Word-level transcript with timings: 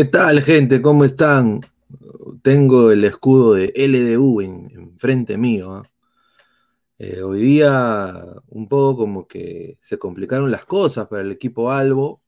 ¿Qué 0.00 0.06
tal, 0.06 0.40
gente? 0.40 0.80
¿Cómo 0.80 1.04
están? 1.04 1.60
Tengo 2.42 2.90
el 2.90 3.04
escudo 3.04 3.52
de 3.52 3.70
LDU 3.76 4.40
en, 4.40 4.98
frente 4.98 5.36
mío. 5.36 5.74
¿ah? 5.74 5.82
Eh, 6.96 7.22
hoy 7.22 7.42
día 7.42 8.24
un 8.48 8.66
poco 8.66 8.96
como 8.96 9.28
que 9.28 9.78
se 9.82 9.98
complicaron 9.98 10.50
las 10.50 10.64
cosas 10.64 11.06
para 11.06 11.20
el 11.20 11.30
equipo 11.30 11.70
Albo, 11.70 12.22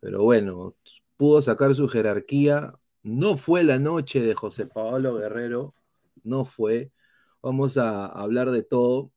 pero 0.00 0.24
bueno, 0.24 0.74
pudo 1.16 1.40
sacar 1.42 1.76
su 1.76 1.88
jerarquía. 1.88 2.74
No 3.04 3.36
fue 3.36 3.62
la 3.62 3.78
noche 3.78 4.20
de 4.20 4.34
José 4.34 4.66
Paolo 4.66 5.14
Guerrero, 5.14 5.76
no 6.24 6.44
fue. 6.44 6.90
Vamos 7.40 7.76
a 7.76 8.06
hablar 8.06 8.50
de 8.50 8.64
todo. 8.64 9.12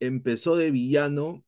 Empezó 0.00 0.54
de 0.56 0.70
villano 0.70 1.44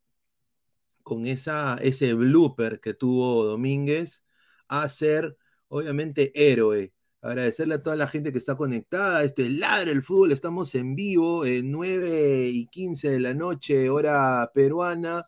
con 1.02 1.26
esa, 1.26 1.76
ese 1.82 2.14
blooper 2.14 2.80
que 2.80 2.94
tuvo 2.94 3.44
Domínguez 3.44 4.24
a 4.66 4.88
ser 4.88 5.36
obviamente 5.70 6.32
héroe. 6.34 6.92
Agradecerle 7.22 7.74
a 7.74 7.82
toda 7.82 7.96
la 7.96 8.08
gente 8.08 8.32
que 8.32 8.38
está 8.38 8.56
conectada. 8.56 9.24
Este 9.24 9.48
Ladre 9.50 9.92
el 9.92 10.02
Fútbol, 10.02 10.32
estamos 10.32 10.74
en 10.74 10.94
vivo, 10.94 11.44
en 11.44 11.70
9 11.70 12.48
y 12.48 12.66
15 12.66 13.10
de 13.10 13.20
la 13.20 13.34
noche, 13.34 13.90
hora 13.90 14.50
peruana, 14.54 15.26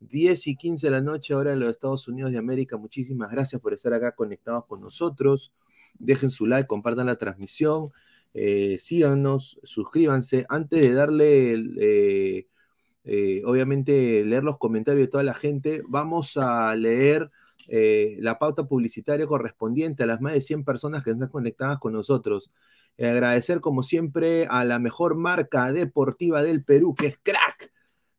10 0.00 0.46
y 0.48 0.56
15 0.56 0.86
de 0.86 0.90
la 0.90 1.00
noche, 1.00 1.34
hora 1.34 1.52
en 1.52 1.60
los 1.60 1.70
Estados 1.70 2.08
Unidos 2.08 2.32
de 2.32 2.38
América. 2.38 2.76
Muchísimas 2.76 3.30
gracias 3.30 3.60
por 3.60 3.74
estar 3.74 3.92
acá 3.92 4.12
conectados 4.12 4.64
con 4.66 4.80
nosotros. 4.80 5.52
Dejen 5.98 6.30
su 6.30 6.46
like, 6.46 6.66
compartan 6.66 7.06
la 7.06 7.16
transmisión, 7.16 7.90
eh, 8.34 8.78
síganos, 8.80 9.60
suscríbanse. 9.64 10.46
Antes 10.48 10.82
de 10.82 10.92
darle, 10.94 11.54
eh, 11.78 12.48
eh, 13.04 13.42
obviamente, 13.44 14.24
leer 14.24 14.44
los 14.44 14.58
comentarios 14.58 15.06
de 15.06 15.10
toda 15.10 15.24
la 15.24 15.34
gente, 15.34 15.82
vamos 15.88 16.36
a 16.36 16.74
leer 16.76 17.30
eh, 17.68 18.16
la 18.20 18.38
pauta 18.38 18.66
publicitaria 18.66 19.26
correspondiente 19.26 20.02
a 20.02 20.06
las 20.06 20.20
más 20.20 20.32
de 20.32 20.40
100 20.40 20.64
personas 20.64 21.04
que 21.04 21.10
están 21.10 21.28
conectadas 21.28 21.78
con 21.78 21.92
nosotros. 21.92 22.50
Eh, 22.96 23.08
agradecer 23.08 23.60
como 23.60 23.82
siempre 23.82 24.46
a 24.46 24.64
la 24.64 24.78
mejor 24.78 25.16
marca 25.16 25.70
deportiva 25.70 26.42
del 26.42 26.64
Perú, 26.64 26.94
que 26.94 27.08
es 27.08 27.18
Crack 27.22 27.70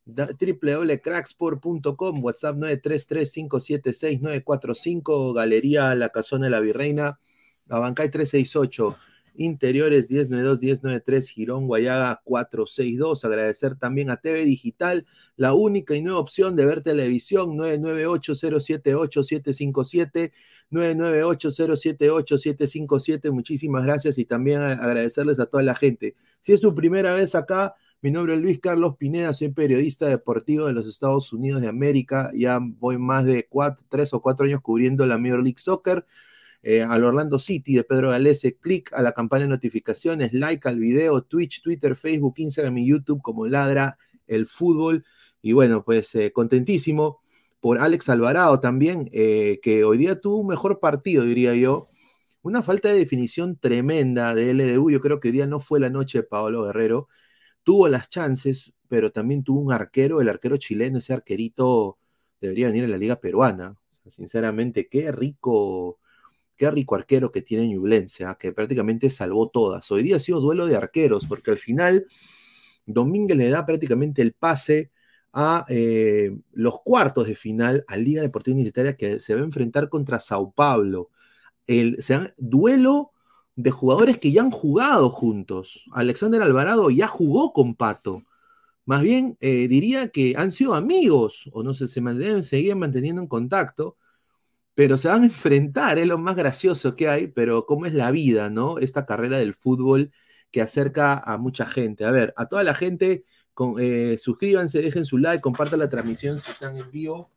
www.cracksport.com, 0.06 2.24
WhatsApp 2.24 2.56
933-576-945, 2.56 5.34
Galería 5.34 5.94
La 5.94 6.08
Casona 6.10 6.46
de 6.46 6.50
la 6.50 6.60
Virreina, 6.60 7.20
Abancay 7.68 8.10
368. 8.10 8.96
Interiores 9.34 10.10
1092-1093, 10.10 11.28
Girón 11.28 11.66
Guayaga 11.66 12.20
462. 12.24 13.24
Agradecer 13.24 13.76
también 13.76 14.10
a 14.10 14.16
TV 14.16 14.44
Digital, 14.44 15.06
la 15.36 15.54
única 15.54 15.94
y 15.94 16.02
nueva 16.02 16.18
opción 16.18 16.56
de 16.56 16.66
ver 16.66 16.82
televisión, 16.82 17.56
998-078-757, 17.56 20.32
998-078-757. 20.70 23.32
Muchísimas 23.32 23.84
gracias 23.84 24.18
y 24.18 24.24
también 24.24 24.60
agradecerles 24.60 25.38
a 25.40 25.46
toda 25.46 25.62
la 25.62 25.74
gente. 25.74 26.16
Si 26.42 26.52
es 26.52 26.60
su 26.60 26.74
primera 26.74 27.14
vez 27.14 27.34
acá, 27.34 27.74
mi 28.02 28.10
nombre 28.10 28.34
es 28.34 28.40
Luis 28.40 28.58
Carlos 28.60 28.96
Pineda, 28.96 29.34
soy 29.34 29.50
periodista 29.50 30.06
deportivo 30.06 30.66
de 30.66 30.72
los 30.72 30.86
Estados 30.86 31.34
Unidos 31.34 31.60
de 31.60 31.68
América. 31.68 32.30
Ya 32.32 32.58
voy 32.58 32.96
más 32.96 33.26
de 33.26 33.46
cuatro, 33.46 33.84
tres 33.90 34.14
o 34.14 34.22
cuatro 34.22 34.46
años 34.46 34.62
cubriendo 34.62 35.04
la 35.04 35.18
Major 35.18 35.42
League 35.42 35.58
Soccer 35.58 36.06
eh, 36.62 36.82
al 36.82 37.04
Orlando 37.04 37.38
City 37.38 37.74
de 37.74 37.84
Pedro 37.84 38.10
Galese, 38.10 38.56
clic 38.56 38.92
a 38.92 39.02
la 39.02 39.12
campana 39.12 39.44
de 39.44 39.48
notificaciones, 39.48 40.32
like 40.32 40.68
al 40.68 40.78
video, 40.78 41.22
Twitch, 41.22 41.62
Twitter, 41.62 41.96
Facebook, 41.96 42.34
Instagram 42.36 42.78
y 42.78 42.86
YouTube 42.88 43.22
como 43.22 43.46
Ladra 43.46 43.98
el 44.26 44.46
Fútbol. 44.46 45.04
Y 45.42 45.52
bueno, 45.52 45.84
pues 45.84 46.14
eh, 46.14 46.32
contentísimo 46.32 47.20
por 47.60 47.78
Alex 47.78 48.08
Alvarado 48.08 48.60
también, 48.60 49.08
eh, 49.12 49.60
que 49.62 49.84
hoy 49.84 49.98
día 49.98 50.20
tuvo 50.20 50.38
un 50.38 50.48
mejor 50.48 50.80
partido, 50.80 51.24
diría 51.24 51.54
yo. 51.54 51.88
Una 52.42 52.62
falta 52.62 52.88
de 52.90 52.98
definición 52.98 53.56
tremenda 53.58 54.34
de 54.34 54.50
LDU. 54.54 54.90
Yo 54.90 55.00
creo 55.00 55.20
que 55.20 55.28
hoy 55.28 55.32
día 55.32 55.46
no 55.46 55.60
fue 55.60 55.80
la 55.80 55.90
noche 55.90 56.18
de 56.18 56.24
Paolo 56.24 56.64
Guerrero. 56.64 57.08
Tuvo 57.62 57.88
las 57.88 58.08
chances, 58.10 58.72
pero 58.88 59.12
también 59.12 59.44
tuvo 59.44 59.60
un 59.60 59.72
arquero, 59.72 60.20
el 60.20 60.28
arquero 60.28 60.56
chileno, 60.56 60.98
ese 60.98 61.12
arquerito 61.12 61.98
debería 62.40 62.68
venir 62.68 62.84
a 62.84 62.88
la 62.88 62.98
liga 62.98 63.20
peruana. 63.20 63.76
sinceramente, 64.06 64.88
qué 64.88 65.12
rico 65.12 65.99
Qué 66.60 66.70
rico 66.70 66.94
arquero 66.94 67.32
que 67.32 67.40
tiene 67.40 67.66
Ñublense, 67.68 68.26
¿ah? 68.26 68.36
que 68.38 68.52
prácticamente 68.52 69.08
salvó 69.08 69.48
todas. 69.48 69.90
Hoy 69.90 70.02
día 70.02 70.16
ha 70.16 70.20
sido 70.20 70.40
duelo 70.40 70.66
de 70.66 70.76
arqueros, 70.76 71.24
porque 71.26 71.52
al 71.52 71.56
final 71.56 72.06
Domínguez 72.84 73.38
le 73.38 73.48
da 73.48 73.64
prácticamente 73.64 74.20
el 74.20 74.34
pase 74.34 74.90
a 75.32 75.64
eh, 75.70 76.36
los 76.52 76.82
cuartos 76.82 77.28
de 77.28 77.34
final 77.34 77.82
a 77.88 77.96
Liga 77.96 78.20
Deportiva 78.20 78.52
Universitaria 78.56 78.94
que 78.94 79.20
se 79.20 79.34
va 79.34 79.40
a 79.40 79.44
enfrentar 79.44 79.88
contra 79.88 80.20
Sao 80.20 80.52
Paulo. 80.52 81.08
El, 81.66 81.98
duelo 82.36 83.12
de 83.56 83.70
jugadores 83.70 84.18
que 84.18 84.30
ya 84.30 84.42
han 84.42 84.50
jugado 84.50 85.08
juntos. 85.08 85.86
Alexander 85.92 86.42
Alvarado 86.42 86.90
ya 86.90 87.08
jugó 87.08 87.54
con 87.54 87.74
Pato. 87.74 88.24
Más 88.84 89.00
bien, 89.00 89.38
eh, 89.40 89.66
diría 89.66 90.08
que 90.10 90.34
han 90.36 90.52
sido 90.52 90.74
amigos, 90.74 91.48
o 91.54 91.62
no 91.62 91.72
sé, 91.72 91.88
se 91.88 92.44
seguían 92.44 92.78
manteniendo 92.78 93.22
en 93.22 93.28
contacto 93.28 93.96
pero 94.74 94.96
se 94.98 95.08
van 95.08 95.22
a 95.22 95.26
enfrentar, 95.26 95.98
es 95.98 96.06
lo 96.06 96.18
más 96.18 96.36
gracioso 96.36 96.96
que 96.96 97.08
hay, 97.08 97.26
pero 97.26 97.66
cómo 97.66 97.86
es 97.86 97.94
la 97.94 98.10
vida, 98.10 98.50
¿no? 98.50 98.78
Esta 98.78 99.06
carrera 99.06 99.38
del 99.38 99.54
fútbol 99.54 100.12
que 100.50 100.62
acerca 100.62 101.18
a 101.18 101.36
mucha 101.38 101.66
gente. 101.66 102.04
A 102.04 102.10
ver, 102.10 102.32
a 102.36 102.46
toda 102.46 102.62
la 102.64 102.74
gente, 102.74 103.24
eh, 103.78 104.16
suscríbanse, 104.18 104.80
dejen 104.80 105.04
su 105.04 105.18
like, 105.18 105.40
compartan 105.40 105.80
la 105.80 105.88
transmisión 105.88 106.38
si 106.38 106.50
están 106.50 106.76
en 106.76 106.90
vivo. 106.90 107.30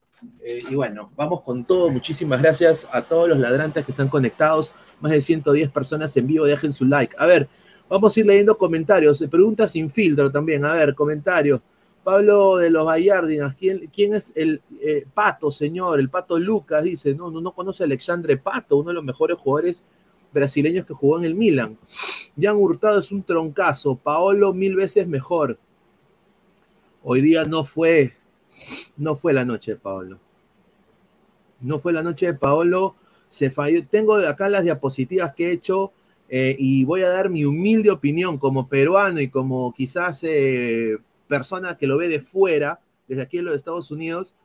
Eh, 0.46 0.60
y 0.70 0.76
bueno, 0.76 1.12
vamos 1.16 1.42
con 1.42 1.66
todo. 1.66 1.90
Muchísimas 1.90 2.42
gracias 2.42 2.88
a 2.92 3.02
todos 3.02 3.28
los 3.28 3.40
ladrantes 3.40 3.86
que 3.86 3.92
están 3.92 4.08
conectados. 4.10 4.72
Más 5.02 5.12
de 5.12 5.22
110 5.22 5.70
personas 5.70 6.16
en 6.16 6.28
vivo, 6.28 6.46
dejen 6.46 6.72
su 6.72 6.86
like. 6.86 7.16
A 7.20 7.26
ver, 7.26 7.50
vamos 7.90 8.16
a 8.16 8.20
ir 8.20 8.26
leyendo 8.26 8.58
comentarios. 8.58 9.24
Preguntas 9.30 9.72
sin 9.72 9.90
filtro 9.90 10.32
también. 10.32 10.64
A 10.66 10.74
ver, 10.74 10.96
comentarios. 10.96 11.62
Pablo 12.04 12.58
de 12.58 12.70
los 12.70 12.86
Gallardinas, 12.86 13.56
¿quién, 13.56 13.90
quién 13.94 14.14
es 14.14 14.34
el 14.36 14.62
eh, 14.82 15.06
Pato, 15.14 15.50
señor? 15.52 16.00
El 16.00 16.10
Pato 16.10 16.38
Lucas 16.38 16.84
dice, 16.84 17.16
no, 17.16 17.32
no, 17.32 17.40
no 17.40 17.54
conoce 17.54 17.84
a 17.84 17.86
Alexandre 17.86 18.38
Pato, 18.38 18.78
uno 18.78 18.90
de 18.90 18.96
los 18.96 19.04
mejores 19.04 19.38
jugadores 19.38 19.86
brasileños 20.34 20.86
que 20.86 20.94
jugó 20.94 21.18
en 21.18 21.26
el 21.26 21.36
Milan. 21.36 21.78
Jan 22.40 22.58
Hurtado 22.58 23.00
es 23.00 23.12
un 23.12 23.24
troncazo, 23.24 23.96
Paolo 23.96 24.54
mil 24.54 24.76
veces 24.76 25.08
mejor. 25.08 25.58
Hoy 27.04 27.22
día 27.22 27.46
no 27.46 27.64
fue, 27.64 28.14
no 28.98 29.16
fue 29.16 29.34
la 29.34 29.46
noche 29.46 29.72
de 29.72 29.78
Paolo. 29.78 30.20
No 31.62 31.80
fue 31.80 31.94
la 31.94 32.04
noche 32.04 32.26
de 32.26 32.34
Paolo, 32.34 32.96
se 33.30 33.50
falló. 33.50 33.86
Tengo 33.88 34.16
acá 34.16 34.50
las 34.50 34.64
diapositivas 34.64 35.34
que 35.34 35.48
he 35.48 35.52
hecho 35.52 35.94
eh, 36.28 36.56
y 36.60 36.84
voy 36.84 37.02
a 37.04 37.10
dar 37.10 37.30
mi 37.30 37.46
humilde 37.46 37.92
opinión 37.92 38.38
como 38.38 38.68
peruano 38.68 39.22
y 39.22 39.30
como 39.30 39.74
quizás... 39.74 40.22
Eh, 40.24 40.98
persona 41.38 41.78
que 41.80 41.88
lo 41.88 41.98
ve 41.98 42.10
de 42.10 42.20
fuera, 42.20 42.80
desde 43.08 43.24
aquí 43.24 43.40
en 43.40 43.46
los 43.46 43.56
Estados 43.56 43.90
Unidos, 43.90 44.36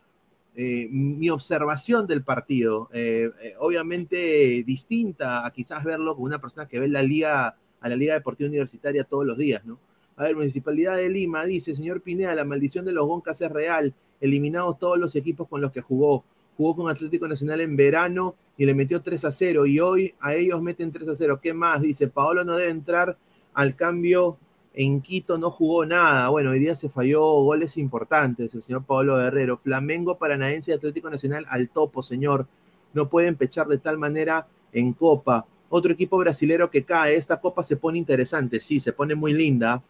eh, 0.57 0.89
mi 0.91 1.29
observación 1.29 2.07
del 2.07 2.25
partido, 2.25 2.89
eh, 2.95 3.31
eh, 3.43 3.55
obviamente 3.59 4.65
distinta 4.67 5.45
a 5.45 5.51
quizás 5.51 5.85
verlo 5.85 6.17
con 6.17 6.25
una 6.25 6.41
persona 6.41 6.67
que 6.67 6.81
ve 6.81 6.89
la 6.89 7.03
liga, 7.03 7.59
a 7.83 7.89
la 7.91 7.95
Liga 7.95 8.15
Deportiva 8.15 8.49
Universitaria 8.49 9.05
todos 9.05 9.27
los 9.27 9.37
días, 9.37 9.67
¿no? 9.67 9.79
A 10.17 10.23
ver, 10.25 10.35
Municipalidad 10.35 10.97
de 10.97 11.11
Lima 11.11 11.45
dice, 11.45 11.77
señor 11.77 12.01
Pineda, 12.01 12.35
la 12.35 12.47
maldición 12.47 12.87
de 12.87 12.93
los 12.93 13.07
Goncas 13.07 13.39
es 13.43 13.53
real, 13.53 13.93
eliminados 14.23 14.79
todos 14.79 14.99
los 14.99 15.15
equipos 15.15 15.47
con 15.47 15.61
los 15.61 15.71
que 15.71 15.83
jugó, 15.83 16.25
jugó 16.57 16.75
con 16.75 16.91
Atlético 16.91 17.29
Nacional 17.29 17.61
en 17.61 17.77
verano 17.77 18.35
y 18.57 18.65
le 18.65 18.75
metió 18.75 19.03
3 19.03 19.27
a 19.27 19.31
0 19.31 19.67
y 19.67 19.79
hoy 19.79 20.15
a 20.21 20.35
ellos 20.35 20.63
meten 20.63 20.91
3 20.91 21.07
a 21.11 21.15
0. 21.15 21.39
¿Qué 21.43 21.53
más? 21.53 21.83
Dice, 21.83 22.09
Paolo 22.09 22.45
no 22.45 22.57
debe 22.57 22.71
entrar 22.71 23.19
al 23.53 23.77
cambio 23.77 24.39
en 24.81 25.01
Quito 25.01 25.39
no 25.39 25.51
jugó 25.51 25.85
nada. 25.85 26.29
Bueno, 26.29 26.51
hoy 26.51 26.61
día 26.61 26.77
se 26.77 26.89
falló 26.89 27.21
goles 27.43 27.77
importantes 27.79 28.55
el 28.55 28.63
señor 28.63 28.85
Pablo 28.85 29.17
Guerrero. 29.17 29.57
Flamengo, 29.57 30.19
Paranaense 30.19 30.71
y 30.71 30.75
Atlético 30.75 31.11
Nacional 31.11 31.45
al 31.49 31.69
topo, 31.69 32.01
señor. 32.01 32.47
No 32.93 33.09
pueden 33.09 33.35
pechar 33.35 33.67
de 33.67 33.79
tal 33.79 33.99
manera 33.99 34.47
en 34.73 34.93
Copa. 34.93 35.45
Otro 35.69 35.91
equipo 35.91 36.17
brasilero 36.17 36.71
que 36.71 36.85
cae. 36.85 37.17
Esta 37.17 37.41
Copa 37.41 37.65
se 37.65 37.77
pone 37.77 37.99
interesante. 37.99 38.61
Sí, 38.61 38.79
se 38.79 38.93
pone 38.93 39.17
muy 39.17 39.33
linda. 39.33 39.83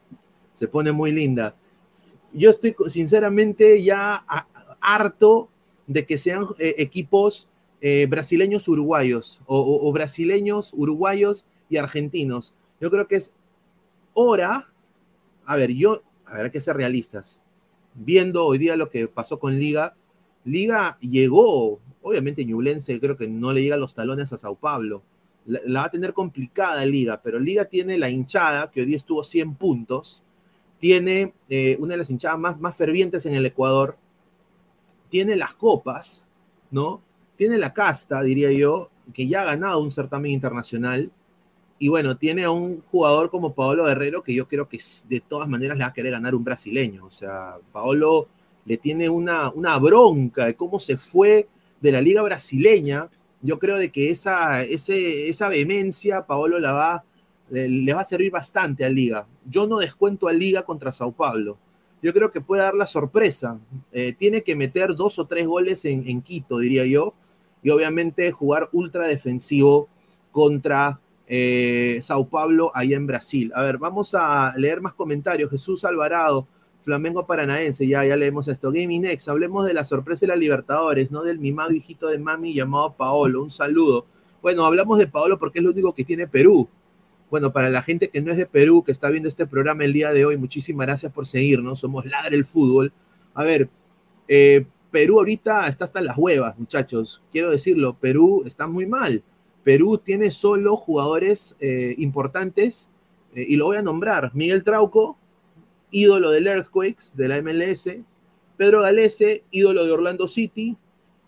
Se 0.54 0.66
pone 0.66 0.90
muy 0.90 1.12
linda. 1.12 1.54
Yo 2.32 2.48
estoy 2.48 2.74
sinceramente 2.88 3.82
ya 3.82 4.24
harto 4.80 5.50
de 5.86 6.06
que 6.06 6.16
sean 6.16 6.46
eh, 6.58 6.76
equipos 6.78 7.46
eh, 7.82 8.06
brasileños 8.08 8.66
uruguayos 8.68 9.42
o 9.44 9.92
brasileños, 9.92 10.72
uruguayos 10.72 11.44
y 11.68 11.76
argentinos. 11.76 12.54
Yo 12.80 12.90
creo 12.90 13.06
que 13.06 13.16
es 13.16 13.32
hora 14.14 14.72
a 15.48 15.56
ver, 15.56 15.72
yo, 15.72 16.02
a 16.26 16.34
ver, 16.34 16.44
hay 16.44 16.50
que 16.50 16.60
ser 16.60 16.76
realistas. 16.76 17.40
Viendo 17.94 18.44
hoy 18.44 18.58
día 18.58 18.76
lo 18.76 18.90
que 18.90 19.08
pasó 19.08 19.38
con 19.38 19.58
Liga, 19.58 19.96
Liga 20.44 20.98
llegó, 21.00 21.80
obviamente 22.02 22.44
Ñublense 22.44 23.00
creo 23.00 23.16
que 23.16 23.28
no 23.28 23.54
le 23.54 23.62
llega 23.62 23.78
los 23.78 23.94
talones 23.94 24.30
a 24.30 24.38
Sao 24.38 24.56
Paulo. 24.56 25.02
La, 25.46 25.80
va 25.80 25.86
a 25.86 25.90
tener 25.90 26.12
complicada 26.12 26.84
Liga, 26.84 27.22
pero 27.22 27.40
Liga 27.40 27.64
tiene 27.64 27.96
la 27.96 28.10
hinchada, 28.10 28.70
que 28.70 28.80
hoy 28.80 28.86
día 28.86 28.98
estuvo 28.98 29.24
100 29.24 29.54
puntos, 29.54 30.22
tiene 30.78 31.32
eh, 31.48 31.78
una 31.80 31.94
de 31.94 31.98
las 31.98 32.10
hinchadas 32.10 32.38
más, 32.38 32.60
más 32.60 32.76
fervientes 32.76 33.24
en 33.24 33.34
el 33.34 33.46
Ecuador, 33.46 33.96
tiene 35.08 35.34
las 35.34 35.54
copas, 35.54 36.28
¿no? 36.70 37.02
Tiene 37.36 37.56
la 37.56 37.72
casta, 37.72 38.22
diría 38.22 38.52
yo, 38.52 38.90
que 39.14 39.26
ya 39.26 39.40
ha 39.40 39.46
ganado 39.46 39.80
un 39.80 39.90
certamen 39.90 40.32
internacional. 40.32 41.10
Y 41.78 41.88
bueno, 41.88 42.16
tiene 42.16 42.44
a 42.44 42.50
un 42.50 42.82
jugador 42.90 43.30
como 43.30 43.54
Paolo 43.54 43.84
Guerrero 43.84 44.22
que 44.22 44.34
yo 44.34 44.48
creo 44.48 44.68
que 44.68 44.80
de 45.08 45.20
todas 45.20 45.48
maneras 45.48 45.78
le 45.78 45.84
va 45.84 45.90
a 45.90 45.92
querer 45.92 46.12
ganar 46.12 46.34
un 46.34 46.44
brasileño. 46.44 47.04
O 47.04 47.10
sea, 47.10 47.56
Paolo 47.72 48.28
le 48.64 48.76
tiene 48.76 49.08
una, 49.08 49.50
una 49.50 49.78
bronca 49.78 50.46
de 50.46 50.54
cómo 50.54 50.78
se 50.78 50.96
fue 50.96 51.48
de 51.80 51.92
la 51.92 52.00
liga 52.00 52.22
brasileña. 52.22 53.08
Yo 53.40 53.58
creo 53.58 53.76
de 53.76 53.90
que 53.90 54.10
esa, 54.10 54.62
esa 54.64 55.48
vehemencia 55.48 56.26
Paolo 56.26 56.60
va, 56.60 57.04
le, 57.50 57.94
va 57.94 58.00
a 58.00 58.04
servir 58.04 58.30
bastante 58.30 58.84
a 58.84 58.88
Liga. 58.88 59.26
Yo 59.48 59.66
no 59.66 59.78
descuento 59.78 60.28
a 60.28 60.32
Liga 60.32 60.62
contra 60.62 60.92
Sao 60.92 61.12
Paulo. 61.12 61.58
Yo 62.02 62.12
creo 62.12 62.30
que 62.30 62.40
puede 62.40 62.62
dar 62.62 62.74
la 62.74 62.86
sorpresa. 62.86 63.58
Eh, 63.92 64.12
tiene 64.12 64.42
que 64.42 64.54
meter 64.54 64.94
dos 64.94 65.18
o 65.18 65.26
tres 65.26 65.46
goles 65.46 65.84
en, 65.84 66.22
Quito, 66.22 66.58
diría 66.58 66.86
yo. 66.86 67.14
Y 67.62 67.70
obviamente 67.70 68.30
jugar 68.30 68.68
ultra 68.72 69.06
defensivo 69.06 69.88
contra 70.30 71.00
eh, 71.28 72.00
Sao 72.02 72.28
Paulo 72.28 72.72
allá 72.74 72.96
en 72.96 73.06
Brasil. 73.06 73.52
A 73.54 73.62
ver, 73.62 73.78
vamos 73.78 74.14
a 74.14 74.54
leer 74.56 74.80
más 74.80 74.94
comentarios. 74.94 75.50
Jesús 75.50 75.84
Alvarado. 75.84 76.46
Flamengo 76.82 77.26
Paranaense, 77.26 77.86
ya, 77.86 78.02
ya 78.06 78.16
leemos 78.16 78.48
esto. 78.48 78.72
Gaming 78.72 79.02
Next, 79.02 79.28
hablemos 79.28 79.66
de 79.66 79.74
la 79.74 79.84
sorpresa 79.84 80.20
de 80.22 80.28
la 80.28 80.36
Libertadores, 80.36 81.10
¿no? 81.10 81.22
Del 81.22 81.38
mimado 81.38 81.72
hijito 81.72 82.06
de 82.06 82.18
mami 82.18 82.54
llamado 82.54 82.94
Paolo. 82.94 83.42
Un 83.42 83.50
saludo. 83.50 84.06
Bueno, 84.40 84.64
hablamos 84.64 84.98
de 84.98 85.06
Paolo 85.06 85.38
porque 85.38 85.58
es 85.58 85.64
lo 85.64 85.70
único 85.72 85.92
que 85.92 86.04
tiene 86.04 86.26
Perú. 86.26 86.66
Bueno, 87.30 87.52
para 87.52 87.68
la 87.68 87.82
gente 87.82 88.08
que 88.08 88.22
no 88.22 88.30
es 88.30 88.38
de 88.38 88.46
Perú, 88.46 88.82
que 88.82 88.92
está 88.92 89.10
viendo 89.10 89.28
este 89.28 89.46
programa 89.46 89.84
el 89.84 89.92
día 89.92 90.14
de 90.14 90.24
hoy, 90.24 90.38
muchísimas 90.38 90.86
gracias 90.86 91.12
por 91.12 91.26
seguirnos. 91.26 91.80
Somos 91.80 92.06
Ladre 92.06 92.36
el 92.36 92.46
Fútbol. 92.46 92.90
A 93.34 93.44
ver, 93.44 93.68
eh, 94.26 94.64
Perú 94.90 95.18
ahorita 95.18 95.68
está 95.68 95.84
hasta 95.84 96.00
las 96.00 96.16
huevas, 96.16 96.58
muchachos. 96.58 97.22
Quiero 97.30 97.50
decirlo, 97.50 97.98
Perú 98.00 98.44
está 98.46 98.66
muy 98.66 98.86
mal. 98.86 99.22
Perú 99.68 99.98
tiene 99.98 100.30
solo 100.30 100.76
jugadores 100.78 101.54
eh, 101.60 101.94
importantes 101.98 102.88
eh, 103.34 103.44
y 103.46 103.56
lo 103.56 103.66
voy 103.66 103.76
a 103.76 103.82
nombrar. 103.82 104.30
Miguel 104.34 104.64
Trauco, 104.64 105.18
ídolo 105.90 106.30
del 106.30 106.46
Earthquakes, 106.46 107.12
de 107.14 107.28
la 107.28 107.42
MLS, 107.42 107.86
Pedro 108.56 108.80
Galese, 108.80 109.44
ídolo 109.50 109.84
de 109.84 109.92
Orlando 109.92 110.26
City, 110.26 110.74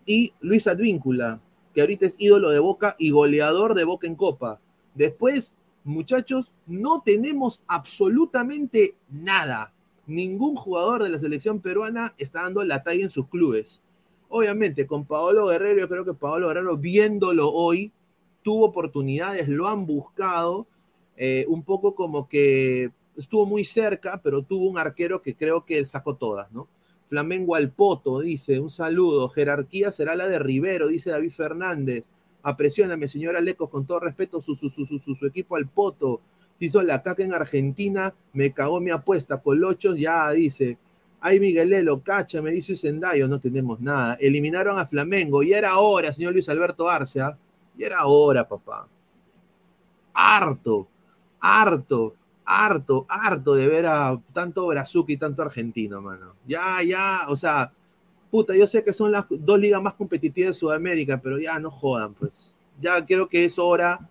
y 0.06 0.32
Luis 0.40 0.66
Advíncula, 0.66 1.38
que 1.74 1.82
ahorita 1.82 2.06
es 2.06 2.16
ídolo 2.18 2.48
de 2.48 2.60
Boca 2.60 2.96
y 2.98 3.10
goleador 3.10 3.74
de 3.74 3.84
Boca 3.84 4.06
en 4.06 4.14
Copa. 4.14 4.58
Después, 4.94 5.54
muchachos, 5.84 6.54
no 6.66 7.02
tenemos 7.04 7.62
absolutamente 7.66 8.96
nada. 9.10 9.74
Ningún 10.06 10.56
jugador 10.56 11.02
de 11.02 11.10
la 11.10 11.18
selección 11.18 11.60
peruana 11.60 12.14
está 12.16 12.44
dando 12.44 12.64
la 12.64 12.82
talla 12.82 13.02
en 13.02 13.10
sus 13.10 13.28
clubes. 13.28 13.82
Obviamente, 14.30 14.86
con 14.86 15.04
Paolo 15.04 15.48
Guerrero, 15.48 15.80
yo 15.80 15.88
creo 15.90 16.06
que 16.06 16.14
Paolo 16.14 16.48
Guerrero, 16.48 16.78
viéndolo 16.78 17.50
hoy, 17.50 17.92
tuvo 18.42 18.66
oportunidades, 18.66 19.48
lo 19.48 19.68
han 19.68 19.86
buscado, 19.86 20.66
eh, 21.16 21.44
un 21.48 21.62
poco 21.62 21.94
como 21.94 22.28
que 22.28 22.90
estuvo 23.16 23.46
muy 23.46 23.64
cerca, 23.64 24.20
pero 24.22 24.42
tuvo 24.42 24.68
un 24.68 24.78
arquero 24.78 25.22
que 25.22 25.34
creo 25.34 25.64
que 25.64 25.84
sacó 25.84 26.16
todas, 26.16 26.50
¿no? 26.52 26.68
Flamengo 27.10 27.56
al 27.56 27.70
Poto, 27.72 28.20
dice, 28.20 28.60
un 28.60 28.70
saludo. 28.70 29.28
Jerarquía 29.28 29.90
será 29.90 30.14
la 30.14 30.28
de 30.28 30.38
Rivero, 30.38 30.86
dice 30.86 31.10
David 31.10 31.32
Fernández. 31.32 32.04
Apresióname, 32.42 33.08
señora 33.08 33.40
Lecos, 33.40 33.68
con 33.68 33.84
todo 33.84 33.98
respeto, 34.00 34.40
su, 34.40 34.54
su, 34.54 34.70
su, 34.70 34.86
su, 34.86 35.26
equipo 35.26 35.56
al 35.56 35.66
Poto. 35.68 36.20
Hizo 36.60 36.82
la 36.82 37.02
caca 37.02 37.24
en 37.24 37.34
Argentina, 37.34 38.14
me 38.32 38.52
cagó 38.52 38.80
mi 38.80 38.90
apuesta. 38.90 39.42
Colochos, 39.42 39.98
ya 39.98 40.30
dice. 40.30 40.78
Ay, 41.20 41.40
Miguelelo, 41.40 42.00
cacha, 42.00 42.40
me 42.40 42.50
dice 42.52 42.76
Sendayo, 42.76 43.26
no 43.26 43.40
tenemos 43.40 43.80
nada. 43.80 44.14
Eliminaron 44.20 44.78
a 44.78 44.86
Flamengo, 44.86 45.42
y 45.42 45.52
era 45.52 45.78
hora, 45.78 46.12
señor 46.12 46.32
Luis 46.32 46.48
Alberto 46.48 46.88
Arce, 46.88 47.20
¿ah? 47.20 47.36
Y 47.76 47.84
era 47.84 48.06
hora, 48.06 48.46
papá. 48.48 48.86
Harto, 50.12 50.88
harto 51.40 52.14
harto, 52.50 53.06
harto 53.08 53.54
de 53.54 53.68
ver 53.68 53.86
a 53.86 54.20
tanto 54.32 54.66
Brazuca 54.66 55.12
y 55.12 55.16
tanto 55.16 55.42
argentino, 55.42 56.00
mano. 56.00 56.34
Ya, 56.46 56.82
ya, 56.84 57.20
o 57.28 57.36
sea, 57.36 57.72
puta, 58.30 58.56
yo 58.56 58.66
sé 58.66 58.82
que 58.82 58.92
son 58.92 59.12
las 59.12 59.26
dos 59.28 59.58
ligas 59.58 59.80
más 59.80 59.94
competitivas 59.94 60.50
de 60.50 60.58
Sudamérica, 60.58 61.20
pero 61.20 61.38
ya 61.38 61.58
no 61.58 61.70
jodan, 61.70 62.14
pues. 62.14 62.54
Ya 62.80 63.04
creo 63.06 63.28
que 63.28 63.44
es 63.44 63.58
hora 63.58 64.08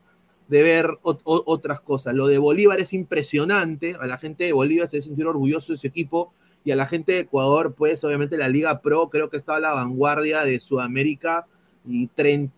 de 0.48 0.64
ver 0.64 0.98
otras 1.04 1.82
cosas. 1.82 2.14
Lo 2.14 2.28
de 2.28 2.38
Bolívar 2.38 2.80
es 2.80 2.94
impresionante, 2.94 3.98
a 4.00 4.08
la 4.08 4.18
gente 4.18 4.46
de 4.46 4.54
Bolívar 4.54 4.88
se 4.88 5.02
sentir 5.02 5.28
orgulloso 5.28 5.74
de 5.74 5.80
su 5.80 5.88
equipo 5.88 6.34
y 6.64 6.72
a 6.72 6.76
la 6.76 6.86
gente 6.86 7.14
de 7.14 7.20
Ecuador, 7.20 7.74
pues 7.74 8.04
obviamente 8.04 8.38
la 8.38 8.48
Liga 8.48 8.82
Pro 8.82 9.10
creo 9.10 9.30
que 9.30 9.38
está 9.38 9.56
a 9.56 9.60
la 9.60 9.74
vanguardia 9.74 10.44
de 10.44 10.60
Sudamérica 10.60 11.46
y 11.86 12.10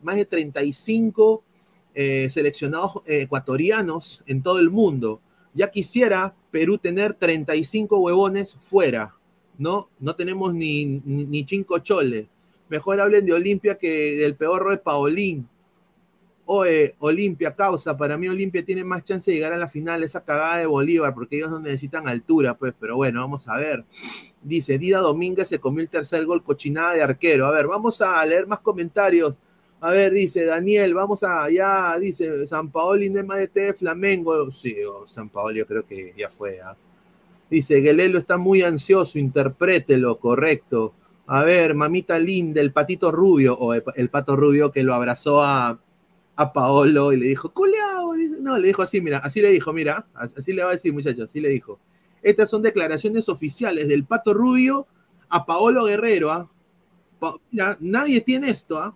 más 0.01 0.15
de 0.15 0.25
35 0.25 1.43
eh, 1.93 2.29
seleccionados 2.29 3.03
eh, 3.05 3.23
ecuatorianos 3.23 4.23
en 4.25 4.41
todo 4.41 4.59
el 4.59 4.69
mundo. 4.69 5.21
Ya 5.53 5.69
quisiera 5.69 6.33
Perú 6.49 6.77
tener 6.77 7.13
35 7.13 7.97
huevones 7.97 8.55
fuera, 8.55 9.15
¿no? 9.57 9.89
No 9.99 10.15
tenemos 10.15 10.53
ni, 10.53 11.01
ni, 11.05 11.45
cinco 11.45 11.79
choles. 11.79 12.27
Mejor 12.69 13.01
hablen 13.01 13.25
de 13.25 13.33
Olimpia 13.33 13.77
que 13.77 14.17
del 14.17 14.35
peor 14.35 14.69
de 14.69 14.77
Paolín. 14.77 15.47
Oye, 16.53 16.95
Olimpia, 16.99 17.55
causa, 17.55 17.95
para 17.95 18.17
mí 18.17 18.27
Olimpia 18.27 18.65
tiene 18.65 18.83
más 18.83 19.05
chance 19.05 19.31
de 19.31 19.37
llegar 19.37 19.53
a 19.53 19.57
la 19.57 19.69
final, 19.69 20.03
esa 20.03 20.25
cagada 20.25 20.57
de 20.57 20.65
Bolívar, 20.65 21.13
porque 21.13 21.37
ellos 21.37 21.49
no 21.49 21.61
necesitan 21.61 22.09
altura, 22.09 22.55
pues, 22.55 22.73
pero 22.77 22.97
bueno, 22.97 23.21
vamos 23.21 23.47
a 23.47 23.55
ver. 23.55 23.85
Dice, 24.41 24.77
Dida 24.77 24.99
Domínguez 24.99 25.47
se 25.47 25.59
comió 25.59 25.81
el 25.81 25.87
tercer 25.87 26.25
gol, 26.25 26.43
cochinada 26.43 26.91
de 26.91 27.03
arquero. 27.03 27.45
A 27.45 27.51
ver, 27.51 27.67
vamos 27.67 28.01
a 28.01 28.25
leer 28.25 28.47
más 28.47 28.59
comentarios. 28.59 29.39
A 29.79 29.91
ver, 29.91 30.11
dice 30.11 30.43
Daniel, 30.43 30.93
vamos 30.93 31.23
allá, 31.23 31.97
dice 31.97 32.45
San 32.47 32.69
Paoli 32.69 33.09
no 33.09 33.23
de 33.33 33.73
Flamengo. 33.73 34.51
Sí, 34.51 34.75
oh, 34.85 35.07
San 35.07 35.29
Paoli 35.29 35.59
yo 35.59 35.65
creo 35.65 35.87
que 35.87 36.13
ya 36.17 36.29
fue. 36.29 36.59
¿ah? 36.59 36.75
Dice, 37.49 37.81
Gelelo 37.81 38.19
está 38.19 38.37
muy 38.37 38.61
ansioso, 38.61 39.17
interprételo, 39.17 40.19
correcto. 40.19 40.93
A 41.27 41.43
ver, 41.43 41.75
mamita 41.75 42.19
linda, 42.19 42.59
el 42.59 42.73
patito 42.73 43.09
rubio, 43.09 43.57
o 43.57 43.73
el, 43.73 44.09
pato 44.09 44.35
rubio 44.35 44.69
que 44.69 44.83
lo 44.83 44.93
abrazó 44.93 45.41
a, 45.41 45.79
a 46.35 46.53
Paolo 46.53 47.13
y 47.13 47.17
le 47.17 47.27
dijo, 47.27 47.53
culeado. 47.53 48.13
No, 48.41 48.57
le 48.57 48.67
dijo 48.67 48.81
así, 48.81 49.01
mira, 49.01 49.19
así 49.19 49.41
le 49.41 49.49
dijo, 49.49 49.73
mira, 49.73 50.05
así 50.13 50.53
le 50.53 50.63
va 50.63 50.69
a 50.69 50.73
decir, 50.73 50.93
muchachos, 50.93 51.25
así 51.25 51.39
le 51.39 51.49
dijo. 51.49 51.79
Estas 52.21 52.49
son 52.49 52.61
declaraciones 52.61 53.29
oficiales 53.29 53.87
del 53.87 54.05
pato 54.05 54.33
rubio 54.33 54.87
a 55.29 55.45
Paolo 55.45 55.85
Guerrero. 55.85 56.31
¿ah? 56.31 56.49
mira, 57.51 57.77
nadie 57.79 58.21
tiene 58.21 58.49
esto, 58.49 58.79
¿ah? 58.79 58.95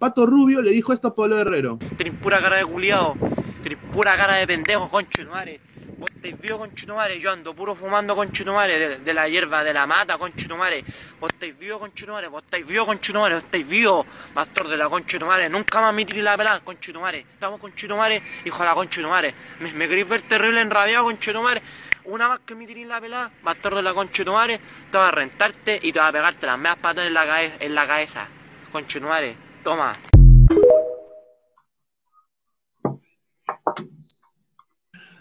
Pato 0.00 0.24
Rubio 0.24 0.62
le 0.62 0.70
dijo 0.70 0.94
esto 0.94 1.08
a 1.08 1.14
Pablo 1.14 1.38
Herrero. 1.38 1.78
Tenés 1.98 2.14
pura 2.14 2.40
cara 2.40 2.56
de 2.56 2.64
culiado, 2.64 3.14
tenés 3.62 3.76
pura 3.92 4.16
cara 4.16 4.36
de 4.36 4.46
pendejo, 4.46 4.88
conchetumare. 4.88 5.60
Vos 6.00 6.10
estáis 6.12 6.40
vivo, 6.40 6.56
conchetumare. 6.56 7.20
Yo 7.20 7.30
ando 7.30 7.52
puro 7.52 7.74
fumando, 7.74 8.16
conchetumare, 8.16 8.78
de, 8.78 8.98
de 9.00 9.14
la 9.14 9.28
hierba 9.28 9.62
de 9.62 9.74
la 9.74 9.86
mata, 9.86 10.16
conchetumare. 10.16 10.82
Vos 11.20 11.30
estáis 11.30 11.58
vivo, 11.58 11.78
conchetumare. 11.78 12.26
Vos 12.26 12.42
estáis 12.42 12.66
vivo, 12.66 12.86
conchetumare. 12.86 13.34
Vos 13.34 13.44
estáis 13.44 13.68
vivo, 13.68 14.06
pastor 14.32 14.68
de 14.68 14.78
la 14.78 14.88
conchetumare. 14.88 15.50
Nunca 15.50 15.78
más 15.82 15.92
me 15.92 16.06
tiré 16.06 16.22
la 16.22 16.38
pelada, 16.38 16.60
conchetumare. 16.60 17.26
Estamos, 17.34 17.60
conchetumare, 17.60 18.22
hijo 18.46 18.58
de 18.60 18.64
la 18.64 18.74
conchetumare. 18.74 19.34
Me, 19.60 19.72
me 19.74 19.86
queréis 19.86 20.08
ver 20.08 20.22
terrible 20.22 20.62
enrabiado, 20.62 21.04
conchetumare. 21.04 21.60
Una 22.04 22.30
vez 22.30 22.40
que 22.46 22.54
me 22.54 22.66
tiré 22.66 22.86
la 22.86 22.98
pelada, 22.98 23.30
pastor 23.44 23.74
de 23.74 23.82
la 23.82 23.92
conchetumare, 23.92 24.58
te 24.90 24.96
va 24.96 25.08
a 25.08 25.10
rentarte 25.10 25.80
y 25.82 25.92
te 25.92 25.98
va 25.98 26.06
a 26.06 26.12
pegarte 26.12 26.46
las 26.46 26.58
meas 26.58 26.76
patas 26.76 27.04
en 27.04 27.12
la, 27.12 27.44
en 27.44 27.74
la 27.74 27.86
cabeza. 27.86 28.26
Conchetumare. 28.72 29.36
Toma. 29.62 29.94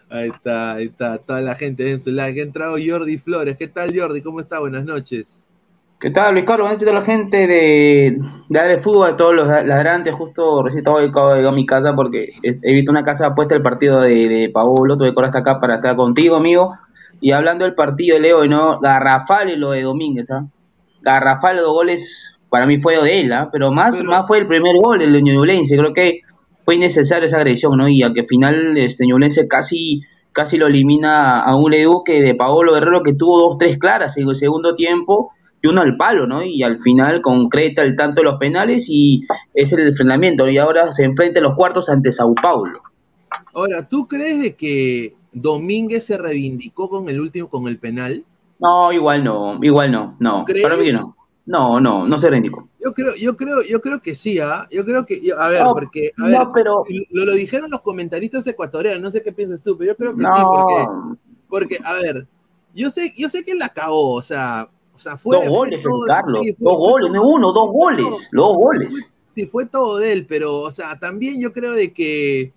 Ahí 0.10 0.30
está, 0.30 0.74
ahí 0.74 0.86
está, 0.86 1.20
toda 1.20 1.42
la 1.42 1.56
gente 1.56 1.92
en 1.92 2.00
su 2.00 2.12
like. 2.12 2.39
Ha 2.39 2.44
entrado 2.44 2.78
Jordi 2.84 3.18
Flores. 3.20 3.58
¿Qué 3.58 3.68
tal, 3.68 3.98
Jordi? 3.98 4.22
¿Cómo 4.22 4.39
está? 4.39 4.60
Buenas 4.60 4.84
noches. 4.84 5.46
¿Qué 6.00 6.10
tal, 6.10 6.34
Luis 6.34 6.46
Carlos? 6.46 6.68
Buenas 6.68 6.80
noches 6.80 6.94
a 6.94 7.00
la 7.00 7.06
gente 7.06 7.46
de, 7.46 8.20
de 8.50 8.74
el 8.74 8.80
Fútbol, 8.80 9.12
a 9.12 9.18
todos 9.18 9.36
los 9.36 9.48
ladrantes. 9.48 10.13
Justo 10.13 10.63
recién 10.63 10.80
estaba 10.80 11.48
a 11.48 11.51
mi 11.51 11.66
casa 11.66 11.96
porque 11.96 12.30
he 12.42 12.74
visto 12.74 12.89
una 12.89 13.04
casa 13.04 13.36
puesta 13.36 13.54
el 13.54 13.62
partido 13.62 14.01
de, 14.01 14.28
de 14.28 14.50
Paolo. 14.50 14.98
Tuve 14.98 15.13
que 15.13 15.25
hasta 15.25 15.39
acá 15.39 15.60
para 15.60 15.75
estar 15.75 15.96
contigo, 15.96 16.36
amigo. 16.36 16.74
Y 17.22 17.32
hablando 17.32 17.66
del 17.66 17.75
partido 17.75 18.16
de 18.16 18.22
Leo, 18.22 18.46
¿no? 18.46 18.80
Garrafal 18.80 19.50
y 19.50 19.58
lo 19.58 19.72
de 19.72 19.84
Domínguez, 19.84 20.32
¿ah? 20.32 20.48
Garrafal, 21.01 21.58
los 21.58 21.68
goles 21.68 22.39
para 22.50 22.66
mí 22.66 22.80
fue 22.80 23.01
de 23.01 23.22
él, 23.22 23.32
¿ah? 23.32 23.50
pero 23.51 23.72
más, 23.72 24.04
más 24.04 24.25
fue 24.28 24.39
el 24.39 24.48
primer 24.48 24.74
gol, 24.84 25.01
el 25.01 25.13
de 25.13 25.22
Ñublense, 25.22 25.78
creo 25.78 25.94
que 25.94 26.22
fue 26.66 26.75
innecesaria 26.75 27.25
esa 27.25 27.38
agresión, 27.38 27.78
¿no? 27.78 27.88
Y 27.88 28.04
a 28.04 28.13
que 28.13 28.22
al 28.22 28.28
final 28.28 28.78
este 28.78 29.06
Ñublense 29.06 29.48
casi, 29.48 30.01
casi 30.32 30.58
lo 30.58 30.68
elimina 30.68 31.42
a 31.42 31.56
un 31.56 31.74
Edu 31.74 32.04
que 32.04 32.22
de 32.22 32.36
Paolo 32.36 32.74
Guerrero 32.74 33.04
que 33.04 33.13
tuvo 33.13 33.39
dos, 33.39 33.58
tres 33.58 33.78
claras 33.78 34.18
en 34.18 34.28
el 34.28 34.36
segundo 34.36 34.75
tiempo 34.75 35.32
y 35.62 35.68
uno 35.68 35.82
al 35.82 35.98
palo, 35.98 36.25
¿no? 36.25 36.44
Y 36.44 36.63
al 36.63 36.80
final 36.80 37.22
concreta 37.22 37.82
el 37.82 37.96
tanto 37.96 38.22
de 38.22 38.25
los 38.25 38.36
penales 38.36 38.86
y 38.88 39.24
es 39.54 39.74
el 39.74 39.88
enfrentamiento, 39.88 40.48
y 40.50 40.58
ahora 40.58 40.94
se 40.94 41.04
enfrenta 41.04 41.39
en 41.39 41.44
los 41.44 41.56
cuartos 41.56 41.89
ante 41.89 42.12
Sao 42.12 42.34
Paulo. 42.34 42.82
Ahora, 43.54 43.88
¿tú 43.88 44.08
crees 44.08 44.39
de 44.39 44.56
que 44.56 45.16
Domínguez 45.34 46.06
se 46.06 46.18
reivindicó 46.18 46.89
con 46.89 47.10
el 47.10 47.20
último, 47.20 47.50
con 47.50 47.68
el 47.68 47.78
penal? 47.78 48.24
No, 48.60 48.92
igual 48.92 49.24
no, 49.24 49.60
igual 49.62 49.92
no, 49.92 50.16
no, 50.20 50.46
para 50.62 50.78
mí 50.78 50.92
no. 50.92 51.16
No, 51.50 51.79
no, 51.79 52.08
no 52.08 52.18
se 52.20 52.29
reivindicó. 52.29 52.70
Yo 52.79 52.94
creo, 52.94 53.12
yo 53.20 53.36
creo, 53.36 53.63
yo 53.68 53.82
creo 53.82 54.00
que 54.01 54.13
sí, 54.13 54.38
¿ah? 54.39 54.68
Yo 54.70 54.86
creo 54.86 55.03
que, 55.08 55.20
yo- 55.20 55.39
a 55.41 55.50
ver, 55.50 55.63
No, 55.63 55.74
porque, 55.74 56.12
a 56.18 56.29
no, 56.29 56.38
ver, 56.39 56.48
pero- 56.53 56.84
lo, 57.10 57.25
lo 57.25 57.34
dijeron 57.34 57.72
los 57.72 57.82
comentaristas 57.82 58.46
ecuatorianos, 58.46 59.01
no 59.01 59.10
sé 59.10 59.24
qué 59.24 59.32
piensas 59.32 59.63
tú, 59.63 59.75
pero 59.75 59.91
yo 59.94 59.98
creo 59.98 60.12
que 60.15 60.22
sí, 60.22 60.27
No, 60.27 60.51
porque, 60.51 60.88
porque, 61.50 61.77
a 61.84 61.94
ver, 61.94 62.27
yo 62.75 62.91
sé, 62.91 63.12
yo 63.18 63.29
sé 63.29 63.44
que 63.44 63.56
la 63.56 63.70
cagó, 63.70 64.13
o 64.13 64.22
sea, 64.22 64.70
o 64.94 64.98
sea, 65.00 65.18
fue. 65.18 65.38
dos 65.38 65.46
fue 65.48 65.56
goles, 65.58 65.82
todo- 65.82 66.06
Carlos. 66.06 66.39
sí, 66.44 66.53
fue- 66.53 66.56
dos 66.60 66.74
fue 66.75 66.91
goles, 66.91 67.12
no 67.13 67.27
uno, 67.27 67.51
dos 67.51 67.72
goles. 67.72 68.29
Dos 68.32 68.53
goles. 68.56 68.94
Sí, 69.25 69.48
fue 69.48 69.65
todo 69.65 69.98
de 69.98 70.12
él, 70.13 70.25
pero, 70.27 70.60
o 70.60 70.72
sea, 70.72 71.00
también 71.00 71.41
yo 71.41 71.51
creo 71.51 71.72
de 71.72 71.91
que 71.94 72.53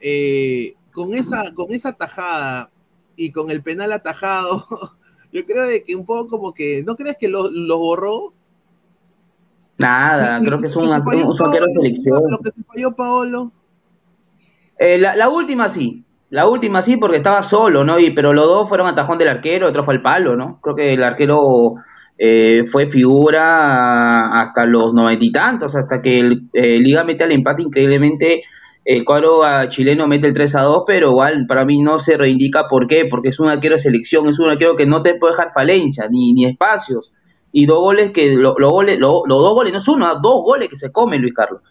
eh, 0.00 0.74
con, 0.92 1.14
esa, 1.14 1.54
con 1.54 1.72
esa 1.72 1.94
tajada 1.94 2.70
y 3.16 3.30
con 3.32 3.50
el 3.50 3.62
penal 3.62 3.90
atajado, 3.92 4.66
yo 5.34 5.44
creo 5.44 5.66
de 5.66 5.82
que 5.82 5.96
un 5.96 6.06
poco 6.06 6.28
como 6.28 6.54
que, 6.54 6.84
¿no 6.86 6.94
crees 6.94 7.16
que 7.18 7.26
lo, 7.26 7.50
lo 7.50 7.78
borró? 7.78 8.32
Nada, 9.78 10.40
creo 10.40 10.60
que 10.60 10.68
es 10.68 10.76
un, 10.76 10.84
saquero 10.84 11.66
de 11.66 11.74
selección. 11.74 12.22
Lo 12.30 12.38
que 12.38 12.50
se 12.50 12.62
falló 12.62 12.94
Paolo. 12.94 13.50
Eh, 14.78 14.96
la, 14.96 15.16
la 15.16 15.28
última 15.28 15.68
sí. 15.68 16.04
La 16.30 16.46
última 16.46 16.82
sí, 16.82 16.96
porque 16.96 17.16
estaba 17.16 17.42
solo, 17.42 17.82
¿no? 17.82 17.98
Y, 17.98 18.12
pero 18.12 18.32
los 18.32 18.46
dos 18.46 18.68
fueron 18.68 18.86
a 18.86 18.94
tajón 18.94 19.18
del 19.18 19.28
arquero, 19.28 19.68
otro 19.68 19.82
fue 19.82 19.94
al 19.94 20.02
palo, 20.02 20.36
¿no? 20.36 20.60
Creo 20.62 20.76
que 20.76 20.94
el 20.94 21.02
arquero 21.02 21.74
eh, 22.16 22.62
fue 22.70 22.86
figura 22.86 24.40
hasta 24.40 24.66
los 24.66 24.94
noventa 24.94 25.24
y 25.24 25.32
tantos, 25.32 25.74
hasta 25.74 26.00
que 26.00 26.20
el 26.20 26.48
eh, 26.52 26.78
Liga 26.78 27.02
mete 27.02 27.24
al 27.24 27.32
empate 27.32 27.62
increíblemente. 27.62 28.44
El 28.84 29.04
cuadro 29.04 29.40
chileno 29.70 30.06
mete 30.06 30.26
el 30.28 30.34
3 30.34 30.54
a 30.56 30.62
2, 30.62 30.82
pero 30.86 31.10
igual 31.10 31.46
para 31.46 31.64
mí 31.64 31.80
no 31.80 31.98
se 31.98 32.16
reivindica. 32.18 32.68
¿Por 32.68 32.86
qué? 32.86 33.06
Porque 33.06 33.30
es 33.30 33.40
un 33.40 33.48
arquero 33.48 33.76
de 33.76 33.78
selección, 33.78 34.28
es 34.28 34.38
un 34.38 34.48
arquero 34.50 34.76
que 34.76 34.84
no 34.86 35.02
te 35.02 35.14
puede 35.14 35.32
dejar 35.32 35.52
falencia, 35.54 36.06
ni, 36.10 36.32
ni 36.34 36.44
espacios. 36.44 37.12
Y 37.50 37.66
dos 37.66 37.78
goles 37.78 38.10
que, 38.10 38.34
lo- 38.34 38.56
los 38.58 38.70
goles, 38.70 38.98
lo- 38.98 39.22
los 39.26 39.38
dos 39.38 39.54
goles, 39.54 39.72
no 39.72 39.78
es 39.78 39.88
uno, 39.88 40.06
ah, 40.06 40.18
dos 40.22 40.42
goles 40.42 40.68
que 40.68 40.76
se 40.76 40.92
come 40.92 41.18
Luis 41.18 41.32
Carlos. 41.32 41.62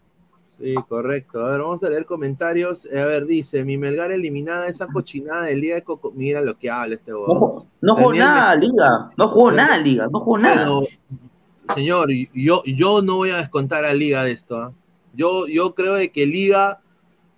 Sí, 0.57 0.75
correcto. 0.88 1.45
A 1.45 1.51
ver, 1.51 1.61
vamos 1.61 1.83
a 1.83 1.89
leer 1.89 2.05
comentarios. 2.05 2.85
Eh, 2.85 2.99
A 2.99 3.05
ver, 3.05 3.25
dice, 3.25 3.63
mi 3.65 3.77
Melgar 3.77 4.11
eliminada 4.11 4.67
esa 4.67 4.88
cochinada 4.88 5.43
del 5.43 5.59
Liga 5.59 5.75
de 5.75 5.81
Coco. 5.83 6.13
Mira 6.15 6.41
lo 6.41 6.57
que 6.57 6.69
habla 6.69 6.95
este 6.95 7.11
No, 7.11 7.19
huevón. 7.19 7.38
ju- 7.39 7.65
no 7.81 7.95
jugó 7.97 8.13
nada, 8.13 8.55
Liga. 8.55 9.11
No 9.17 9.27
jugó 9.27 9.51
nada, 9.51 9.77
Liga. 9.77 10.07
No 10.11 10.19
jugó 10.21 10.38
nada. 10.38 10.67
Señor, 11.75 12.09
yo, 12.33 12.61
yo 12.65 13.01
no 13.01 13.17
voy 13.17 13.31
a 13.31 13.38
descontar 13.38 13.83
a 13.85 13.93
Liga 13.93 14.23
de 14.23 14.31
esto. 14.31 14.57
¿ah? 14.57 14.71
Yo, 15.13 15.47
yo 15.47 15.73
creo 15.75 15.95
de 15.95 16.11
que 16.11 16.25
Liga, 16.25 16.79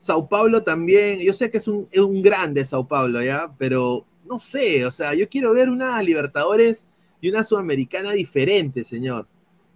Sao 0.05 0.29
Paulo 0.29 0.61
también, 0.61 1.17
yo 1.17 1.33
sé 1.33 1.49
que 1.49 1.57
es 1.57 1.67
un, 1.67 1.87
es 1.91 1.99
un 1.99 2.21
grande 2.21 2.63
Sao 2.63 2.87
Paulo, 2.87 3.23
¿ya? 3.23 3.51
Pero 3.57 4.05
no 4.23 4.37
sé, 4.37 4.85
o 4.85 4.91
sea, 4.91 5.15
yo 5.15 5.27
quiero 5.27 5.51
ver 5.51 5.67
una 5.67 5.99
Libertadores 6.03 6.85
y 7.19 7.29
una 7.29 7.43
Sudamericana 7.43 8.11
diferente, 8.11 8.83
señor. 8.83 9.27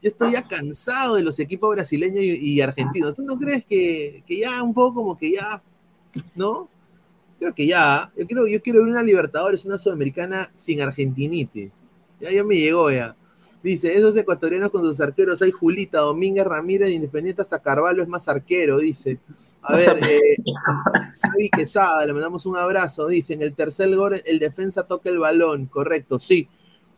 Yo 0.03 0.11
estoy 0.11 0.33
ya 0.33 0.43
cansado 0.43 1.15
de 1.15 1.23
los 1.23 1.39
equipos 1.39 1.71
brasileños 1.71 2.23
y, 2.23 2.61
argentinos. 2.61 3.15
¿Tú 3.15 3.23
no 3.23 3.39
crees 3.39 3.65
que, 3.65 4.23
que 4.27 4.37
ya 4.37 4.61
un 4.61 4.71
poco 4.71 5.01
como 5.01 5.17
que 5.17 5.31
ya, 5.31 5.63
no? 6.35 6.69
Creo 7.39 7.55
que 7.55 7.65
ya. 7.65 8.11
Yo 8.15 8.27
quiero, 8.27 8.45
yo 8.45 8.61
quiero 8.61 8.81
ver 8.81 8.89
una 8.89 9.01
Libertadores, 9.01 9.65
una 9.65 9.79
Sudamericana 9.79 10.51
sin 10.53 10.79
Argentinite. 10.79 11.71
Ya, 12.21 12.31
ya 12.31 12.43
me 12.43 12.55
llegó 12.55 12.91
ya. 12.91 13.15
Dice, 13.63 13.97
esos 13.97 14.15
ecuatorianos 14.15 14.69
con 14.69 14.83
sus 14.83 15.01
arqueros, 15.01 15.41
hay 15.41 15.49
Julita, 15.49 16.01
Domínguez, 16.01 16.45
Ramírez, 16.45 16.91
Independiente 16.91 17.41
hasta 17.41 17.59
Carvalho 17.59 18.03
es 18.03 18.07
más 18.07 18.27
arquero, 18.27 18.77
dice. 18.77 19.17
A 19.61 19.73
O 19.73 19.77
ver, 19.77 19.83
sea, 19.85 19.93
eh, 20.09 20.37
Xavi 21.21 21.49
Quesada, 21.49 22.05
le 22.05 22.13
mandamos 22.13 22.45
un 22.45 22.57
abrazo, 22.57 23.07
dice, 23.07 23.33
en 23.33 23.41
el 23.41 23.53
tercer 23.53 23.93
gol 23.95 24.21
el 24.25 24.39
defensa 24.39 24.83
toca 24.83 25.09
el 25.09 25.19
balón, 25.19 25.65
correcto, 25.67 26.19
sí. 26.19 26.47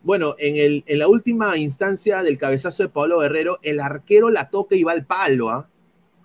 Bueno, 0.02 0.34
en, 0.38 0.56
el, 0.56 0.84
en 0.86 0.98
la 0.98 1.06
última 1.08 1.56
instancia 1.56 2.22
del 2.22 2.36
cabezazo 2.38 2.82
de 2.82 2.88
Pablo 2.88 3.20
Guerrero, 3.20 3.58
el 3.62 3.78
arquero 3.80 4.30
la 4.30 4.50
toca 4.50 4.74
y 4.74 4.82
va 4.82 4.92
al 4.92 5.06
palo, 5.06 5.50
¿ah? 5.50 5.68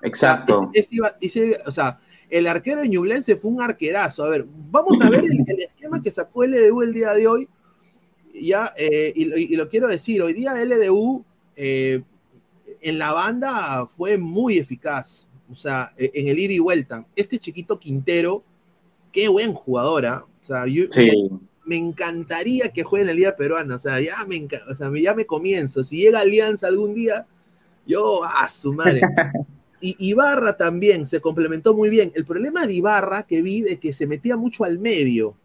Exacto. 0.02 0.70
Ese- 0.74 0.80
ese 0.88 0.96
iba- 0.96 1.16
ese- 1.22 1.58
o 1.66 1.72
sea, 1.72 2.00
el 2.30 2.48
arquero 2.48 2.82
de 2.82 2.90
Ñublense 2.90 3.36
fue 3.36 3.52
un 3.52 3.62
arquerazo. 3.62 4.24
A 4.24 4.30
ver, 4.30 4.46
vamos 4.72 5.00
a 5.02 5.10
ver 5.10 5.24
el, 5.26 5.44
el 5.48 5.60
esquema 5.62 6.02
que 6.02 6.12
sacó 6.12 6.44
LDU 6.44 6.82
el 6.82 6.94
día 6.94 7.14
de 7.14 7.28
hoy. 7.28 7.48
Ya, 8.40 8.74
eh, 8.78 9.12
y, 9.16 9.26
lo- 9.26 9.38
y 9.38 9.56
lo 9.56 9.70
quiero 9.70 9.88
decir, 9.88 10.22
hoy 10.22 10.34
día 10.34 10.54
LDU 10.62 11.24
eh, 11.56 12.02
en 12.82 13.00
la 13.00 13.14
banda 13.14 13.86
fue 13.96 14.18
muy 14.18 14.58
eficaz. 14.58 15.28
O 15.52 15.56
sea, 15.56 15.94
e- 15.98 16.12
en 16.14 16.28
el 16.28 16.40
ida 16.40 16.54
y 16.54 16.60
vuelta. 16.60 17.06
Este 17.16 17.40
chiquito 17.40 17.80
Quintero, 17.80 18.44
qué 19.12 19.28
buen 19.28 19.54
jugadora. 19.54 20.26
O 20.42 20.46
sea, 20.46 20.66
yo, 20.68 20.86
Sí. 20.90 21.12
me 21.66 21.76
encantaría 21.76 22.70
que 22.70 22.84
juegue 22.84 23.02
en 23.04 23.08
la 23.08 23.14
Liga 23.14 23.36
Peruana. 23.36 23.76
O 23.76 23.80
sea, 23.80 24.00
ya 24.00 24.16
me, 24.28 24.48
o 24.72 24.76
sea, 24.76 24.92
ya 25.02 25.14
me 25.14 25.26
comienzo. 25.26 25.84
Si 25.84 25.98
llega 25.98 26.20
Alianza 26.22 26.68
algún 26.68 26.94
día, 26.94 27.26
yo, 27.86 28.22
a 28.24 28.48
su 28.48 28.74
madre. 28.74 29.02
Y 29.80 29.96
Ibarra 30.00 30.58
también 30.58 31.06
se 31.06 31.22
complementó 31.22 31.72
muy 31.76 31.92
bien. 31.92 32.12
El 32.16 32.26
problema 32.26 32.66
de 32.66 32.74
Ibarra 32.74 33.22
que 33.28 33.44
vi 33.44 33.62
de 33.62 33.78
que 33.80 33.94
se 33.94 34.08
metía 34.08 34.36
mucho 34.36 34.64
al 34.64 34.80
medio. 34.80 35.36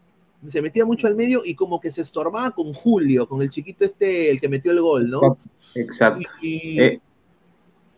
Se 0.47 0.59
metía 0.59 0.85
mucho 0.85 1.05
al 1.05 1.13
medio 1.13 1.41
y 1.45 1.53
como 1.53 1.79
que 1.79 1.91
se 1.91 2.01
estorbaba 2.01 2.49
con 2.49 2.73
Julio, 2.73 3.29
con 3.29 3.43
el 3.43 3.49
chiquito 3.49 3.85
este, 3.85 4.31
el 4.31 4.41
que 4.41 4.49
metió 4.49 4.71
el 4.71 4.81
gol, 4.81 5.07
¿no? 5.11 5.37
Exacto. 5.75 6.27
Y 6.41 6.81
Eh, 6.81 6.99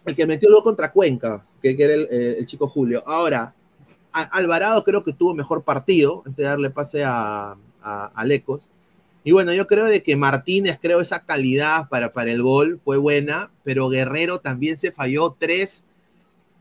el 0.05 0.15
que 0.15 0.27
metió 0.27 0.49
el 0.49 0.55
gol 0.55 0.63
contra 0.63 0.91
Cuenca, 0.91 1.45
que, 1.61 1.75
era 1.77 1.93
el, 1.93 2.07
eh, 2.11 2.35
el 2.39 2.45
chico 2.45 2.67
Julio. 2.67 3.03
Ahora, 3.05 3.53
Alvarado 4.11 4.83
creo 4.83 5.03
que 5.03 5.13
tuvo 5.13 5.33
mejor 5.33 5.63
partido 5.63 6.23
antes 6.25 6.37
de 6.37 6.43
darle 6.43 6.69
pase 6.69 7.03
a, 7.03 7.57
a, 7.81 8.25
Lecos. 8.25 8.69
Y 9.23 9.31
bueno, 9.31 9.53
yo 9.53 9.67
creo 9.67 9.85
de 9.85 10.03
que 10.03 10.15
Martínez, 10.15 10.79
creo 10.81 11.01
esa 11.01 11.25
calidad 11.25 11.89
para, 11.89 12.13
para 12.13 12.31
el 12.31 12.41
gol 12.41 12.79
fue 12.83 12.97
buena, 12.97 13.51
pero 13.63 13.89
Guerrero 13.89 14.39
también 14.39 14.77
se 14.77 14.91
falló 14.91 15.35
tres, 15.37 15.85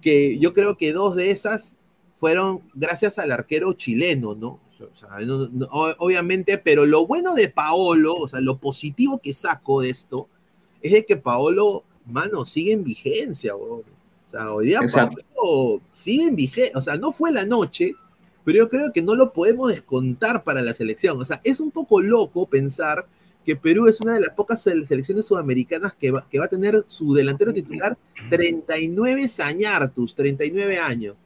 que 0.00 0.38
yo 0.38 0.52
creo 0.52 0.76
que 0.76 0.92
dos 0.92 1.14
de 1.14 1.30
esas 1.30 1.74
fueron 2.18 2.62
gracias 2.74 3.18
al 3.18 3.32
arquero 3.32 3.72
chileno, 3.74 4.34
¿no? 4.34 4.60
Obviamente, 5.98 6.58
pero 6.58 6.84
lo 6.84 7.06
bueno 7.06 7.34
de 7.34 7.48
Paolo, 7.48 8.14
o 8.14 8.28
sea, 8.28 8.40
lo 8.40 8.58
positivo 8.58 9.18
que 9.18 9.32
saco 9.32 9.82
de 9.82 9.90
esto, 9.90 10.28
es 10.82 10.92
de 10.92 11.06
que 11.06 11.16
Paolo, 11.16 11.84
mano, 12.06 12.44
sigue 12.44 12.72
en 12.72 12.84
vigencia. 12.84 13.54
O 13.56 13.82
sea, 14.30 14.52
hoy 14.52 14.66
día. 14.66 14.80
Paolo 14.92 15.80
sigue 15.92 16.24
en 16.24 16.36
vigencia, 16.36 16.78
o 16.78 16.82
sea, 16.82 16.96
no 16.96 17.12
fue 17.12 17.32
la 17.32 17.44
noche, 17.44 17.92
pero 18.44 18.58
yo 18.58 18.68
creo 18.68 18.92
que 18.92 19.02
no 19.02 19.14
lo 19.14 19.32
podemos 19.32 19.70
descontar 19.70 20.44
para 20.44 20.62
la 20.62 20.74
selección. 20.74 21.20
O 21.20 21.24
sea, 21.24 21.40
es 21.44 21.60
un 21.60 21.70
poco 21.70 22.00
loco 22.00 22.46
pensar 22.46 23.06
que 23.44 23.56
Perú 23.56 23.86
es 23.88 24.00
una 24.00 24.14
de 24.14 24.20
las 24.20 24.30
pocas 24.34 24.64
sele- 24.66 24.86
selecciones 24.86 25.26
sudamericanas 25.26 25.94
que 25.94 26.10
va, 26.10 26.26
que 26.28 26.38
va 26.38 26.46
a 26.46 26.48
tener 26.48 26.82
su 26.86 27.12
delantero 27.12 27.52
titular 27.52 27.96
39 28.30 29.28
Sañartus, 29.28 30.14
39 30.14 30.78
años. 30.78 31.16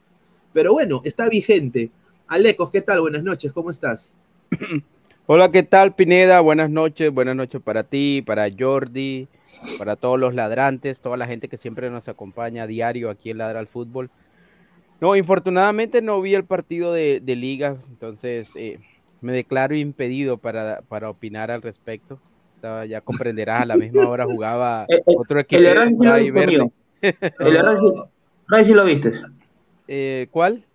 Pero 0.51 0.73
bueno, 0.73 1.01
está 1.05 1.29
vigente. 1.29 1.91
Alecos, 2.27 2.69
¿qué 2.71 2.81
tal? 2.81 3.01
Buenas 3.01 3.23
noches, 3.23 3.51
¿cómo 3.53 3.71
estás? 3.71 4.13
Hola, 5.31 5.51
¿qué 5.51 5.61
tal, 5.61 5.93
Pineda? 5.93 6.39
Buenas 6.39 6.71
noches, 6.71 7.13
buenas 7.13 7.35
noches 7.35 7.61
para 7.61 7.83
ti, 7.83 8.23
para 8.25 8.47
Jordi, 8.49 9.27
para 9.77 9.95
todos 9.95 10.19
los 10.19 10.33
ladrantes, 10.33 11.01
toda 11.01 11.17
la 11.17 11.27
gente 11.27 11.47
que 11.47 11.57
siempre 11.57 11.91
nos 11.91 12.09
acompaña 12.09 12.63
a 12.63 12.67
diario 12.67 13.11
aquí 13.11 13.29
en 13.29 13.37
Ladra 13.37 13.59
al 13.59 13.67
Fútbol. 13.67 14.09
No, 14.99 15.15
infortunadamente 15.15 16.01
no 16.01 16.19
vi 16.19 16.33
el 16.33 16.45
partido 16.45 16.93
de, 16.93 17.21
de 17.23 17.35
liga, 17.35 17.77
entonces 17.91 18.49
eh, 18.55 18.79
me 19.21 19.31
declaro 19.31 19.75
impedido 19.75 20.37
para, 20.37 20.81
para 20.87 21.11
opinar 21.11 21.51
al 21.51 21.61
respecto. 21.61 22.19
Estaba, 22.55 22.87
ya 22.87 23.01
comprenderás, 23.01 23.61
a 23.61 23.65
la 23.67 23.77
misma 23.77 24.07
hora 24.07 24.25
jugaba 24.25 24.87
otro 25.05 25.41
equipo 25.41 25.61
el 25.61 25.67
error 27.55 28.09
sí 28.65 28.73
lo 28.73 28.83
viste. 28.83 29.11
Eh, 29.87 30.27
¿Cuál? 30.31 30.65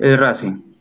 El 0.00 0.18
Racing. 0.18 0.73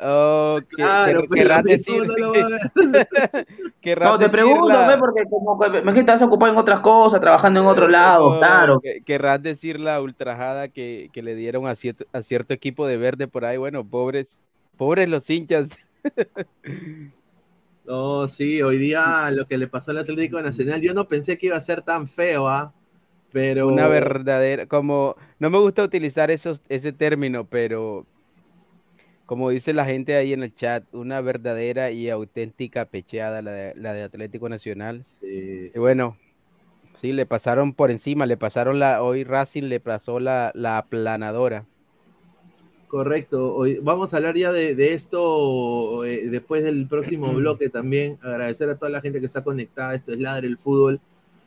Oh, 0.00 0.60
Claro, 0.68 1.22
que- 1.22 1.28
pero 1.30 1.62
decir, 1.62 2.06
persona 2.06 2.14
lo 2.18 2.32
va 2.32 2.38
a 2.46 2.48
ver. 3.82 3.98
No, 3.98 4.18
te 4.18 4.28
pregunto, 4.28 4.68
la- 4.68 4.88
ve, 4.88 4.98
porque 4.98 5.22
como 5.30 5.58
que, 5.58 5.82
me 5.82 5.94
que 5.94 6.00
estás 6.00 6.20
ocupado 6.22 6.52
en 6.52 6.58
otras 6.58 6.80
cosas, 6.80 7.20
trabajando 7.20 7.60
en 7.60 7.66
otro 7.66 7.88
lado, 7.88 8.26
Oh, 8.26 8.38
claro. 8.38 8.80
que- 8.80 9.00
Querrás 9.02 9.42
decir 9.42 9.80
la 9.80 10.00
ultrajada 10.02 10.68
que, 10.68 11.08
que 11.12 11.22
le 11.22 11.34
dieron 11.34 11.66
a 11.66 11.74
cierto, 11.74 12.04
a 12.12 12.22
cierto 12.22 12.52
equipo 12.52 12.86
de 12.86 12.96
verde 12.98 13.26
por 13.28 13.44
ahí. 13.44 13.56
Bueno, 13.56 13.84
pobres, 13.86 14.38
pobres 14.76 15.08
los 15.08 15.28
hinchas. 15.30 15.68
No, 17.84 18.26
sí, 18.26 18.62
hoy 18.62 18.78
día 18.78 19.30
lo 19.30 19.46
que 19.46 19.58
le 19.58 19.68
pasó 19.68 19.92
al 19.92 19.98
Atlético 19.98 20.42
Nacional, 20.42 20.80
yo 20.80 20.92
no 20.92 21.06
pensé 21.06 21.38
que 21.38 21.46
iba 21.46 21.56
a 21.56 21.60
ser 21.60 21.82
tan 21.82 22.08
feo, 22.08 22.48
¿ah? 22.48 22.72
Pero 23.32 23.68
Una 23.68 23.86
verdadera, 23.86 24.66
como, 24.66 25.14
no 25.38 25.50
me 25.50 25.58
gusta 25.58 25.84
utilizar 25.84 26.30
esos, 26.32 26.62
ese 26.68 26.92
término, 26.92 27.44
pero 27.44 28.04
como 29.26 29.50
dice 29.50 29.72
la 29.72 29.84
gente 29.84 30.16
ahí 30.16 30.32
en 30.32 30.42
el 30.42 30.54
chat, 30.54 30.84
una 30.94 31.20
verdadera 31.20 31.90
y 31.90 32.08
auténtica 32.10 32.86
pecheada 32.86 33.42
la 33.42 33.50
de, 33.52 33.74
la 33.76 33.92
de 33.92 34.02
Atlético 34.04 34.48
Nacional. 34.48 35.04
Sí, 35.04 35.70
Y 35.74 35.78
bueno, 35.78 36.16
sí, 36.94 37.12
le 37.12 37.26
pasaron 37.26 37.74
por 37.74 37.90
encima, 37.90 38.26
le 38.26 38.36
pasaron 38.36 38.78
la, 38.78 39.02
hoy 39.02 39.24
Racing 39.24 39.64
le 39.64 39.80
pasó 39.80 40.20
la, 40.20 40.52
la 40.54 40.78
aplanadora. 40.78 41.66
correcto. 42.88 43.54
Hoy, 43.54 43.78
vamos 43.82 44.14
a 44.14 44.18
hablar 44.18 44.36
ya 44.36 44.52
de, 44.52 44.74
de 44.74 44.92
esto 44.94 46.04
eh, 46.04 46.28
después 46.28 46.62
del 46.64 46.86
próximo 46.88 47.32
bloque 47.34 47.68
también. 47.68 48.18
Agradecer 48.22 48.68
a 48.70 48.78
toda 48.78 48.90
la 48.90 49.00
gente 49.00 49.20
que 49.20 49.26
está 49.26 49.42
conectada. 49.44 49.94
Esto 49.94 50.12
es 50.12 50.18
Ladre 50.18 50.46
el 50.46 50.58
Fútbol. 50.58 51.00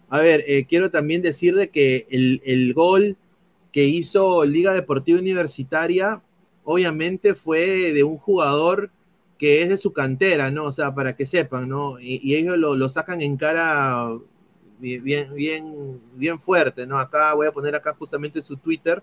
A 0.10 0.20
ver, 0.22 0.44
eh, 0.48 0.66
quiero 0.68 0.92
también 0.92 1.22
decir 1.22 1.56
de 1.56 1.70
que 1.70 2.08
el, 2.10 2.42
el 2.46 2.74
gol 2.74 3.18
que 3.72 3.86
hizo 3.86 4.46
Liga 4.46 4.74
Deportiva 4.74 5.20
Universitaria, 5.20 6.24
obviamente 6.72 7.34
fue 7.34 7.94
de 7.94 8.04
un 8.04 8.18
jugador 8.18 8.92
que 9.40 9.64
es 9.64 9.70
de 9.70 9.78
su 9.80 9.92
cantera, 9.92 10.52
¿no? 10.52 10.66
O 10.66 10.72
sea, 10.72 10.94
para 10.94 11.16
que 11.16 11.26
sepan, 11.26 11.68
¿no? 11.68 12.00
Y, 12.00 12.20
y 12.24 12.36
ellos 12.36 12.60
lo, 12.60 12.76
lo 12.76 12.90
sacan 12.90 13.22
en 13.22 13.38
cara 13.38 14.12
bien, 14.78 15.34
bien, 15.34 16.00
bien, 16.14 16.40
fuerte, 16.40 16.86
¿no? 16.86 17.00
Acá 17.00 17.34
voy 17.34 17.48
a 17.48 17.52
poner 17.52 17.76
acá 17.76 17.96
justamente 17.96 18.44
su 18.44 18.56
Twitter, 18.58 19.02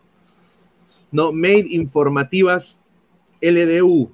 ¿no? 1.11 1.33
Made 1.33 1.65
Informativas 1.71 2.79
LDU, 3.41 4.13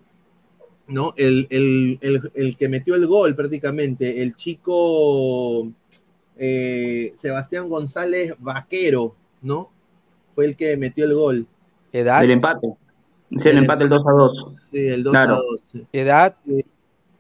¿no? 0.86 1.12
El, 1.18 1.46
el, 1.50 1.98
el, 2.00 2.32
el 2.32 2.56
que 2.56 2.70
metió 2.70 2.94
el 2.94 3.06
gol 3.06 3.36
prácticamente, 3.36 4.22
el 4.22 4.34
chico 4.34 5.70
eh, 6.38 7.12
Sebastián 7.16 7.68
González 7.68 8.32
Vaquero, 8.38 9.14
¿no? 9.42 9.70
Fue 10.34 10.46
el 10.46 10.56
que 10.56 10.74
metió 10.78 11.04
el 11.04 11.14
gol. 11.14 11.46
¿Edad? 11.92 12.24
El 12.24 12.30
empate. 12.30 12.81
Sí, 13.36 13.48
el, 13.48 13.56
El 13.56 13.62
empate, 13.64 13.84
el 13.84 13.90
2 13.90 14.06
a 14.06 14.10
2. 14.12 14.46
Sí, 14.70 14.78
el 14.88 15.02
2 15.02 15.10
Claro. 15.12 15.34
a 15.34 15.36
2. 15.38 15.60
sí. 15.72 15.86
¿Edad? 15.92 16.34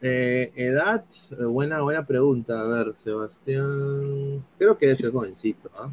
Eh, 0.04 0.52
edad, 0.56 1.04
eh, 1.30 1.44
buena, 1.44 1.80
buena 1.82 2.04
pregunta. 2.04 2.60
A 2.60 2.66
ver, 2.66 2.94
Sebastián. 3.04 4.44
Creo 4.58 4.76
que 4.76 4.90
es 4.90 5.00
el 5.00 5.12
jovencito. 5.12 5.70
¿ah? 5.76 5.88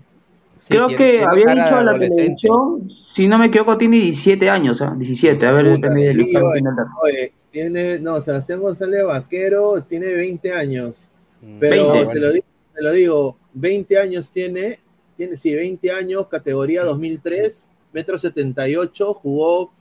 Sí, 0.60 0.70
Creo 0.74 0.88
tiene- 0.88 0.98
que 0.98 1.12
tiene 1.12 1.26
había 1.26 1.64
dicho 1.64 1.78
de 1.78 1.84
la 1.86 2.00
televisión, 2.00 2.90
si 2.90 3.28
no 3.28 3.38
me 3.38 3.46
equivoco, 3.46 3.78
tiene 3.78 3.98
17 3.98 4.50
años, 4.50 4.82
¿ah? 4.82 4.94
17. 4.98 5.46
A 5.46 5.52
ver, 5.52 5.66
Puta, 5.76 5.88
depende 5.88 6.06
del 6.08 6.18
tiene 6.26 6.40
oye, 7.04 7.34
tiene, 7.52 8.00
no, 8.00 8.20
Sebastián 8.22 8.60
González 8.60 9.06
Vaquero 9.06 9.82
tiene 9.84 10.14
20 10.14 10.52
años. 10.54 11.08
Mm, 11.42 11.60
Pero 11.60 11.92
20. 11.94 12.14
te, 12.14 12.20
lo 12.20 12.32
digo, 12.34 12.46
te 12.76 12.84
lo 12.84 12.92
digo, 12.92 13.38
20 13.54 13.98
años 14.00 14.32
tiene, 14.32 14.80
tiene, 15.16 15.38
sí, 15.38 15.54
20 15.56 15.92
años, 15.92 16.28
categoría 16.28 16.84
2003, 16.84 17.70
metro 17.94 18.18
78, 18.18 19.14
jugó 19.14 19.72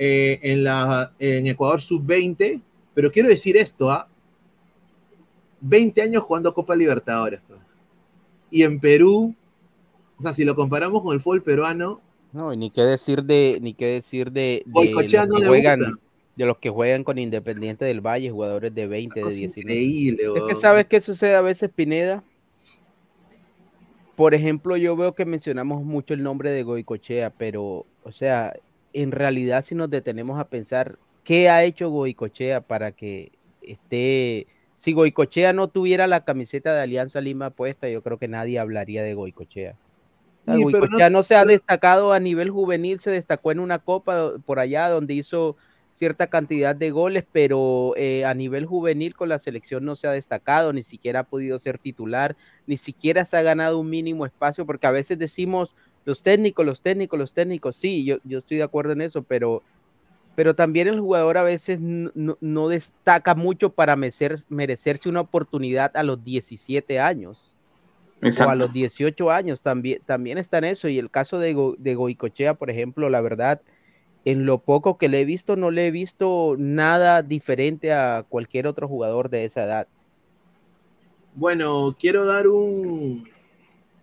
eh, 0.00 0.38
en, 0.42 0.62
la, 0.62 1.12
en 1.18 1.48
Ecuador 1.48 1.80
sub-20, 1.82 2.62
pero 2.94 3.10
quiero 3.10 3.28
decir 3.28 3.56
esto, 3.56 3.90
¿ah? 3.90 4.08
20 5.60 6.00
años 6.02 6.22
jugando 6.22 6.54
Copa 6.54 6.76
Libertadores. 6.76 7.40
pues. 7.48 7.58
Y 8.50 8.62
en 8.62 8.78
Perú, 8.78 9.34
o 10.16 10.22
sea, 10.22 10.32
si 10.32 10.44
lo 10.44 10.54
comparamos 10.54 11.02
con 11.02 11.14
el 11.14 11.20
fútbol 11.20 11.42
peruano, 11.42 12.00
No, 12.32 12.52
y 12.52 12.56
ni 12.56 12.70
qué 12.70 12.82
decir 12.82 13.24
de, 13.24 13.58
ni 13.60 13.74
qué 13.74 13.86
decir 13.86 14.30
de, 14.30 14.62
de 14.66 14.90
los 14.92 15.02
que 15.04 15.16
juegan, 15.46 15.78
gusta. 15.80 15.94
de 16.36 16.46
los 16.46 16.58
que 16.58 16.70
juegan 16.70 17.02
con 17.02 17.18
Independiente 17.18 17.84
del 17.84 18.00
Valle, 18.00 18.30
jugadores 18.30 18.72
de 18.72 18.86
20, 18.86 19.18
de 19.18 19.24
cosa 19.24 19.36
19. 19.36 19.72
increíble, 19.74 20.22
Es 20.36 20.42
que 20.48 20.54
sabes 20.60 20.86
qué 20.86 21.00
sucede 21.00 21.34
a 21.34 21.40
veces, 21.40 21.70
Pineda. 21.74 22.22
Por 24.14 24.34
ejemplo, 24.34 24.76
yo 24.76 24.96
veo 24.96 25.14
que 25.14 25.24
mencionamos 25.24 25.82
mucho 25.84 26.14
el 26.14 26.22
nombre 26.22 26.50
de 26.50 26.62
Goicochea, 26.62 27.30
pero, 27.30 27.84
o 28.04 28.12
sea, 28.12 28.54
en 28.92 29.12
realidad 29.12 29.64
si 29.64 29.74
nos 29.74 29.90
detenemos 29.90 30.38
a 30.40 30.48
pensar 30.48 30.98
qué 31.24 31.48
ha 31.50 31.64
hecho 31.64 31.90
Goicochea 31.90 32.62
para 32.62 32.92
que 32.92 33.32
esté, 33.60 34.46
si 34.74 34.92
Goicochea 34.92 35.52
no 35.52 35.68
tuviera 35.68 36.06
la 36.06 36.24
camiseta 36.24 36.74
de 36.74 36.82
Alianza 36.82 37.20
Lima 37.20 37.50
puesta, 37.50 37.88
yo 37.88 38.02
creo 38.02 38.18
que 38.18 38.28
nadie 38.28 38.58
hablaría 38.58 39.02
de 39.02 39.14
Goicochea. 39.14 39.72
Sí, 40.46 40.64
pero 40.70 40.88
Goicoechea 40.88 41.10
no- 41.10 41.18
no, 41.18 41.22
se 41.22 41.34
ha 41.34 41.44
destacado 41.44 42.12
a 42.12 42.20
nivel 42.20 42.50
juvenil, 42.50 43.00
se 43.00 43.10
destacó 43.10 43.52
en 43.52 43.60
una 43.60 43.78
copa 43.80 44.32
por 44.46 44.58
allá 44.58 44.88
donde 44.88 45.14
hizo 45.14 45.56
cierta 45.94 46.28
cantidad 46.28 46.76
de 46.76 46.90
goles, 46.90 47.24
pero 47.30 47.92
eh, 47.96 48.24
a 48.24 48.32
nivel 48.32 48.64
juvenil 48.66 49.14
con 49.14 49.28
la 49.28 49.38
selección 49.38 49.84
no 49.84 49.96
se 49.96 50.06
ha 50.06 50.12
destacado, 50.12 50.72
ni 50.72 50.82
siquiera 50.84 51.20
ha 51.20 51.24
podido 51.24 51.58
ser 51.58 51.78
titular, 51.78 52.36
ni 52.66 52.78
siquiera 52.78 53.24
se 53.26 53.36
ha 53.36 53.42
ganado 53.42 53.78
un 53.80 53.90
mínimo 53.90 54.24
espacio, 54.24 54.64
porque 54.64 54.86
a 54.86 54.92
veces 54.92 55.18
decimos 55.18 55.74
los 56.08 56.22
técnicos, 56.22 56.64
los 56.64 56.80
técnicos, 56.80 57.18
los 57.18 57.34
técnicos, 57.34 57.76
sí, 57.76 58.02
yo, 58.02 58.16
yo 58.24 58.38
estoy 58.38 58.56
de 58.56 58.62
acuerdo 58.62 58.92
en 58.92 59.02
eso, 59.02 59.22
pero, 59.22 59.62
pero 60.34 60.54
también 60.54 60.88
el 60.88 61.00
jugador 61.00 61.36
a 61.36 61.42
veces 61.42 61.78
no, 61.80 62.38
no- 62.40 62.68
destaca 62.68 63.34
mucho 63.34 63.74
para 63.74 63.94
merecer- 63.94 64.42
merecerse 64.48 65.10
una 65.10 65.20
oportunidad 65.20 65.94
a 65.94 66.02
los 66.02 66.24
17 66.24 66.98
años 66.98 67.54
o 68.22 68.48
a 68.48 68.54
los 68.56 68.72
18 68.72 69.30
años 69.30 69.60
también, 69.60 70.00
también 70.06 70.38
está 70.38 70.56
en 70.58 70.64
eso. 70.64 70.88
Y 70.88 70.98
el 70.98 71.10
caso 71.10 71.38
de, 71.38 71.52
Go- 71.52 71.76
de 71.78 71.94
Goicochea, 71.94 72.54
por 72.54 72.70
ejemplo, 72.70 73.10
la 73.10 73.20
verdad, 73.20 73.60
en 74.24 74.46
lo 74.46 74.60
poco 74.60 74.96
que 74.96 75.10
le 75.10 75.20
he 75.20 75.24
visto, 75.26 75.56
no 75.56 75.70
le 75.70 75.88
he 75.88 75.90
visto 75.90 76.56
nada 76.58 77.22
diferente 77.22 77.92
a 77.92 78.24
cualquier 78.26 78.66
otro 78.66 78.88
jugador 78.88 79.28
de 79.28 79.44
esa 79.44 79.64
edad. 79.64 79.88
Bueno, 81.34 81.94
quiero 82.00 82.24
dar 82.24 82.48
un, 82.48 83.28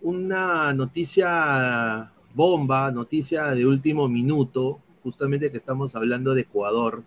una 0.00 0.72
noticia 0.72 2.12
bomba, 2.34 2.90
noticia 2.90 3.46
de 3.54 3.66
último 3.66 4.08
minuto, 4.08 4.80
justamente 5.02 5.50
que 5.50 5.56
estamos 5.56 5.94
hablando 5.96 6.34
de 6.34 6.42
Ecuador. 6.42 7.02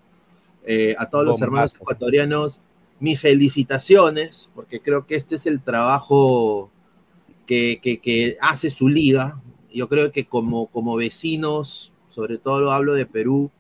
Eh, 0.65 0.95
a 0.97 1.09
todos 1.09 1.25
los 1.25 1.35
hermanos 1.41 1.73
ecuatorianos, 1.75 2.61
mis 2.99 3.19
felicitaciones, 3.19 4.49
porque 4.53 4.81
creo 4.81 5.05
que 5.05 5.15
este 5.15 5.35
es 5.35 5.45
el 5.45 5.61
trabajo 5.61 6.69
que, 7.45 7.79
que- 7.81 7.99
que 7.99 8.37
hace 8.41 8.69
su 8.69 8.87
liga. 8.89 9.41
Yo 9.73 9.87
creo 9.87 10.11
que 10.11 10.25
como, 10.25 10.67
como 10.67 10.95
vecinos, 10.97 11.93
sobre 12.09 12.37
todo 12.37 12.59
lo 12.61 12.71
hablo 12.71 12.93
de 12.93 13.05
Perú, 13.05 13.51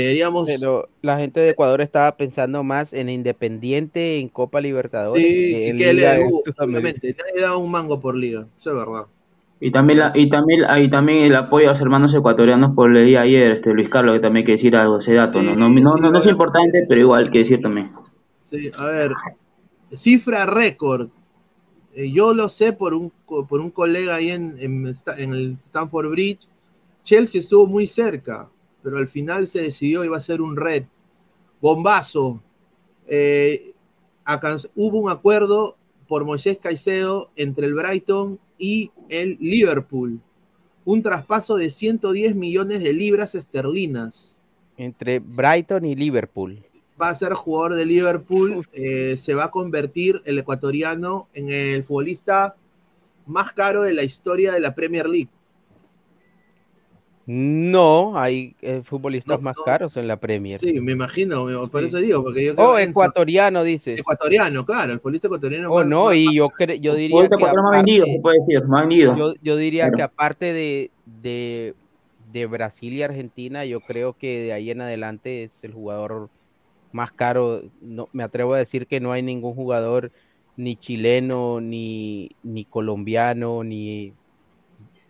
deberíamos... 0.00 0.46
Pero 0.46 0.88
la 1.02 1.18
gente 1.18 1.40
de 1.40 1.50
Ecuador 1.50 1.80
estaba 1.80 2.16
pensando 2.16 2.62
más 2.62 2.92
en 2.92 3.08
Independiente, 3.08 4.18
en 4.18 4.28
Copa 4.28 4.60
Libertadores. 4.60 5.22
Sí, 5.22 5.52
que 5.54 5.60
que, 5.60 5.68
en 5.70 5.76
que 5.78 5.94
Liga 5.94 6.12
le- 6.14 6.18
de 6.18 6.30
Sudamérica. 6.30 6.64
obviamente, 6.64 7.16
nadie 7.18 7.40
da 7.42 7.56
un 7.56 7.70
mango 7.70 8.00
por 8.00 8.14
liga, 8.16 8.46
eso 8.58 8.70
es 8.70 8.76
verdad. 8.76 9.06
Y 9.58 9.70
también, 9.70 9.98
la, 10.00 10.12
y, 10.14 10.28
también, 10.28 10.60
y 10.78 10.90
también 10.90 11.24
el 11.24 11.34
apoyo 11.34 11.68
a 11.68 11.70
los 11.72 11.80
hermanos 11.80 12.12
ecuatorianos 12.14 12.74
por 12.74 12.90
leí 12.90 13.16
ayer, 13.16 13.52
este 13.52 13.72
Luis 13.72 13.88
Carlos, 13.88 14.14
que 14.14 14.20
también 14.20 14.42
hay 14.42 14.44
que 14.44 14.52
decir 14.52 14.76
algo, 14.76 14.98
ese 14.98 15.14
dato, 15.14 15.40
¿no? 15.40 15.54
Sí, 15.54 15.58
No, 15.58 15.70
no, 15.70 15.96
sí, 15.96 16.02
no, 16.02 16.10
no 16.10 16.20
es 16.20 16.26
importante, 16.26 16.84
pero 16.88 17.00
igual 17.00 17.24
hay 17.24 17.30
que 17.30 17.38
decir 17.38 17.62
también. 17.62 17.88
Sí, 18.44 18.70
a 18.78 18.84
ver, 18.84 19.12
cifra 19.94 20.44
récord. 20.46 21.08
Eh, 21.94 22.10
yo 22.12 22.34
lo 22.34 22.50
sé 22.50 22.74
por 22.74 22.92
un, 22.92 23.10
por 23.26 23.60
un 23.60 23.70
colega 23.70 24.16
ahí 24.16 24.30
en, 24.30 24.56
en 24.58 24.86
el 25.32 25.52
Stanford 25.54 26.10
Bridge. 26.10 26.46
Chelsea 27.02 27.40
estuvo 27.40 27.66
muy 27.66 27.86
cerca, 27.86 28.50
pero 28.86 28.98
al 28.98 29.08
final 29.08 29.48
se 29.48 29.62
decidió 29.62 30.04
iba 30.04 30.16
a 30.16 30.20
ser 30.20 30.40
un 30.40 30.56
red. 30.56 30.84
Bombazo. 31.60 32.40
Eh, 33.08 33.72
hubo 34.76 35.00
un 35.00 35.10
acuerdo 35.10 35.76
por 36.06 36.24
Moisés 36.24 36.58
Caicedo 36.62 37.32
entre 37.34 37.66
el 37.66 37.74
Brighton 37.74 38.38
y 38.58 38.92
el 39.08 39.38
Liverpool. 39.40 40.20
Un 40.84 41.02
traspaso 41.02 41.56
de 41.56 41.72
110 41.72 42.36
millones 42.36 42.80
de 42.80 42.92
libras 42.92 43.34
esterlinas. 43.34 44.36
Entre 44.76 45.18
Brighton 45.18 45.84
y 45.84 45.96
Liverpool. 45.96 46.64
va 47.02 47.08
a 47.08 47.14
ser 47.16 47.32
jugador 47.32 47.74
de 47.74 47.86
Liverpool, 47.86 48.64
eh, 48.72 49.16
se 49.18 49.34
va 49.34 49.46
a 49.46 49.50
convertir 49.50 50.22
el 50.26 50.38
ecuatoriano 50.38 51.26
en 51.34 51.50
el 51.50 51.82
futbolista 51.82 52.54
más 53.26 53.52
caro 53.52 53.82
de 53.82 53.94
la 53.94 54.04
historia 54.04 54.52
de 54.52 54.60
la 54.60 54.76
Premier 54.76 55.08
League. 55.08 55.28
No, 57.28 58.16
hay 58.16 58.54
eh, 58.62 58.82
futbolistas 58.84 59.38
No, 59.38 59.42
más 59.42 59.56
no. 59.56 59.64
caros 59.64 59.96
en 59.96 60.06
la 60.06 60.16
Premier. 60.16 60.60
Sí, 60.60 60.80
me 60.80 60.92
imagino, 60.92 61.44
me- 61.44 61.54
por 61.68 61.80
Sí. 61.80 61.86
eso 61.88 61.98
digo, 61.98 62.22
porque 62.22 62.44
yo 62.46 62.54
creo 62.54 62.70
Oh, 62.70 62.78
ecuatoriano, 62.78 63.64
dices. 63.64 63.98
ecuatoriano, 63.98 64.64
claro, 64.64 64.92
el 64.92 65.00
futbolista 65.00 65.26
ecuatoriano 65.26 65.72
Oh, 65.72 65.78
más- 65.80 65.86
no, 65.88 66.04
más- 66.06 66.14
y 66.16 66.36
yo, 66.36 66.48
cre- 66.50 66.78
yo 66.78 66.94
diría 66.94 67.18
que 67.22 67.24
ecuatoriano 67.26 67.62
más 67.64 67.72
vendido, 67.72 68.04
aparte- 68.04 68.12
se 68.16 68.20
puede 68.22 68.38
decir, 68.38 68.64
más 68.68 68.80
vendido. 68.82 69.16
yo, 69.16 69.34
yo 69.42 69.56
diría 69.56 69.84
Claro. 69.84 69.96
que 69.96 70.02
aparte 70.02 70.52
de, 70.52 70.90
de, 71.04 71.74
de 72.32 72.46
Brasil 72.46 72.92
y 72.92 73.02
Argentina, 73.02 73.64
yo 73.64 73.80
creo 73.80 74.12
que 74.12 74.42
de 74.42 74.52
ahí 74.52 74.70
en 74.70 74.82
adelante 74.82 75.42
es 75.42 75.64
el 75.64 75.72
jugador 75.72 76.30
más 76.92 77.10
caro. 77.10 77.62
No, 77.80 78.08
me 78.12 78.22
atrevo 78.22 78.54
a 78.54 78.58
decir 78.58 78.86
que 78.86 79.00
no 79.00 79.10
hay 79.10 79.22
ningún 79.22 79.54
jugador 79.54 80.12
ni 80.56 80.76
chileno, 80.76 81.60
ni, 81.60 82.30
ni 82.44 82.64
colombiano, 82.66 83.64
ni 83.64 84.12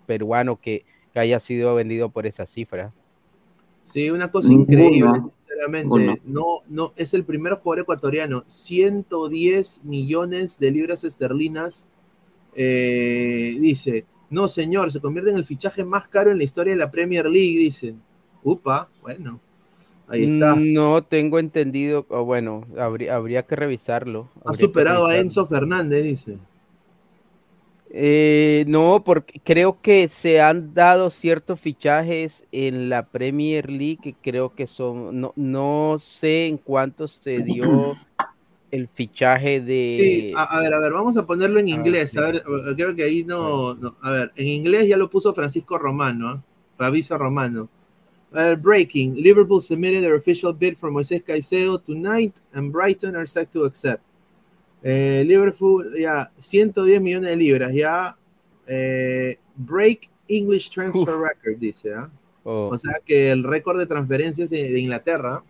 peruano 0.07 0.57
que, 0.57 0.85
que 1.16 1.20
haya 1.20 1.40
sido 1.40 1.74
vendido 1.74 2.11
por 2.11 2.26
esa 2.26 2.44
cifra. 2.44 2.92
Sí, 3.85 4.11
una 4.11 4.31
cosa 4.31 4.52
increíble, 4.52 5.00
¿no? 5.00 5.33
sinceramente. 5.38 6.20
No, 6.26 6.61
no, 6.68 6.92
es 6.94 7.14
el 7.14 7.24
primer 7.24 7.55
jugador 7.55 7.85
ecuatoriano. 7.85 8.44
110 8.48 9.85
millones 9.85 10.59
de 10.59 10.70
libras 10.70 11.05
esterlinas. 11.05 11.88
eh, 12.55 13.57
dice, 13.59 14.05
no 14.29 14.46
señor, 14.46 14.92
se 14.92 15.00
convierte 15.00 15.31
en 15.31 15.38
el 15.38 15.46
fichaje 15.46 15.87
más 15.87 16.07
caro 16.07 16.31
en 16.31 16.37
la 16.37 16.44
historia 16.44 16.74
de 16.74 16.81
la 16.81 16.90
Premier 16.90 17.24
League, 17.24 17.59
dice. 17.59 17.94
Upa, 18.42 18.90
bueno, 19.00 19.40
ahí 20.09 20.24
está. 20.24 20.55
No 20.55 21.02
tengo 21.02 21.38
entendido, 21.38 22.05
o 22.11 22.26
bueno, 22.26 22.66
habría, 22.79 23.16
habría 23.16 23.46
que 23.46 23.57
revisarlo. 23.57 24.29
Ha 24.44 24.50
habría 24.50 24.66
superado 24.66 25.07
a. 25.07 25.16
Enzo 25.16 25.46
Fernández, 25.46 26.05
dice. 26.05 26.37
Eh, 27.90 28.64
no, 28.66 29.03
porque 29.05 29.40
creo 29.42 29.81
que 29.81 30.09
se 30.09 30.40
han 30.40 30.75
dado 30.75 31.09
ciertos 31.09 31.61
fichajes 31.61 32.44
en 32.53 32.88
la 32.88 33.07
Premier 33.07 33.70
League 33.70 33.99
que 34.03 34.14
creo 34.14 34.55
que 34.55 34.66
son, 34.66 35.20
no, 35.20 35.33
no 35.37 35.96
sé 35.99 36.46
en 36.49 36.59
cuánto 36.59 37.07
se 37.07 37.42
dio 37.42 37.96
el 38.70 38.88
fichaje 38.88 39.61
de. 39.61 40.31
Sí, 40.31 40.33
a, 40.37 40.57
a 40.57 40.61
ver, 40.61 40.75
a 40.75 40.81
ver, 40.81 40.92
vamos 40.92 41.16
a 41.16 41.25
ponerlo 41.27 41.61
en 41.61 41.66
Ah, 41.66 41.70
inglés. 41.70 42.16
A 42.16 42.22
ver, 42.22 42.37
eh, 42.37 42.75
creo 42.77 42.94
que 42.94 43.05
ahí 43.05 43.25
no, 43.25 43.75
no- 43.75 43.96
A 44.03 44.11
ver, 44.11 44.33
en 44.35 44.46
inglés 44.49 44.88
ya 44.88 44.96
lo 44.96 45.09
puso 45.09 45.33
Francisco 45.33 45.79
Romano, 45.79 46.35
¿eh? 46.35 46.40
Fabrizio 46.77 47.16
Romano. 47.16 47.68
A 48.33 48.42
ver, 48.44 48.57
breaking. 48.59 49.14
Liverpool 49.14 49.62
submitted 49.62 50.03
their 50.03 50.14
official 50.16 50.53
bid 50.53 50.77
for 50.77 50.90
Moisés 50.90 51.22
Caicedo 51.22 51.79
tonight 51.81 52.35
and 52.53 52.72
Brighton 52.72 53.14
are 53.16 53.27
set 53.29 53.51
to 53.53 53.64
accept. 53.64 54.03
Eh, 54.88 55.25
Liverpool, 55.27 55.99
ya, 55.99 56.31
110 56.37 57.01
millones 57.01 57.31
de 57.31 57.37
libras, 57.37 57.72
ya. 57.75 58.16
eh, 58.68 59.37
break 59.57 60.09
English 60.29 60.70
transfer 60.70 61.16
record, 61.16 61.59
dice, 61.59 61.92
¿ah? 61.92 62.09
Oh, 62.44 62.68
O 62.72 62.79
sea 62.79 63.01
que 63.05 63.33
el 63.33 63.42
récord 63.42 63.81
de 63.81 63.87
transferencias 63.87 64.49
de, 64.49 64.70
de 64.70 64.79
Inglaterra 64.79 65.42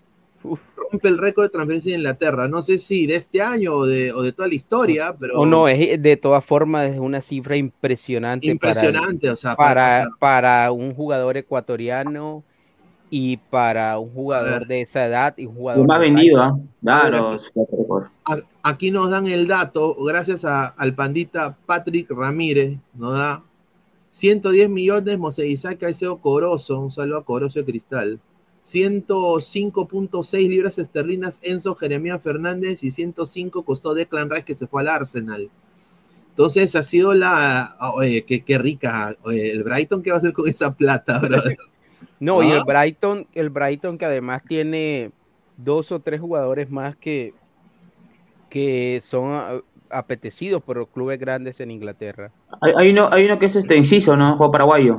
Uf. 0.42 0.58
rompe 0.74 1.08
el 1.08 1.18
récord 1.18 1.44
de 1.44 1.50
transferencias 1.50 1.92
de 1.92 1.98
Inglaterra. 1.98 2.48
No 2.48 2.62
sé 2.62 2.78
si 2.78 3.06
de 3.06 3.16
este 3.16 3.42
año 3.42 3.74
o 3.74 3.86
de, 3.86 4.10
o 4.10 4.22
de 4.22 4.32
toda 4.32 4.48
la 4.48 4.54
historia, 4.54 5.14
pero 5.20 5.40
o 5.40 5.44
no, 5.44 5.68
es 5.68 6.00
de 6.00 6.16
todas 6.16 6.42
formas 6.42 6.90
es 6.90 6.98
una 6.98 7.20
cifra 7.20 7.56
impresionante, 7.56 8.46
impresionante. 8.46 9.28
o 9.28 9.36
sea, 9.36 9.54
para, 9.54 9.74
para, 9.74 9.84
para, 9.84 10.00
o 10.00 10.04
sea, 10.04 10.10
para 10.18 10.72
un 10.72 10.94
jugador 10.94 11.36
ecuatoriano 11.36 12.42
y 13.10 13.36
para 13.36 13.98
un 13.98 14.10
jugador 14.10 14.66
de 14.66 14.80
esa 14.80 15.06
edad 15.06 15.34
y 15.36 15.46
un 15.46 15.54
jugador 15.54 15.86
más 15.86 16.00
vendido, 16.00 16.40
¿ah? 16.40 16.58
Claro, 16.82 17.36
aquí- 18.62 18.90
nos 18.90 19.10
dan 19.10 19.26
el 19.26 19.46
dato, 19.46 19.94
gracias 20.04 20.44
a- 20.44 20.66
al 20.66 20.94
pandita 20.94 21.56
Patrick 21.66 22.10
Ramírez, 22.10 22.78
nos 22.94 23.12
da 23.12 23.42
110 24.10 24.68
millones, 24.68 25.18
Mosé 25.18 25.46
Isaac 25.46 25.78
Caicedo 25.78 26.16
Corozo, 26.18 26.80
un 26.80 26.90
saludo 26.90 27.18
a 27.18 27.24
Corozo 27.24 27.58
de 27.60 27.64
Cristal. 27.64 28.20
105.6 28.62 30.48
libras 30.48 30.78
esterlinas 30.78 31.38
Enzo 31.42 31.74
Jeremías 31.76 32.20
Fernández 32.22 32.82
y 32.82 32.90
105 32.90 33.64
costó 33.64 33.94
Declan 33.94 34.28
Rice 34.30 34.44
que 34.44 34.54
se 34.54 34.66
fue 34.66 34.82
al 34.82 34.88
Arsenal. 34.88 35.48
Entonces 36.30 36.74
ha 36.74 36.82
sido 36.82 37.14
la. 37.14 37.76
Oye, 37.94 38.24
qué, 38.24 38.42
qué 38.44 38.58
rica. 38.58 39.16
Oye, 39.22 39.52
el 39.52 39.62
Brighton, 39.64 40.02
¿qué 40.02 40.10
va 40.10 40.16
a 40.16 40.18
hacer 40.18 40.32
con 40.32 40.48
esa 40.48 40.74
plata, 40.74 41.18
brother? 41.18 41.56
No, 42.20 42.42
y 42.42 42.50
Ah. 42.52 42.56
el 42.56 42.64
Brighton, 42.64 43.26
el 43.34 43.50
Brighton 43.50 43.98
que 43.98 44.04
además 44.04 44.42
tiene 44.46 45.10
dos 45.56 45.92
o 45.92 46.00
tres 46.00 46.20
jugadores 46.20 46.70
más 46.70 46.96
que, 46.96 47.34
que 48.48 49.00
son 49.02 49.32
ah, 49.34 49.60
apetecidos 49.90 50.62
por 50.62 50.78
los 50.78 50.88
clubes 50.88 51.18
grandes 51.18 51.60
en 51.60 51.70
Inglaterra. 51.70 52.30
Hay, 52.60 52.72
hay 52.76 52.90
uno, 52.90 53.08
hay 53.12 53.24
uno 53.26 53.38
que 53.38 53.46
es 53.46 53.56
este 53.56 53.76
Enciso, 53.76 54.16
¿no? 54.16 54.36
Juego 54.36 54.52
paraguayo. 54.52 54.98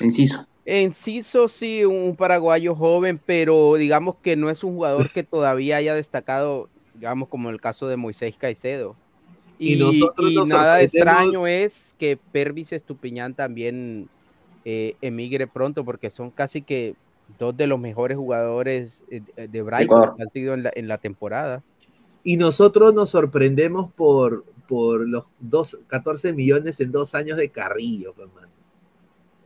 Enciso. 0.00 0.46
Enciso 0.66 1.48
sí, 1.48 1.84
un 1.84 2.14
paraguayo 2.14 2.74
joven, 2.74 3.18
pero 3.24 3.76
digamos 3.76 4.16
que 4.16 4.36
no 4.36 4.50
es 4.50 4.62
un 4.62 4.74
jugador 4.74 5.10
que 5.10 5.22
todavía 5.24 5.76
haya 5.76 5.94
destacado, 5.94 6.68
digamos, 6.94 7.28
como 7.28 7.48
el 7.48 7.60
caso 7.60 7.88
de 7.88 7.96
Moisés 7.96 8.36
Caicedo. 8.36 8.94
Y 9.58 9.74
Y, 9.74 9.78
nosotros 9.78 10.30
y 10.30 10.34
nos 10.34 10.48
nada 10.48 10.82
extraño 10.82 11.46
es 11.46 11.94
que 11.98 12.18
Pervis 12.18 12.72
Estupiñán 12.72 13.34
también 13.34 14.08
eh, 14.70 14.96
emigre 15.00 15.46
pronto, 15.46 15.82
porque 15.82 16.10
son 16.10 16.30
casi 16.30 16.60
que 16.60 16.94
dos 17.38 17.56
de 17.56 17.66
los 17.66 17.80
mejores 17.80 18.18
jugadores 18.18 19.02
eh, 19.10 19.22
de 19.48 19.62
Brighton 19.62 20.14
que 20.14 20.22
han 20.22 20.30
sido 20.30 20.52
en 20.52 20.64
la, 20.64 20.70
en 20.74 20.88
la 20.88 20.98
temporada. 20.98 21.62
Y 22.22 22.36
nosotros 22.36 22.92
nos 22.92 23.08
sorprendemos 23.08 23.90
por, 23.94 24.44
por 24.68 25.08
los 25.08 25.24
dos, 25.40 25.78
14 25.86 26.34
millones 26.34 26.80
en 26.80 26.92
dos 26.92 27.14
años 27.14 27.38
de 27.38 27.48
Carrillo, 27.48 28.12
pues, 28.12 28.28
mano. 28.34 28.48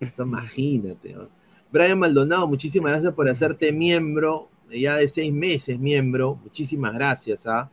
O 0.00 0.12
sea, 0.12 0.24
imagínate. 0.26 1.12
¿no? 1.12 1.28
Brian 1.70 2.00
Maldonado, 2.00 2.48
muchísimas 2.48 2.90
gracias 2.90 3.14
por 3.14 3.28
hacerte 3.28 3.70
miembro, 3.70 4.48
ya 4.72 4.96
de 4.96 5.08
seis 5.08 5.32
meses 5.32 5.78
miembro. 5.78 6.40
Muchísimas 6.42 6.94
gracias, 6.94 7.46
¿ah? 7.46 7.70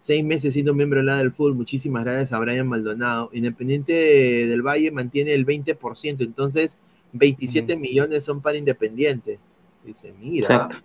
Seis 0.00 0.24
meses 0.24 0.52
siendo 0.52 0.74
miembro 0.74 0.98
de 0.98 1.06
la 1.06 1.18
del 1.18 1.30
fútbol. 1.30 1.54
Muchísimas 1.54 2.02
gracias 2.02 2.32
a 2.32 2.40
Brian 2.40 2.66
Maldonado. 2.66 3.30
Independiente 3.32 3.92
del 4.48 4.62
Valle 4.62 4.90
mantiene 4.90 5.32
el 5.32 5.46
20%, 5.46 6.24
entonces 6.24 6.80
27 7.12 7.76
millones 7.76 8.24
son 8.24 8.40
para 8.40 8.56
Independiente. 8.58 9.38
Dice, 9.84 10.12
mira, 10.18 10.42
Exacto. 10.42 10.76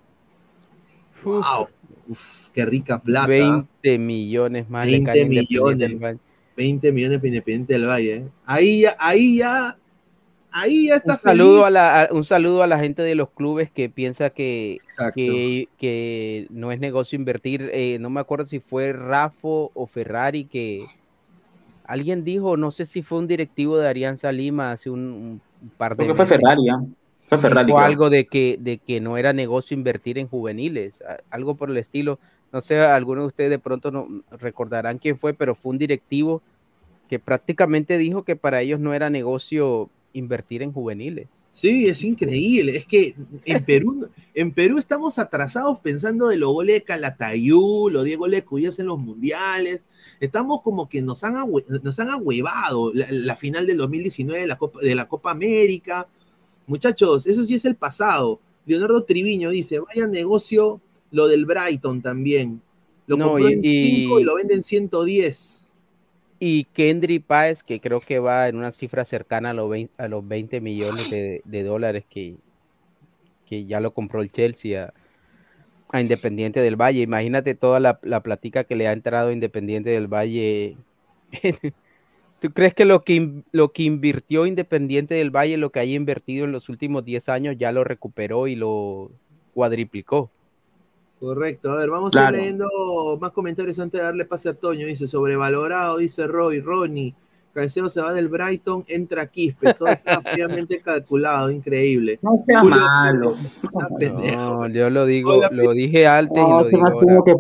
wow, 1.24 1.68
uf, 2.08 2.50
qué 2.50 2.66
rica 2.66 3.02
plata. 3.02 3.28
20 3.28 3.98
millones 4.00 4.70
más. 4.70 4.86
le 4.86 4.92
20 4.94 5.06
caen 5.12 5.18
a 5.18 5.22
Independiente 5.26 5.54
millones. 5.54 5.80
del 5.80 5.96
Valle. 6.00 6.20
20 6.56 6.92
millones 6.92 7.18
para 7.18 7.28
Independiente 7.28 7.74
del 7.74 7.86
Valle. 7.88 8.14
¿eh? 8.16 8.28
Ahí 8.46 8.82
ya, 8.82 8.96
ahí 9.00 9.38
ya, 9.38 9.78
ahí 10.52 10.88
ya 10.88 10.96
está 10.98 11.14
Un 11.16 11.20
saludo, 11.22 11.52
feliz. 11.64 11.66
a 11.66 11.70
la, 11.72 12.02
a- 12.04 12.14
un 12.14 12.24
saludo 12.24 12.64
a 12.64 12.68
la 12.68 12.80
gente 12.80 13.02
de 13.02 13.16
los 13.16 13.30
clubes 13.32 13.72
que 13.72 13.90
piensa 13.90 14.30
que, 14.30 14.78
que, 15.16 15.68
que 15.78 16.48
no 16.52 16.72
es 16.72 16.80
negocio 16.80 17.16
invertir. 17.18 17.70
eh, 17.74 17.98
no 18.00 18.10
me 18.10 18.20
acuerdo 18.22 18.46
si 18.46 18.60
fue 18.60 18.94
Rafo 18.94 19.72
o 19.74 19.88
Ferrari 19.88 20.46
que 20.46 20.86
alguien 21.86 22.24
dijo, 22.24 22.56
no 22.58 22.72
sé 22.72 22.86
si 22.86 23.02
fue 23.02 23.18
un 23.18 23.28
directivo 23.28 23.78
de 23.78 23.88
Alianza 23.90 24.32
Lima 24.32 24.72
hace 24.72 24.90
un, 24.90 25.00
un 25.00 25.42
par 25.70 25.96
de 25.96 26.04
Creo 26.04 26.10
que 26.10 26.16
fue 26.16 26.26
Ferrari, 26.26 26.70
¿ah? 26.70 26.84
Fue 27.24 27.38
Ferrari. 27.38 27.72
creo. 27.72 27.78
algo 27.80 28.10
de 28.10 28.26
que, 28.26 28.58
de 28.60 28.78
que 28.78 29.00
no 29.00 29.18
era 29.18 29.34
negocio 29.34 29.76
invertir 29.76 30.18
en 30.18 30.28
juveniles, 30.28 31.00
algo 31.30 31.56
por 31.56 31.70
el 31.70 31.78
estilo. 31.78 32.20
No 32.52 32.62
sé, 32.62 32.80
algunos 32.80 33.24
de 33.24 33.28
ustedes 33.28 33.50
de 33.50 33.60
pronto 33.60 33.92
no 33.92 34.08
recordarán 34.32 35.00
quién 35.00 35.18
fue, 35.18 35.34
pero 35.34 35.56
fue 35.56 35.72
un 35.72 35.78
directivo 35.78 36.42
que 37.10 37.20
prácticamente 37.20 37.98
dijo 37.98 38.24
que 38.24 38.36
para 38.36 38.62
ellos 38.62 38.80
no 38.80 38.94
era 38.94 39.10
negocio 39.10 39.90
invertir 40.14 40.62
en 40.62 40.72
juveniles. 40.72 41.28
Sí, 41.52 41.88
es 41.88 42.04
increíble. 42.04 42.78
Es 42.78 42.86
que 42.86 43.16
en 43.46 43.64
Perú, 43.66 44.08
en 44.34 44.52
Perú 44.52 44.78
estamos 44.78 45.18
atrasados 45.20 45.80
pensando 45.80 46.28
de 46.28 46.38
los 46.38 46.52
goles 46.54 46.76
de 46.76 46.84
Calatayud, 46.84 47.92
los 47.92 48.04
10 48.06 48.18
goles 48.18 48.42
de 48.42 48.46
Cuyas 48.46 48.80
en 48.80 48.86
los 48.88 49.00
mundiales. 49.00 49.82
Estamos 50.20 50.62
como 50.62 50.88
que 50.88 51.02
nos 51.02 51.24
han, 51.24 51.36
nos 51.84 52.00
han 52.00 52.10
ahuevado 52.10 52.94
la, 52.94 53.08
la 53.10 53.36
final 53.36 53.66
del 53.68 53.78
2019 53.78 54.42
de 54.42 54.48
la, 54.48 54.58
Copa, 54.58 54.80
de 54.82 54.96
la 54.96 55.08
Copa 55.08 55.32
América. 55.32 56.08
Muchachos, 56.68 57.26
eso 57.28 57.44
sí 57.46 57.56
es 57.56 57.66
el 57.66 57.76
pasado. 57.76 58.40
Leonardo 58.66 59.04
Triviño 59.04 59.50
dice, 59.50 59.80
vaya 59.80 60.08
negocio 60.08 60.80
lo 61.12 61.28
del 61.28 61.46
Brighton 61.46 62.02
también. 62.02 62.62
Lo 63.08 63.18
No, 63.18 63.30
compró 63.32 63.50
y- 63.50 63.54
en 63.54 63.62
5 63.62 64.20
y, 64.20 64.22
y- 64.22 64.24
lo 64.26 64.36
vende 64.36 64.54
en 64.54 64.64
110. 64.64 65.63
Y 66.46 66.66
Kendry 66.74 67.20
Páez, 67.20 67.64
que 67.64 67.80
creo 67.80 68.02
que 68.02 68.20
va 68.20 68.50
en 68.50 68.58
una 68.58 68.74
cifra 68.74 69.06
cercana 69.06 69.52
a 69.52 69.54
los 69.54 69.70
20, 69.70 70.04
a 70.04 70.10
los 70.10 70.28
20 70.28 70.60
millones 70.60 71.10
de, 71.10 71.64
dólares 71.64 72.04
que, 72.10 72.36
que 73.46 73.64
ya 73.64 73.80
lo 73.80 73.94
compró 73.94 74.22
el 74.22 74.30
Chelsea 74.30 74.92
a, 75.94 76.02
Independiente 76.02 76.60
del 76.60 76.76
Valle. 76.76 77.00
Imagínate 77.00 77.56
toda 77.56 77.80
la, 77.80 77.98
la 78.04 78.20
platica 78.20 78.66
que 78.66 78.76
le 78.76 78.90
ha 78.90 78.92
entrado 78.92 79.32
Independiente 79.32 79.92
del 79.92 80.08
Valle. 80.08 80.76
¿Tú 82.42 82.52
crees 82.52 82.74
que 82.74 82.84
lo 82.84 83.06
que, 83.06 83.42
lo 83.54 83.72
que 83.72 83.84
invirtió 83.84 84.46
Independiente 84.46 85.16
del 85.16 85.32
Valle, 85.32 85.56
lo 85.56 85.72
que 85.72 85.80
haya 85.80 85.96
invertido 85.96 86.44
en 86.44 86.52
los 86.52 86.68
últimos 86.68 87.06
10 87.06 87.30
años, 87.30 87.56
ya 87.58 87.72
lo 87.72 87.86
recuperó 87.86 88.48
y 88.48 88.58
lo 88.58 89.12
cuadriplicó? 89.54 90.30
Correcto, 91.24 91.72
a 91.72 91.78
ver, 91.78 91.90
vamos 91.90 92.14
a 92.18 92.26
ir 92.26 92.32
leyendo 92.36 92.68
más 93.22 93.32
comentarios 93.32 93.80
antes 93.80 93.98
de 94.02 94.06
darle 94.06 94.26
pase 94.26 94.50
a 94.50 94.54
Toño. 94.56 94.86
Dice, 94.88 95.08
sobrevalorado, 95.08 95.98
dice 95.98 96.28
Roy, 96.28 96.60
Ronnie. 96.60 97.16
Caicedo 97.54 97.88
se 97.90 98.02
va 98.02 98.12
del 98.12 98.28
Brighton, 98.28 98.84
entra 98.90 99.28
Quispe. 99.28 99.74
Todo 99.74 99.88
está 99.88 100.20
fríamente 100.34 100.82
calculado, 100.82 101.50
increíble. 101.50 102.20
No 102.22 102.44
sea 102.46 102.60
Julio- 102.60 102.76
malo. 102.86 103.36
Pendejo. 103.98 104.36
No, 104.36 104.68
yo 104.68 104.90
lo 104.90 105.06
digo, 105.06 105.36
Hola, 105.38 105.50
lo 105.54 105.72
dije 105.72 106.06
antes 106.08 106.38
y 106.38 106.42
No, 106.42 106.62
lo 106.64 106.68
digo 106.68 106.86
ahora. 106.88 107.22
que, 107.26 107.34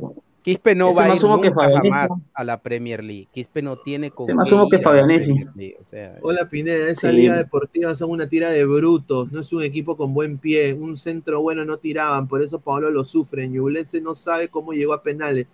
Quispe 0.43 0.75
no 0.75 0.93
va 0.93 1.05
a 1.05 1.15
ir 1.15 1.23
nunca 1.23 1.51
jamás 1.53 2.09
a 2.33 2.43
la 2.43 2.61
Premier 2.61 3.03
League. 3.03 3.27
Quispe 3.31 3.61
no 3.61 3.77
tiene 3.77 4.11
con 4.11 4.25
Ese 4.27 4.35
más 4.35 4.51
humo 4.51 4.69
que 4.69 4.79
Fabianesi. 4.79 5.45
O 5.79 5.85
sea, 5.85 6.17
Hola 6.21 6.49
Pineda, 6.49 6.89
esa 6.89 7.09
Sí. 7.09 7.15
liga 7.15 7.37
deportiva 7.37 7.95
son 7.95 8.11
una 8.11 8.27
tira 8.27 8.49
de 8.49 8.65
brutos, 8.65 9.31
no 9.31 9.39
es 9.39 9.53
un 9.53 9.63
equipo 9.63 9.95
con 9.95 10.13
buen 10.13 10.37
pie, 10.37 10.73
un 10.73 10.97
centro 10.97 11.41
bueno 11.41 11.63
no 11.63 11.77
tiraban, 11.77 12.27
por 12.27 12.41
eso 12.43 12.59
Pablo 12.59 12.91
lo 12.91 13.05
sufre, 13.05 13.47
Ñublense 13.47 14.01
no 14.01 14.15
sabe 14.15 14.49
cómo 14.49 14.73
llegó 14.73 14.93
a 14.93 15.01
penales. 15.01 15.47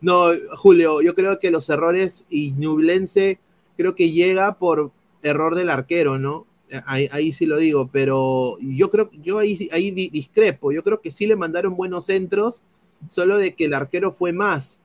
No, 0.00 0.26
Julio, 0.58 1.00
yo 1.02 1.14
creo 1.14 1.38
que 1.40 1.50
los 1.50 1.68
errores 1.68 2.24
y 2.30 2.52
Ñublense 2.52 3.38
creo 3.76 3.94
que 3.94 4.10
llega 4.12 4.58
por 4.58 4.90
error 5.22 5.54
del 5.56 5.70
arquero, 5.70 6.18
¿no? 6.18 6.46
Ahí, 6.86 7.08
ahí 7.12 7.32
sí 7.32 7.46
lo 7.46 7.56
digo, 7.58 7.88
pero 7.92 8.58
yo 8.60 8.90
creo, 8.90 9.10
yo 9.22 9.38
ahí, 9.38 9.68
ahí 9.72 9.90
di- 9.90 10.08
discrepo, 10.08 10.70
yo 10.72 10.82
creo 10.82 11.00
que 11.00 11.10
sí 11.10 11.26
le 11.26 11.34
mandaron 11.36 11.76
buenos 11.76 12.06
centros, 12.06 12.62
solo 13.08 13.36
de 13.38 13.54
que 13.54 13.64
el 13.66 13.74
arquero 13.74 14.10
fue 14.12 14.32
más. 14.32 14.80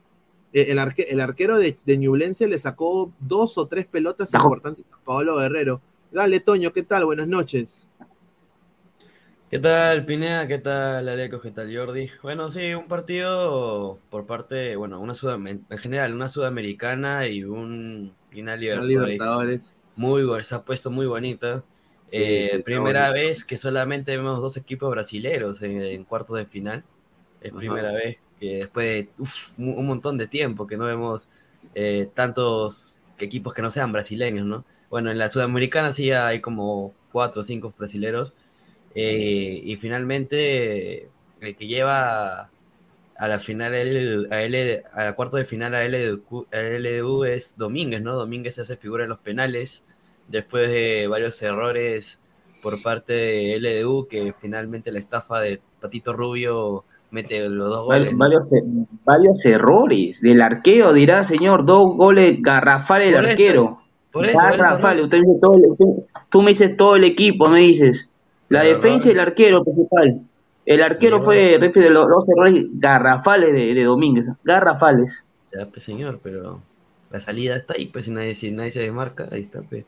Eh, 0.53 0.67
El, 0.69 0.79
arque- 0.79 1.05
el 1.09 1.21
arquero 1.21 1.57
de, 1.57 1.77
de 1.85 1.97
Ñublense 1.97 2.47
le 2.47 2.59
sacó 2.59 3.11
dos 3.19 3.57
o 3.57 3.67
tres 3.67 3.85
pelotas 3.85 4.31
Tajo. 4.31 4.45
importantes 4.47 4.85
a 4.91 4.97
Pablo 5.03 5.37
Guerrero. 5.37 5.81
Dale, 6.11 6.39
Toño, 6.41 6.73
¿qué 6.73 6.83
tal? 6.83 7.05
Buenas 7.05 7.27
noches. 7.27 7.87
¿Qué 9.49 9.59
tal, 9.59 10.05
Pineda? 10.05 10.47
¿Qué 10.47 10.59
tal, 10.59 11.09
Aleco? 11.09 11.41
¿Qué 11.41 11.51
tal, 11.51 11.75
Jordi? 11.75 12.09
Bueno, 12.23 12.49
sí, 12.49 12.73
un 12.73 12.87
partido 12.87 13.99
por 14.09 14.25
parte, 14.25 14.77
bueno, 14.77 14.99
una 15.01 15.13
sudam- 15.13 15.61
en 15.69 15.77
general, 15.77 16.13
una 16.13 16.29
sudamericana 16.29 17.27
y, 17.27 17.43
un, 17.43 18.13
y 18.31 18.41
una 18.41 18.55
Libertadores. 18.55 18.89
Libertadores. 18.89 19.61
Muy 19.97 20.23
bu- 20.23 20.41
se 20.43 20.55
ha 20.55 20.63
puesto 20.63 20.89
muy 20.89 21.05
bonita. 21.05 21.63
Sí, 22.07 22.17
Eh, 22.17 22.61
primera 22.63 23.09
bonito. 23.09 23.25
vez 23.25 23.43
que 23.43 23.57
solamente 23.57 24.15
vemos 24.15 24.39
dos 24.39 24.55
equipos 24.55 24.89
brasileros 24.89 25.61
en, 25.61 25.81
en 25.81 26.03
cuartos 26.05 26.37
de 26.37 26.45
final. 26.45 26.83
Es 27.41 27.53
Ajá. 27.53 27.57
primera 27.57 27.91
vez 27.93 28.19
que 28.39 28.57
después 28.59 28.87
de 28.87 29.11
uf, 29.19 29.59
un 29.59 29.87
montón 29.87 30.17
de 30.17 30.27
tiempo 30.27 30.67
que 30.67 30.77
no 30.77 30.85
vemos 30.85 31.29
eh, 31.75 32.11
tantos 32.15 33.01
equipos 33.19 33.53
que 33.53 33.61
no 33.63 33.71
sean 33.71 33.91
brasileños, 33.93 34.45
¿no? 34.47 34.65
Bueno, 34.89 35.11
en 35.11 35.19
la 35.19 35.29
Sudamericana 35.29 35.93
sí 35.93 36.11
hay 36.11 36.41
como 36.41 36.95
cuatro 37.11 37.41
o 37.41 37.43
cinco 37.43 37.73
brasileros. 37.77 38.35
eh, 38.95 39.61
y 39.63 39.77
finalmente 39.77 41.11
el 41.41 41.55
que 41.57 41.67
lleva 41.67 42.51
a 43.15 43.27
la 43.27 43.39
final, 43.39 43.73
a, 43.73 44.41
L, 44.43 44.83
a 44.93 45.03
la 45.05 45.15
cuarto 45.15 45.37
de 45.37 45.45
final 45.45 45.75
a 45.75 45.83
LDU, 45.85 46.47
a 46.51 46.57
LDU 46.59 47.23
es 47.25 47.57
Domínguez, 47.57 48.01
¿no? 48.01 48.15
Domínguez 48.15 48.55
se 48.55 48.61
hace 48.61 48.77
figura 48.77 49.03
en 49.03 49.09
los 49.09 49.19
penales 49.19 49.87
después 50.27 50.69
de 50.69 51.07
varios 51.07 51.41
errores 51.41 52.21
por 52.61 52.81
parte 52.81 53.13
de 53.13 53.55
LDU, 53.55 54.07
que 54.07 54.33
finalmente 54.39 54.91
la 54.91 54.99
estafa 54.99 55.39
de 55.39 55.61
Patito 55.79 56.13
Rubio 56.13 56.85
mete 57.11 57.47
los 57.49 57.69
dos 57.69 57.85
goles. 57.85 58.11
¿no? 58.13 58.17
Varios, 58.17 58.43
varios 59.05 59.45
errores 59.45 60.21
del 60.21 60.41
arquero, 60.41 60.93
dirá 60.93 61.23
señor, 61.23 61.65
dos 61.65 61.95
goles 61.95 62.41
garrafales 62.41 63.07
del 63.07 63.15
Por 63.15 63.25
eso, 63.25 63.31
arquero. 63.31 63.81
por 64.11 64.25
eso, 64.25 64.39
por 64.39 64.49
eso, 64.51 64.57
garrafales, 64.63 64.97
¿no? 65.01 65.03
usted 65.05 65.17
dice 65.19 65.39
todo 65.41 65.55
el- 65.55 65.77
tú, 65.77 66.05
tú 66.29 66.41
me 66.41 66.49
dices 66.49 66.77
todo 66.77 66.95
el 66.95 67.03
equipo, 67.03 67.49
me 67.49 67.59
dices. 67.59 68.09
La 68.49 68.61
Pero, 68.61 68.75
defensa 68.77 69.09
y 69.09 69.11
el 69.13 69.19
arquero 69.19 69.63
principal. 69.63 70.21
El 70.65 70.81
arquero 70.83 71.17
Pero- 71.19 71.25
fue 71.25 71.35
de 71.59 71.89
los, 71.89 72.07
los 72.09 72.23
errores 72.29 72.65
garrafales 72.73 73.51
de, 73.53 73.73
de 73.73 73.83
Domínguez. 73.83 74.29
Garrafales. 74.43 75.25
Ya, 75.57 75.65
pues, 75.65 75.83
señor, 75.83 76.19
pero 76.23 76.61
la 77.09 77.19
salida 77.19 77.55
está 77.55 77.73
ahí, 77.75 77.87
pues 77.87 78.05
si 78.05 78.11
nadie, 78.11 78.35
si 78.35 78.51
nadie 78.51 78.71
se 78.71 78.81
desmarca, 78.81 79.27
ahí 79.31 79.41
está, 79.41 79.61
pues. 79.63 79.85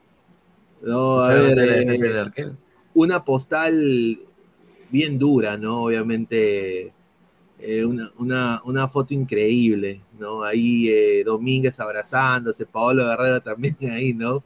No, 0.81 1.15
O 1.15 1.19
a 1.21 1.27
sea, 1.31 1.35
ver, 1.41 1.55
la 1.57 1.63
eh, 1.63 1.79
defensa 1.85 2.07
del 2.07 2.19
arquero. 2.19 2.51
una 2.93 3.23
postal 3.23 4.19
bien 4.89 5.17
dura, 5.19 5.57
¿no? 5.57 5.83
Obviamente, 5.83 6.91
eh, 7.65 7.85
una, 7.85 8.11
una, 8.17 8.61
una 8.65 8.87
foto 8.89 9.13
increíble, 9.13 10.01
¿no? 10.19 10.43
Ahí 10.43 10.89
eh, 10.89 11.23
Domínguez 11.25 11.79
abrazándose, 11.79 12.65
Paolo 12.65 13.05
Guerrero 13.07 13.39
también 13.39 13.77
ahí, 13.89 14.13
¿no? 14.13 14.43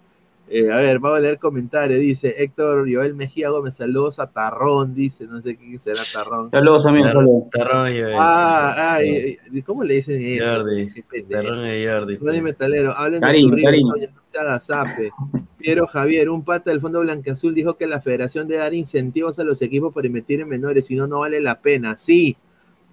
Eh, 0.49 0.71
a 0.71 0.77
ver, 0.77 0.99
vamos 0.99 1.17
a 1.17 1.21
leer 1.21 1.39
comentarios. 1.39 1.99
Dice 1.99 2.35
Héctor 2.37 2.87
Joel 2.89 3.15
Mejía 3.15 3.49
Gómez, 3.49 3.75
saludos 3.75 4.19
a 4.19 4.27
Tarrón, 4.27 4.93
dice, 4.93 5.25
no 5.25 5.41
sé 5.41 5.57
quién 5.57 5.79
será 5.79 5.99
Tarrón. 6.13 6.51
Saludos, 6.51 6.85
amigos. 6.85 7.11
saludos. 7.11 7.49
Terrón 7.51 7.91
y 7.91 7.99
Ah, 8.17 8.93
ay, 8.93 9.37
ay, 9.51 9.61
¿cómo 9.63 9.83
le 9.83 9.95
dicen 9.95 10.21
eso? 10.21 10.45
Jordi. 10.45 10.91
Terrón 11.27 11.65
y 11.65 11.87
Jordi. 11.87 12.17
Ronnie 12.17 12.41
Metalero, 12.43 12.93
hablen 12.95 13.19
Cariño, 13.19 13.55
de 13.55 13.61
su 13.61 13.67
río, 13.67 13.85
no 13.87 14.21
se 14.23 14.37
haga 14.37 14.59
zape. 14.59 15.09
Piero 15.57 15.87
Javier, 15.87 16.29
un 16.29 16.43
pata 16.45 16.69
del 16.69 16.79
Fondo 16.81 16.99
Blanqueazul 17.01 17.55
dijo 17.55 17.75
que 17.77 17.87
la 17.87 17.99
federación 17.99 18.47
debe 18.47 18.61
dar 18.61 18.75
incentivos 18.75 19.39
a 19.39 19.43
los 19.43 19.61
equipos 19.63 19.91
para 19.91 20.05
invertir 20.05 20.39
en 20.39 20.47
menores, 20.47 20.85
si 20.85 20.95
no, 20.95 21.07
no 21.07 21.21
vale 21.21 21.41
la 21.41 21.59
pena. 21.59 21.97
Sí, 21.97 22.37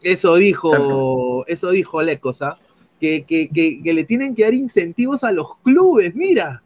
eso 0.04 0.36
dijo, 0.36 1.44
eso 1.48 1.70
dijo 1.70 2.00
Lecos, 2.02 2.42
¿ah? 2.42 2.58
Que, 3.00 3.24
que, 3.24 3.48
que, 3.48 3.82
que 3.82 3.92
le 3.94 4.04
tienen 4.04 4.34
que 4.34 4.44
dar 4.44 4.54
incentivos 4.54 5.24
a 5.24 5.32
los 5.32 5.56
clubes, 5.58 6.14
mira, 6.14 6.62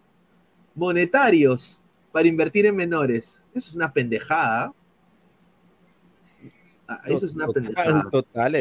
monetarios, 0.75 1.81
para 2.13 2.29
invertir 2.29 2.67
en 2.67 2.77
menores. 2.77 3.43
Eso 3.55 3.71
es 3.71 3.77
una 3.77 3.93
pendejada. 3.93 4.73
Ah, 6.87 7.01
Eso 7.07 7.27
es 7.27 7.35
una 7.35 7.47
Total, 7.47 7.63
pendejada. 7.63 8.11
total, 8.11 8.55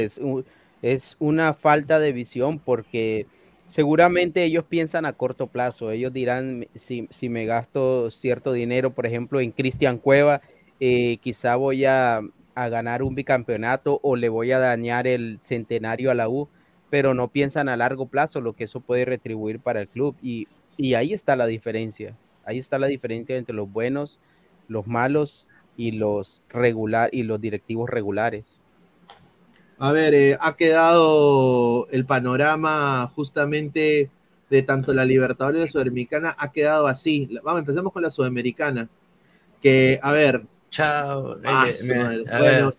es 0.81 1.15
una 1.19 1.53
falta 1.53 1.99
de 1.99 2.11
visión 2.11 2.59
porque 2.59 3.25
seguramente 3.67 4.43
ellos 4.43 4.63
piensan 4.65 5.05
a 5.05 5.13
corto 5.13 5.47
plazo. 5.47 5.91
Ellos 5.91 6.13
dirán, 6.13 6.67
si, 6.75 7.07
si 7.09 7.29
me 7.29 7.45
gasto 7.45 8.11
cierto 8.11 8.53
dinero, 8.53 8.91
por 8.93 9.05
ejemplo, 9.05 9.39
en 9.39 9.51
Cristian 9.51 9.97
Cueva, 9.97 10.41
eh, 10.79 11.17
quizá 11.21 11.55
voy 11.55 11.85
a, 11.85 12.21
a 12.57 12.69
ganar 12.69 13.03
un 13.03 13.13
bicampeonato 13.13 13.99
o 14.01 14.15
le 14.15 14.29
voy 14.29 14.51
a 14.51 14.57
dañar 14.57 15.05
el 15.05 15.37
centenario 15.39 16.09
a 16.09 16.15
la 16.15 16.27
U, 16.27 16.49
pero 16.89 17.13
no 17.13 17.27
piensan 17.27 17.69
a 17.69 17.77
largo 17.77 18.07
plazo 18.07 18.41
lo 18.41 18.53
que 18.53 18.63
eso 18.63 18.79
puede 18.79 19.05
retribuir 19.05 19.59
para 19.59 19.81
el 19.81 19.87
club. 19.87 20.15
Y, 20.23 20.47
y 20.75 20.95
ahí 20.95 21.13
está 21.13 21.35
la 21.35 21.45
diferencia. 21.45 22.17
Ahí 22.45 22.57
está 22.57 22.79
la 22.79 22.87
diferencia 22.87 23.37
entre 23.37 23.55
los 23.55 23.71
buenos, 23.71 24.19
los 24.67 24.87
malos 24.87 25.47
y 25.75 25.91
los 25.91 26.43
regular 26.49 27.11
y 27.13 27.21
los 27.21 27.39
directivos 27.39 27.91
regulares. 27.91 28.63
A 29.77 29.91
ver, 29.91 30.15
eh, 30.15 30.35
ha 30.41 30.55
quedado 30.55 31.87
el 31.91 32.07
panorama 32.07 33.11
justamente 33.13 34.09
de 34.49 34.63
tanto 34.63 34.95
la 34.95 35.05
Libertadores 35.05 35.59
y 35.59 35.65
la 35.65 35.71
Sudamericana, 35.71 36.35
ha 36.39 36.51
quedado 36.51 36.87
así. 36.87 37.29
Vamos, 37.43 37.59
empezamos 37.59 37.93
con 37.93 38.01
la 38.01 38.09
Sudamericana. 38.09 38.89
Que, 39.61 39.99
a 40.01 40.11
ver, 40.11 40.41
Chao. 40.69 41.37
Ah, 41.45 41.65
Eh, 41.67 42.23
Bueno, 42.39 42.73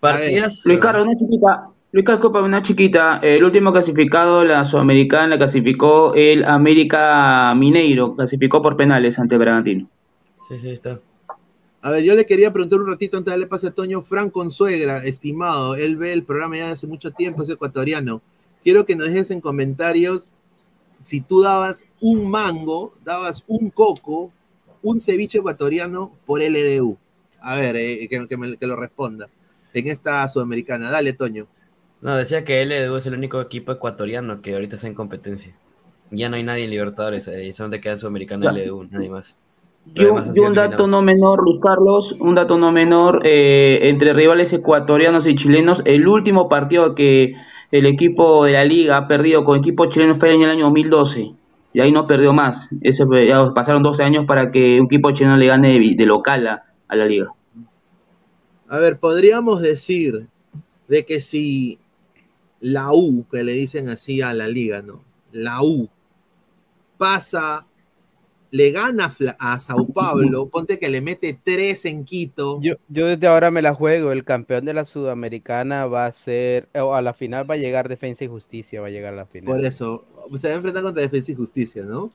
partidas. 0.00 0.62
Luis 0.66 0.78
Carlos, 0.78 1.06
una 1.06 1.18
chiquita. 1.18 1.68
Luis 1.92 2.06
Carlos, 2.06 2.22
Copa, 2.22 2.40
una 2.42 2.62
chiquita. 2.62 3.18
El 3.22 3.44
último 3.44 3.72
clasificado 3.72 4.44
la 4.44 4.64
Sudamericana 4.64 5.28
la 5.28 5.38
clasificó 5.38 6.14
el 6.14 6.44
América 6.44 7.54
Mineiro. 7.54 8.16
Clasificó 8.16 8.62
por 8.62 8.76
penales 8.76 9.18
ante 9.18 9.34
el 9.34 9.40
Bragantino. 9.40 9.88
Sí, 10.48 10.58
sí, 10.60 10.70
está. 10.70 10.98
a 11.82 11.90
ver, 11.90 12.02
yo 12.04 12.14
le 12.14 12.24
quería 12.24 12.52
preguntar 12.52 12.80
un 12.80 12.86
ratito 12.88 13.16
antes 13.16 13.26
de 13.26 13.32
darle 13.32 13.46
pase 13.46 13.66
a 13.68 13.70
Toño, 13.72 14.02
Fran 14.02 14.30
Consuegra, 14.30 14.98
estimado, 15.04 15.74
él 15.74 15.96
ve 15.96 16.12
el 16.12 16.22
programa 16.22 16.56
ya 16.56 16.70
hace 16.70 16.86
mucho 16.86 17.10
tiempo, 17.10 17.42
es 17.42 17.48
ecuatoriano. 17.48 18.22
Quiero 18.62 18.86
que 18.86 18.94
nos 18.94 19.08
dejes 19.08 19.30
en 19.32 19.40
comentarios 19.40 20.32
si 21.00 21.20
tú 21.20 21.42
dabas 21.42 21.84
un 22.00 22.30
mango, 22.30 22.94
dabas 23.04 23.42
un 23.48 23.70
coco, 23.70 24.30
un 24.82 25.00
ceviche 25.00 25.38
ecuatoriano 25.38 26.12
por 26.24 26.40
LDU. 26.40 26.96
A 27.42 27.56
ver, 27.56 27.76
eh, 27.76 28.06
que, 28.08 28.26
que 28.28 28.36
me- 28.36 28.56
que 28.56 28.66
lo 28.66 28.76
responda. 28.76 29.28
En 29.74 29.86
esta 29.88 30.28
sudamericana. 30.28 30.90
Dale, 30.90 31.12
Toño. 31.12 31.46
No, 32.00 32.16
decía 32.16 32.44
que 32.44 32.62
LDU 32.62 32.96
es 32.96 33.06
el 33.06 33.14
único 33.14 33.40
equipo 33.40 33.72
ecuatoriano 33.72 34.42
que 34.42 34.54
ahorita 34.54 34.74
está 34.76 34.88
en 34.88 34.94
competencia. 34.94 35.54
Ya 36.10 36.28
no 36.28 36.36
hay 36.36 36.42
nadie 36.42 36.64
en 36.64 36.70
Libertadores, 36.70 37.26
eh, 37.28 37.52
son 37.52 37.70
de 37.70 37.80
queda 37.80 37.96
sudamericana 37.96 38.46
Ya. 38.46 38.50
LDU, 38.52 38.84
nadie 38.84 39.08
más. 39.10 39.38
Yo, 39.94 40.14
un 40.14 40.54
dato 40.54 40.86
no 40.86 41.02
menor, 41.02 41.42
Luis 41.42 41.60
Carlos, 41.60 42.12
un 42.20 42.34
dato 42.36 42.56
no 42.56 42.70
menor, 42.70 43.22
eh, 43.24 43.80
entre 43.82 44.12
rivales 44.12 44.52
ecuatorianos 44.52 45.26
y 45.26 45.34
chilenos, 45.34 45.82
el 45.84 46.06
último 46.06 46.48
partido 46.48 46.94
que 46.94 47.34
el 47.72 47.86
equipo 47.86 48.44
de 48.44 48.52
la 48.52 48.64
liga 48.64 48.96
ha 48.96 49.08
perdido 49.08 49.44
con 49.44 49.58
equipo 49.58 49.86
chileno 49.86 50.14
fue 50.14 50.34
en 50.34 50.42
el 50.42 50.50
año 50.50 50.64
2012, 50.66 51.32
y 51.72 51.80
ahí 51.80 51.90
no 51.90 52.06
perdió 52.06 52.32
más. 52.32 52.68
Ese, 52.80 53.06
fue- 53.06 53.26
ya 53.26 53.52
pasaron 53.54 53.82
12 53.82 54.04
años 54.04 54.24
para 54.26 54.50
que 54.52 54.78
un 54.78 54.86
equipo 54.86 55.10
chileno 55.12 55.36
le 55.36 55.46
gane 55.46 55.78
de, 55.78 55.94
de 55.96 56.06
local 56.06 56.46
a, 56.46 56.62
a 56.92 56.96
la 56.96 57.06
liga. 57.06 57.32
A 58.68 58.78
ver, 58.78 58.98
podríamos 58.98 59.60
decir 59.60 60.26
de 60.88 61.04
que 61.06 61.20
si 61.20 61.78
la 62.60 62.92
U, 62.92 63.26
que 63.30 63.42
le 63.42 63.52
dicen 63.52 63.88
así 63.88 64.20
a 64.22 64.32
la 64.34 64.46
liga, 64.46 64.82
¿no? 64.82 65.02
La 65.32 65.62
U 65.62 65.88
pasa, 66.98 67.66
le 68.50 68.70
gana 68.70 69.06
a 69.06 69.10
Fla- 69.10 69.36
a 69.38 69.58
Sao 69.58 69.86
Paulo, 69.88 70.46
ponte 70.48 70.78
que 70.78 70.90
le 70.90 71.00
mete 71.00 71.38
tres 71.42 71.86
en 71.86 72.04
Quito. 72.04 72.60
Yo, 72.60 72.74
yo 72.88 73.06
desde 73.06 73.26
ahora 73.26 73.50
me 73.50 73.62
la 73.62 73.74
juego. 73.74 74.12
El 74.12 74.24
campeón 74.24 74.66
de 74.66 74.74
la 74.74 74.84
Sudamericana 74.84 75.86
va 75.86 76.04
a 76.04 76.12
ser, 76.12 76.68
o 76.74 76.94
a 76.94 77.00
la 77.00 77.14
final 77.14 77.50
va 77.50 77.54
a 77.54 77.58
llegar 77.58 77.88
Defensa 77.88 78.24
y 78.24 78.28
Justicia, 78.28 78.82
va 78.82 78.88
a 78.88 78.90
llegar 78.90 79.14
a 79.14 79.16
la 79.16 79.26
final. 79.26 79.54
Por 79.54 79.64
eso, 79.64 80.04
se 80.34 80.48
va 80.48 80.54
a 80.54 80.56
enfrentar 80.58 80.82
contra 80.82 81.02
Defensa 81.02 81.32
y 81.32 81.34
Justicia, 81.34 81.84
¿no? 81.84 82.10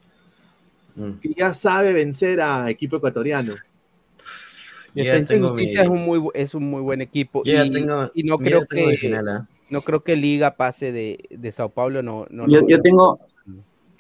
Mm. 0.96 1.14
Que 1.20 1.34
ya 1.36 1.54
sabe 1.54 1.94
vencer 1.94 2.42
a 2.42 2.70
equipo 2.70 2.98
ecuatoriano. 2.98 3.54
Defensa 5.04 5.36
y 5.36 5.40
Justicia 5.42 5.82
mi- 5.82 5.86
es 5.88 5.92
un 5.92 6.06
muy 6.06 6.30
es 6.34 6.54
un 6.56 6.70
muy 6.70 6.82
buen 6.82 7.02
equipo 7.02 7.44
Yo 7.44 7.64
y, 7.64 7.72
tengo- 7.72 8.12
y 8.14 8.24
no 8.24 8.38
creo 8.38 8.66
que 8.66 8.98
final, 8.98 9.28
¿ah? 9.30 9.48
no 9.70 9.82
creo 9.82 10.04
que 10.04 10.16
Liga 10.16 10.56
pase 10.56 10.92
de, 10.92 11.26
de 11.30 11.52
Sao 11.52 11.70
Paulo 11.70 12.02
no, 12.04 12.26
no 12.30 12.48
Yo, 12.48 12.62
lo- 12.62 12.68
yo 12.70 12.82
tengo 12.82 13.20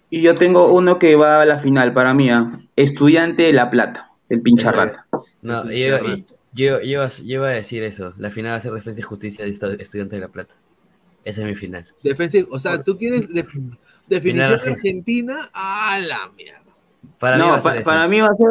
y 0.10 0.22
yo 0.22 0.36
tengo 0.36 0.72
uno 0.74 1.00
que 1.00 1.16
va 1.16 1.42
a 1.42 1.46
la 1.46 1.60
final 1.60 1.94
para 1.94 2.14
mí, 2.14 2.30
ah, 2.30 2.50
Estudiante 2.78 3.44
de 3.44 3.54
La 3.54 3.70
Plata, 3.70 4.12
el 4.30 4.42
pincha 4.42 4.70
Eso 4.70 4.82
es. 4.82 4.86
rata. 4.88 5.08
No, 5.42 5.70
yo, 5.70 6.00
yo, 6.00 6.16
yo 6.54 6.82
iba 6.82 7.06
a- 7.06 7.10
yo 7.10 7.24
iba 7.26 7.48
a 7.50 7.52
decir 7.52 7.84
eso. 7.84 8.14
La 8.18 8.30
final 8.32 8.54
va 8.54 8.56
a 8.58 8.62
ser 8.62 8.72
Defensa 8.72 9.00
y 9.02 9.04
Justicia 9.04 9.44
de 9.44 9.52
Estudiante 9.52 10.16
de 10.16 10.22
La 10.22 10.30
Plata. 10.30 10.56
Esa 11.26 11.42
es 11.42 11.48
mi 11.48 11.56
final. 11.56 11.86
Defensa, 12.04 12.38
y- 12.38 12.46
o 12.50 12.58
sea, 12.58 12.82
tú 12.82 12.98
quieres 12.98 13.28
def- 13.34 13.50
definición 14.08 14.60
Final, 14.60 14.70
argentina 14.72 15.50
a 15.54 16.00
la 16.08 16.32
mierda. 16.38 16.62
Para 17.20 17.36
mí 17.36 17.42
no, 17.44 17.50
va 17.50 17.56
a 17.58 17.62
ser 17.62 17.72
pa- 17.74 17.78
eso. 17.80 17.90
para 17.90 18.08
mí 18.08 18.20
va 18.22 18.30
a 18.30 18.36
ser 18.36 18.48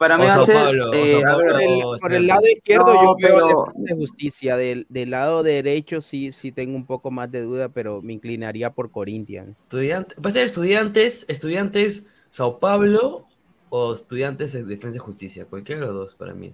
para 0.00 0.16
mí 0.16 0.24
O 0.24 0.26
va 0.26 0.32
a 0.32 0.36
Sao 0.36 0.46
ser 0.46 0.54
Paulo, 0.56 0.90
o 0.90 0.94
eh, 0.94 1.22
a 1.24 1.32
por 1.34 1.62
el, 1.62 1.82
o 1.84 1.96
por 2.00 2.12
el 2.12 2.22
Estudiantes. 2.22 2.26
lado 2.26 2.46
izquierdo 2.48 2.94
No, 2.94 3.02
yo 3.02 3.16
veo 3.20 3.36
pero- 3.36 3.64
Defensa 3.76 3.92
y 3.94 3.98
Justicia 4.00 4.56
del, 4.56 4.86
del 4.88 5.10
lado 5.10 5.42
derecho 5.42 6.00
sí 6.00 6.32
sí 6.32 6.52
tengo 6.52 6.74
un 6.74 6.86
poco 6.86 7.10
más 7.10 7.30
de 7.30 7.42
duda 7.42 7.68
pero 7.68 8.00
me 8.00 8.14
inclinaría 8.14 8.70
por 8.72 8.90
Corinthians 8.90 9.60
Estudiantes, 9.60 10.16
puede 10.20 10.32
ser 10.32 10.44
estudiantes, 10.46 11.26
estudiantes 11.28 12.08
Sao 12.30 12.58
Paulo 12.58 13.26
o 13.68 13.92
estudiantes 13.92 14.52
de 14.52 14.64
Defensa 14.64 14.96
y 14.96 15.00
Justicia. 15.00 15.44
Cualquiera 15.44 15.82
de 15.82 15.86
los 15.88 15.94
dos 15.94 16.14
para 16.14 16.32
mí. 16.34 16.52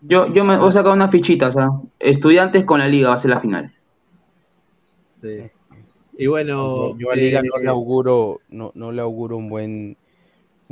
yo 0.00 0.32
yo 0.32 0.44
me 0.44 0.56
voy 0.56 0.68
a 0.68 0.72
sacar 0.72 0.92
unas 0.92 1.10
fichitas, 1.10 1.56
ah. 1.56 1.80
Estudiantes 1.98 2.64
con 2.64 2.78
la 2.78 2.88
liga 2.88 3.08
va 3.08 3.14
a 3.14 3.18
ser 3.18 3.30
la 3.30 3.40
final. 3.40 3.72
Sí. 5.22 5.50
Y 6.16 6.26
bueno, 6.28 6.90
yo, 6.90 6.98
yo 6.98 7.10
a 7.10 7.16
Liga 7.16 7.40
eh, 7.40 7.48
no 7.52 7.58
le 7.60 7.68
auguro 7.68 8.40
no, 8.48 8.70
no 8.74 8.92
le 8.92 9.02
auguro 9.02 9.36
un 9.36 9.48
buen 9.48 9.96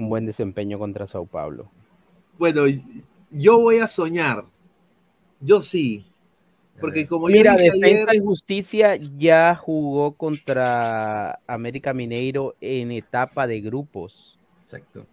un 0.02 0.08
buen 0.10 0.26
desempeño 0.26 0.78
contra 0.78 1.06
Sao 1.08 1.26
Paulo 1.26 1.70
bueno, 2.38 2.62
yo 3.30 3.60
voy 3.60 3.78
a 3.78 3.86
soñar. 3.86 4.44
Yo 5.40 5.60
sí. 5.60 6.04
Porque 6.80 7.06
como 7.06 7.28
yo 7.28 7.36
Mira, 7.36 7.54
Defensa 7.56 8.10
ayer- 8.10 8.14
y 8.14 8.18
Justicia 8.18 8.96
ya 8.96 9.54
jugó 9.54 10.14
contra 10.14 11.38
América 11.46 11.92
Mineiro 11.92 12.56
en 12.60 12.90
etapa 12.90 13.46
de 13.46 13.60
grupos. 13.60 14.38
Exacto. 14.56 15.06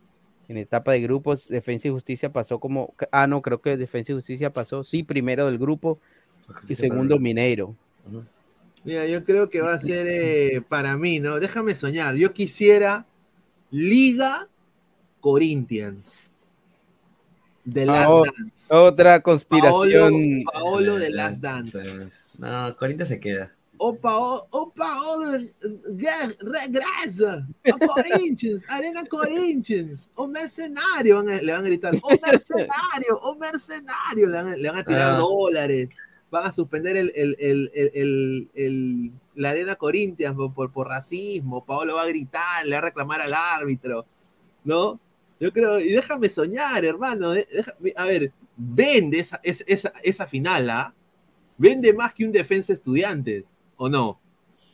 En 0.48 0.58
etapa 0.58 0.94
de 0.94 1.02
grupos, 1.02 1.48
Defensa 1.48 1.88
y 1.90 1.92
Justicia 1.92 2.32
pasó 2.32 2.60
como. 2.60 2.96
Ah, 3.12 3.28
no, 3.28 3.44
creo 3.44 3.62
que 3.62 3.78
Defensa 3.78 4.14
y 4.14 4.16
Justicia 4.16 4.52
pasó, 4.52 4.84
sí, 4.84 5.04
primero 5.04 5.46
del 5.46 5.60
grupo 5.60 6.00
y 6.48 6.54
Justicia 6.54 6.88
segundo 6.90 7.20
Mineiro. 7.20 7.76
Mira, 8.84 9.06
yo 9.06 9.24
creo 9.24 9.50
que 9.50 9.62
va 9.62 9.74
a 9.74 9.80
ser 9.80 10.08
eh, 10.10 10.62
para 10.68 10.98
mí, 10.98 11.20
¿no? 11.20 11.40
Déjame 11.40 11.76
soñar. 11.76 12.16
Yo 12.16 12.34
quisiera 12.34 13.06
Liga 13.70 14.48
Corinthians. 15.20 16.22
The 17.72 17.86
Last 17.86 18.10
oh, 18.10 18.22
Dance. 18.24 18.74
Otra 18.74 19.22
conspiración. 19.22 20.44
Paolo 20.52 20.98
de 20.98 21.10
Last 21.12 21.42
Dance. 21.42 21.78
No, 22.38 22.76
Corinthians 22.78 23.10
se 23.10 23.20
queda. 23.20 23.52
O 23.82 23.96
Paolo, 23.96 24.46
o 24.52 24.70
Paolo 24.72 25.32
re- 25.32 26.36
regresa 26.42 27.48
a 27.66 27.88
Corinthians, 27.88 28.66
Arena 28.70 29.06
Corinthians, 29.06 30.12
o 30.16 30.28
mercenario, 30.28 31.16
van 31.18 31.30
a- 31.30 31.38
le 31.42 31.52
van 31.52 31.62
a 31.62 31.68
gritar, 31.68 31.96
o 31.96 32.10
mercenario, 32.10 33.18
o 33.22 33.36
mercenario, 33.36 34.28
le 34.28 34.36
van 34.36 34.48
a, 34.50 34.58
le 34.58 34.70
van 34.70 34.80
a 34.80 34.84
tirar 34.84 35.12
Ah. 35.14 35.16
dólares, 35.18 35.88
van 36.30 36.48
a 36.48 36.52
suspender 36.52 36.98
el, 36.98 37.12
el- 37.16 37.38
el- 37.40 37.72
el- 37.74 37.92
el- 37.94 38.50
el- 38.56 39.12
la 39.36 39.52
Arena 39.52 39.76
Corinthians 39.76 40.36
por, 40.36 40.54
por, 40.54 40.72
por 40.74 40.88
racismo, 40.90 41.64
Paolo 41.64 41.96
va 41.96 42.02
a 42.02 42.08
gritar, 42.08 42.66
le 42.66 42.72
va 42.72 42.80
a 42.80 42.82
reclamar 42.82 43.22
al 43.22 43.34
árbitro, 43.34 44.06
¿no? 44.66 45.00
Yo 45.40 45.52
creo, 45.54 45.80
y 45.80 45.92
déjame 45.92 46.30
soñar, 46.30 46.84
hermano, 46.84 47.32
deja- 47.32 47.74
a 47.96 48.06
ver, 48.06 48.32
vende 48.58 49.20
esa, 49.20 49.40
esa, 49.44 49.64
esa, 49.68 49.94
esa 50.04 50.28
final, 50.28 50.70
¿ah? 50.70 50.94
Vende 51.58 51.94
más 51.94 52.14
que 52.14 52.26
un 52.26 52.32
defensa 52.32 52.74
estudiantes, 52.74 53.46
¿o 53.78 53.90
no? 53.90 54.20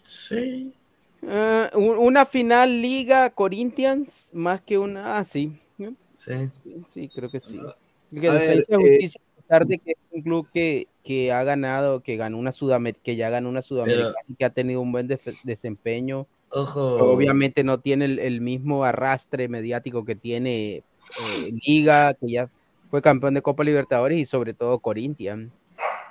Sí. 0.03 0.73
Ah, 1.27 1.69
un- 1.73 1.97
una 1.97 2.25
final 2.25 2.81
Liga 2.81 3.29
Corinthians 3.31 4.29
más 4.33 4.61
que 4.61 4.77
una. 4.77 5.17
Ah, 5.17 5.25
sí. 5.25 5.59
Sí. 6.15 6.49
Sí, 6.87 7.09
creo 7.13 7.29
que 7.29 7.39
sí. 7.39 7.59
Que 8.11 8.29
A 8.29 8.33
ver, 8.33 8.57
Defensa 8.57 8.71
y 8.71 8.75
eh, 8.75 8.77
Justicia, 8.89 9.21
a 9.21 9.41
pesar 9.41 9.65
de 9.67 9.77
que 9.79 9.91
es 9.91 9.97
un 10.11 10.21
club 10.21 10.47
que, 10.53 10.87
que 11.03 11.31
ha 11.31 11.43
ganado, 11.43 12.01
que 12.01 12.15
ganó 12.15 12.37
una 12.37 12.51
Sudamer 12.51 12.95
que 12.95 13.15
ya 13.15 13.29
ganó 13.29 13.49
una 13.49 13.61
Sudamericana 13.61 14.13
y 14.27 14.35
que 14.35 14.45
ha 14.45 14.49
tenido 14.49 14.81
un 14.81 14.91
buen 14.91 15.07
desempeño, 15.43 16.25
Ojo. 16.55 16.95
obviamente 17.11 17.63
no 17.63 17.79
tiene 17.79 18.05
el, 18.05 18.19
el 18.19 18.41
mismo 18.41 18.83
arrastre 18.85 19.47
mediático 19.49 20.05
que 20.05 20.15
tiene 20.15 20.75
eh, 20.77 20.83
Liga, 21.65 22.13
que 22.13 22.29
ya 22.31 22.49
fue 22.89 23.01
campeón 23.01 23.33
de 23.33 23.41
Copa 23.41 23.63
Libertadores 23.63 24.17
y 24.17 24.25
sobre 24.25 24.53
todo 24.53 24.79
Corinthians. 24.79 25.51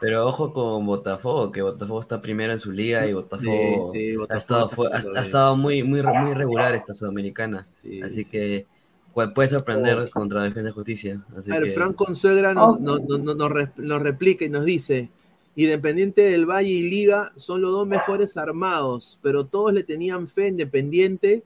Pero 0.01 0.27
ojo 0.27 0.53
con 0.53 0.85
Botafogo, 0.85 1.51
que 1.51 1.63
Botafogo 1.63 2.01
está 2.01 2.21
primero 2.21 2.53
en 2.53 2.59
su 2.59 2.73
liga 2.73 3.07
y 3.07 3.15
Botafogo, 3.15 3.93
Sí, 3.95 4.11
sí, 4.11 4.15
ha, 4.15 4.19
Botafogo 4.19 4.39
estado, 4.39 4.65
está 4.65 4.77
fu- 4.77 4.85
ha- 4.87 5.19
ha 5.21 5.23
estado 5.23 5.57
muy, 5.57 5.83
muy, 5.83 6.03
muy 6.03 6.35
regular 6.35 6.75
esta 6.75 6.93
sudamericana. 6.93 7.65
Sí, 7.81 8.03
Así 8.03 8.25
sí. 8.25 8.31
que 8.31 8.67
pu- 9.15 9.33
puede 9.33 9.49
sorprender 9.49 10.11
contra 10.11 10.43
Defensa 10.43 10.69
y 10.71 10.73
Justicia. 10.73 11.23
Así 11.39 11.51
A 11.51 11.55
ver, 11.55 11.65
que- 11.69 11.71
Fran 11.73 11.95
Consuegra 11.95 12.53
nos, 12.53 12.79
nos- 12.81 13.01
nos- 13.03 13.21
nos- 13.37 13.39
nos 13.79 14.03
replica 14.03 14.45
y 14.45 14.51
nos 14.51 14.65
dice: 14.67 15.09
Independiente 15.57 16.23
del 16.23 16.47
Valle 16.47 16.69
y 16.69 16.83
Liga 16.89 17.33
son 17.37 17.61
los 17.61 17.71
dos 17.71 17.87
mejores 17.87 18.37
armados, 18.37 19.19
pero 19.23 19.47
todos 19.47 19.73
le 19.73 19.85
tenían 19.85 20.27
fe 20.27 20.49
Independiente 20.49 21.45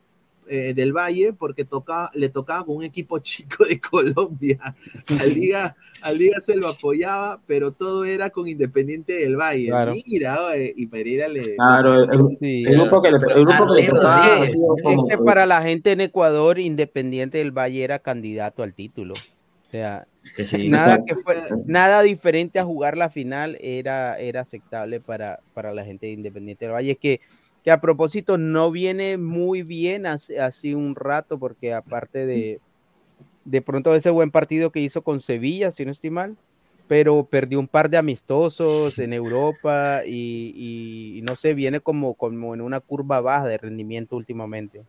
eh, 0.50 0.72
del 0.72 0.94
Valle 0.94 1.34
porque 1.34 1.66
tocaba, 1.66 2.11
le 2.14 2.30
tocaba 2.30 2.64
con 2.64 2.76
un 2.76 2.84
equipo 2.84 3.18
chico 3.20 3.66
de 3.66 3.78
Colombia. 3.78 4.59
A 5.20 5.24
Liga, 5.26 5.76
a 6.00 6.12
Liga 6.12 6.40
se 6.40 6.56
lo 6.56 6.68
apoyaba, 6.68 7.40
pero 7.46 7.72
todo 7.72 8.06
era 8.06 8.30
con 8.30 8.48
Independiente 8.48 9.12
del 9.12 9.36
Valle. 9.36 9.66
Claro. 9.66 9.92
Mira, 10.06 10.38
oye, 10.46 10.72
y 10.74 10.86
Pereira 10.86 11.28
le. 11.28 11.54
Claro, 11.56 12.04
el, 12.04 12.38
Sí, 12.40 12.64
el 12.66 12.80
grupo 12.80 13.02
que 13.02 13.11
le, 13.11 13.16
el 13.16 13.44
grupo 13.44 13.74
que 13.74 13.82
le 13.82 13.88
Arlero 13.88 13.94
tocaba 13.94 14.24
ha 14.24 14.28
Rodríguez, 14.28 14.52
sido 14.52 14.76
es 14.76 14.82
como 14.82 15.09
Es 15.09 15.16
que 15.16 15.24
para 15.24 15.44
la 15.44 15.62
gente 15.62 15.92
en 15.92 16.00
Ecuador, 16.00 16.59
Independiente 16.59 17.38
del 17.38 17.52
Valle 17.52 17.84
era 17.84 17.98
candidato 17.98 18.62
al 18.62 18.72
título. 18.72 19.14
O 19.68 19.70
sea, 19.70 20.08
que 20.34 20.46
sí. 20.46 20.68
nada 20.68 20.98
que 21.06 21.16
fue, 21.16 21.36
nada 21.64 22.02
diferente 22.02 22.58
a 22.58 22.64
jugar 22.64 22.96
la 22.96 23.10
final 23.10 23.56
era, 23.60 24.18
era 24.18 24.40
aceptable 24.42 25.00
para, 25.00 25.40
para 25.52 25.74
la 25.74 25.84
gente 25.84 26.06
de 26.06 26.12
Independiente 26.12 26.64
del 26.66 26.74
Valle, 26.74 26.96
que, 26.98 27.20
que 27.62 27.70
a 27.70 27.80
propósito 27.80 28.38
no 28.38 28.70
viene 28.70 29.18
muy 29.18 29.62
bien 29.62 30.06
hace, 30.06 30.40
hace 30.40 30.74
un 30.74 30.94
rato, 30.96 31.38
porque 31.38 31.74
aparte 31.74 32.26
de, 32.26 32.62
de 33.44 33.62
pronto 33.62 33.94
ese 33.94 34.10
buen 34.10 34.30
partido 34.30 34.72
que 34.72 34.80
hizo 34.80 35.02
con 35.02 35.20
Sevilla, 35.20 35.72
si 35.72 35.84
no 35.84 35.92
estoy 35.92 36.10
mal, 36.10 36.38
pero 36.86 37.28
perdió 37.28 37.60
un 37.60 37.68
par 37.68 37.90
de 37.90 37.98
amistosos 37.98 38.98
en 38.98 39.12
Europa 39.12 40.02
y, 40.06 40.52
y- 40.56 41.18
y 41.18 41.22
no 41.22 41.36
sé, 41.36 41.54
viene 41.54 41.80
como, 41.80 42.14
como 42.16 42.54
en 42.54 42.60
una 42.62 42.80
curva 42.80 43.20
baja 43.20 43.46
de 43.48 43.58
rendimiento 43.58 44.16
últimamente. 44.16 44.86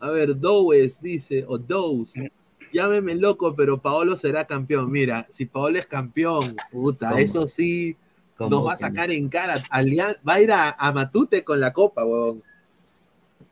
A 0.00 0.10
ver, 0.10 0.34
Dowes 0.38 1.00
dice, 1.00 1.44
o 1.46 1.56
Dowes, 1.58 2.24
llámeme 2.72 3.14
loco, 3.14 3.54
pero 3.54 3.78
Paolo 3.78 4.16
será 4.16 4.46
campeón. 4.46 4.90
Mira, 4.90 5.26
si 5.30 5.46
Paolo 5.46 5.78
es 5.78 5.86
campeón, 5.86 6.56
puta, 6.70 7.18
eso 7.20 7.46
sí 7.48 7.96
¿Cómo 8.36 8.50
nos 8.50 8.66
va 8.68 8.72
a 8.72 8.78
sacar 8.78 9.10
en 9.10 9.28
cara. 9.28 9.56
Alian- 9.70 10.16
va 10.26 10.34
a 10.34 10.40
ir 10.40 10.50
a, 10.52 10.70
a 10.70 10.92
Matute 10.92 11.44
con 11.44 11.60
la 11.60 11.72
copa, 11.72 12.04
huevón. 12.04 12.42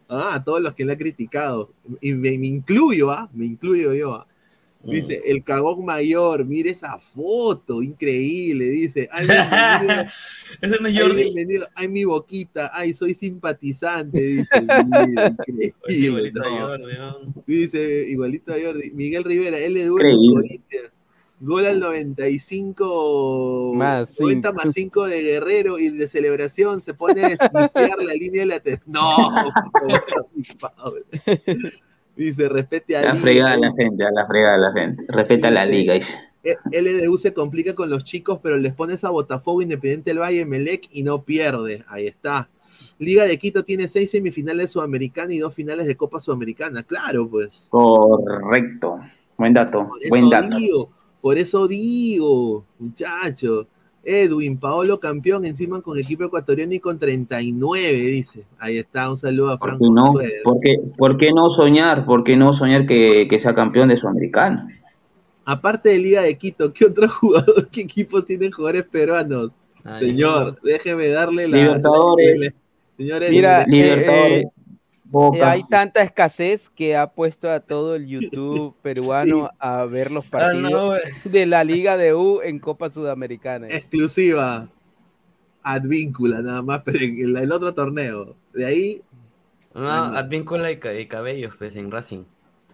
Ah, 0.09 0.37
a 0.37 0.43
todos 0.43 0.63
los 0.63 0.75
que 0.75 0.85
le 0.87 0.95
ha 0.95 0.97
criticado. 0.99 1.71
Y 2.01 2.15
me, 2.15 2.39
me 2.39 2.47
incluyo, 2.47 3.11
¿ah? 3.11 3.29
Me 3.35 3.45
incluyo 3.45 3.93
yo, 3.93 4.15
¿ah? 4.15 4.27
Mm. 4.85 4.91
Dice, 4.93 5.21
el 5.27 5.43
cagón 5.43 5.85
mayor, 5.85 6.45
mire 6.45 6.71
esa 6.71 6.99
foto, 6.99 7.83
increíble, 7.83 8.67
dice. 8.67 9.09
Ay, 9.11 9.27
bienvenido, 9.27 10.11
Ese 10.63 10.81
no 10.81 10.89
es 10.89 10.95
ay, 10.97 11.01
Jordi. 11.03 11.23
bienvenido, 11.25 11.67
ay, 11.75 11.89
mi 11.89 12.05
boquita, 12.05 12.71
ay, 12.73 12.95
soy 12.95 13.13
simpatizante, 13.15 14.21
dice. 14.21 14.61
Mira, 14.63 15.37
increíble, 15.47 15.75
Igualito 15.89 16.43
a 16.43 16.51
no. 16.51 16.59
Jordi, 16.69 16.95
¿no? 16.97 17.35
Dice 17.47 18.05
igualito 18.09 18.53
a 18.55 18.57
Jordi. 18.63 18.91
Miguel 18.93 19.25
Rivera, 19.25 19.59
L 19.59 19.81
de 19.81 19.87
Increíble. 19.87 20.33
Corinthians. 20.33 20.91
Gol 21.41 21.67
al 21.67 21.79
95 21.79 23.73
Más 23.77 24.19
90 24.19 24.49
cinco. 24.49 24.65
más 24.65 24.73
5 24.75 25.07
de 25.07 25.23
Guerrero 25.23 25.79
y 25.79 25.89
de 25.91 26.09
celebración 26.09 26.81
se 26.81 26.95
pone 26.95 27.25
a 27.25 27.29
snifear 27.37 28.03
la 28.03 28.13
línea 28.15 28.43
de 28.45 28.47
la 28.47 28.61
No. 28.87 29.17
Dice, 32.19 32.49
respete 32.49 32.97
a 32.97 33.03
la 33.03 33.15
fregada 33.15 33.53
a 33.53 33.57
la 33.57 33.73
gente, 33.73 34.05
a 34.05 34.11
la 34.11 34.27
fregada 34.27 34.59
la 34.59 34.73
gente. 34.73 35.05
Respeta 35.09 35.53
la 35.53 35.65
liga, 35.65 35.95
dice. 35.95 36.19
Eh, 36.43 36.57
LDU 36.73 37.17
se 37.17 37.33
complica 37.33 37.77
con 37.77 37.91
los 37.91 38.03
chicos, 38.03 38.41
pero 38.43 38.57
les 38.57 38.75
pones 38.75 39.05
a 39.05 39.11
Botafogo, 39.11 39.63
Independiente 39.63 40.11
del 40.11 40.19
Valle, 40.19 40.45
Melec 40.45 40.89
y 40.91 41.05
no 41.05 41.23
pierde. 41.23 41.85
Ahí 41.87 42.09
está. 42.09 42.49
Liga 42.99 43.23
de 43.25 43.39
Quito 43.39 43.65
tiene 43.65 43.87
seis 43.87 44.11
semifinales 44.11 44.73
sudamericana 44.73 45.33
y 45.33 45.39
dos 45.39 45.55
finales 45.55 45.87
de 45.87 45.97
Copa 45.97 46.21
Sudamericana. 46.21 46.83
Claro, 46.83 47.29
pues. 47.29 47.69
Correcto. 47.71 48.97
Buen 49.37 49.53
dato, 49.55 49.87
Por 49.87 50.03
eso 50.03 50.09
buen 50.09 50.29
dato. 50.29 50.57
digo, 50.57 50.91
por 51.21 51.39
eso 51.39 51.69
digo, 51.69 52.65
muchacho. 52.81 53.69
Edwin, 54.11 54.57
Paolo 54.59 54.99
campeón, 54.99 55.45
encima 55.45 55.81
con 55.83 55.99
equipo 55.99 56.25
ecuatoriano 56.25 56.73
y 56.73 56.81
con 56.81 56.99
39, 56.99 57.93
dice. 57.93 58.45
Ahí 58.59 58.79
está, 58.79 59.11
un 59.11 59.19
saludo 59.19 59.51
a 59.51 59.59
¿Por 59.59 59.69
Franco 59.71 59.85
qué 59.85 59.91
no? 59.95 60.03
Consuegra. 60.05 60.39
¿Por 60.45 60.61
qué, 60.61 60.81
por 60.97 61.17
qué 61.19 61.33
no 61.33 61.51
soñar? 61.51 62.07
¿Por 62.07 62.25
qué 62.25 62.37
no 62.37 62.53
soñar 62.53 62.87
que, 62.87 63.29
que 63.29 63.39
sea 63.39 63.55
campeón 63.55 63.89
de 63.89 63.97
Sudamericano? 63.99 64.67
Aparte 65.45 65.91
de 65.91 65.99
Liga 65.99 66.23
de 66.23 66.37
Quito, 66.37 66.73
¿qué 66.73 66.87
otro 66.87 67.09
jugador, 67.21 67.69
qué 67.71 67.83
equipos 67.83 68.25
tienen 68.25 68.51
jugadores 68.51 68.85
peruanos? 68.91 69.51
Ay, 69.85 70.09
Señor, 70.11 70.59
déjeme 70.63 71.09
darle 71.09 71.47
la. 71.49 71.57
Libertadores. 71.59 72.39
la- 72.39 72.53
Señor 72.97 73.23
Edwin, 73.23 73.37
Mira, 73.37 73.65
Libertadores, 73.67 74.33
eh, 74.33 74.41
Eh, 74.41 74.51
Boca. 75.11 75.51
hay 75.53 75.63
tanta 75.65 76.03
escasez 76.03 76.69
que 76.75 76.97
ha 76.97 77.07
puesto 77.13 77.51
a 77.51 77.61
todo 77.61 77.95
el 77.95 78.07
YouTube 78.07 78.75
peruano 78.83 79.51
a 79.59 79.85
ver 79.87 80.11
los 80.11 80.27
Ah, 80.27 80.31
partidos 80.31 80.71
no, 80.71 80.93
de 81.31 81.47
la 81.47 81.65
Liga 81.65 81.97
de 81.97 82.15
U 82.15 82.41
en 82.43 82.59
Copa 82.59 82.93
Sudamericana. 82.93 83.67
exclusiva. 83.69 84.69
Advíncula, 85.63 86.41
nada 86.41 86.63
más, 86.63 86.83
pero 86.85 86.99
en 87.01 87.19
el, 87.19 87.37
el 87.37 87.53
otro 87.53 87.75
torneo. 87.75 88.37
De 88.55 88.65
ahí. 88.67 89.03
No, 89.75 89.91
Advíncula 89.91 90.71
y, 90.71 90.79
ca- 90.79 90.95
y 90.95 91.07
Cabellos, 91.07 91.55
pues, 91.59 91.77
en 91.77 91.91
Racing. 91.91 92.25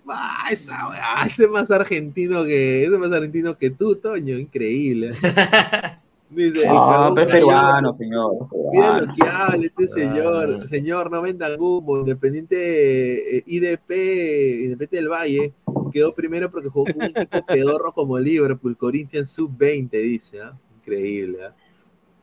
¡Ah, 0.08 0.44
esa 0.50 0.88
weá! 0.88 1.26
Ese 1.26 1.44
es 1.44 1.50
más 1.50 1.70
argentino 1.70 2.44
que. 2.44 2.84
Ese 2.84 2.92
es 2.94 2.98
más 3.00 3.10
argentino 3.12 3.56
que 3.56 3.70
tú, 3.70 3.96
Toño. 3.96 4.36
Increíble. 4.38 5.12
Dice, 6.30 6.60
el 6.60 6.64
es 6.64 6.72
mayor. 6.72 7.26
peruano, 7.26 7.96
señor. 7.96 8.48
Mira 8.72 9.00
lo 9.00 9.12
que 9.12 9.22
habla 9.22 9.66
este 9.66 9.88
señor. 9.88 10.60
Ah. 10.62 10.66
Señor, 10.68 11.10
no 11.10 11.22
vendan 11.22 11.60
humo. 11.60 11.98
Independiente 12.00 13.38
eh, 13.38 13.44
IDP, 13.46 14.64
Independiente 14.64 14.96
del 14.96 15.08
Valle, 15.08 15.52
quedó 15.94 16.12
primero 16.12 16.50
porque 16.50 16.68
jugó 16.68 16.86
con 16.86 16.96
un 16.96 17.16
equipo 17.16 17.46
pedorro 17.46 17.92
como 17.92 18.18
Liverpool, 18.18 18.76
Corinthians 18.76 19.30
Sub-20, 19.30 19.90
dice. 19.90 20.40
¿ah? 20.42 20.58
Increíble. 20.78 21.38
¿ah? 21.44 21.54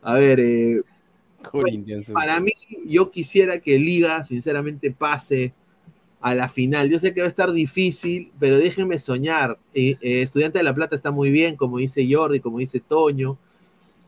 A 0.02 0.16
ver, 0.16 0.40
eh, 0.42 0.82
Corinthians. 1.50 2.12
para 2.12 2.40
mí, 2.40 2.52
yo 2.86 3.10
quisiera 3.10 3.60
que 3.60 3.80
Liga, 3.80 4.24
sinceramente, 4.26 4.92
pase 4.92 5.54
a 6.20 6.36
la 6.36 6.50
final. 6.50 6.90
Yo 6.90 7.00
sé 7.00 7.14
que 7.14 7.22
va 7.22 7.28
a 7.28 7.30
estar 7.30 7.52
difícil, 7.52 8.32
pero 8.40 8.58
déjenme 8.58 9.00
soñar. 9.00 9.58
Eh, 9.74 9.96
eh, 10.02 10.22
Estudiante 10.24 10.60
de 10.60 10.64
La 10.64 10.76
Plata 10.76 10.96
está 10.96 11.12
muy 11.12 11.32
bien, 11.32 11.56
como 11.56 11.78
dice 11.78 12.08
Jordi, 12.10 12.40
como 12.40 12.60
dice 12.60 12.80
Toño. 12.80 13.38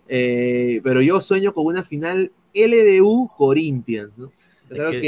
Eh, 0.07 0.81
pero 0.83 1.01
yo 1.01 1.21
sueño 1.21 1.53
con 1.53 1.65
una 1.65 1.83
final 1.83 2.31
LDU 2.53 3.29
Corinthians, 3.37 4.11
¿no? 4.17 4.31
Es 4.69 4.79
Creo 4.79 4.91
que 4.91 5.01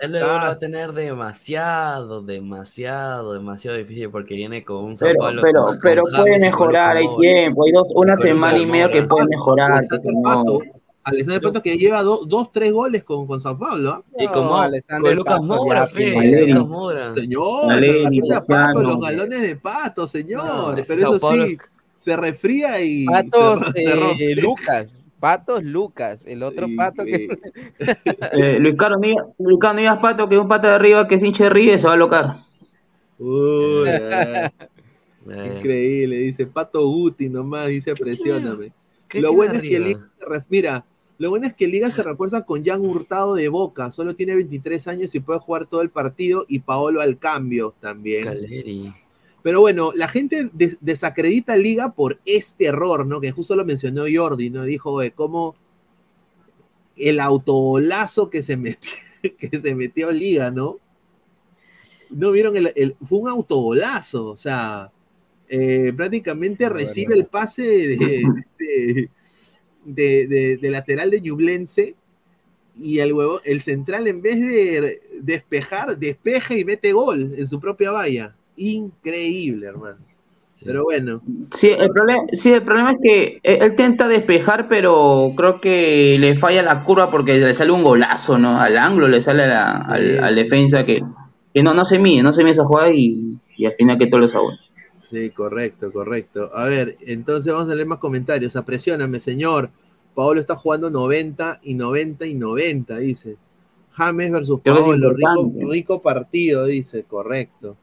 que, 0.00 0.20
va 0.22 0.48
a 0.50 0.58
tener 0.58 0.92
demasiado, 0.92 2.22
demasiado, 2.22 3.32
demasiado 3.32 3.76
difícil 3.76 4.10
porque 4.10 4.34
viene 4.34 4.64
con 4.64 4.84
un 4.84 4.96
Sao 4.96 5.08
Pero, 5.08 5.40
pero, 5.42 5.62
con- 5.64 5.78
pero 5.82 6.02
con 6.02 6.12
puede 6.22 6.38
mejorar, 6.38 6.96
hay 6.98 7.06
tiempo, 7.18 7.64
hay 7.64 7.72
dos, 7.72 7.88
una 7.94 8.16
semana 8.18 8.58
y 8.58 8.66
media 8.66 8.90
que 8.90 9.02
puede 9.02 9.26
mejorar. 9.28 9.72
Alexander 9.72 10.14
Pato, 10.22 10.44
no. 10.44 10.58
Alexander 11.02 11.40
Pato 11.42 11.62
que 11.62 11.78
lleva 11.78 12.02
do- 12.02 12.24
dos, 12.26 12.52
tres 12.52 12.70
goles 12.72 13.02
con, 13.02 13.26
con 13.26 13.40
Sao 13.40 13.58
Paulo, 13.58 13.90
¿ah? 13.90 14.02
Y 14.18 14.26
con, 14.28 14.44
No, 14.44 14.58
Alexander 14.58 15.10
con 15.10 15.16
Lucas 15.16 15.40
Pato 15.40 15.86
fe, 15.94 16.54
Moura. 16.54 17.12
Señor, 17.14 17.66
Valeri, 17.66 18.20
la 18.24 18.44
Pato, 18.44 18.82
los 18.82 19.00
galones 19.00 19.42
de 19.42 19.56
Pato, 19.56 20.06
señor. 20.06 20.44
No, 20.44 20.74
pero 20.76 20.80
eso 21.18 21.32
sí, 21.32 21.58
se 21.98 22.16
refría 22.16 22.80
y 22.80 23.04
Patos 23.04 23.60
se, 23.74 23.82
se 23.82 23.88
eh, 23.90 23.96
rompe. 23.96 24.34
Lucas. 24.36 24.94
Patos 25.20 25.64
Lucas. 25.64 26.24
El 26.26 26.42
otro 26.44 26.68
pato 26.76 27.04
que. 27.04 27.24
y- 27.24 27.28
Eh, 28.32 28.58
Luis 28.60 28.76
Carlos, 28.76 29.00
no 29.00 29.74
digas- 29.74 29.98
pato, 30.00 30.28
que 30.28 30.38
un 30.38 30.48
pato 30.48 30.68
de 30.68 30.74
arriba 30.74 31.06
que 31.08 31.16
es 31.16 31.22
hincha 31.22 31.44
de 31.44 31.50
River 31.50 31.78
se 31.80 31.86
va 31.88 31.94
a 31.94 31.96
locar. 31.96 32.34
Uy, 33.18 33.88
increíble, 35.58 36.16
dice 36.18 36.46
Pato 36.46 36.86
Guti 36.86 37.28
nomás, 37.28 37.66
dice 37.68 37.94
presióname. 37.94 38.72
¿qué 39.08 39.20
Lo 39.20 39.32
bueno 39.32 39.54
es 39.54 39.62
que? 39.62 39.78
Liga 39.80 40.08
se 40.18 40.24
ref- 40.26 40.44
mira, 40.48 40.84
lo 41.18 41.30
bueno 41.30 41.46
es 41.46 41.54
que 41.54 41.66
Liga 41.66 41.90
se 41.90 42.02
refuerza 42.02 42.42
con 42.44 42.64
Jan 42.64 42.80
Hurtado 42.80 43.34
de 43.34 43.48
Boca, 43.48 43.90
solo 43.90 44.14
tiene 44.14 44.36
23 44.36 44.86
años 44.88 45.14
y 45.14 45.20
puede 45.20 45.40
jugar 45.40 45.66
todo 45.66 45.82
el 45.82 45.90
partido 45.90 46.44
y 46.48 46.60
Paolo 46.60 47.00
al 47.00 47.18
cambio 47.18 47.74
también. 47.80 48.24
Caleri. 48.24 48.90
Pero 49.42 49.60
bueno, 49.60 49.92
la 49.94 50.08
gente 50.08 50.50
des- 50.52 50.78
desacredita 50.80 51.52
a 51.54 51.56
Liga 51.56 51.92
por 51.92 52.18
este 52.24 52.66
error, 52.66 53.06
¿no? 53.06 53.20
Que 53.20 53.30
justo 53.30 53.54
lo 53.56 53.64
mencionó 53.64 54.04
Jordi, 54.12 54.50
¿no? 54.50 54.64
Dijo, 54.64 55.00
eh, 55.02 55.12
cómo 55.12 55.54
el 56.96 57.20
autolazo 57.20 58.28
que 58.30 58.42
se 58.42 58.56
metió, 58.56 58.90
que 59.38 59.60
se 59.60 59.74
metió 59.74 60.10
Liga, 60.10 60.50
¿no? 60.50 60.78
No 62.10 62.32
vieron 62.32 62.56
el, 62.56 62.72
el- 62.74 62.96
fue 63.06 63.18
un 63.18 63.28
autogolazo, 63.28 64.26
o 64.26 64.36
sea, 64.36 64.90
eh, 65.48 65.92
prácticamente 65.96 66.68
recibe 66.68 67.14
el 67.14 67.26
pase 67.26 67.62
de, 67.62 67.96
de, 68.58 69.10
de- 69.84 70.26
de- 70.26 70.56
de 70.56 70.70
lateral 70.70 71.10
de 71.10 71.20
Ñublense 71.20 71.94
y 72.80 72.98
el 73.00 73.12
huevo, 73.12 73.40
el 73.44 73.60
central 73.60 74.06
en 74.08 74.20
vez 74.22 74.40
de 74.40 75.00
despejar, 75.20 75.98
despeja 75.98 76.56
y 76.56 76.64
mete 76.64 76.92
gol 76.92 77.34
en 77.36 77.48
su 77.48 77.60
propia 77.60 77.90
valla. 77.90 78.34
Increíble, 78.58 79.66
hermano. 79.66 79.98
Sí. 80.48 80.64
Pero 80.66 80.82
bueno, 80.82 81.22
Sí 81.52 81.68
el, 81.68 81.90
problema, 81.90 82.22
sí, 82.32 82.50
el 82.50 82.62
problema 82.62 82.90
es 82.90 82.98
que 83.00 83.40
él, 83.44 83.62
él 83.62 83.74
tenta 83.76 84.08
despejar, 84.08 84.66
pero 84.66 85.32
creo 85.36 85.60
que 85.60 86.16
le 86.18 86.34
falla 86.34 86.64
la 86.64 86.82
curva 86.82 87.12
porque 87.12 87.38
le 87.38 87.54
sale 87.54 87.70
un 87.70 87.84
golazo, 87.84 88.38
¿no? 88.38 88.60
Al 88.60 88.76
ángulo 88.76 89.06
le 89.06 89.20
sale 89.20 89.44
a 89.44 89.46
la, 89.46 89.70
al, 89.78 90.02
Sí, 90.02 90.18
al 90.18 90.34
defensa 90.34 90.84
que, 90.84 91.00
que 91.54 91.62
no, 91.62 91.74
no 91.74 91.84
se 91.84 92.00
mide, 92.00 92.24
no 92.24 92.32
se 92.32 92.42
mide 92.42 92.52
esa 92.54 92.64
jugada 92.64 92.92
y, 92.92 93.40
y 93.56 93.66
al 93.66 93.72
final 93.72 93.98
que 93.98 94.08
todo 94.08 94.20
lo 94.20 94.28
sabe. 94.28 94.46
sí, 95.02 95.30
correcto, 95.30 95.92
correcto. 95.92 96.50
A 96.54 96.66
ver, 96.66 96.96
entonces 97.06 97.52
vamos 97.52 97.70
a 97.70 97.74
leer 97.76 97.86
más 97.86 97.98
comentarios. 97.98 98.56
Apresióname, 98.56 99.20
señor. 99.20 99.70
Paolo 100.14 100.40
está 100.40 100.56
jugando 100.56 100.90
90 100.90 101.60
y 101.62 101.74
90 101.74 102.26
y 102.26 102.34
90, 102.34 102.98
dice. 102.98 103.36
James 103.92 104.32
versus 104.32 104.60
Paolo, 104.60 105.12
rico, 105.12 105.52
rico 105.70 106.02
partido, 106.02 106.64
dice, 106.64 107.04
correcto. 107.04 107.76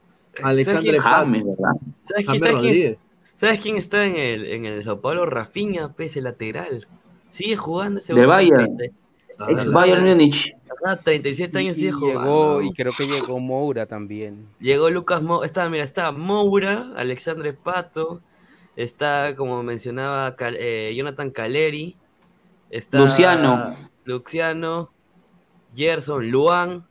Pato, 0.44 1.02
James, 1.02 1.44
¿verdad? 1.46 1.72
¿Sabes, 2.04 2.26
quién, 2.26 2.26
James 2.26 2.40
sabes, 2.40 2.56
quién, 2.56 2.56
Rodríguez. 2.56 2.98
sabes 3.36 3.60
quién 3.60 3.78
está 3.78 4.06
en 4.06 4.16
el, 4.18 4.46
en 4.46 4.66
el 4.66 4.84
Sao 4.84 5.00
Paulo? 5.02 5.26
Rafinha, 5.26 5.94
pese 5.94 6.22
lateral. 6.22 6.88
Sigue 7.30 7.58
jugando 7.58 8.00
ese 8.00 8.14
Del 8.14 8.28
huevón, 8.28 8.36
Bayern. 8.36 8.78
30 8.78 8.96
Ah, 9.38 9.48
Ex 9.50 9.66
la- 9.66 9.74
Bayern 9.74 10.06
Múnich. 10.06 10.50
ajá, 10.86 10.96
37 10.96 11.58
años 11.60 11.76
y, 11.78 11.82
sigue 11.82 11.90
y 11.90 11.92
jugando. 11.92 12.22
llegó, 12.22 12.62
y 12.62 12.72
creo 12.72 12.94
que 12.98 13.06
llegó 13.06 13.38
Moura 13.42 13.86
también. 13.86 14.48
Llegó 14.62 14.90
Lucas 14.90 15.22
Moura, 15.22 15.46
está, 15.46 15.68
mira, 15.68 15.84
está 15.84 16.14
Moura, 16.14 16.94
Alexandre 16.96 17.52
Pato, 17.52 18.22
está, 18.78 19.36
como 19.36 19.62
mencionaba, 19.62 20.38
Cal- 20.38 20.56
eh, 20.58 20.94
Jonathan 20.96 21.32
Caleri, 21.32 21.98
está 22.70 22.98
Luciano. 23.00 23.76
Luciano, 24.06 24.90
Gerson, 25.76 26.32
Luan, 26.32 26.86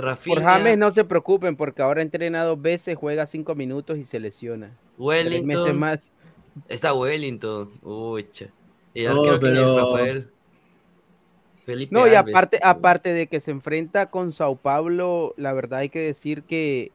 Rafinha, 0.00 0.34
Por 0.36 0.44
James 0.44 0.78
no 0.78 0.90
se 0.90 1.04
preocupen 1.04 1.56
porque 1.56 1.82
ahora 1.82 2.02
entrena 2.02 2.44
dos 2.44 2.60
veces, 2.60 2.96
juega 2.96 3.26
cinco 3.26 3.54
minutos 3.54 3.98
y 3.98 4.04
se 4.04 4.20
lesiona. 4.20 4.66
Tres 4.98 5.44
meses 5.44 5.62
Wellington, 5.62 5.78
más. 5.78 5.98
está 6.68 6.92
Wellington, 6.94 7.70
uy. 7.82 8.26
Y 8.94 9.04
el 9.04 9.14
No, 9.14 9.20
arquero, 9.22 9.40
¿quién 9.40 9.56
es, 9.56 9.62
pero- 9.62 9.76
Rafael? 9.92 10.28
Felipe 11.64 11.92
No, 11.92 12.06
y 12.06 12.14
Alves. 12.14 12.32
aparte, 12.34 12.60
aparte 12.62 13.12
de 13.12 13.26
que 13.26 13.40
se 13.40 13.50
enfrenta 13.50 14.06
con 14.10 14.32
Sao 14.32 14.54
Paulo, 14.56 15.34
la 15.36 15.52
verdad 15.52 15.80
hay 15.80 15.88
que 15.88 15.98
decir 15.98 16.44
que, 16.44 16.92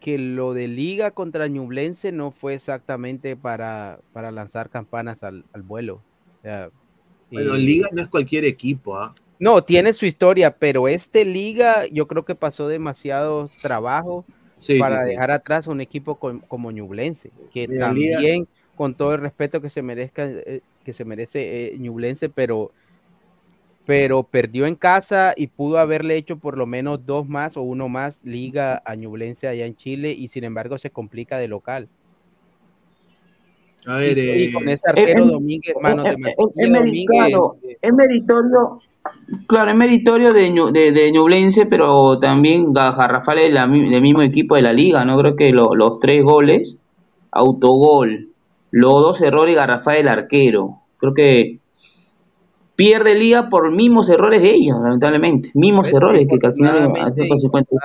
que 0.00 0.16
lo 0.16 0.54
de 0.54 0.68
Liga 0.68 1.10
contra 1.10 1.48
Ñublense 1.48 2.10
no 2.10 2.30
fue 2.30 2.54
exactamente 2.54 3.36
para, 3.36 3.98
para 4.14 4.30
lanzar 4.30 4.70
campanas 4.70 5.22
al, 5.22 5.44
al 5.52 5.62
vuelo. 5.62 5.96
O 5.96 6.42
sea, 6.42 6.70
Bueno, 7.30 7.54
Liga 7.54 7.88
no 7.92 8.00
es 8.00 8.08
cualquier 8.08 8.44
equipo, 8.46 8.96
¿ah? 8.96 9.14
No, 9.44 9.62
tiene 9.62 9.92
su 9.92 10.06
historia, 10.06 10.56
pero 10.56 10.88
este 10.88 11.24
Liga 11.26 11.86
yo 11.92 12.08
creo 12.08 12.24
que 12.24 12.34
pasó 12.34 12.66
demasiado 12.66 13.46
trabajo 13.60 14.24
Sí, 14.58 14.80
para 14.80 14.96
sí, 15.02 15.10
sí. 15.10 15.10
dejar 15.10 15.30
atrás 15.30 15.68
a 15.68 15.70
un 15.70 15.82
equipo 15.82 16.18
com- 16.18 16.40
como 16.48 16.70
Ñublense, 16.72 17.30
que 17.50 17.68
Mira, 17.68 17.92
Liga- 17.92 18.20
también, 18.20 18.48
con 18.74 18.94
todo 18.94 19.12
el 19.14 19.20
respeto 19.20 19.60
que 19.60 19.68
se 19.68 19.82
merezca, 19.82 20.26
eh, 20.26 20.62
que 20.82 20.94
se 20.94 21.04
merece 21.04 21.74
eh, 21.74 21.78
Ñublense, 21.78 22.30
pero, 22.30 22.72
pero 23.86 24.22
perdió 24.24 24.66
en 24.66 24.76
casa 24.76 25.34
y 25.36 25.48
pudo 25.48 25.78
haberle 25.78 26.16
hecho 26.16 26.38
por 26.38 26.56
lo 26.56 26.66
menos 26.66 27.04
dos 27.04 27.28
más 27.28 27.56
o 27.56 27.62
uno 27.62 27.88
más 27.88 28.22
liga 28.24 28.82
a 28.84 28.94
Ñublense 28.94 29.46
allá 29.46 29.66
en 29.66 29.76
Chile 29.76 30.12
y 30.12 30.28
sin 30.28 30.44
embargo 30.44 30.78
se 30.78 30.90
complica 30.90 31.38
de 31.38 31.48
local. 31.48 31.90
A 33.86 33.98
ver, 33.98 34.16
y 34.18 34.52
con 34.52 34.68
eh, 34.68 34.72
ese 34.72 34.88
arquero 34.88 35.24
eh, 35.24 35.28
Domínguez, 35.28 35.74
eh, 35.76 36.14
eh, 36.28 36.34
es 36.56 36.70
Domínguez, 36.70 37.08
meritorio, 37.10 37.56
eh, 37.62 37.78
es 37.82 37.92
meritorio, 37.92 38.80
claro, 39.46 39.70
es 39.70 39.76
meritorio 39.76 40.32
de, 40.32 40.70
de, 40.72 40.92
de 40.92 41.12
Ñublense, 41.12 41.66
pero 41.66 42.18
también 42.18 42.72
Garrafal 42.72 43.38
es 43.38 43.52
del 43.52 44.02
mismo 44.02 44.22
equipo 44.22 44.56
de 44.56 44.62
la 44.62 44.72
liga, 44.72 45.04
¿no? 45.04 45.18
Creo 45.18 45.36
que 45.36 45.50
lo- 45.50 45.74
los 45.74 46.00
tres 46.00 46.22
goles, 46.24 46.78
autogol, 47.30 48.28
los 48.70 48.92
dos 49.02 49.20
errores 49.20 49.54
Garrafal 49.54 49.96
del 49.96 50.08
arquero. 50.08 50.80
Creo 50.96 51.12
que 51.14 51.58
pierde 52.76 53.14
liga 53.14 53.48
por 53.48 53.70
mismos 53.70 54.08
errores 54.08 54.40
de 54.42 54.50
ellos, 54.54 54.80
lamentablemente. 54.82 55.50
Mismos 55.54 55.88
Pero 55.92 55.98
errores 55.98 56.26
que, 56.28 56.38
que 56.38 56.46
al 56.46 56.54
final 56.54 57.28
consecuencias. 57.28 57.80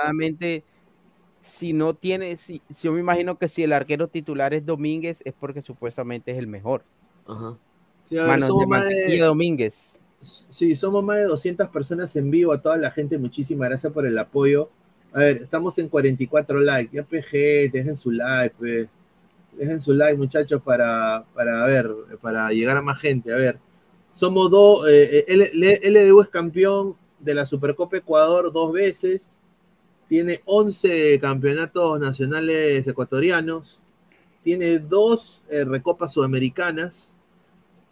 Si 1.40 1.72
no 1.72 1.94
tiene, 1.94 2.36
si, 2.36 2.60
si 2.74 2.82
yo 2.82 2.92
me 2.92 3.00
imagino 3.00 3.38
que 3.38 3.48
si 3.48 3.62
el 3.62 3.72
arquero 3.72 4.08
titular 4.08 4.52
es 4.54 4.64
Domínguez 4.66 5.22
es 5.24 5.34
porque 5.38 5.62
supuestamente 5.62 6.32
es 6.32 6.38
el 6.38 6.46
mejor. 6.46 6.82
Ajá. 7.26 7.56
sí, 8.02 8.16
a 8.18 8.22
ver, 8.22 8.30
Manos 8.30 8.42
de 8.42 8.48
somos 8.48 8.66
más 8.66 8.88
de, 8.88 9.18
Domínguez. 9.18 10.00
sí, 10.20 10.76
somos 10.76 11.02
más 11.02 11.16
de 11.18 11.24
200 11.24 11.68
personas 11.68 12.14
en 12.16 12.30
vivo. 12.30 12.52
A 12.52 12.60
toda 12.60 12.76
la 12.76 12.90
gente, 12.90 13.18
muchísimas 13.18 13.68
gracias 13.68 13.92
por 13.92 14.06
el 14.06 14.18
apoyo. 14.18 14.70
A 15.12 15.20
ver, 15.20 15.38
estamos 15.38 15.76
en 15.78 15.88
44 15.88 16.60
likes. 16.60 16.96
Ya 16.96 17.02
PG, 17.04 17.72
dejen 17.72 17.96
su 17.96 18.10
like, 18.10 18.54
pe. 18.60 18.88
dejen 19.56 19.80
su 19.80 19.92
like, 19.94 20.16
muchachos, 20.16 20.60
para, 20.62 21.24
para 21.34 21.64
ver, 21.66 21.88
para 22.20 22.50
llegar 22.50 22.76
a 22.76 22.82
más 22.82 23.00
gente. 23.00 23.32
A 23.32 23.36
ver, 23.36 23.58
somos 24.12 24.50
dos. 24.50 24.86
eh, 24.88 25.24
eh, 25.26 25.90
LDU 25.90 26.20
es 26.20 26.28
campeón 26.28 26.94
de 27.18 27.34
la 27.34 27.46
Supercopa 27.46 27.96
Ecuador 27.96 28.52
dos 28.52 28.72
veces. 28.72 29.39
Tiene 30.10 30.40
11 30.44 31.20
campeonatos 31.20 32.00
nacionales 32.00 32.84
ecuatorianos. 32.84 33.80
Tiene 34.42 34.80
dos 34.80 35.44
eh, 35.48 35.64
recopas 35.64 36.12
sudamericanas. 36.12 37.14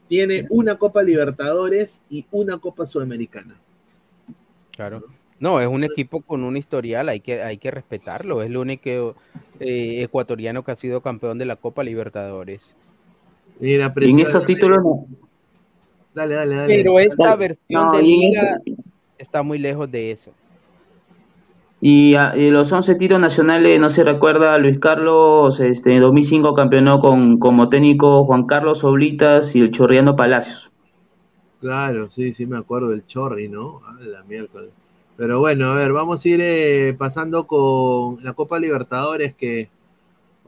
Tiene 0.08 0.44
una 0.50 0.74
Copa 0.74 1.00
Libertadores 1.00 2.02
y 2.10 2.26
una 2.32 2.58
Copa 2.58 2.86
Sudamericana. 2.86 3.54
Claro. 4.72 5.04
No, 5.38 5.60
es 5.60 5.68
un 5.68 5.84
equipo 5.84 6.20
con 6.20 6.42
un 6.42 6.56
historial, 6.56 7.08
hay 7.08 7.20
que, 7.20 7.40
hay 7.40 7.56
que 7.56 7.70
respetarlo. 7.70 8.42
Es 8.42 8.50
el 8.50 8.56
único 8.56 9.14
eh, 9.60 10.02
ecuatoriano 10.02 10.64
que 10.64 10.72
ha 10.72 10.76
sido 10.76 11.00
campeón 11.00 11.38
de 11.38 11.44
la 11.44 11.54
Copa 11.54 11.84
Libertadores. 11.84 12.74
Mira, 13.60 13.94
Y 14.00 14.10
en 14.10 14.18
esos 14.18 14.44
títulos 14.44 14.80
no. 14.82 15.06
Dale, 16.14 16.34
dale, 16.34 16.56
dale. 16.56 16.74
Pero 16.78 16.98
esta 16.98 17.36
versión 17.36 17.86
No, 17.86 17.92
de 17.92 18.02
liga 18.02 18.60
está 19.18 19.44
muy 19.44 19.58
lejos 19.58 19.88
de 19.88 20.10
eso. 20.10 20.32
Y, 21.80 22.14
a- 22.16 22.36
y 22.36 22.50
los 22.50 22.72
11 22.72 22.96
títulos 22.96 23.20
nacionales, 23.20 23.78
no 23.78 23.88
se 23.88 24.02
recuerda, 24.02 24.58
Luis 24.58 24.78
Carlos, 24.78 25.60
este, 25.60 25.94
en 25.94 26.00
2005 26.00 26.54
campeonó 26.54 27.00
con, 27.00 27.38
como 27.38 27.68
técnico 27.68 28.24
Juan 28.24 28.46
Carlos 28.46 28.82
Oblitas 28.82 29.54
y 29.54 29.60
el 29.60 29.70
Chorriano 29.70 30.16
Palacios. 30.16 30.72
Claro, 31.60 32.08
sí, 32.10 32.34
sí 32.34 32.46
me 32.46 32.56
acuerdo 32.56 32.88
del 32.88 33.06
Chorri, 33.06 33.48
¿no? 33.48 33.80
Ah, 33.86 33.96
la 34.00 34.22
miércoles. 34.24 34.70
Pero 35.16 35.40
bueno, 35.40 35.72
a 35.72 35.74
ver, 35.74 35.92
vamos 35.92 36.24
a 36.24 36.28
ir 36.28 36.40
eh, 36.40 36.94
pasando 36.96 37.46
con 37.46 38.22
la 38.22 38.32
Copa 38.32 38.58
Libertadores 38.60 39.34
que 39.34 39.68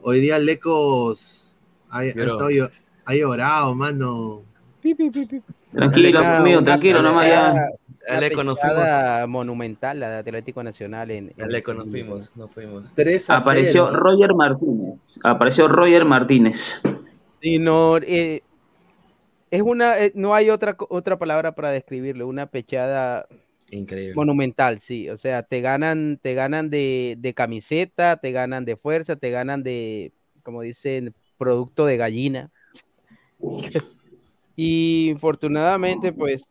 hoy 0.01 0.21
día 0.21 0.39
Lecos 0.39 1.53
ha, 1.89 1.99
ha 1.99 2.03
estado, 2.05 2.47
Ha 3.05 3.15
llorado, 3.15 3.75
mano. 3.75 4.43
Tranquilo, 5.73 6.19
Una- 6.19 6.37
amigo, 6.37 6.59
una 6.59 6.65
tranquilo, 6.65 7.01
nomás 7.01 7.27
ya. 7.27 7.53
Aleco, 8.07 8.43
nos 8.43 8.59
pechada 8.59 9.27
monumental 9.27 9.99
la 9.99 10.09
de 10.09 10.17
Atlético 10.17 10.63
Nacional 10.63 11.11
en, 11.11 11.33
en 11.37 11.47
nos 11.47 11.63
segundo. 11.63 11.85
fuimos, 11.85 12.35
nos 12.35 12.51
fuimos. 12.51 12.93
3 12.95 13.29
a 13.29 13.37
Apareció 13.37 13.87
0. 13.87 13.99
Roger 13.99 14.33
Martínez. 14.33 14.99
Apareció 15.23 15.67
Roger 15.67 16.05
Martínez. 16.05 16.81
Sí, 17.41 17.59
no, 17.59 17.97
eh, 17.97 18.43
es 19.49 19.61
una, 19.61 19.99
eh, 19.99 20.11
no 20.15 20.33
hay 20.33 20.49
otra, 20.49 20.75
otra 20.89 21.17
palabra 21.17 21.53
para 21.53 21.71
describirlo, 21.71 22.27
una 22.27 22.47
pechada 22.47 23.27
Increíble. 23.69 24.15
monumental, 24.15 24.79
sí, 24.79 25.09
o 25.09 25.17
sea, 25.17 25.43
te 25.43 25.61
ganan, 25.61 26.19
te 26.21 26.33
ganan 26.33 26.69
de, 26.69 27.15
de 27.19 27.33
camiseta, 27.33 28.17
te 28.17 28.31
ganan 28.31 28.65
de 28.65 28.77
fuerza, 28.77 29.15
te 29.15 29.29
ganan 29.31 29.63
de, 29.63 30.13
como 30.43 30.61
dicen, 30.61 31.13
producto 31.37 31.85
de 31.85 31.97
gallina. 31.97 32.51
Y 34.53 35.09
infortunadamente, 35.09 36.11
pues, 36.13 36.43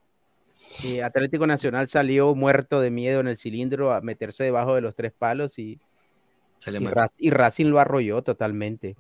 eh, 0.82 1.02
Atlético 1.02 1.46
Nacional 1.46 1.88
salió 1.88 2.34
muerto 2.34 2.80
de 2.80 2.90
miedo 2.90 3.20
en 3.20 3.28
el 3.28 3.38
cilindro 3.38 3.92
a 3.92 4.00
meterse 4.00 4.44
debajo 4.44 4.74
de 4.74 4.80
los 4.80 4.94
tres 4.94 5.12
palos 5.12 5.58
y, 5.58 5.80
y, 7.18 7.30
Racing 7.30 7.66
lo 7.66 7.78
arrolló 7.80 8.22
totalmente. 8.22 8.96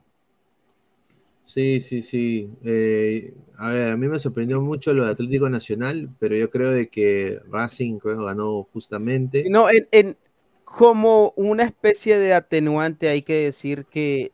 Sí, 1.44 1.80
sí, 1.80 2.02
sí. 2.02 2.48
Eh, 2.64 3.34
a 3.58 3.72
ver, 3.72 3.92
a 3.92 3.96
mí 3.96 4.06
me 4.06 4.18
sorprendió 4.20 4.60
mucho 4.60 4.94
lo 4.94 5.04
de 5.04 5.10
Atlético 5.10 5.50
Nacional, 5.50 6.08
pero 6.20 6.36
yo 6.36 6.48
creo 6.48 6.70
de 6.70 6.88
que 6.88 7.40
Racing 7.50 7.98
bueno, 8.02 8.24
ganó 8.24 8.68
justamente. 8.72 9.46
No, 9.50 9.68
en, 9.68 9.88
en- 9.90 10.16
como 10.64 11.32
una 11.36 11.64
especie 11.64 12.18
de 12.18 12.32
atenuante 12.34 13.08
hay 13.08 13.22
que 13.22 13.34
decir 13.44 13.86
que, 13.86 14.32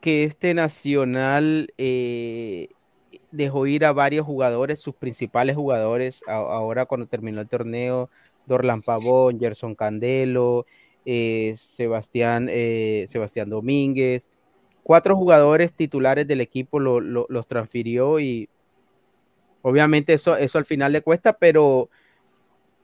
que 0.00 0.24
este 0.24 0.54
Nacional 0.54 1.72
eh, 1.78 2.68
dejó 3.32 3.66
ir 3.66 3.84
a 3.84 3.92
varios 3.92 4.26
jugadores, 4.26 4.80
sus 4.80 4.94
principales 4.94 5.56
jugadores, 5.56 6.22
ahora 6.28 6.86
cuando 6.86 7.06
terminó 7.06 7.40
el 7.40 7.48
torneo, 7.48 8.10
Dorlan 8.46 8.82
Pavón, 8.82 9.38
Gerson 9.40 9.74
Candelo, 9.74 10.66
eh, 11.04 11.54
Sebastián, 11.56 12.48
eh, 12.50 13.06
Sebastián 13.08 13.50
Domínguez, 13.50 14.30
cuatro 14.82 15.16
jugadores 15.16 15.72
titulares 15.74 16.26
del 16.28 16.40
equipo 16.40 16.78
lo- 16.78 17.00
lo- 17.00 17.26
los 17.28 17.46
transfirió 17.46 18.20
y 18.20 18.48
obviamente 19.62 20.12
eso, 20.14 20.36
eso 20.36 20.58
al 20.58 20.64
final 20.64 20.92
le 20.92 21.02
cuesta, 21.02 21.32
pero 21.32 21.88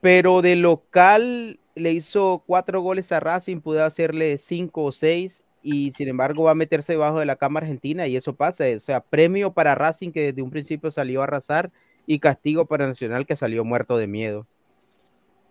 pero 0.01 0.41
de 0.41 0.55
local 0.55 1.59
le 1.75 1.91
hizo 1.91 2.43
cuatro 2.45 2.81
goles 2.81 3.11
a 3.11 3.19
Racing, 3.19 3.59
pudo 3.61 3.83
hacerle 3.83 4.37
cinco 4.37 4.85
o 4.85 4.91
seis, 4.91 5.43
y 5.69 5.91
sin 5.91 6.07
embargo 6.07 6.43
va 6.43 6.51
a 6.51 6.55
meterse 6.55 6.93
debajo 6.93 7.19
de 7.19 7.25
la 7.25 7.35
cama 7.35 7.59
argentina, 7.59 8.07
y 8.07 8.15
eso 8.15 8.33
pasa, 8.33 8.65
o 8.75 8.79
sea, 8.79 9.01
premio 9.01 9.53
para 9.53 9.75
Racing 9.75 10.11
que 10.11 10.27
desde 10.27 10.41
un 10.41 10.49
principio 10.49 10.91
salió 10.91 11.21
a 11.21 11.25
arrasar, 11.25 11.71
y 12.07 12.19
castigo 12.19 12.65
para 12.65 12.87
Nacional 12.87 13.25
que 13.25 13.35
salió 13.35 13.63
muerto 13.63 13.97
de 13.97 14.07
miedo. 14.07 14.47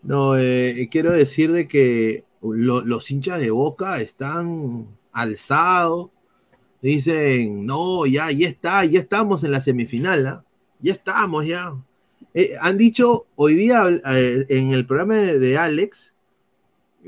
No, 0.02 0.36
eh, 0.36 0.88
quiero 0.90 1.12
decir 1.12 1.52
de 1.52 1.68
que 1.68 2.24
lo- 2.42 2.82
los 2.82 3.10
hinchas 3.10 3.38
de 3.40 3.50
Boca 3.50 4.00
están 4.00 4.88
alzados. 5.12 6.10
Dicen, 6.80 7.66
no, 7.66 8.06
ya, 8.06 8.30
ya 8.30 8.48
está, 8.48 8.84
ya 8.84 9.00
estamos 9.00 9.42
en 9.42 9.50
la 9.50 9.60
semifinal, 9.60 10.26
¿ah? 10.26 10.44
ya 10.80 10.92
estamos, 10.92 11.44
ya. 11.46 11.74
Eh, 12.34 12.52
han 12.60 12.78
dicho 12.78 13.26
hoy 13.34 13.54
día 13.54 13.84
eh, 13.88 14.46
en 14.48 14.72
el 14.72 14.86
programa 14.86 15.16
de 15.16 15.58
Alex, 15.58 16.14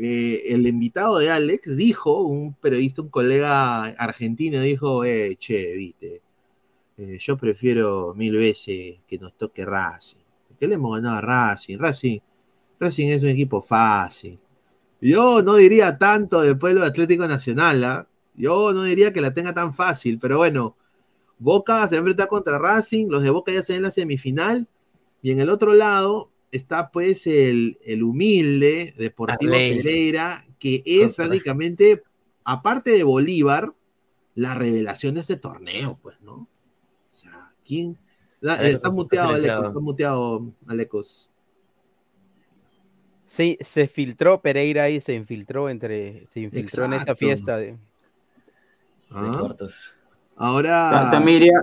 eh, 0.02 0.54
el 0.54 0.66
invitado 0.66 1.18
de 1.18 1.30
Alex 1.30 1.76
dijo, 1.76 2.22
un 2.22 2.54
periodista, 2.54 3.02
un 3.02 3.10
colega 3.10 3.84
argentino, 3.84 4.62
dijo, 4.62 5.04
eh, 5.04 5.36
che, 5.38 5.74
viste, 5.74 6.22
eh, 6.96 7.18
yo 7.18 7.36
prefiero 7.36 8.14
mil 8.16 8.34
veces 8.34 9.00
que 9.06 9.18
nos 9.18 9.36
toque 9.36 9.66
Racing. 9.66 10.20
¿Qué 10.58 10.66
le 10.66 10.76
hemos 10.76 10.94
ganado 10.94 11.18
a 11.18 11.20
Racing? 11.20 11.76
Racing, 11.78 12.18
Racing 12.78 13.08
es 13.08 13.22
un 13.22 13.28
equipo 13.28 13.60
fácil. 13.60 14.38
Yo 15.02 15.42
no 15.42 15.56
diría 15.56 15.98
tanto 15.98 16.40
después 16.40 16.70
de 16.70 16.76
lo 16.76 16.80
de 16.82 16.88
Atlético 16.88 17.26
Nacional, 17.26 17.84
¿ah? 17.84 18.08
Yo 18.34 18.72
no 18.72 18.84
diría 18.84 19.12
que 19.12 19.20
la 19.20 19.34
tenga 19.34 19.52
tan 19.52 19.74
fácil, 19.74 20.18
pero 20.18 20.38
bueno, 20.38 20.76
Boca 21.38 21.86
se 21.88 21.96
enfrenta 21.96 22.26
contra 22.26 22.58
Racing, 22.58 23.08
los 23.08 23.22
de 23.22 23.28
Boca 23.28 23.52
ya 23.52 23.62
se 23.62 23.74
ven 23.74 23.80
en 23.80 23.82
la 23.84 23.90
semifinal, 23.90 24.66
y 25.20 25.32
en 25.32 25.40
el 25.40 25.50
otro 25.50 25.74
lado 25.74 26.30
está 26.50 26.90
pues 26.90 27.26
el, 27.26 27.78
el 27.84 28.02
humilde 28.02 28.94
Deportivo 28.96 29.52
Arley. 29.54 29.76
Pereira, 29.82 30.44
que 30.58 30.82
es 30.84 31.16
Contra- 31.16 31.26
prácticamente, 31.26 32.02
aparte 32.44 32.90
de 32.90 33.02
Bolívar, 33.04 33.72
la 34.34 34.54
revelación 34.54 35.14
de 35.14 35.20
este 35.20 35.36
torneo, 35.36 35.98
pues, 36.02 36.20
¿no? 36.20 36.32
O 37.12 37.16
sea, 37.16 37.52
¿quién? 37.64 37.98
Alecos, 38.42 38.66
está 38.66 38.90
muteado, 38.90 39.34
Alecos, 39.34 39.66
está 39.66 39.80
muteado, 39.80 40.52
Alecos. 40.66 41.30
Sí, 43.26 43.58
se 43.60 43.86
filtró 43.86 44.40
Pereira 44.40 44.90
y 44.90 45.00
se 45.00 45.14
infiltró 45.14 45.68
entre, 45.68 46.26
se 46.32 46.40
infiltró 46.40 46.84
en 46.86 46.94
esta 46.94 47.14
fiesta 47.14 47.56
de, 47.56 47.66
De 47.66 47.78
Ah, 49.10 49.36
cuartos. 49.38 49.96
Ahora, 50.42 50.88
Ta- 50.90 51.10
También 51.10 51.42
iría, 51.42 51.60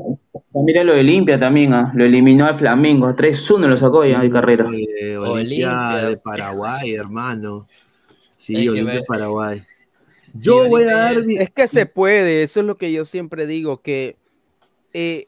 también 0.54 0.70
iría 0.70 0.84
lo 0.84 0.94
de 0.94 1.00
Olimpia 1.00 1.40
también, 1.40 1.74
ah, 1.74 1.92
lo 1.96 2.06
eliminó 2.06 2.46
al 2.46 2.56
Flamengo, 2.56 3.16
3-1 3.16 3.68
lo 3.68 3.76
sacó 3.76 4.06
ya 4.06 4.22
de 4.22 4.30
carrera. 4.30 4.66
eh, 4.72 5.18
Olimpia 5.18 5.72
Olimpia. 5.96 6.10
de 6.10 6.18
Paraguay, 6.18 6.94
hermano. 6.94 7.68
Sí, 8.36 8.70
Olimpia 8.70 8.94
de 9.00 9.04
Paraguay. 9.04 9.64
Yo 10.36 10.68
voy 10.70 10.84
a 10.84 10.96
dar 10.96 11.24
mi... 11.26 11.38
Es 11.38 11.50
que 11.50 11.68
se 11.68 11.88
puede, 11.88 12.44
eso 12.44 12.60
es 12.60 12.68
lo 12.68 12.76
que 12.76 12.92
yo 12.92 13.04
siempre 13.04 13.48
digo, 13.48 13.82
que 13.82 14.16
eh, 14.94 15.26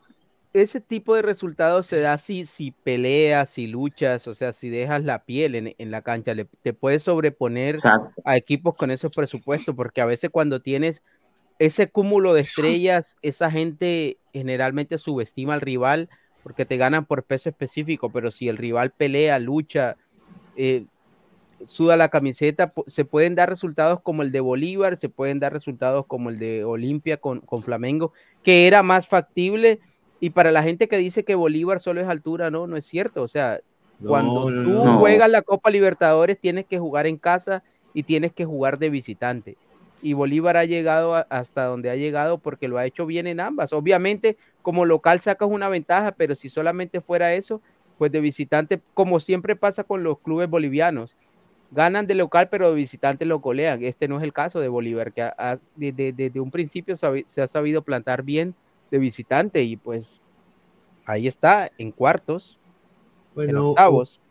ese 0.54 0.80
tipo 0.80 1.16
de 1.16 1.24
resultados 1.24 1.88
se 1.88 2.00
da 2.02 2.20
si, 2.20 2.46
si 2.46 2.70
peleas, 2.70 3.50
si 3.50 3.66
luchas, 3.66 4.28
o 4.28 4.36
sea, 4.36 4.54
si 4.54 4.70
dejas 4.70 5.04
la 5.04 5.24
piel 5.24 5.56
en, 5.56 5.74
en 5.76 5.90
la 5.90 6.04
cancha, 6.04 6.36
le- 6.36 6.48
te 6.62 6.74
puedes 6.74 7.02
sobreponer 7.02 7.76
Exacto. 7.76 8.22
a 8.26 8.38
equipos 8.38 8.76
con 8.76 8.92
esos 8.92 9.12
presupuestos, 9.12 9.74
porque 9.76 10.02
a 10.02 10.06
veces 10.06 10.30
cuando 10.30 10.60
tienes 10.62 11.02
ese 11.60 11.90
cúmulo 11.90 12.34
de 12.34 12.42
estrellas, 12.42 13.18
esa 13.22 13.52
gente 13.52 14.18
generalmente 14.34 14.98
subestima 14.98 15.54
al 15.54 15.62
rival 15.62 16.10
porque 16.42 16.66
te 16.66 16.78
ganan 16.78 17.06
por 17.06 17.24
peso 17.24 17.50
específico, 17.50 18.10
pero 18.10 18.32
si 18.32 18.48
el 18.48 18.58
rival 18.58 18.92
pelea, 18.92 19.40
lucha, 19.40 19.98
eh, 20.56 20.86
suda 21.66 21.98
la 21.98 22.10
camiseta, 22.10 22.74
se 22.88 23.04
pueden 23.06 23.36
dar 23.36 23.50
resultados 23.50 24.00
como 24.02 24.24
el 24.24 24.32
de 24.32 24.40
Bolívar, 24.40 24.98
se 24.98 25.10
pueden 25.10 25.40
dar 25.40 25.52
resultados 25.52 26.06
como 26.06 26.30
el 26.30 26.40
de 26.40 26.64
Olimpia 26.64 27.18
con, 27.18 27.42
con 27.42 27.62
Flamengo, 27.62 28.14
que 28.42 28.68
era 28.68 28.82
más 28.82 29.08
factible. 29.08 29.80
Y 30.22 30.32
para 30.32 30.52
la 30.52 30.64
gente 30.64 30.88
que 30.88 30.98
dice 30.98 31.24
que 31.24 31.36
Bolívar 31.36 31.82
solo 31.82 32.02
es 32.02 32.08
altura, 32.08 32.50
no, 32.50 32.68
no 32.68 32.78
es 32.78 32.86
cierto. 32.86 33.22
O 33.22 33.28
sea, 33.28 33.60
cuando 34.06 34.46
tú 34.46 34.86
no. 34.86 35.00
juegas 35.00 35.30
la 35.30 35.42
Copa 35.42 35.70
Libertadores, 35.70 36.40
tienes 36.40 36.66
que 36.66 36.80
jugar 36.80 37.08
en 37.08 37.18
casa 37.18 37.64
y 37.94 38.04
tienes 38.04 38.32
que 38.32 38.46
jugar 38.46 38.80
de 38.80 38.90
visitante. 38.90 39.58
Y 40.02 40.14
Bolívar 40.14 40.58
ha 40.58 40.66
llegado 40.66 41.16
a- 41.16 41.28
hasta 41.30 41.66
donde 41.66 41.90
ha 41.90 41.96
llegado 41.96 42.38
porque 42.40 42.68
lo 42.68 42.78
ha 42.78 42.86
hecho 42.86 43.06
bien 43.06 43.28
en 43.28 43.40
ambas. 43.40 43.74
Obviamente, 43.74 44.38
como 44.62 44.86
local 44.86 45.20
sacas 45.20 45.50
una 45.52 45.70
ventaja, 45.70 46.14
pero 46.14 46.36
si 46.36 46.50
solamente 46.50 47.02
fuera 47.02 47.34
eso, 47.34 47.62
pues 47.98 48.12
de 48.12 48.22
visitante, 48.22 48.82
como 48.94 49.20
siempre 49.20 49.56
pasa 49.56 49.84
con 49.84 50.04
los 50.04 50.20
clubes 50.20 50.50
bolivianos, 50.50 51.16
ganan 51.72 52.08
de 52.08 52.16
local, 52.16 52.48
pero 52.50 52.70
de 52.70 52.76
visitante 52.76 53.26
lo 53.26 53.40
golean. 53.40 53.84
Este 53.84 54.08
no 54.08 54.18
es 54.18 54.24
el 54.24 54.34
caso 54.34 54.60
de 54.60 54.70
Bolívar, 54.70 55.12
que 55.14 55.30
desde, 55.76 56.14
desde 56.14 56.40
un 56.40 56.50
principio 56.52 56.96
se 56.96 57.42
ha 57.42 57.48
sabido 57.48 57.84
plantar 57.84 58.24
bien 58.24 58.56
de 58.92 58.98
visitante 59.00 59.64
y 59.64 59.76
pues 59.78 60.22
ahí 61.06 61.28
está, 61.28 61.72
en 61.78 61.92
cuartos, 61.92 62.60
en 63.36 63.36
Bueno, 63.36 63.70
octavos. 63.70 64.22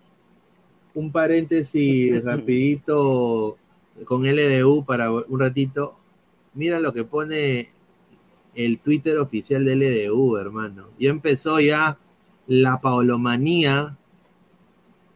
un, 0.95 1.05
un 1.05 1.13
paréntesis 1.13 2.23
rapidito 2.25 3.57
con 4.05 4.25
LDU 4.27 4.85
para 4.85 5.11
un 5.13 5.41
ratito. 5.41 5.97
Mira 6.55 6.81
lo 6.81 6.93
que 6.93 7.05
pone 7.05 7.71
el 8.55 8.79
Twitter 8.81 9.19
oficial 9.19 9.65
de 9.65 9.77
LDU, 9.77 10.37
hermano. 10.37 10.89
Ya 10.99 11.11
empezó 11.11 11.61
ya 11.61 11.99
la 12.47 12.81
paulomanía. 12.81 13.97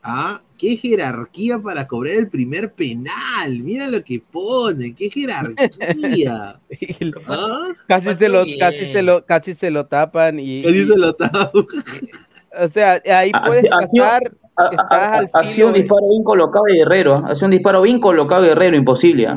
¿Ah? 0.04 0.40
¿Qué 0.58 0.76
jerarquía 0.76 1.58
para 1.58 1.86
cobrar 1.88 2.14
el 2.14 2.28
primer 2.28 2.72
penal? 2.72 3.58
Mira 3.62 3.88
lo 3.88 4.02
que 4.04 4.20
pone, 4.20 4.94
qué 4.94 5.10
jerarquía. 5.10 6.60
¿Ah? 7.26 7.68
Casi 7.88 8.14
se, 8.14 8.28
lo, 8.28 8.44
casi, 8.58 8.92
se 8.92 9.02
lo, 9.02 9.24
casi 9.24 9.54
se 9.54 9.70
lo 9.70 9.86
tapan 9.86 10.38
y, 10.38 10.62
Casi 10.62 10.82
y- 10.82 10.86
se 10.86 10.96
lo 10.96 11.14
tapa. 11.14 11.50
o 12.60 12.68
sea, 12.72 13.00
ahí 13.16 13.32
puedes 13.46 13.64
pasar, 13.68 14.32
estás 14.70 15.30
ha- 15.32 15.44
sido 15.44 15.68
un 15.68 15.74
disparo 15.74 16.08
bien 16.08 16.22
colocado 16.24 16.64
de 16.66 16.74
Guerrero, 16.74 17.16
ha 17.26 17.34
sido 17.34 17.46
un 17.46 17.50
disparo 17.52 17.82
bien 17.82 18.00
colocado 18.00 18.42
de 18.42 18.48
Guerrero, 18.48 18.76
imposible. 18.76 19.28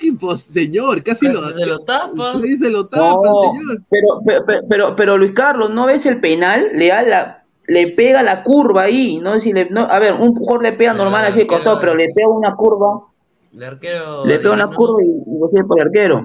qué 0.00 0.08
impos- 0.08 0.38
señor, 0.38 1.02
casi 1.02 1.26
lo, 1.28 1.40
se 1.50 1.66
lo 1.66 1.78
tapa. 1.80 2.32
casi 2.34 2.56
se 2.58 2.70
lo 2.70 2.86
tapa, 2.86 3.20
No, 3.22 3.52
señor. 3.52 3.82
pero, 3.88 4.08
pero, 4.26 4.44
pero, 4.68 4.96
pero 4.96 5.18
Luis 5.18 5.32
Carlos, 5.32 5.70
¿no 5.70 5.86
ves 5.86 6.04
el 6.06 6.20
penal? 6.20 6.70
Le 6.74 6.88
da 6.88 7.02
la, 7.02 7.44
le 7.66 7.88
pega 7.88 8.22
la 8.22 8.42
curva 8.42 8.82
ahí, 8.82 9.18
no 9.20 9.38
si 9.40 9.52
le, 9.52 9.70
no, 9.70 9.82
a 9.82 9.98
ver, 9.98 10.14
un 10.14 10.34
jugador 10.34 10.62
le 10.62 10.72
pega 10.72 10.92
normal 10.92 11.22
el 11.24 11.28
así 11.30 11.40
de 11.40 11.46
costado, 11.46 11.80
pero 11.80 11.94
le 11.94 12.06
pega 12.14 12.28
una 12.28 12.54
curva, 12.54 13.04
El 13.54 13.62
arquero. 13.64 14.26
le 14.26 14.38
pega 14.38 14.52
una 14.52 14.68
curva 14.74 15.02
y, 15.02 15.06
y 15.08 15.42
recibe 15.42 15.64
por 15.64 15.80
el 15.80 15.86
arquero. 15.88 16.24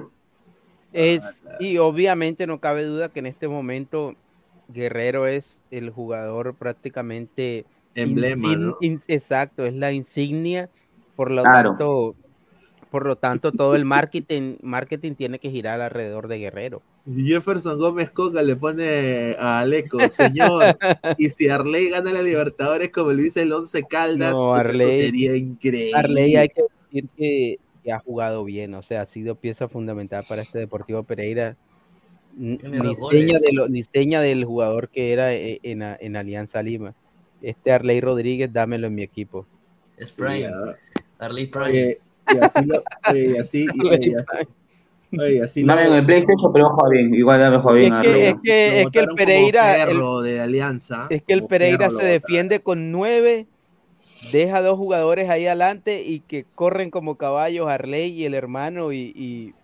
Es, 0.92 1.42
y 1.58 1.78
obviamente 1.78 2.46
no 2.46 2.60
cabe 2.60 2.84
duda 2.84 3.08
que 3.08 3.20
en 3.20 3.26
este 3.26 3.48
momento 3.48 4.14
Guerrero 4.68 5.26
es 5.26 5.62
el 5.70 5.88
jugador 5.90 6.54
prácticamente 6.54 7.64
Emblema, 7.94 8.48
insign- 8.48 8.58
¿no? 8.60 8.76
in- 8.80 9.02
exacto, 9.08 9.64
es 9.66 9.74
la 9.74 9.92
insignia, 9.92 10.70
por 11.16 11.30
lo 11.30 11.42
Claro. 11.42 11.70
tanto, 11.70 12.16
por 12.90 13.06
lo 13.06 13.16
tanto, 13.16 13.52
todo 13.52 13.74
el 13.74 13.84
marketing, 13.84 14.56
marketing 14.62 15.14
tiene 15.14 15.38
que 15.38 15.50
girar 15.50 15.80
alrededor 15.80 16.28
de 16.28 16.38
Guerrero. 16.38 16.82
Jefferson 17.06 17.78
Gómez 17.78 18.10
Coca 18.10 18.42
le 18.42 18.54
pone 18.54 19.34
a 19.38 19.60
Aleco, 19.60 19.98
señor, 20.10 20.78
y 21.18 21.30
si 21.30 21.48
Arley 21.48 21.90
gana 21.90 22.12
la 22.12 22.22
Libertadores 22.22 22.90
como 22.90 23.12
lo 23.12 23.22
hizo 23.22 23.40
el 23.40 23.52
Once 23.52 23.82
Caldas, 23.84 24.32
No, 24.32 24.56
eso 24.56 24.68
Arley- 24.68 25.06
sería 25.06 25.36
increíble. 25.36 25.92
Arley 25.98 26.36
hay 26.36 26.48
que 26.48 26.62
decir 26.90 27.08
que, 27.16 27.58
que 27.82 27.92
ha 27.92 27.98
jugado 27.98 28.44
bien, 28.44 28.74
o 28.74 28.82
sea, 28.82 29.02
ha 29.02 29.06
sido 29.06 29.34
pieza 29.34 29.68
fundamental 29.68 30.24
para 30.28 30.42
este 30.42 30.58
Deportivo 30.60 31.02
Pereira. 31.02 31.56
Ni 32.36 32.56
seña, 33.10 33.38
de 33.40 33.52
lo- 33.52 33.68
ni 33.68 33.82
seña 33.82 34.20
del 34.22 34.44
jugador 34.44 34.88
que 34.88 35.12
era 35.12 35.34
e- 35.34 35.60
en, 35.62 35.82
en 35.82 36.16
Alianza 36.16 36.62
Lima. 36.62 36.94
Este 37.42 37.72
Arley 37.72 38.00
Rodríguez, 38.00 38.52
dámelo 38.52 38.86
en 38.86 38.94
mi 38.94 39.02
equipo. 39.02 39.46
Es 39.96 40.10
Sí, 40.10 40.22
Prime. 40.22 40.48
Arley 41.18 41.46
Prime. 41.46 41.66
Oye, 41.68 42.00
y 42.32 42.38
así, 42.38 42.64
lo- 42.64 42.82
y 43.14 43.36
así, 43.36 43.66
y- 43.74 43.88
Arley 43.88 44.10
y 44.10 44.14
así, 44.14 44.36
oye, 45.18 45.42
así 45.42 45.64
Dame 45.64 45.86
en 45.86 45.92
el 45.94 46.06
PlayStation, 46.06 46.52
pero 46.52 46.68
juega 46.70 46.88
bien. 46.90 47.14
Igual 47.14 47.40
dame 47.40 47.58
juega 47.58 47.78
bien. 47.78 47.94
Es 47.94 48.02
que, 48.02 48.28
es 48.28 48.34
que, 48.42 48.80
es 48.82 48.90
que 48.90 48.98
el 49.00 49.08
Pereira, 49.16 49.82
el- 49.82 50.22
de 50.24 50.40
Alianza. 50.40 51.06
es 51.10 51.22
que 51.22 51.32
el 51.32 51.44
Pereira 51.44 51.90
se 51.90 52.04
defiende 52.04 52.60
con 52.60 52.90
nueve, 52.92 53.46
deja 54.32 54.62
dos 54.62 54.78
jugadores 54.78 55.28
ahí 55.28 55.46
adelante 55.46 56.02
y 56.02 56.20
que 56.20 56.44
corren 56.54 56.90
como 56.90 57.16
caballos 57.16 57.68
Arley 57.68 58.10
y 58.12 58.24
el 58.24 58.34
hermano 58.34 58.92
y, 58.92 59.12
y, 59.14 59.54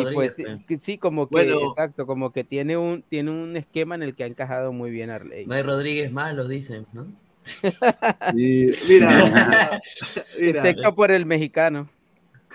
y 0.00 0.14
pues 0.14 0.34
que 0.66 0.78
sí, 0.78 0.98
como 0.98 1.28
que, 1.28 1.32
Bueno. 1.36 1.70
exacto, 1.70 2.06
como 2.06 2.32
que 2.32 2.44
tiene 2.44 2.76
un, 2.76 3.02
tiene 3.02 3.30
un 3.30 3.56
esquema 3.56 3.94
en 3.94 4.02
el 4.02 4.14
que 4.14 4.24
ha 4.24 4.26
encajado 4.26 4.72
muy 4.72 4.90
bien 4.90 5.10
Arley. 5.10 5.46
No 5.46 5.54
hay 5.54 5.62
Rodríguez 5.62 6.10
malos, 6.12 6.48
dicen, 6.48 6.86
¿no? 6.92 7.06
Sí, 8.36 8.72
mira, 8.88 9.10
mira, 10.40 10.62
Seca 10.62 10.92
por 10.94 11.10
el 11.10 11.26
mexicano. 11.26 11.88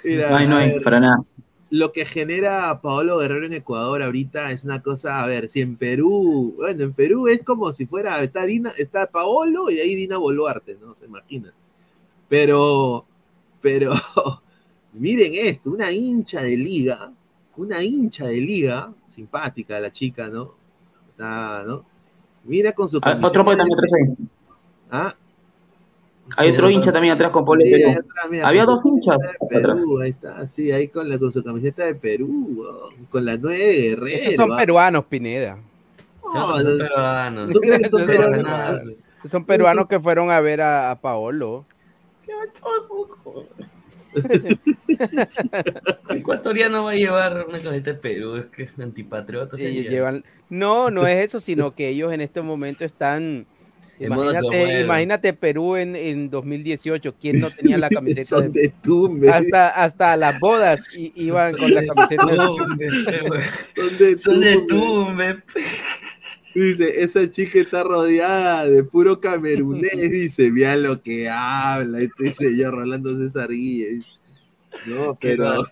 mira, 0.03 0.29
No 0.29 0.35
hay, 0.37 0.47
no 0.47 0.57
hay, 0.57 0.71
ver, 0.73 0.83
para 0.83 0.99
nada. 0.99 1.23
lo 1.69 1.91
que 1.91 2.05
genera 2.05 2.79
Paolo 2.81 3.17
Guerrero 3.17 3.45
en 3.45 3.53
Ecuador 3.53 4.01
ahorita 4.01 4.51
es 4.51 4.63
una 4.63 4.81
cosa, 4.81 5.21
a 5.23 5.27
ver, 5.27 5.49
si 5.49 5.61
en 5.61 5.75
Perú, 5.75 6.53
bueno, 6.57 6.83
en 6.85 6.93
Perú 6.93 7.27
es 7.27 7.43
como 7.43 7.73
si 7.73 7.85
fuera, 7.85 8.21
está 8.23 8.45
Dina, 8.45 8.71
está 8.77 9.07
Paolo 9.07 9.69
y 9.69 9.79
ahí 9.79 9.95
Dina 9.95 10.17
Boluarte, 10.17 10.77
¿no? 10.81 10.95
Se 10.95 11.05
imagina. 11.05 11.53
Pero, 12.29 13.05
pero, 13.61 13.93
miren 14.99 15.33
esto, 15.35 15.71
una 15.71 15.91
hincha 15.91 16.41
de 16.41 16.57
liga, 16.57 17.11
una 17.55 17.83
hincha 17.83 18.27
de 18.27 18.41
liga, 18.41 18.91
simpática 19.07 19.79
la 19.79 19.91
chica, 19.91 20.27
¿no? 20.27 20.53
Está, 21.09 21.63
¿no? 21.65 21.83
Mira 22.43 22.71
con 22.73 22.87
su 22.87 22.99
Ah, 23.01 23.17
Otro 23.21 23.43
también 23.43 23.61
atrás 23.61 23.91
ahí. 23.93 24.15
¿Ah? 24.91 25.15
Hay 26.35 26.51
otro 26.51 26.69
hincha 26.69 26.91
también 26.91 27.13
atrás 27.13 27.31
con 27.31 27.45
Perú. 27.45 27.63
atrás, 27.89 28.29
mira, 28.29 28.47
Había 28.47 28.65
dos 28.65 28.83
hinchas. 28.85 29.17
Perú, 29.49 30.01
ahí 30.01 30.09
está, 30.09 30.47
sí, 30.47 30.71
ahí 30.71 30.89
con, 30.89 31.07
la, 31.09 31.17
con 31.17 31.31
su 31.31 31.41
camiseta 31.43 31.85
de 31.85 31.95
Perú, 31.95 32.65
con 33.09 33.23
la 33.23 33.37
nueve 33.37 33.63
de 33.63 33.87
Esos 33.93 34.01
Guerrero. 34.01 34.31
son 34.35 34.51
ah. 34.53 34.57
peruanos, 34.57 35.05
Pineda. 35.05 35.57
No, 36.33 36.57
son 36.57 36.77
no, 36.77 36.83
peruanos. 36.83 37.53
¿Tú 37.53 37.59
crees 37.61 37.81
que 37.83 37.89
son 37.89 38.01
Esos 38.01 39.31
son 39.31 39.45
peruanos? 39.45 39.81
Son 39.81 39.87
que 39.87 39.99
fueron 39.99 40.29
a 40.29 40.41
ver 40.41 40.61
a, 40.61 40.91
a 40.91 40.99
Paolo. 40.99 41.65
El 42.27 42.51
ecuatoriano 46.09 46.83
va 46.83 46.91
a 46.91 46.95
llevar 46.95 47.45
una 47.47 47.59
camiseta 47.59 47.91
de 47.93 47.97
Perú, 47.99 48.35
es 48.37 48.45
que 48.47 48.63
es 48.63 48.79
antipatriota. 48.79 49.55
y 49.55 49.59
sería. 49.59 49.89
llevan... 49.89 50.23
No, 50.49 50.89
no 50.91 51.05
es 51.05 51.25
eso, 51.27 51.39
sino 51.39 51.75
que 51.75 51.89
ellos 51.89 52.13
en 52.13 52.21
este 52.21 52.41
momento 52.41 52.85
están... 52.85 53.45
Imagínate, 53.99 54.81
imagínate 54.81 55.33
Perú 55.33 55.75
en, 55.75 55.95
en 55.95 56.29
20son 56.29 57.15
¿Quién 57.19 57.39
no 57.39 57.49
tenía 57.49 57.79
la 57.79 57.89
camiseta 57.89 58.37
Son 58.37 58.51
de 58.51 58.71
tumbe. 58.83 59.27
hasta, 59.27 59.69
hasta 59.69 60.15
las 60.15 60.39
bodas 60.39 60.95
i- 60.95 61.11
iban 61.15 61.57
con 61.57 61.73
la 61.73 61.83
camiseta 61.83 62.25
de 62.27 62.35
Tumbe, 62.37 63.21
güey. 63.27 63.41
Son 63.75 63.97
de 63.97 64.17
Son 64.19 64.39
de 64.39 64.57
tumbe. 64.67 65.37
Dice, 66.61 67.03
esa 67.03 67.29
chica 67.29 67.59
está 67.59 67.83
rodeada 67.83 68.65
de 68.65 68.83
puro 68.83 69.19
camerunés. 69.19 69.91
Dice, 70.11 70.51
vea 70.51 70.75
lo 70.75 71.01
que 71.01 71.29
habla. 71.29 71.99
Este 72.01 72.31
señor 72.31 72.73
Rolando 72.73 73.17
César 73.17 73.49
Guille. 73.49 73.99
No, 74.87 75.17
pero. 75.19 75.63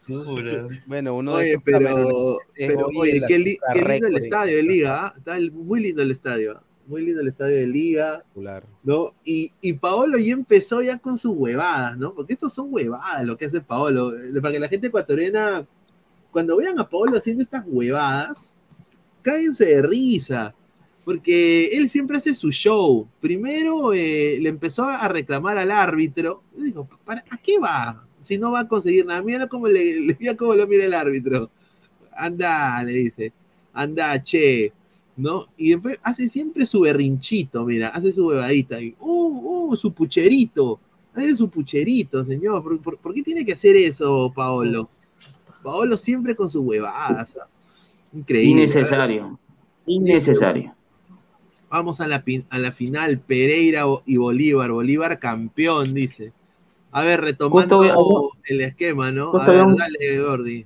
Bueno, 0.85 1.15
uno 1.17 1.37
de 1.37 1.43
Oye, 1.43 1.61
cameruneses 1.63 2.05
pero, 2.05 2.37
pero 2.55 2.87
oye, 2.95 3.21
qué, 3.27 3.39
li- 3.39 3.57
artista 3.67 3.73
qué 3.73 3.93
lindo 3.93 4.07
el 4.07 4.15
estadio 4.23 4.55
de 4.57 4.61
cosas 4.61 4.75
Liga. 4.75 5.05
¿ah? 5.05 5.13
Está 5.17 5.37
el- 5.37 5.51
muy 5.51 5.79
lindo 5.81 6.01
el 6.01 6.11
estadio. 6.11 6.51
¿ah? 6.57 6.63
Muy 6.87 7.03
lindo 7.05 7.21
el 7.21 7.27
estadio 7.27 7.55
de 7.55 7.67
Liga. 7.67 8.23
¿no? 8.83 9.13
Y, 9.23 9.51
y 9.61 9.73
Paolo 9.73 10.17
ya 10.19 10.33
empezó 10.33 10.81
ya 10.83 10.97
con 10.99 11.17
sus 11.17 11.33
huevadas, 11.35 11.97
¿no? 11.97 12.13
Porque 12.13 12.33
estos 12.33 12.53
son 12.53 12.67
huevadas 12.69 13.23
lo 13.25 13.35
que 13.37 13.45
hace 13.45 13.59
Paolo. 13.61 14.15
Eh, 14.15 14.39
Para 14.41 14.53
que 14.53 14.59
la 14.59 14.67
gente 14.69 14.87
ecuatoriana, 14.87 15.65
cuando 16.31 16.57
vean 16.57 16.79
a 16.79 16.87
Paolo 16.87 17.17
haciendo 17.17 17.41
estas 17.43 17.63
huevadas, 17.67 18.53
cáguense 19.23 19.65
de 19.65 19.81
risa. 19.81 20.53
Porque 21.05 21.67
él 21.77 21.87
siempre 21.87 22.17
hace 22.17 22.33
su 22.33 22.51
show. 22.51 23.07
Primero 23.21 23.93
eh, 23.93 24.37
le 24.41 24.49
empezó 24.49 24.85
a 24.85 25.07
reclamar 25.07 25.57
al 25.57 25.69
árbitro. 25.71 26.41
Yo 26.57 26.63
digo, 26.63 26.89
¿para, 27.05 27.23
¿a 27.29 27.37
qué 27.37 27.59
va? 27.59 28.05
Si 28.21 28.37
no 28.39 28.51
va 28.51 28.61
a 28.61 28.67
conseguir 28.67 29.05
nada. 29.05 29.21
Mira 29.21 29.47
cómo, 29.47 29.67
le, 29.67 29.99
le- 30.01 30.17
mira 30.19 30.35
cómo 30.35 30.55
lo 30.55 30.65
mira 30.67 30.83
el 30.85 30.93
árbitro. 30.95 31.51
Anda, 32.17 32.81
le 32.83 32.93
dice. 32.93 33.31
Anda, 33.73 34.21
che. 34.23 34.73
¿no? 35.17 35.45
Y 35.57 35.69
después 35.69 35.97
hace 36.03 36.27
siempre 36.27 36.65
su 36.65 36.81
berrinchito, 36.81 37.63
mira, 37.63 37.87
hace 37.89 38.11
su 38.11 38.27
huevadita. 38.27 38.81
Y, 38.81 38.95
¡uh, 38.99 39.69
uh, 39.71 39.75
su 39.77 39.93
pucherito! 39.93 40.77
Hace 41.13 41.35
su 41.37 41.49
pucherito, 41.49 42.25
señor. 42.25 42.61
¿Por, 42.63 42.81
por, 42.81 42.97
por 42.97 43.13
qué 43.13 43.21
tiene 43.21 43.45
que 43.45 43.53
hacer 43.53 43.75
eso, 43.77 44.33
Paolo? 44.35 44.89
Paolo 45.63 45.97
siempre 45.97 46.35
con 46.35 46.49
sus 46.49 46.63
huevadas. 46.65 47.37
ah. 47.41 47.47
Increíble. 48.11 48.51
Innecesario. 48.63 49.39
Innecesario. 49.85 50.75
Vamos 51.69 51.99
a 52.01 52.07
la, 52.07 52.23
a 52.49 52.59
la 52.59 52.71
final, 52.71 53.19
Pereira 53.19 53.83
y 54.05 54.17
Bolívar. 54.17 54.71
Bolívar 54.71 55.19
campeón, 55.19 55.93
dice. 55.93 56.31
A 56.91 57.03
ver, 57.03 57.21
retomando 57.21 57.79
Justo- 57.83 58.29
el 58.45 58.61
esquema, 58.61 59.11
¿no? 59.11 59.29
A 59.29 59.31
justo 59.31 59.51
ver, 59.51 59.61
había 59.61 59.63
un- 59.65 59.75
dale, 59.75 60.19
Gordi. 60.19 60.65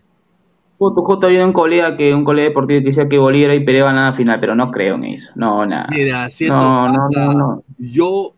Justo, 0.77 1.01
justo 1.03 1.25
había 1.27 1.45
un 1.45 1.51
colega 1.53 1.97
que 1.97 2.13
un 2.13 2.23
colega 2.23 2.49
deportivo 2.49 2.79
que 2.79 2.85
decía 2.85 3.09
que 3.09 3.17
Bolívar 3.17 3.53
y 3.55 3.65
Pereira 3.65 3.85
van 3.85 3.97
a 3.97 4.11
la 4.11 4.15
final, 4.15 4.39
pero 4.39 4.55
no 4.55 4.71
creo 4.71 4.95
en 4.95 5.05
eso. 5.05 5.31
No, 5.35 5.65
nada. 5.65 5.87
Mira, 5.91 6.29
si 6.29 6.45
eso 6.45 6.53
no, 6.53 6.87
no, 6.87 6.93
pasa, 6.93 7.25
no, 7.25 7.33
no. 7.33 7.63
yo, 7.77 8.33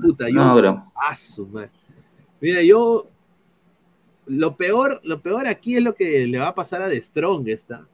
puta, 0.00 0.28
yo, 0.30 0.40
a 0.94 1.14
su 1.16 1.46
madre. 1.48 1.70
Mira, 2.40 2.62
yo, 2.62 3.06
lo 4.26 4.56
peor, 4.56 5.00
lo 5.04 5.20
peor 5.20 5.46
aquí 5.46 5.76
es 5.76 5.82
lo 5.82 5.94
que 5.94 6.26
le 6.26 6.38
va 6.38 6.48
a 6.48 6.54
pasar 6.54 6.80
a 6.82 6.88
The 6.88 7.02
Strongest, 7.02 7.70
¿ah? 7.72 7.86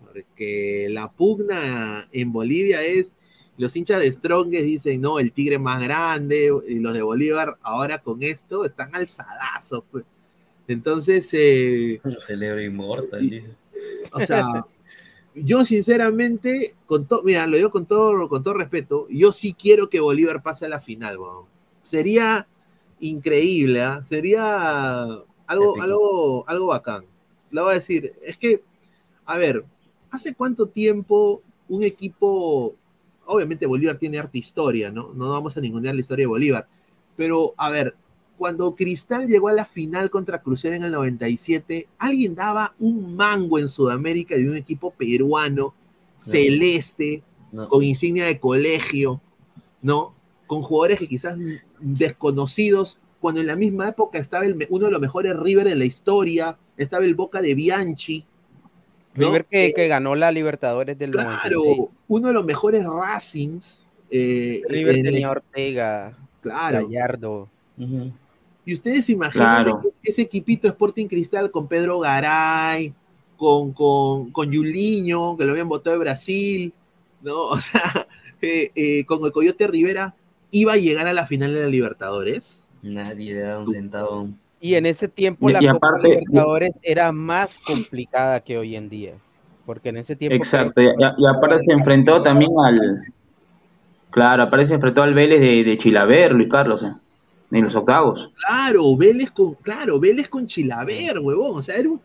porque 0.00 0.88
la 0.90 1.10
pugna 1.10 2.06
en 2.12 2.32
Bolivia 2.32 2.82
es, 2.82 3.12
los 3.58 3.76
hinchas 3.76 4.00
de 4.00 4.12
Strongest 4.12 4.64
dicen, 4.64 5.00
no, 5.00 5.18
el 5.18 5.32
tigre 5.32 5.58
más 5.58 5.82
grande, 5.82 6.52
y 6.68 6.78
los 6.78 6.94
de 6.94 7.02
Bolívar 7.02 7.58
ahora 7.62 7.98
con 7.98 8.22
esto 8.22 8.64
están 8.64 8.94
alzadazos, 8.94 9.84
pues. 9.90 10.04
Entonces, 10.68 11.28
eh, 11.32 12.00
Lo 12.02 12.20
celebro 12.20 12.62
inmortal. 12.62 13.22
Y- 13.22 13.44
o 14.12 14.20
sea, 14.20 14.44
yo 15.34 15.64
sinceramente, 15.64 16.74
con 16.86 17.06
todo, 17.06 17.22
mira, 17.24 17.46
lo 17.46 17.56
digo 17.56 17.70
con 17.70 17.86
todo, 17.86 18.28
con 18.28 18.42
todo 18.42 18.54
respeto, 18.54 19.06
yo 19.10 19.32
sí 19.32 19.54
quiero 19.54 19.88
que 19.88 20.00
Bolívar 20.00 20.42
pase 20.42 20.66
a 20.66 20.68
la 20.68 20.80
final. 20.80 21.18
Sería 21.82 22.46
increíble, 23.00 23.82
¿ah? 23.82 24.02
sería 24.04 25.02
algo, 25.46 25.82
algo, 25.82 26.48
algo 26.48 26.66
bacán. 26.66 27.04
Lo 27.50 27.64
voy 27.64 27.72
a 27.72 27.74
decir, 27.74 28.14
es 28.22 28.36
que, 28.36 28.62
a 29.26 29.36
ver, 29.36 29.64
¿hace 30.10 30.34
cuánto 30.34 30.66
tiempo 30.68 31.42
un 31.68 31.82
equipo, 31.82 32.74
obviamente 33.26 33.66
Bolívar 33.66 33.96
tiene 33.96 34.18
harta 34.18 34.38
historia, 34.38 34.90
¿no? 34.90 35.12
No 35.14 35.30
vamos 35.30 35.56
a 35.56 35.60
ningunear 35.60 35.94
la 35.94 36.00
historia 36.00 36.24
de 36.24 36.28
Bolívar, 36.28 36.68
pero 37.16 37.54
a 37.56 37.70
ver, 37.70 37.94
cuando 38.38 38.74
Cristal 38.74 39.28
llegó 39.28 39.48
a 39.48 39.52
la 39.52 39.64
final 39.64 40.10
contra 40.10 40.42
Crucero 40.42 40.74
en 40.74 40.82
el 40.82 40.92
97, 40.92 41.88
alguien 41.98 42.34
daba 42.34 42.74
un 42.78 43.14
mango 43.14 43.58
en 43.58 43.68
Sudamérica 43.68 44.34
de 44.36 44.48
un 44.48 44.56
equipo 44.56 44.90
peruano, 44.90 45.74
celeste, 46.18 47.22
No. 47.52 47.68
con 47.68 47.84
insignia 47.84 48.26
de 48.26 48.40
colegio, 48.40 49.20
¿no? 49.82 50.14
Con 50.46 50.62
jugadores 50.62 50.98
que 50.98 51.06
quizás 51.08 51.36
desconocidos, 51.80 52.98
cuando 53.20 53.40
en 53.40 53.46
la 53.46 53.56
misma 53.56 53.88
época 53.88 54.18
estaba 54.18 54.44
el 54.44 54.66
uno 54.70 54.86
de 54.86 54.92
los 54.92 55.00
mejores 55.00 55.36
River 55.36 55.68
en 55.68 55.78
la 55.78 55.84
historia, 55.84 56.58
estaba 56.76 57.04
el 57.04 57.14
Boca 57.14 57.40
de 57.40 57.54
Bianchi. 57.54 58.26
¿No? 59.14 59.26
River 59.26 59.44
que, 59.46 59.66
Eh, 59.66 59.72
que 59.74 59.88
ganó 59.88 60.14
la 60.14 60.30
Libertadores 60.32 60.98
del 60.98 61.10
96. 61.10 61.40
claro, 61.42 61.90
uno 62.08 62.28
de 62.28 62.34
los 62.34 62.44
mejores 62.44 62.84
Racings. 62.84 63.84
eh, 64.10 64.60
River 64.68 65.02
tenía 65.02 65.28
a 65.28 65.30
Ortega, 65.30 66.18
Claro. 66.42 66.86
Gallardo. 66.86 67.48
Y 68.64 68.74
ustedes 68.74 69.08
imaginan 69.10 69.64
Claro. 69.64 69.82
que 70.02 70.10
ese 70.10 70.22
equipito 70.22 70.68
Sporting 70.68 71.06
Cristal 71.06 71.50
con 71.50 71.66
Pedro 71.66 71.98
Garay, 71.98 72.92
con, 73.36 73.72
con, 73.72 74.30
con 74.30 74.52
Yuliño, 74.52 75.36
que 75.36 75.44
lo 75.44 75.50
habían 75.52 75.68
votado 75.68 75.96
de 75.96 76.00
Brasil, 76.00 76.72
¿no? 77.22 77.40
O 77.56 77.58
sea, 77.58 78.06
eh, 78.40 78.70
eh, 78.74 79.04
con 79.04 79.24
el 79.24 79.32
Coyote 79.32 79.66
Rivera, 79.66 80.14
iba 80.50 80.74
a 80.74 80.76
llegar 80.76 81.06
a 81.06 81.12
la 81.12 81.26
final 81.26 81.52
de 81.54 81.60
la 81.62 81.66
Libertadores. 81.68 82.66
Nadie 82.82 83.34
le 83.34 83.40
da 83.40 83.58
un 83.60 83.68
centavo. 83.72 84.28
Y 84.64 84.76
en 84.76 84.86
ese 84.86 85.08
tiempo 85.08 85.50
Y- 85.50 85.52
la 85.54 85.62
y 85.62 85.66
Copa 85.66 85.88
aparte- 85.88 86.08
Libertadores 86.08 86.70
era 86.82 87.10
más 87.10 87.58
complicada 87.66 88.40
que 88.44 88.56
hoy 88.56 88.76
en 88.76 88.88
día. 88.88 89.14
Porque 89.66 89.88
en 89.90 89.96
ese 89.98 90.14
tiempo. 90.16 90.36
Exacto, 90.36 90.80
y, 90.80 90.86
y- 90.86 90.88
y 91.18 91.26
aparte 91.26 91.64
se 91.66 91.72
enfrentó 91.72 92.22
también 92.22 92.52
al. 92.64 93.02
Claro, 94.10 94.44
aparte 94.44 94.66
se 94.66 94.74
enfrentó 94.74 95.02
al 95.02 95.14
Vélez 95.14 95.40
de, 95.40 95.64
de 95.64 95.76
Chilaver, 95.78 96.32
Luis 96.32 96.48
Carlos, 96.48 96.82
eh, 96.82 96.92
en 97.50 97.64
los 97.64 97.74
octavos. 97.74 98.30
Claro, 98.46 98.96
Vélez 98.96 99.30
con, 99.32 99.54
claro, 99.54 99.98
Vélez 99.98 100.28
con 100.28 100.46
Chilaver, 100.46 101.18
huevón. 101.20 101.58
O 101.58 101.62
sea, 101.62 101.76
era 101.76 101.88
un. 101.88 102.00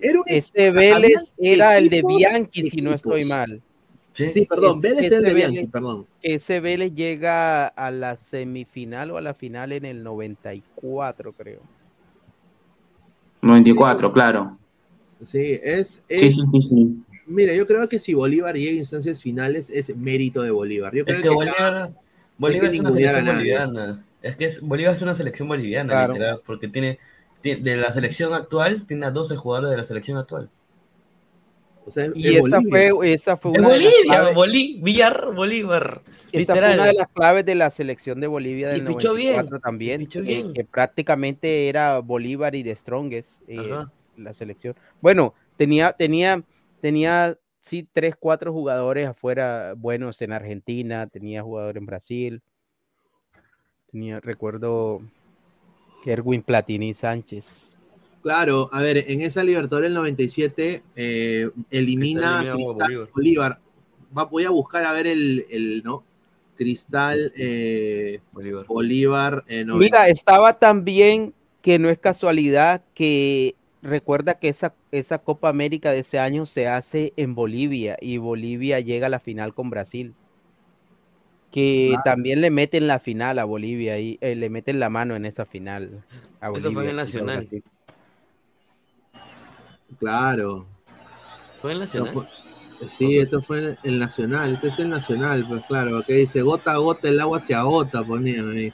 Era 0.00 0.18
un 0.20 0.24
Ese 0.26 0.70
Vélez 0.70 1.34
era 1.38 1.76
el 1.76 1.88
de 1.90 2.02
Bianchi, 2.06 2.70
si 2.70 2.80
no 2.80 2.94
estoy 2.94 3.24
mal. 3.24 3.60
Sí, 4.12 4.46
perdón, 4.48 4.78
Ese- 4.78 4.88
Vélez 4.88 5.04
era 5.06 5.16
el 5.18 5.24
de 5.24 5.34
Vélez- 5.34 5.50
Bianchi, 5.50 5.66
perdón. 5.70 6.06
Ese 6.22 6.60
Vélez 6.60 6.94
llega 6.94 7.66
a 7.66 7.90
la 7.90 8.16
semifinal 8.16 9.10
o 9.10 9.16
a 9.16 9.20
la 9.20 9.34
final 9.34 9.72
en 9.72 9.84
el 9.84 10.02
94, 10.04 11.32
creo. 11.32 11.60
94, 13.42 14.12
claro. 14.12 14.58
Sí, 15.22 15.58
es. 15.62 16.02
es 16.08 16.20
Sí, 16.20 16.32
sí, 16.32 16.42
sí, 16.52 16.60
sí. 16.62 16.96
Mira, 17.26 17.54
yo 17.54 17.66
creo 17.66 17.88
que 17.88 17.98
si 17.98 18.14
Bolívar 18.14 18.56
llega 18.56 18.70
a 18.70 18.74
instancias 18.74 19.20
finales 19.20 19.68
es 19.70 19.94
mérito 19.96 20.42
de 20.42 20.50
Bolívar. 20.50 20.94
Yo 20.94 21.04
creo 21.04 21.16
Es 21.16 21.22
que 21.22 21.28
que 21.28 21.34
Bolívar, 21.34 21.92
Bolívar 22.38 22.70
que 22.70 22.76
es 22.76 22.80
una 22.80 22.92
selección 22.92 23.26
boliviana. 23.26 24.04
Es 24.22 24.36
que 24.36 24.44
es- 24.46 24.60
Bolívar 24.62 24.94
es 24.94 25.02
una 25.02 25.14
selección 25.14 25.48
boliviana, 25.48 25.92
Claro. 25.92 26.12
literal, 26.14 26.40
porque 26.46 26.68
tiene, 26.68 26.98
tiene- 27.42 27.60
de 27.60 27.76
la 27.76 27.92
selección 27.92 28.32
actual, 28.32 28.84
tiene 28.86 29.06
a 29.06 29.10
12 29.10 29.36
jugadores 29.36 29.70
de 29.70 29.76
la 29.76 29.84
selección 29.84 30.16
actual. 30.18 30.48
O 31.88 31.90
sea, 31.90 32.04
es 32.06 32.12
Y 32.14 32.36
esa 32.36 32.58
Bolivia. 32.58 32.90
fue, 32.94 33.12
esa 33.12 33.36
fue 33.36 33.52
Es 33.52 33.58
una 33.58 33.68
de 33.70 33.74
las 33.74 33.84
Bolivia, 33.84 34.04
claves- 34.20 34.34
Bolívar, 34.34 35.34
Bolívar. 35.34 36.00
esa 36.04 36.20
fue 36.30 36.38
literal. 36.40 36.74
una 36.74 36.86
de 36.86 36.92
las 36.94 37.08
claves 37.08 37.44
de 37.46 37.54
la 37.54 37.70
selección 37.70 38.20
de 38.20 38.26
Bolivia 38.26 38.68
Y 38.76 38.80
del 38.80 38.86
fichó 38.88 39.14
bien, 39.14 39.32
94 39.36 39.60
también, 39.60 40.02
y 40.02 40.04
fichó 40.06 40.18
eh, 40.20 40.22
bien. 40.22 40.52
que 40.52 40.64
prácticamente 40.64 41.68
era 41.68 41.98
Bolívar 42.00 42.54
y 42.54 42.62
de 42.62 42.76
Strongest 42.76 43.42
eh, 43.48 43.84
la 44.16 44.32
selección. 44.32 44.74
Bueno, 45.00 45.34
tenía, 45.56 45.92
tenía, 45.92 46.42
tenía 46.80 47.36
sí 47.60 47.88
tres, 47.92 48.14
cuatro 48.18 48.52
jugadores 48.52 49.08
afuera 49.08 49.74
buenos 49.76 50.20
en 50.22 50.32
Argentina, 50.32 51.06
tenía 51.06 51.42
jugador 51.42 51.76
en 51.78 51.86
Brasil, 51.86 52.42
tenía, 53.90 54.20
recuerdo 54.20 55.00
Erwin 56.04 56.42
Platini 56.42 56.92
Sánchez. 56.94 57.77
Claro, 58.28 58.68
a 58.72 58.82
ver, 58.82 59.04
en 59.08 59.22
esa 59.22 59.42
Libertadores 59.42 59.88
del 59.88 59.94
97 59.94 60.82
eh, 60.96 61.48
elimina 61.70 62.40
Cristal 62.40 62.48
a 62.48 62.52
Cristal 62.52 63.08
Bolívar. 63.14 63.58
Va- 64.16 64.24
voy 64.24 64.44
a 64.44 64.50
buscar 64.50 64.84
a 64.84 64.92
ver 64.92 65.06
el, 65.06 65.46
el 65.50 65.82
¿no? 65.82 66.04
Cristal 66.58 67.32
eh, 67.36 68.20
Bolívar. 68.32 68.66
Bolívar. 68.66 69.44
eh, 69.48 69.64
Mira, 69.64 70.08
estaba 70.08 70.58
también 70.58 71.32
que 71.62 71.78
no 71.78 71.88
es 71.88 71.98
casualidad 71.98 72.82
que 72.94 73.54
recuerda 73.80 74.34
que 74.34 74.50
esa, 74.50 74.74
esa 74.92 75.18
Copa 75.18 75.48
América 75.48 75.90
de 75.92 76.00
ese 76.00 76.18
año 76.18 76.44
se 76.44 76.68
hace 76.68 77.14
en 77.16 77.34
Bolivia 77.34 77.96
y 77.98 78.18
Bolivia 78.18 78.80
llega 78.80 79.06
a 79.06 79.10
la 79.10 79.20
final 79.20 79.54
con 79.54 79.70
Brasil. 79.70 80.12
Que 81.50 81.88
Claro. 81.88 82.02
también 82.04 82.42
le 82.42 82.50
meten 82.50 82.86
la 82.86 82.98
final 82.98 83.38
a 83.38 83.44
Bolivia 83.44 83.98
y 83.98 84.18
eh, 84.20 84.34
le 84.34 84.50
meten 84.50 84.78
la 84.80 84.90
mano 84.90 85.16
en 85.16 85.24
esa 85.24 85.46
final. 85.46 86.04
A 86.42 86.50
Eso 86.50 86.70
fue 86.72 86.84
en 86.84 86.90
el 86.90 86.96
Nacional. 86.96 87.48
Claro. 89.98 90.66
¿Fue 91.60 91.72
No 91.74 91.80
Nacional? 91.80 92.12
fue- 92.12 92.88
sí, 92.96 93.18
esto 93.18 93.40
fue 93.42 93.58
el, 93.58 93.78
el 93.82 93.98
Nacional. 93.98 94.54
Este 94.54 94.68
es 94.68 94.78
el 94.78 94.88
Nacional, 94.88 95.46
pues 95.48 95.64
claro. 95.66 96.02
Que 96.06 96.14
dice 96.14 96.42
gota 96.42 96.72
a 96.72 96.76
gota 96.78 97.08
el 97.08 97.20
agua 97.20 97.40
se 97.40 97.54
agota, 97.54 98.04
ponían 98.04 98.50
ahí. 98.50 98.72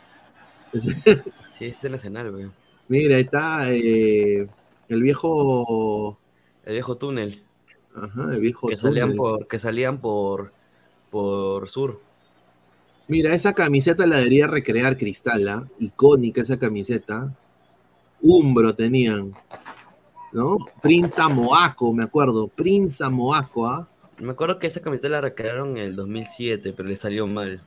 Sí, 1.58 1.66
es 1.66 1.82
el 1.84 1.92
Nacional, 1.92 2.30
güey. 2.32 2.50
Mira, 2.88 3.16
ahí 3.16 3.22
está 3.22 3.72
eh, 3.72 4.46
el 4.88 5.02
viejo. 5.02 6.18
El 6.64 6.72
viejo 6.74 6.96
túnel. 6.96 7.42
Ajá, 7.94 8.34
el 8.34 8.40
viejo. 8.40 8.68
Que 8.68 8.76
salían 8.76 9.08
túnel. 9.10 9.16
por, 9.16 9.46
que 9.48 9.58
salían 9.58 9.98
por, 9.98 10.52
por 11.10 11.68
sur. 11.68 12.00
Mira, 13.06 13.34
esa 13.34 13.52
camiseta 13.54 14.06
la 14.06 14.16
debería 14.16 14.46
recrear 14.46 14.96
Cristal, 14.96 15.48
¿ah? 15.48 15.68
Icónica 15.78 16.42
esa 16.42 16.58
camiseta. 16.58 17.34
Umbro 18.20 18.74
tenían. 18.74 19.34
¿No? 20.34 20.58
Prinza 20.82 21.28
Moaco, 21.28 21.92
me 21.92 22.02
acuerdo. 22.02 22.48
Prinza 22.48 23.08
Moaco, 23.08 23.68
¿ah? 23.68 23.88
Me 24.18 24.32
acuerdo 24.32 24.58
que 24.58 24.66
esa 24.66 24.80
camiseta 24.80 25.08
la 25.08 25.20
recrearon 25.20 25.76
en 25.76 25.84
el 25.84 25.96
2007, 25.96 26.74
pero 26.76 26.88
le 26.88 26.96
salió 26.96 27.28
mal. 27.28 27.62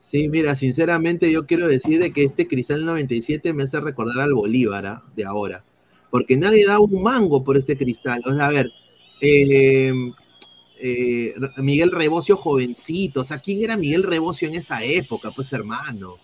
Sí, 0.00 0.28
mira, 0.28 0.56
sinceramente 0.56 1.30
yo 1.30 1.46
quiero 1.46 1.68
decir 1.68 2.00
de 2.00 2.12
que 2.12 2.24
este 2.24 2.48
Cristal 2.48 2.84
97 2.84 3.52
me 3.52 3.62
hace 3.62 3.78
recordar 3.78 4.18
al 4.18 4.34
Bolívar 4.34 4.84
¿ah? 4.86 5.04
de 5.14 5.24
ahora. 5.24 5.62
Porque 6.10 6.36
nadie 6.36 6.66
da 6.66 6.80
un 6.80 7.00
mango 7.00 7.44
por 7.44 7.56
este 7.56 7.78
Cristal. 7.78 8.20
O 8.26 8.34
sea, 8.34 8.48
a 8.48 8.50
ver, 8.50 8.72
eh, 9.20 9.92
eh, 10.80 11.34
Miguel 11.58 11.92
Rebocio 11.92 12.36
jovencito. 12.36 13.20
O 13.20 13.24
sea, 13.24 13.38
¿quién 13.38 13.62
era 13.62 13.76
Miguel 13.76 14.02
Rebocio 14.02 14.48
en 14.48 14.54
esa 14.56 14.82
época? 14.82 15.30
Pues 15.30 15.52
hermano. 15.52 16.16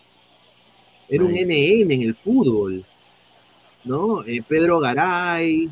Era 1.07 1.23
un. 1.23 1.31
NN 1.31 1.91
en 1.91 2.01
el 2.01 2.13
fútbol. 2.13 2.85
¿No? 3.83 4.23
Eh, 4.25 4.41
Pedro 4.47 4.79
Garay. 4.79 5.69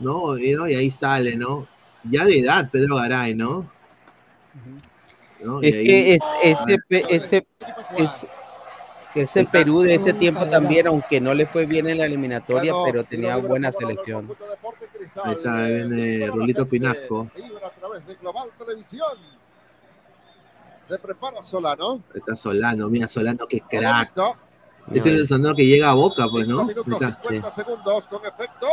¿no? 0.00 0.36
Y, 0.36 0.52
¿no? 0.52 0.68
y 0.68 0.74
ahí 0.74 0.90
sale, 0.90 1.36
¿no? 1.36 1.66
Ya 2.02 2.24
de 2.24 2.40
edad, 2.40 2.68
Pedro 2.70 2.96
Garay, 2.96 3.34
¿no? 3.34 3.70
Es 5.62 5.74
ahí- 5.76 5.86
que 5.86 6.14
es, 6.14 6.22
ese, 6.42 6.78
pe- 6.88 7.04
ese, 7.08 7.46
es- 7.96 8.26
ese 9.14 9.44
Perú 9.46 9.82
de 9.82 9.94
ese 9.94 10.12
tiempo 10.12 10.44
también, 10.46 10.88
aunque 10.88 11.20
no 11.20 11.32
le 11.32 11.46
fue 11.46 11.64
bien 11.66 11.88
en 11.88 11.98
la 11.98 12.06
eliminatoria, 12.06 12.72
pero 12.84 13.04
tenía 13.04 13.36
buena 13.36 13.70
selección. 13.70 14.34
Ahí 15.22 15.32
está, 15.34 15.56
ahí 15.64 15.74
viene 15.86 16.26
Rulito 16.26 16.66
Pinasco. 16.68 17.30
Se 20.82 20.98
prepara 20.98 21.42
Solano. 21.42 22.02
Está 22.14 22.36
Solano, 22.36 22.88
mira 22.88 23.06
Solano, 23.08 23.46
qué 23.48 23.60
crack. 23.60 24.12
Este 24.92 25.08
es 25.14 25.20
el 25.20 25.28
Solano 25.28 25.54
que 25.54 25.66
llega 25.66 25.90
a 25.90 25.94
boca, 25.94 26.26
pues, 26.30 26.46
¿no? 26.46 26.64
Minutos, 26.64 26.92
está. 27.00 27.18
50 27.22 27.52
segundos 27.52 28.06
con 28.06 28.20
efecto. 28.26 28.66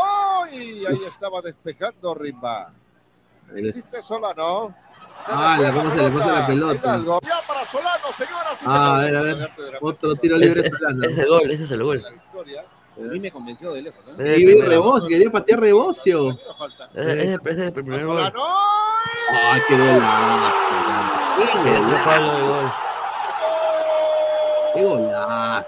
Y 0.51 0.85
ahí 0.85 0.99
estaba 1.07 1.41
despejando 1.41 2.13
Rimba. 2.15 2.71
Existe 3.55 4.01
Solano. 4.01 4.75
Se 5.25 5.31
Ah, 5.33 5.57
la- 5.61 5.71
cómo 5.73 5.91
se 5.91 6.01
le 6.09 6.11
pasa 6.17 6.33
la 6.33 6.47
pelota. 6.47 6.73
Hidalgo. 6.79 7.19
Ya 7.21 7.41
para 7.47 7.69
Solano, 7.71 8.07
señoras 8.17 8.57
y 8.61 8.65
Ah, 8.65 8.95
a 8.95 8.99
ver, 9.03 9.15
a 9.15 9.21
ver. 9.21 9.49
Otro 9.81 10.15
tiro 10.15 10.37
libre 10.37 10.61
Ese, 10.61 10.69
Solano. 10.71 11.03
ese 11.03 11.13
es 11.13 11.19
el 11.19 11.27
gol, 11.27 11.51
ese 11.51 11.63
es 11.63 11.71
el 11.71 11.83
gol. 11.83 12.03
A 12.97 12.99
mí 13.03 13.19
me 13.19 13.31
convenció 13.31 13.71
de 13.71 13.81
lejos. 13.83 14.03
¿no? 14.05 14.25
Y. 14.25 14.61
Rebocio, 14.61 15.07
quería 15.07 15.31
patear 15.31 15.59
Rebocio. 15.59 16.29
Ese- 16.93 17.11
es 17.21 17.27
el- 17.29 17.39
ese 17.45 17.49
es 17.51 17.57
el 17.59 17.73
primer 17.73 18.05
gol. 18.05 18.21
Ay, 18.23 19.61
qué 19.67 19.77
golazo. 19.77 20.55
Qué 21.63 21.79
golazo. 21.79 22.73
Qué 24.73 24.83
golazo. 24.83 25.67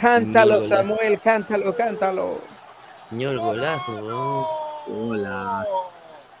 Cántalo, 0.00 0.56
Golazo. 0.56 0.68
Samuel, 0.68 1.20
cántalo, 1.20 1.76
cántalo. 1.76 2.40
Señor 3.10 3.38
golazo. 3.38 3.92
Qué 4.86 4.92
golazo. 4.92 5.90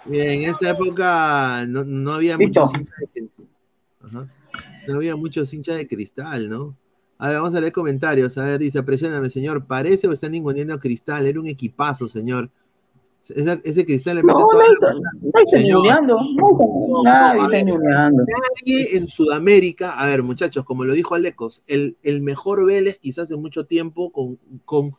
Mira, 0.06 0.24
en 0.24 0.42
esa 0.42 0.70
época 0.70 1.66
no, 1.68 1.84
no 1.84 2.12
había 2.14 2.36
Listo. 2.36 2.62
muchos 2.66 2.78
hinchas 2.78 2.96
de 3.14 3.28
Ajá. 4.06 4.26
No 4.88 4.96
había 4.96 5.14
muchos 5.14 5.52
hinchas 5.52 5.76
de 5.76 5.86
cristal, 5.86 6.48
¿no? 6.48 6.74
A 7.18 7.28
ver, 7.28 7.36
vamos 7.36 7.54
a 7.54 7.60
leer 7.60 7.72
comentarios. 7.72 8.38
A 8.38 8.44
ver, 8.44 8.58
dice, 8.60 8.82
presióname, 8.82 9.28
señor. 9.28 9.66
¿Parece 9.66 10.08
o 10.08 10.12
están 10.12 10.32
ninguneando 10.32 10.72
a 10.72 10.80
Cristal? 10.80 11.26
Era 11.26 11.38
un 11.38 11.46
equipazo, 11.48 12.08
señor. 12.08 12.50
Esa- 13.28 13.60
ese 13.64 13.84
Cristal 13.84 14.16
le 14.16 14.22
mete 14.22 14.32
No, 14.38 14.46
está, 14.50 14.88
está 14.88 15.58
nadie 17.04 17.42
está 17.42 17.62
ninguneando. 17.62 18.24
Nadie 18.64 18.96
en 18.96 19.06
Sudamérica, 19.06 19.92
a 19.92 20.06
ver, 20.06 20.22
muchachos, 20.22 20.64
como 20.64 20.84
lo 20.84 20.94
dijo 20.94 21.14
Alecos, 21.14 21.62
el, 21.66 21.96
el 22.02 22.22
mejor 22.22 22.64
Vélez 22.66 22.98
quizás 22.98 23.30
en 23.30 23.40
mucho 23.40 23.66
tiempo 23.66 24.10
con, 24.10 24.38
con 24.64 24.96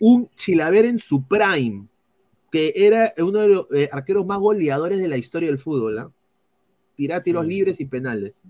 un 0.00 0.28
Chilaver 0.34 0.86
en 0.86 0.98
su 0.98 1.22
prime, 1.26 1.86
que 2.50 2.72
era 2.74 3.12
uno 3.18 3.40
de 3.40 3.48
los 3.48 3.66
eh, 3.72 3.88
arqueros 3.92 4.26
más 4.26 4.38
goleadores 4.38 4.98
de 4.98 5.08
la 5.08 5.16
historia 5.18 5.48
del 5.48 5.58
fútbol, 5.58 5.98
¿ah? 5.98 6.10
Tirá 6.96 7.22
tiros 7.22 7.46
libres 7.46 7.80
y 7.80 7.84
penales. 7.84 8.42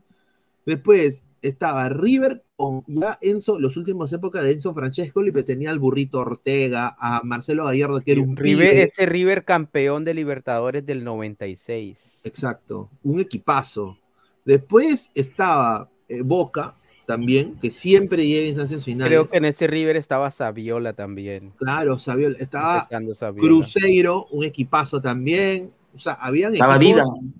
Después 0.65 1.23
estaba 1.43 1.89
River 1.89 2.43
ya 2.87 3.19
Enzo, 3.21 3.59
los 3.59 3.77
últimos 3.77 4.13
épocas 4.13 4.43
de 4.43 4.53
Enzo 4.53 4.75
Francesco, 4.75 5.25
y 5.25 5.33
tenía 5.43 5.71
al 5.71 5.79
burrito 5.79 6.21
Ortega, 6.21 6.95
a 6.99 7.23
Marcelo 7.25 7.65
Gallardo, 7.65 8.01
que 8.01 8.13
era 8.13 8.21
un 8.21 8.37
River, 8.37 8.71
pibe. 8.71 8.83
ese 8.83 9.07
River 9.07 9.45
campeón 9.45 10.05
de 10.05 10.15
Libertadores 10.15 10.85
del 10.85 11.05
96. 11.05 12.21
Exacto, 12.25 12.91
un 13.03 13.21
equipazo. 13.21 13.99
Después 14.45 15.11
estaba 15.15 15.89
eh, 16.09 16.23
Boca, 16.23 16.77
también, 17.11 17.59
que 17.61 17.73
siempre 17.73 18.25
llega 18.25 18.45
a 18.45 18.49
instancias 18.49 18.85
finales. 18.85 19.09
Creo 19.09 19.27
que 19.27 19.39
en 19.39 19.45
ese 19.45 19.67
River 19.67 19.97
estaba 19.97 20.31
Saviola 20.31 20.93
también. 20.93 21.53
Claro, 21.57 21.99
Saviola. 21.99 22.37
Estaba 22.39 22.87
Saviola. 23.15 23.49
Cruzeiro, 23.49 24.27
un 24.31 24.45
equipazo 24.45 25.01
también. 25.01 25.73
O 25.93 25.99
sea, 25.99 26.13
habían 26.13 26.55
Estaba 26.55 26.77
equipos. 26.77 27.11
Dida. 27.21 27.33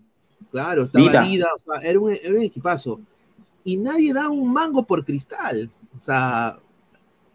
Claro, 0.51 0.83
estaba. 0.83 1.25
Dida, 1.25 1.47
o 1.55 1.59
sea, 1.73 1.89
era 1.89 2.01
un, 2.01 2.11
era 2.11 2.35
un 2.35 2.43
equipazo. 2.43 3.01
Y 3.65 3.77
nadie 3.77 4.13
da 4.13 4.29
un 4.29 4.53
mango 4.53 4.85
por 4.87 5.05
cristal. 5.05 5.71
O 6.01 6.05
sea, 6.05 6.59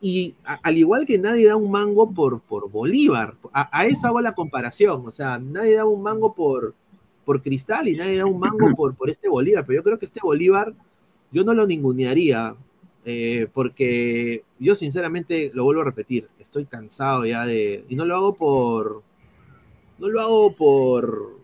y 0.01 0.35
al 0.45 0.77
igual 0.77 1.05
que 1.05 1.17
nadie 1.17 1.47
da 1.47 1.55
un 1.55 1.71
mango 1.71 2.11
por, 2.11 2.41
por 2.41 2.69
Bolívar. 2.69 3.35
A, 3.53 3.69
a 3.79 3.85
eso 3.85 4.07
hago 4.07 4.21
la 4.21 4.33
comparación. 4.35 5.07
O 5.07 5.11
sea, 5.11 5.39
nadie 5.39 5.75
da 5.75 5.85
un 5.85 6.01
mango 6.03 6.33
por, 6.33 6.73
por 7.25 7.41
cristal 7.41 7.87
y 7.87 7.95
nadie 7.95 8.17
da 8.17 8.25
un 8.25 8.39
mango 8.39 8.71
por, 8.75 8.95
por 8.95 9.09
este 9.09 9.29
Bolívar. 9.29 9.65
Pero 9.65 9.79
yo 9.79 9.83
creo 9.83 9.99
que 9.99 10.05
este 10.07 10.19
Bolívar, 10.21 10.73
yo 11.31 11.43
no 11.43 11.53
lo 11.53 11.65
ningunearía. 11.65 12.55
eh, 13.05 13.47
porque 13.53 14.43
yo 14.59 14.75
sinceramente 14.75 15.51
lo 15.53 15.63
vuelvo 15.63 15.81
a 15.81 15.85
repetir, 15.85 16.27
estoy 16.39 16.65
cansado 16.65 17.25
ya 17.25 17.45
de... 17.45 17.85
Y 17.87 17.95
no 17.95 18.03
lo 18.03 18.15
hago 18.15 18.35
por... 18.35 19.03
No 19.99 20.09
lo 20.09 20.19
hago 20.19 20.55
por... 20.55 21.34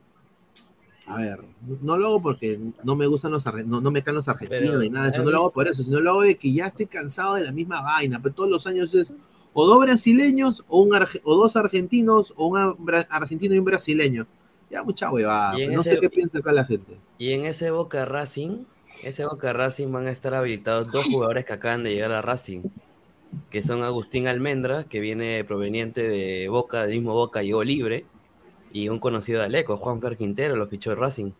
A 1.08 1.18
ver, 1.18 1.40
no 1.82 1.98
lo 1.98 2.08
hago 2.08 2.22
porque 2.22 2.60
no 2.84 2.96
me 2.96 3.08
gustan 3.08 3.32
los 3.32 3.46
no, 3.66 3.82
no 3.82 3.92
me 3.92 4.04
caen 4.04 4.16
los 4.16 4.28
argentinos 4.28 4.80
ni 4.80 4.90
nada, 4.90 5.06
de 5.06 5.12
eso, 5.12 5.18
¿has 5.20 5.26
no 5.26 5.32
lo 5.32 5.38
hago 5.38 5.52
por 5.52 5.68
eso, 5.68 5.84
sino 5.84 6.00
lo 6.00 6.12
hago 6.12 6.22
de 6.22 6.36
que 6.38 6.54
ya 6.54 6.68
estoy 6.68 6.86
cansado 6.86 7.36
de 7.36 7.44
la 7.44 7.52
misma 7.52 7.82
vaina, 7.82 8.20
pero 8.22 8.36
todos 8.36 8.50
los 8.50 8.68
años 8.68 8.94
es 8.94 9.12
o 9.54 9.66
dos 9.66 9.82
brasileños 9.84 10.64
o, 10.70 10.82
un 10.82 10.92
arge- 10.92 11.20
o 11.24 11.36
dos 11.36 11.56
argentinos 11.56 12.34
o 12.38 12.48
un 12.48 12.58
argentino 13.10 13.56
y 13.56 13.60
un 13.60 13.66
brasileño. 13.66 14.28
Ya 14.70 14.84
mucha 14.84 15.12
huevada, 15.12 15.54
pues, 15.54 15.76
no 15.76 15.82
ese- 15.82 15.96
sé 15.96 16.00
qué 16.00 16.10
piensa 16.10 16.38
acá 16.38 16.54
la 16.54 16.64
gente. 16.66 16.96
Y 17.18 17.32
en 17.34 17.46
ese 17.46 17.72
Boca 17.72 18.06
Racing, 18.06 18.60
ese 19.04 19.26
Boca 19.26 19.52
Racing 19.54 19.92
van 19.92 20.08
a 20.08 20.12
estar 20.12 20.34
habilitados 20.34 20.92
dos 20.92 21.06
jugadores 21.06 21.46
que 21.46 21.54
acaban 21.54 21.84
de 21.84 21.94
llegar 21.94 22.12
a 22.14 22.22
Racing, 22.22 22.62
que 23.50 23.64
son 23.64 23.84
Agustín 23.84 24.28
Almendra, 24.28 24.86
que 24.86 25.00
viene 25.00 25.44
proveniente 25.44 26.02
de 26.08 26.48
Boca, 26.48 26.86
del 26.86 26.98
mismo 26.98 27.14
Boca, 27.14 27.44
llegó 27.44 27.64
libre, 27.64 28.06
y 28.74 28.90
un 28.90 29.00
conocido 29.00 29.40
de 29.40 29.46
Aleco, 29.46 29.78
Juan 29.78 30.02
Fer 30.02 30.18
Quintero, 30.18 30.56
lo 30.56 30.68
fichó 30.68 30.96
Racing. 30.96 31.32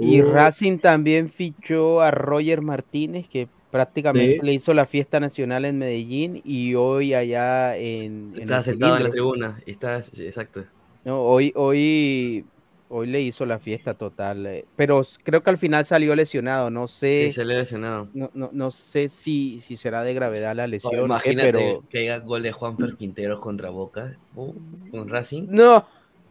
Y 0.00 0.20
Uh, 0.20 0.32
Racing 0.32 0.78
también 0.78 1.28
fichó 1.30 2.00
a 2.00 2.10
Roger 2.10 2.62
Martínez, 2.62 3.28
que 3.28 3.48
prácticamente 3.70 4.36
Sí. 4.36 4.46
le 4.46 4.52
hizo 4.54 4.72
la 4.72 4.86
fiesta 4.86 5.20
nacional 5.20 5.64
en 5.64 5.78
Medellín 5.78 6.40
y 6.44 6.74
hoy 6.74 7.14
allá 7.14 7.76
en, 7.76 8.32
en 8.34 8.40
Está 8.40 8.62
sentado 8.62 8.96
en 8.96 9.04
la 9.04 9.10
tribuna, 9.10 9.60
está, 9.66 10.02
sí, 10.02 10.24
exacto. 10.26 10.64
No, 11.04 11.22
hoy, 11.22 11.52
hoy, 11.56 12.44
hoy 12.88 13.06
le 13.06 13.22
hizo 13.22 13.46
la 13.46 13.58
fiesta 13.58 13.94
total, 13.94 14.46
eh, 14.46 14.66
pero 14.76 15.02
creo 15.24 15.42
que 15.42 15.50
al 15.50 15.58
final 15.58 15.86
salió 15.86 16.14
lesionado. 16.14 16.70
No 16.70 16.88
sé, 16.88 17.32
Sí, 17.34 17.44
lesionado. 17.44 18.08
no, 18.12 18.30
no, 18.34 18.50
no 18.52 18.70
sé 18.70 19.08
si, 19.08 19.60
si 19.60 19.76
será 19.76 20.02
de 20.02 20.14
gravedad 20.14 20.54
la 20.54 20.64
Oh, 20.64 20.68
lesión, 20.70 21.04
eh, 21.04 21.04
imagínate 21.06 21.52
pero 21.52 21.84
que 21.88 21.98
haya 22.00 22.18
gol 22.18 22.42
de 22.42 22.52
Juan 22.52 22.76
Quintero 22.98 23.40
contra 23.40 23.70
Boca, 23.70 24.16
uh, 24.34 24.52
con 24.90 25.08
Racing. 25.08 25.46
no, 25.50 25.86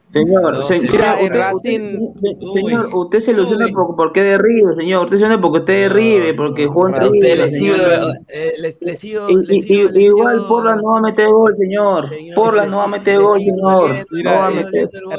Señor, 0.09 0.53
No, 0.55 0.61
se- 0.63 0.79
mira, 0.79 1.17
usted, 1.21 1.39
Racing- 1.39 1.99
usted- 2.01 2.37
Uy. 2.41 2.61
señor, 2.63 2.89
usted 2.95 3.19
se 3.19 3.31
ilusiona 3.31 3.67
por, 3.67 3.95
porque 3.95 4.21
es 4.21 4.25
de 4.25 4.37
River, 4.39 4.75
señor. 4.75 5.03
Usted 5.05 5.17
se 5.17 5.21
ilusiona 5.23 5.41
porque 5.41 5.59
usted 5.59 5.73
es 5.73 5.89
de 5.89 5.95
River, 5.95 6.35
porque 6.35 6.65
jugó 6.65 6.87
en 6.87 6.95
A 6.95 7.05
usted 7.05 7.11
River, 7.21 7.37
le 7.37 7.47
sigo, 7.49 7.75
le, 7.77 7.83
igual 10.01 10.47
Porla 10.47 10.75
no 10.77 10.83
va 10.93 10.97
a 10.97 11.01
meter 11.01 11.27
gol, 11.29 11.55
señor. 11.57 12.09
Señor, 12.09 12.35
Porla 12.35 12.65
no 12.65 12.77
va 12.77 12.83
a 12.85 12.87
meter 12.87 13.17
le 13.17 13.23
gol, 13.23 13.39
señor. 13.39 14.05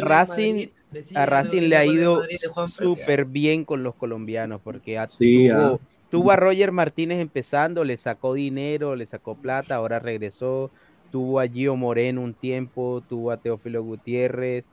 Racing- 0.00 0.70
a 1.14 1.26
Racing 1.26 1.62
le 1.68 1.76
ha 1.76 1.84
ido 1.84 2.22
Juan 2.52 2.68
súper 2.68 3.26
bien 3.26 3.64
con 3.64 3.84
los 3.84 3.94
colombianos, 3.94 4.60
porque 4.62 5.00
Sí, 5.08 5.48
tuvo, 5.48 5.60
ah. 5.60 5.78
tuvo 6.10 6.30
a 6.32 6.36
Roger 6.36 6.72
Martínez 6.72 7.20
empezando, 7.20 7.84
le 7.84 7.96
sacó 7.96 8.34
dinero, 8.34 8.96
le 8.96 9.06
sacó 9.06 9.36
plata, 9.36 9.76
ahora 9.76 10.00
regresó, 10.00 10.72
tuvo 11.12 11.38
a 11.38 11.46
Gio 11.46 11.76
Moreno 11.76 12.22
un 12.22 12.34
tiempo, 12.34 13.04
tuvo 13.08 13.30
a 13.30 13.36
Teófilo 13.36 13.84
Gutiérrez, 13.84 14.68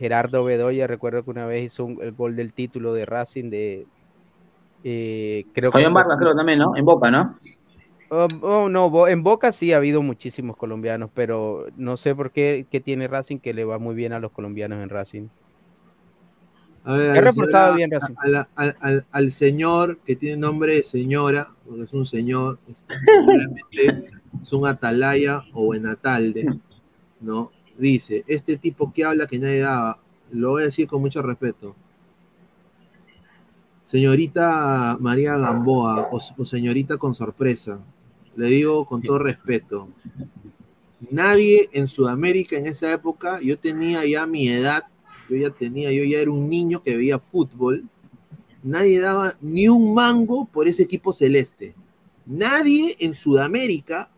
Gerardo 0.00 0.42
Bedoya, 0.44 0.86
recuerdo 0.86 1.22
que 1.22 1.30
una 1.30 1.44
vez 1.44 1.62
hizo 1.66 1.84
un- 1.84 1.98
el 2.02 2.12
gol 2.12 2.34
del 2.34 2.54
título 2.54 2.94
de 2.94 3.04
Racing 3.04 3.50
de... 3.50 3.86
eh, 4.82 5.44
creo 5.52 5.70
que 5.70 5.74
Fabián 5.74 5.92
Vargas, 5.92 6.16
creo 6.18 6.34
también, 6.34 6.58
¿no? 6.58 6.74
En 6.74 6.86
Boca, 6.86 7.10
¿no? 7.10 7.34
Oh, 8.08 8.26
oh, 8.40 8.68
no, 8.70 8.88
Bo- 8.88 9.08
en 9.08 9.22
Boca 9.22 9.52
sí 9.52 9.74
ha 9.74 9.76
habido 9.76 10.00
muchísimos 10.02 10.56
colombianos, 10.56 11.10
pero 11.14 11.66
no 11.76 11.98
sé 11.98 12.14
por 12.14 12.30
qué, 12.32 12.66
qué 12.70 12.80
tiene 12.80 13.08
Racing 13.08 13.38
que 13.40 13.52
le 13.52 13.64
va 13.64 13.78
muy 13.78 13.94
bien 13.94 14.14
a 14.14 14.18
los 14.20 14.32
colombianos 14.32 14.82
en 14.82 14.88
Racing. 14.88 15.28
A 16.82 16.94
ver, 16.94 17.10
a 17.10 17.12
Ha 17.12 17.14
la 17.16 17.20
reforzado 17.20 17.74
señora- 17.74 17.76
bien 17.76 17.90
Racing. 17.90 18.14
a 18.16 18.28
la- 18.28 18.48
al, 18.56 18.76
al- 18.80 19.04
al 19.12 19.30
señor 19.32 19.98
que 19.98 20.16
tiene 20.16 20.38
nombre 20.38 20.76
de 20.76 20.82
señora, 20.82 21.48
porque 21.66 21.82
es 21.82 21.92
un 21.92 22.06
señor, 22.06 22.58
es, 22.68 22.82
seguramente 23.20 24.16
es 24.42 24.52
un 24.54 24.66
atalaya 24.66 25.42
o 25.52 25.66
buenatalde, 25.66 26.46
¿no? 27.20 27.52
Dice, 27.80 28.24
este 28.26 28.58
tipo 28.58 28.92
que 28.92 29.04
habla 29.04 29.26
que 29.26 29.38
nadie 29.38 29.60
daba, 29.60 29.98
lo 30.32 30.50
voy 30.50 30.62
a 30.62 30.66
decir 30.66 30.86
con 30.86 31.00
mucho 31.00 31.22
respeto. 31.22 31.74
Señorita 33.86 34.98
María 35.00 35.38
Gamboa 35.38 36.10
o, 36.12 36.44
señorita 36.44 36.98
con 36.98 37.14
sorpresa, 37.14 37.80
le 38.36 38.46
digo 38.46 38.84
con 38.84 39.00
todo 39.00 39.18
respeto, 39.18 39.88
nadie 41.10 41.70
en 41.72 41.88
Sudamérica 41.88 42.56
en 42.58 42.66
esa 42.66 42.92
época, 42.92 43.40
yo 43.40 43.58
tenía 43.58 44.04
ya 44.04 44.26
mi 44.26 44.48
edad, 44.50 44.84
yo 45.30 45.36
ya 45.36 45.48
tenía, 45.48 45.90
yo 45.90 46.04
ya 46.04 46.18
era 46.18 46.30
un 46.30 46.50
niño 46.50 46.82
que 46.82 46.98
veía 46.98 47.18
fútbol, 47.18 47.88
nadie 48.62 49.00
daba 49.00 49.32
ni 49.40 49.68
un 49.68 49.94
mango 49.94 50.44
por 50.44 50.68
ese 50.68 50.82
equipo 50.82 51.14
celeste. 51.14 51.74
Nadie 52.26 52.94
en 53.00 53.14
Sudamérica 53.14 54.12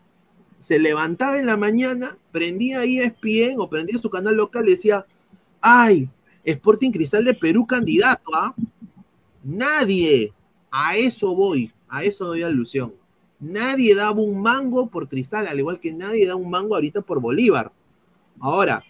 se 0.63 0.79
levantaba 0.79 1.37
en 1.37 1.45
la 1.45 1.57
mañana, 1.57 2.15
prendía 2.31 2.85
ESPN 2.85 3.55
o 3.59 3.69
prendía 3.69 3.99
su 3.99 4.09
canal 4.09 4.35
local 4.37 4.65
y 4.65 4.71
decía, 4.71 5.05
ay, 5.59 6.07
Sporting 6.45 6.91
Cristal 6.91 7.25
de 7.25 7.33
Perú 7.33 7.67
candidato, 7.67 8.31
¿ah? 8.33 8.55
Nadie, 9.43 10.31
a 10.71 10.95
eso 10.95 11.35
voy, 11.35 11.73
a 11.89 12.05
eso 12.05 12.23
doy 12.25 12.43
alusión. 12.43 12.93
Nadie 13.41 13.93
daba 13.93 14.21
un 14.21 14.41
mango 14.41 14.87
por 14.87 15.09
Cristal, 15.09 15.47
al 15.47 15.59
igual 15.59 15.81
que 15.81 15.91
nadie 15.91 16.25
da 16.25 16.37
un 16.37 16.49
mango 16.49 16.75
ahorita 16.75 17.01
por 17.01 17.19
Bolívar. 17.19 17.73
Ahora, 18.39 18.81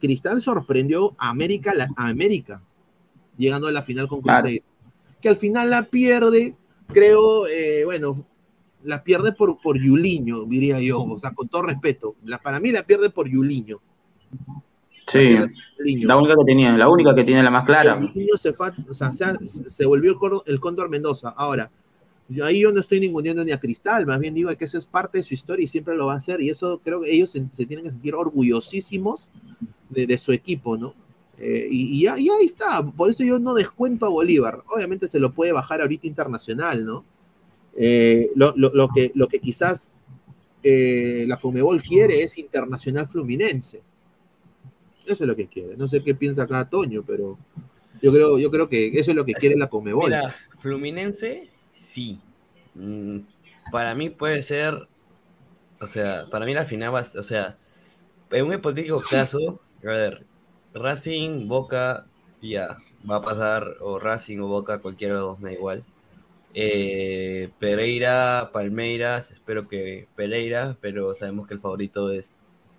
Cristal 0.00 0.40
sorprendió 0.40 1.14
a 1.18 1.28
América, 1.28 1.74
la- 1.74 1.88
a 1.94 2.08
América, 2.08 2.62
llegando 3.36 3.66
a 3.66 3.72
la 3.72 3.82
final 3.82 4.08
con 4.08 4.22
Claro. 4.22 4.40
Cruzeiro. 4.44 4.64
Que 5.20 5.28
al 5.28 5.36
final 5.36 5.68
la 5.68 5.84
pierde, 5.84 6.56
creo, 6.88 7.46
eh, 7.48 7.82
bueno, 7.84 8.24
la 8.84 9.02
pierde 9.04 9.32
por, 9.32 9.60
por 9.60 9.80
Yuliño, 9.80 10.44
diría 10.44 10.80
yo, 10.80 11.02
o 11.02 11.18
sea, 11.18 11.32
con 11.32 11.48
todo 11.48 11.62
respeto. 11.62 12.16
La, 12.24 12.38
para 12.38 12.60
mí 12.60 12.70
la 12.72 12.82
pierde 12.82 13.10
por 13.10 13.28
Yuliño. 13.28 13.80
Sí. 15.06 15.28
La 16.04 16.16
única 16.16 16.34
que 16.36 16.44
tenía, 16.44 16.76
la 16.76 16.88
única 16.88 17.14
que 17.14 17.24
tiene 17.24 17.42
la 17.42 17.50
más 17.50 17.64
clara. 17.64 18.00
Se, 18.36 18.50
o 18.50 18.94
sea, 18.94 19.12
se, 19.12 19.86
volvió 19.86 20.12
el, 20.12 20.16
Cor- 20.16 20.42
el 20.46 20.60
Cóndor 20.60 20.88
Mendoza. 20.88 21.30
Ahora, 21.30 21.70
yo 22.28 22.44
ahí 22.44 22.60
yo 22.60 22.72
no 22.72 22.80
estoy 22.80 23.00
ninguneando 23.00 23.44
ni 23.44 23.52
a 23.52 23.60
Cristal, 23.60 24.06
más 24.06 24.18
bien 24.18 24.32
digo 24.32 24.54
que 24.56 24.64
eso 24.64 24.78
es 24.78 24.86
parte 24.86 25.18
de 25.18 25.24
su 25.24 25.34
historia 25.34 25.64
y 25.64 25.68
siempre 25.68 25.96
lo 25.96 26.06
va 26.06 26.14
a 26.14 26.18
hacer. 26.18 26.40
Y 26.40 26.50
eso 26.50 26.80
creo 26.82 27.02
que 27.02 27.10
ellos 27.10 27.32
se, 27.32 27.44
se 27.52 27.66
tienen 27.66 27.84
que 27.84 27.90
sentir 27.90 28.14
orgullosísimos 28.14 29.28
de, 29.90 30.06
de 30.06 30.18
su 30.18 30.32
equipo, 30.32 30.76
¿no? 30.76 30.94
Eh, 31.36 31.66
y, 31.70 32.04
y 32.04 32.06
ahí 32.06 32.28
está. 32.44 32.82
Por 32.84 33.10
eso 33.10 33.24
yo 33.24 33.38
no 33.38 33.54
descuento 33.54 34.06
a 34.06 34.08
Bolívar. 34.08 34.62
Obviamente 34.74 35.08
se 35.08 35.18
lo 35.18 35.32
puede 35.32 35.50
bajar 35.52 35.80
ahorita 35.82 36.06
internacional, 36.06 36.86
¿no? 36.86 37.04
Eh, 37.76 38.30
lo, 38.34 38.52
lo- 38.56 38.72
lo 38.74 38.88
que, 38.88 39.12
lo 39.14 39.28
que 39.28 39.40
quizás 39.40 39.90
eh, 40.62 41.24
la 41.28 41.38
Comebol 41.38 41.82
quiere 41.82 42.22
es 42.22 42.38
internacional 42.38 43.08
fluminense. 43.08 43.82
Eso 45.06 45.24
es 45.24 45.28
lo 45.28 45.34
que 45.36 45.48
quiere. 45.48 45.76
No 45.76 45.88
sé 45.88 46.02
qué 46.02 46.14
piensa 46.14 46.44
acá 46.44 46.68
Toño, 46.68 47.02
pero 47.06 47.36
yo 48.00 48.12
creo, 48.12 48.38
yo 48.38 48.50
creo 48.50 48.68
que 48.68 48.88
eso 48.88 49.10
es 49.10 49.16
lo 49.16 49.24
que 49.24 49.34
quiere 49.34 49.56
la 49.56 49.68
Comebol. 49.68 50.10
Mira, 50.10 50.34
Fluminense, 50.60 51.48
sí. 51.76 52.20
Mm, 52.74 53.18
para 53.72 53.94
mí 53.94 54.10
puede 54.10 54.42
ser, 54.42 54.86
o 55.80 55.86
sea, 55.86 56.26
para 56.30 56.46
mí 56.46 56.54
la 56.54 56.64
final 56.64 56.94
va, 56.94 57.00
a- 57.00 57.18
o 57.18 57.22
sea, 57.22 57.56
en 58.30 58.46
un 58.46 58.54
hipotético 58.54 59.00
caso, 59.00 59.60
a 59.82 59.86
ver, 59.86 60.24
Racing, 60.74 61.48
Boca, 61.48 62.06
ya, 62.40 62.76
va 63.08 63.16
a 63.16 63.22
pasar, 63.22 63.76
o 63.80 63.98
Racing 63.98 64.38
o 64.40 64.48
Boca, 64.48 64.78
cualquiera 64.78 65.14
de 65.14 65.20
los 65.20 65.28
dos, 65.30 65.40
me 65.40 65.50
da 65.50 65.56
igual. 65.56 65.84
Eh, 66.54 67.50
Pereira, 67.58 68.50
Palmeiras, 68.52 69.30
espero 69.30 69.68
que 69.68 70.06
Pereira, 70.16 70.76
pero 70.80 71.14
sabemos 71.14 71.46
que 71.46 71.54
el 71.54 71.60
favorito 71.60 72.10
es 72.10 72.34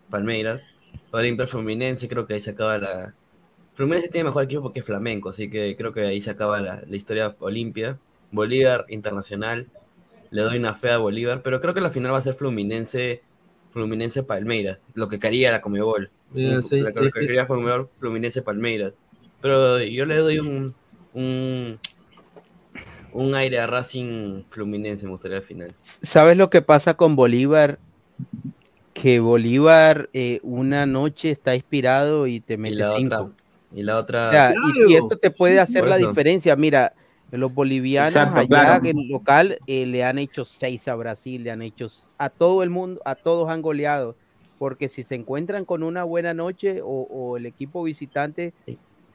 Palmeiras. 0.09 0.63
Olimpia 1.11 1.47
Fluminense, 1.47 2.07
creo 2.07 2.28
que 2.28 2.36
ahí 2.36 2.41
se 2.41 2.51
acaba 2.51 2.78
la, 2.78 3.13
Fluminense 3.76 4.09
tiene 4.09 4.26
mejor 4.26 4.43
equipo 4.43 4.61
porque 4.61 4.80
es 4.80 4.86
Flamenco, 4.86 5.30
así 5.30 5.49
que 5.49 5.76
creo 5.76 5.93
que 5.93 6.01
ahí 6.01 6.21
se 6.21 6.30
acaba 6.30 6.61
la, 6.61 6.84
la 6.88 6.95
historia 6.95 7.36
Olimpia. 7.39 7.97
Bolívar 8.32 8.86
Internacional, 8.89 9.67
le 10.32 10.41
doy 10.41 10.57
una 10.57 10.74
fe 10.74 10.89
a 10.89 10.97
Bolívar, 10.97 11.41
pero 11.43 11.61
creo 11.61 11.74
que 11.74 11.82
la 11.82 11.91
final 11.91 12.13
va 12.13 12.17
a 12.17 12.21
ser 12.21 12.36
Fluminense, 12.36 13.21
Fluminense 13.71 14.24
Palmeiras, 14.24 14.84
lo 14.95 15.07
que 15.07 15.19
quería 15.19 15.51
la 15.51 15.61
Comebol. 15.61 16.09
Sí, 16.34 16.80
lo 16.80 16.93
que 16.93 17.11
quería 17.11 17.47
Fluminense 17.99 18.41
Palmeiras. 18.41 18.93
Pero 19.41 19.82
yo 19.84 20.05
le 20.05 20.17
doy 20.17 20.39
un, 20.39 20.74
un 21.13 21.80
un 23.14 23.36
aire 23.36 23.59
a 23.59 23.68
Racing 23.68 24.43
Fluminense 24.49 25.05
me 25.05 25.11
gustaría 25.11 25.38
al 25.38 25.43
final. 25.43 25.74
¿Sabes 25.82 26.38
lo 26.38 26.49
que 26.49 26.61
pasa 26.61 26.95
con 26.95 27.16
Bolívar? 27.16 27.80
Que 28.93 29.20
Bolívar 29.20 30.09
eh, 30.14 30.39
una 30.43 30.86
noche 30.86 31.32
está 31.32 31.55
inspirado 31.55 32.28
y 32.28 32.39
te 32.39 32.57
mete 32.57 32.76
la 32.76 32.91
cinco. 32.91 33.16
otra- 33.16 33.36
y 33.76 33.82
la 33.84 33.97
otra. 33.97 34.28
O 34.28 34.32
sea, 34.32 34.53
y- 34.88 34.91
y, 34.91 34.95
esto 34.95 35.18
te 35.18 35.32
puede 35.32 35.59
hacer 35.59 35.86
la 35.88 35.97
diferencia. 35.97 36.55
Mira, 36.55 36.93
los 37.32 37.53
bolivianos 37.53 38.11
Exacto, 38.11 38.39
allá 38.41 38.47
claro. 38.47 38.86
en 38.86 38.99
el 38.99 39.07
local 39.09 39.57
eh, 39.66 39.86
le 39.88 40.03
han 40.03 40.20
hecho 40.20 40.45
seis 40.45 40.88
a 40.88 40.95
Brasil, 40.95 41.43
le 41.43 41.49
han 41.51 41.64
hecho 41.64 41.88
a 42.20 42.30
todo 42.30 42.61
el 42.61 42.70
mundo, 42.70 43.01
a 43.05 43.16
todos 43.16 43.49
han 43.49 43.61
goleado. 43.61 44.16
Porque 44.59 44.88
si 44.88 45.03
se 45.03 45.16
encuentran 45.16 45.66
con 45.66 45.82
una 45.84 46.03
buena 46.03 46.34
noche 46.34 46.82
o, 46.84 47.07
o 47.09 47.38
el 47.38 47.47
equipo 47.47 47.84
visitante 47.84 48.53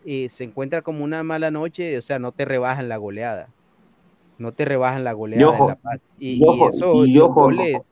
eh, 0.05 0.29
se 0.29 0.45
encuentra 0.45 0.83
como 0.83 1.05
una 1.05 1.23
mala 1.23 1.51
noche, 1.51 1.97
o 1.99 2.03
sea, 2.03 2.19
no 2.19 2.33
te 2.33 2.45
rebajan 2.45 2.89
la 2.89 2.97
goleada. 2.97 3.49
No 4.39 4.53
te 4.53 4.65
rebajan 4.65 5.05
la 5.05 5.13
goleada 5.13 5.51
ojo, 5.51 5.63
en 5.63 5.69
La 5.69 5.77
Paz. 5.77 6.03
Y, 6.19 6.29
y 6.31 6.37
y 6.37 6.49
ojo, 6.49 6.69
eso, 6.69 7.05
y 7.07 7.19
los 7.19 7.29
ojo, 7.29 7.45
goles, 7.45 7.83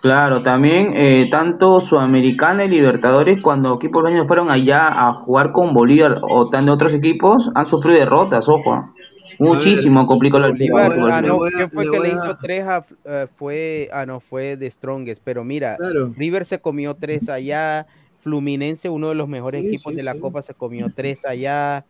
Claro, 0.00 0.42
también 0.42 0.90
eh, 0.94 1.28
tanto 1.30 1.80
Sudamericana 1.80 2.64
y 2.64 2.68
Libertadores, 2.68 3.42
cuando 3.42 3.74
equipos 3.74 4.04
años 4.04 4.26
fueron 4.28 4.50
allá 4.50 4.86
a 4.88 5.12
jugar 5.14 5.52
con 5.52 5.72
Bolívar 5.74 6.18
o 6.22 6.46
tan 6.48 6.66
de 6.66 6.72
otros 6.72 6.94
equipos, 6.94 7.50
han 7.54 7.66
sufrido 7.66 7.98
derrotas, 7.98 8.48
ojo. 8.48 8.84
Muchísimo 9.38 10.06
complicó 10.06 10.38
la 10.38 10.48
Bolívar, 10.48 10.92
ah, 11.10 11.22
no, 11.22 11.38
voy 11.38 11.48
a- 11.48 11.56
¿quién 11.56 11.70
fue 11.70 11.84
le 11.84 11.90
que 11.90 12.00
le 12.00 12.08
hizo 12.10 12.36
tres? 12.36 12.64
a- 12.66 12.86
eh, 13.04 13.26
fue, 13.36 13.88
ah, 13.92 14.06
no, 14.06 14.20
fue 14.20 14.56
de 14.56 14.70
Strongest, 14.70 15.22
pero 15.24 15.44
mira, 15.44 15.76
Claro. 15.76 16.12
River 16.16 16.44
se 16.44 16.60
comió 16.60 16.94
tres 16.94 17.28
allá, 17.28 17.86
Fluminense, 18.18 18.88
uno 18.88 19.08
de 19.08 19.14
los 19.14 19.28
mejores 19.28 19.62
Sí, 19.62 19.68
equipos 19.68 19.92
sí, 19.92 19.96
de 19.96 20.02
la 20.04 20.12
sí. 20.14 20.20
Copa, 20.20 20.42
se 20.42 20.54
comió 20.54 20.88
tres 20.94 21.24
allá. 21.24 21.84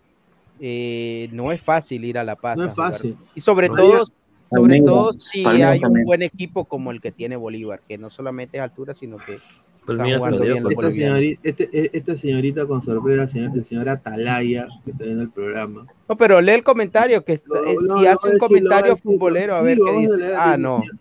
Eh, 0.61 1.29
no 1.33 1.53
es 1.53 1.61
fácil 1.61 2.05
ir 2.05 2.19
a 2.19 2.25
La 2.25 2.37
Paz. 2.37 2.57
No 2.57 2.65
es 2.65 2.75
fácil. 2.75 3.17
Y 3.35 3.41
sobre 3.41 3.69
todo, 3.69 4.05
sobre 4.51 4.81
todo 4.81 5.13
si 5.13 5.43
Palmeiras 5.43 5.73
hay 5.73 5.79
un 5.79 5.83
también. 5.83 6.07
buen 6.07 6.23
equipo 6.23 6.65
como 6.65 6.91
el 6.91 7.01
que 7.01 7.13
tiene 7.13 7.37
Bolívar, 7.37 7.81
que 7.87 7.99
no 7.99 8.11
solamente 8.11 8.57
es 8.59 8.63
altura, 8.63 8.95
sino 8.95 9.17
que 9.17 9.39
Pues 9.85 9.99
está 9.99 10.17
jugando 10.19 10.41
bien 10.41 10.63
los 10.65 10.73
Esta 10.73 10.83
bolivianos. 10.83 11.19
señorita, 11.19 11.41
este- 11.49 11.69
e- 11.73 11.91
esta 11.93 12.15
señorita 12.17 12.67
con 12.67 12.83
sorpresa, 12.83 13.29
señor- 13.29 13.57
el 13.57 13.65
señor 13.65 13.89
Atalaya, 13.89 14.67
que 14.85 14.91
está 14.91 15.05
viendo 15.05 15.23
el 15.23 15.31
programa. 15.31 15.87
No, 16.09 16.17
pero 16.17 16.41
lee 16.41 16.53
el 16.53 16.65
comentario, 16.65 17.25
que 17.25 17.35
está- 17.35 17.55
No, 17.55 17.95
no, 17.95 18.01
si 18.01 18.07
hace 18.07 18.29
un 18.31 18.39
comentario 18.39 18.95
decir, 18.95 19.03
futbolero, 19.03 19.57
a 19.57 19.61
sí, 19.61 19.65
ver 19.67 19.79
lo 19.79 19.85
qué 19.87 19.93
dice. 19.99 20.35
Ah, 20.37 20.57
no. 20.59 20.81
señor- 20.83 20.97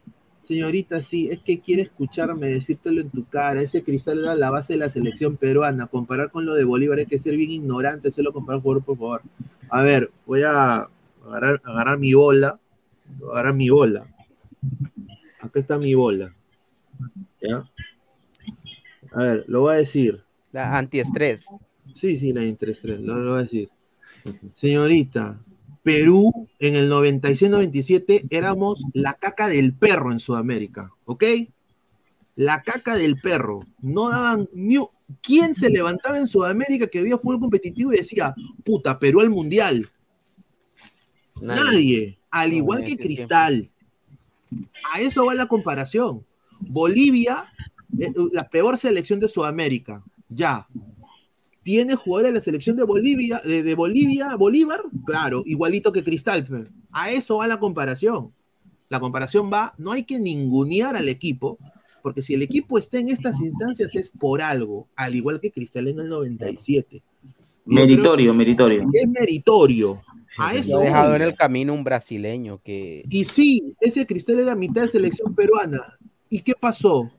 Señorita, 0.46 1.02
sí, 1.02 1.28
es 1.32 1.40
que 1.40 1.60
quiere 1.60 1.82
escucharme 1.82 2.48
decírtelo 2.48 3.02
en 3.02 3.10
tu 3.10 3.26
cara. 3.26 3.62
Ese 3.62 3.84
cristal 3.84 4.20
era 4.20 4.36
la 4.36 4.52
base 4.52 4.74
de 4.74 4.80
la 4.80 4.92
selección 4.92 5.38
peruana. 5.38 5.88
Comparar 5.88 6.30
con 6.30 6.46
lo 6.46 6.54
de 6.54 6.64
Bolívar 6.64 7.00
hay 7.00 7.08
que 7.08 7.18
ser 7.18 7.36
bien 7.36 7.50
ignorante. 7.50 8.12
Solo 8.12 8.32
comparar 8.32 8.62
jugador 8.62 8.84
por 8.84 8.98
favor. 8.98 9.22
A 9.70 9.82
ver, 9.82 10.12
voy 10.28 10.44
a 10.44 10.88
agarrar, 11.26 11.62
agarrar 11.64 11.98
mi 11.98 12.14
bola. 12.14 12.60
Voy 13.18 13.30
a 13.30 13.32
agarrar 13.32 13.56
mi 13.56 13.70
bola. 13.70 14.08
Acá 15.40 15.60
está 15.60 15.80
mi 15.80 15.96
bola. 15.96 16.36
¿Ya? 17.42 17.68
A 19.14 19.24
ver, 19.24 19.46
lo 19.48 19.62
voy 19.62 19.74
a 19.74 19.78
decir. 19.78 20.24
La 20.52 20.78
antiestrés. 20.78 21.48
Sí, 21.96 22.18
sí, 22.18 22.34
la 22.34 22.44
interés 22.44 22.84
lo, 22.84 22.98
lo 22.98 23.32
voy 23.32 23.40
a 23.40 23.44
decir. 23.44 23.70
Señorita, 24.54 25.40
Perú 25.86 26.48
en 26.58 26.76
el 26.76 26.92
96-97 26.92 28.26
éramos 28.32 28.82
la 28.94 29.14
caca 29.14 29.48
del 29.48 29.72
perro 29.72 30.12
en 30.12 30.20
Sudamérica, 30.20 30.92
¿ok? 31.06 31.24
La 32.36 32.64
caca 32.64 32.96
del 32.96 33.22
perro. 33.22 33.60
No 33.82 34.10
daban 34.10 34.50
ni 34.52 34.80
¿Quién 35.22 35.54
se 35.54 35.70
levantaba 35.70 36.18
en 36.18 36.28
Sudamérica 36.28 36.88
que 36.88 36.98
había 36.98 37.20
fútbol 37.20 37.40
competitivo 37.40 37.94
y 37.94 37.98
decía, 37.98 38.34
puta, 38.64 38.98
Perú 38.98 39.20
al 39.20 39.30
mundial? 39.30 39.88
Nadie. 41.40 41.64
Nadie. 41.64 42.18
Al 42.32 42.54
igual 42.54 42.84
que 42.84 42.98
Cristal. 42.98 43.70
A 44.92 45.02
eso 45.02 45.28
va 45.28 45.36
la 45.36 45.46
comparación. 45.46 46.26
Bolivia, 46.60 47.46
eh, 48.00 48.12
la 48.32 48.50
peor 48.50 48.80
selección 48.80 49.20
de 49.20 49.30
Sudamérica. 49.30 50.04
Ya. 50.30 50.68
¿Tiene 51.66 51.96
jugadores 51.96 52.32
de 52.32 52.40
la 52.40 52.44
selección 52.44 52.76
de 52.78 52.84
Bolivia, 52.84 53.42
de, 53.44 53.64
de 53.64 53.74
Bolivia, 53.74 54.36
Bolívar? 54.36 54.84
Claro, 55.04 55.42
igualito 55.48 55.92
que 55.92 56.04
Cristal. 56.04 56.70
A 56.92 57.10
eso 57.10 57.38
va 57.38 57.48
la 57.48 57.58
comparación. 57.58 58.32
La 58.88 59.00
comparación 59.00 59.50
va, 59.52 59.74
no 59.80 59.92
hay 59.92 60.04
que 60.04 60.20
ningunear 60.20 60.96
al 60.96 61.10
equipo, 61.10 61.58
porque 62.04 62.22
si 62.22 62.36
el 62.36 62.44
equipo 62.44 62.78
está 62.78 63.00
en 63.00 63.10
estas 63.10 63.42
instancias 63.42 63.96
es 63.96 64.12
por 64.12 64.44
algo, 64.44 64.88
al 64.96 65.16
igual 65.16 65.40
que 65.40 65.50
Cristal 65.50 65.88
en 65.88 66.02
el 66.02 66.08
97. 66.08 66.98
Yo 66.98 67.02
creo 67.66 67.88
Meritorio, 67.88 68.34
meritorio. 68.36 68.88
es 68.94 69.10
meritorio. 69.10 70.04
A 70.38 70.54
eso 70.54 70.78
ha 70.78 70.82
dejado 70.84 71.16
en 71.16 71.24
el 71.24 71.34
camino 71.34 71.74
un 71.74 71.84
brasileño 71.84 72.62
que 72.64 73.04
Y 73.10 73.24
sí, 73.24 73.74
ese 73.82 74.06
Cristal 74.06 74.38
era 74.38 74.54
mitad 74.54 74.84
de 74.84 74.90
selección 74.90 75.34
peruana. 75.34 75.98
¿Y 76.30 76.42
qué 76.42 76.54
pasó? 76.54 77.10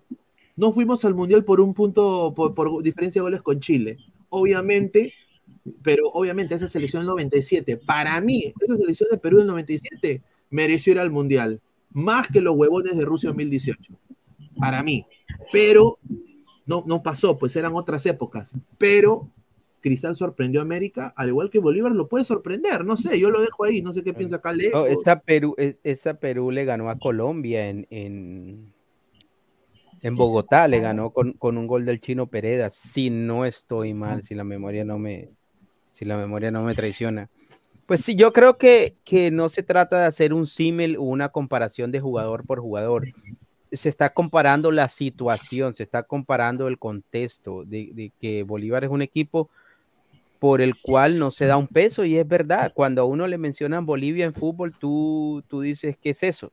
No 0.55 0.70
fuimos 0.70 1.05
al 1.05 1.16
Mundial 1.16 1.44
por 1.44 1.60
un 1.60 1.74
punto, 1.74 2.32
por, 2.32 2.55
por 2.55 2.81
diferencia 2.81 3.20
de 3.20 3.24
goles 3.24 3.43
con 3.43 3.59
Chile. 3.59 3.98
Obviamente, 4.28 5.12
pero 5.82 6.09
obviamente 6.12 6.55
esa 6.55 6.69
selección 6.69 7.03
del 7.03 7.09
97, 7.09 7.77
para 7.77 8.20
mí, 8.20 8.53
esa 8.61 8.77
selección 8.77 9.09
de 9.11 9.19
Perú 9.19 9.39
del 9.39 9.47
97 9.47 10.23
mereció 10.51 10.93
ir 10.93 10.98
al 10.98 11.11
Mundial. 11.11 11.61
Más 11.93 12.28
que 12.28 12.40
los 12.40 12.55
huevones 12.57 12.97
de 12.97 13.05
Rusia 13.05 13.31
2018. 13.31 13.94
Para 14.59 14.82
mí. 14.82 15.07
Pero 15.53 15.98
no, 16.66 16.85
no 16.86 17.03
pasó, 17.03 17.39
pues 17.39 17.55
eran 17.57 17.74
otras 17.74 18.05
épocas. 18.07 18.53
Pero 18.78 19.31
Cristal 19.81 20.16
sorprendió 20.16 20.61
a 20.61 20.65
América, 20.65 21.15
al 21.16 21.28
igual 21.28 21.48
que 21.51 21.59
Bolívar 21.61 21.93
lo 21.93 22.09
puede 22.09 22.24
sorprender. 22.24 22.85
No 22.85 22.97
sé, 22.97 23.19
yo 23.20 23.31
lo 23.31 23.40
dejo 23.40 23.65
ahí, 23.65 23.82
no 23.82 23.93
sé 23.93 24.03
qué 24.03 24.12
piensa 24.12 24.36
acá 24.36 24.53
Leo. 24.53 24.73
No, 24.73 24.86
esa 24.86 25.20
Perú, 25.20 25.55
es- 25.59 25.77
esa 25.85 26.15
Perú 26.15 26.51
le 26.51 26.65
ganó 26.65 26.90
a 26.90 26.98
Colombia 26.98 27.69
en, 27.69 27.86
en 30.07 30.15
Bogotá, 30.15 30.69
le 30.69 30.78
ganó 30.78 31.11
con, 31.11 31.33
con 31.33 31.59
un 31.59 31.66
gol 31.66 31.85
del 31.85 32.01
chino 32.01 32.28
Pereda, 32.28 32.70
si 32.70 33.11
no 33.11 33.45
estoy 33.45 33.93
mal, 33.93 34.23
si 34.23 34.37
la 34.37 34.45
memoria 34.45 34.85
no 34.85 34.99
me, 34.99 35.31
si 35.91 36.05
la 36.05 36.16
memoria 36.16 36.53
no 36.53 36.62
me 36.62 36.74
traiciona. 36.74 37.28
Pues 37.87 38.03
sí, 38.03 38.15
yo 38.15 38.33
creo 38.33 38.57
que, 38.57 38.95
que 39.05 39.33
no 39.33 39.49
se 39.49 39.65
trata 39.65 40.01
de 40.01 40.07
hacer 40.07 40.33
un 40.33 40.47
símil 40.47 40.97
o 40.97 41.03
una 41.03 41.31
comparación 41.31 41.91
de 41.91 42.01
jugador 42.01 42.47
por 42.47 42.61
jugador. 42.61 43.09
Se 43.73 43.89
está 43.89 44.11
comparando 44.11 44.70
la 44.70 44.89
situación, 44.89 45.74
se 45.74 45.83
está 45.83 46.05
comparando 46.05 46.69
el 46.69 46.78
contexto 46.78 47.65
de, 47.65 47.91
de 47.93 48.12
que 48.20 48.45
Bolívar 48.45 48.85
es 48.85 48.91
un 48.91 49.03
equipo 49.03 49.51
por 50.39 50.61
el 50.61 50.81
cual 50.81 51.19
no 51.19 51.33
se 51.33 51.47
da 51.47 51.57
un 51.57 51.66
peso 51.66 52.05
y 52.05 52.16
es 52.16 52.28
verdad, 52.28 52.73
cuando 52.74 53.03
a 53.03 53.07
uno 53.07 53.27
le 53.27 53.39
mencionan 53.39 53.87
Bolivia 53.87 54.24
en 54.24 54.35
fútbol, 54.35 54.73
tú, 54.78 55.43
tú 55.49 55.62
dices, 55.62 55.97
¿qué 56.01 56.11
es 56.11 56.23
eso? 56.23 56.53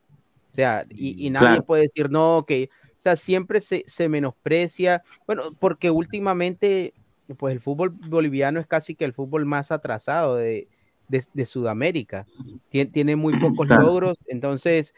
O 0.52 0.56
sea, 0.56 0.86
y, 0.90 1.28
y 1.28 1.30
nadie 1.30 1.48
Claro. 1.48 1.66
puede 1.66 1.82
decir, 1.84 2.10
no, 2.10 2.46
que, 2.48 2.70
o 3.04 3.10
sea, 3.10 3.16
siempre 3.18 3.60
se, 3.62 3.84
se 3.88 4.08
menosprecia, 4.10 5.04
bueno, 5.28 5.56
porque 5.60 5.92
últimamente, 5.92 6.94
pues 7.38 7.52
el 7.54 7.60
fútbol 7.62 7.90
boliviano 7.92 8.60
es 8.62 8.68
casi 8.68 8.96
que 8.96 9.06
el 9.06 9.14
fútbol 9.14 9.46
más 9.46 9.72
atrasado 9.72 10.36
de, 10.38 10.70
de, 11.08 11.24
de 11.34 11.46
Sudamérica, 11.46 12.28
Tien- 12.72 12.92
tiene 12.92 13.16
muy 13.18 13.34
pocos 13.58 13.68
Claro. 13.68 13.84
logros, 13.88 14.18
entonces, 14.28 14.94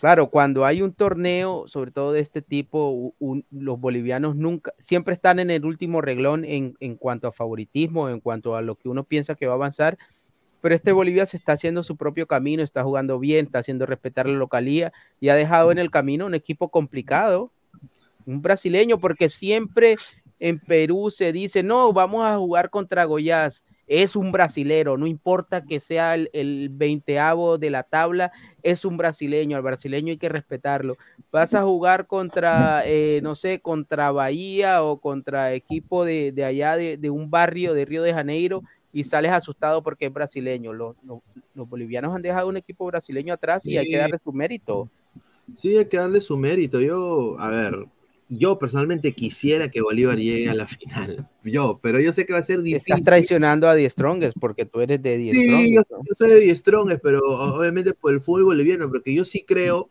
claro, 0.00 0.30
cuando 0.30 0.64
hay 0.64 0.82
un 0.82 0.94
torneo, 0.94 1.64
sobre 1.68 1.90
todo 1.92 2.12
de 2.12 2.20
este 2.20 2.42
tipo, 2.42 3.12
un- 3.18 3.46
los 3.50 3.78
bolivianos 3.80 4.36
nunca, 4.36 4.72
siempre 4.78 5.14
están 5.14 5.38
en 5.38 5.50
el 5.50 5.64
último 5.64 6.00
reglón 6.00 6.44
en, 6.44 6.74
en 6.80 6.96
cuanto 6.96 7.28
a 7.28 7.32
favoritismo, 7.32 8.08
en 8.08 8.20
cuanto 8.20 8.56
a 8.56 8.62
lo 8.62 8.76
que 8.76 8.88
uno 8.88 9.04
piensa 9.04 9.34
que 9.34 9.46
va 9.46 9.52
a 9.52 9.56
avanzar, 9.56 9.98
pero 10.60 10.74
este 10.74 10.92
Bolivia 10.92 11.26
se 11.26 11.36
está 11.36 11.52
haciendo 11.52 11.82
su 11.82 11.96
propio 11.96 12.26
camino, 12.26 12.62
está 12.62 12.82
jugando 12.82 13.18
bien, 13.18 13.46
está 13.46 13.60
haciendo 13.60 13.86
respetar 13.86 14.26
la 14.26 14.36
localía 14.36 14.92
y 15.20 15.28
ha 15.28 15.34
dejado 15.34 15.72
en 15.72 15.78
el 15.78 15.90
camino 15.90 16.26
un 16.26 16.34
equipo 16.34 16.68
complicado, 16.68 17.50
un 18.26 18.42
brasileño, 18.42 18.98
porque 18.98 19.28
siempre 19.28 19.96
en 20.40 20.58
Perú 20.58 21.10
se 21.10 21.32
dice, 21.32 21.62
no, 21.62 21.92
vamos 21.92 22.24
a 22.24 22.36
jugar 22.36 22.70
contra 22.70 23.04
Goiás, 23.04 23.64
es 23.86 24.16
un 24.16 24.32
brasilero, 24.32 24.98
no 24.98 25.06
importa 25.06 25.64
que 25.64 25.80
sea 25.80 26.14
el, 26.14 26.68
veinteavo 26.70 27.56
de 27.56 27.70
la 27.70 27.84
tabla, 27.84 28.32
es 28.62 28.84
un 28.84 28.98
brasileño, 28.98 29.56
al 29.56 29.62
brasileño 29.62 30.10
hay 30.10 30.18
que 30.18 30.28
respetarlo. 30.28 30.96
Vas 31.32 31.54
a 31.54 31.62
jugar 31.62 32.06
contra, 32.06 32.82
eh, 32.84 33.20
no 33.22 33.34
sé, 33.34 33.60
contra 33.60 34.10
Bahía 34.12 34.82
o 34.82 35.00
contra 35.00 35.54
equipo 35.54 36.04
de, 36.04 36.32
de 36.32 36.44
allá 36.44 36.76
de, 36.76 36.98
de 36.98 37.08
un 37.08 37.30
barrio 37.30 37.72
de 37.72 37.86
Río 37.86 38.02
de 38.02 38.12
Janeiro 38.12 38.62
y 38.92 39.04
sales 39.04 39.32
asustado 39.32 39.82
porque 39.82 40.06
es 40.06 40.12
brasileño. 40.12 40.72
Los, 40.72 40.96
los- 41.04 41.20
los 41.54 41.68
bolivianos 41.68 42.14
han 42.14 42.22
dejado 42.22 42.48
un 42.48 42.56
equipo 42.56 42.86
brasileño 42.86 43.34
atrás 43.34 43.66
y 43.66 43.76
hay 43.76 43.86
que 43.86 43.92
Sí. 43.92 43.98
darle 43.98 44.18
su 44.18 44.32
mérito. 44.32 44.88
Sí, 45.56 45.76
hay 45.76 45.86
que 45.86 45.96
darle 45.96 46.20
su 46.20 46.36
mérito. 46.36 46.80
Yo, 46.80 47.36
a 47.38 47.50
ver, 47.50 47.86
yo 48.28 48.58
personalmente 48.58 49.12
quisiera 49.12 49.70
que 49.70 49.80
Bolívar 49.80 50.18
llegue 50.18 50.48
a 50.50 50.54
la 50.54 50.66
final. 50.66 51.28
Yo, 51.42 51.78
pero 51.82 52.00
yo 52.00 52.12
sé 52.12 52.26
que 52.26 52.32
va 52.34 52.40
a 52.40 52.42
ser 52.42 52.58
Estás 52.60 52.84
difícil. 52.84 53.04
traicionando 53.04 53.68
a 53.68 53.74
Die 53.74 53.88
Strongest 53.88 54.36
porque 54.38 54.66
tú 54.66 54.80
eres 54.80 55.02
de 55.02 55.16
Die 55.18 55.32
Sí, 55.32 55.44
Strongest, 55.46 55.90
yo, 55.90 55.98
yo 56.06 56.14
soy 56.16 56.28
de 56.30 56.40
Die 56.40 56.54
Strongest, 56.56 57.00
pero 57.02 57.20
obviamente 57.20 57.94
por 57.94 58.12
el 58.12 58.20
fútbol 58.20 58.44
boliviano, 58.44 58.88
porque 58.88 59.14
yo 59.14 59.24
sí 59.24 59.42
creo, 59.46 59.88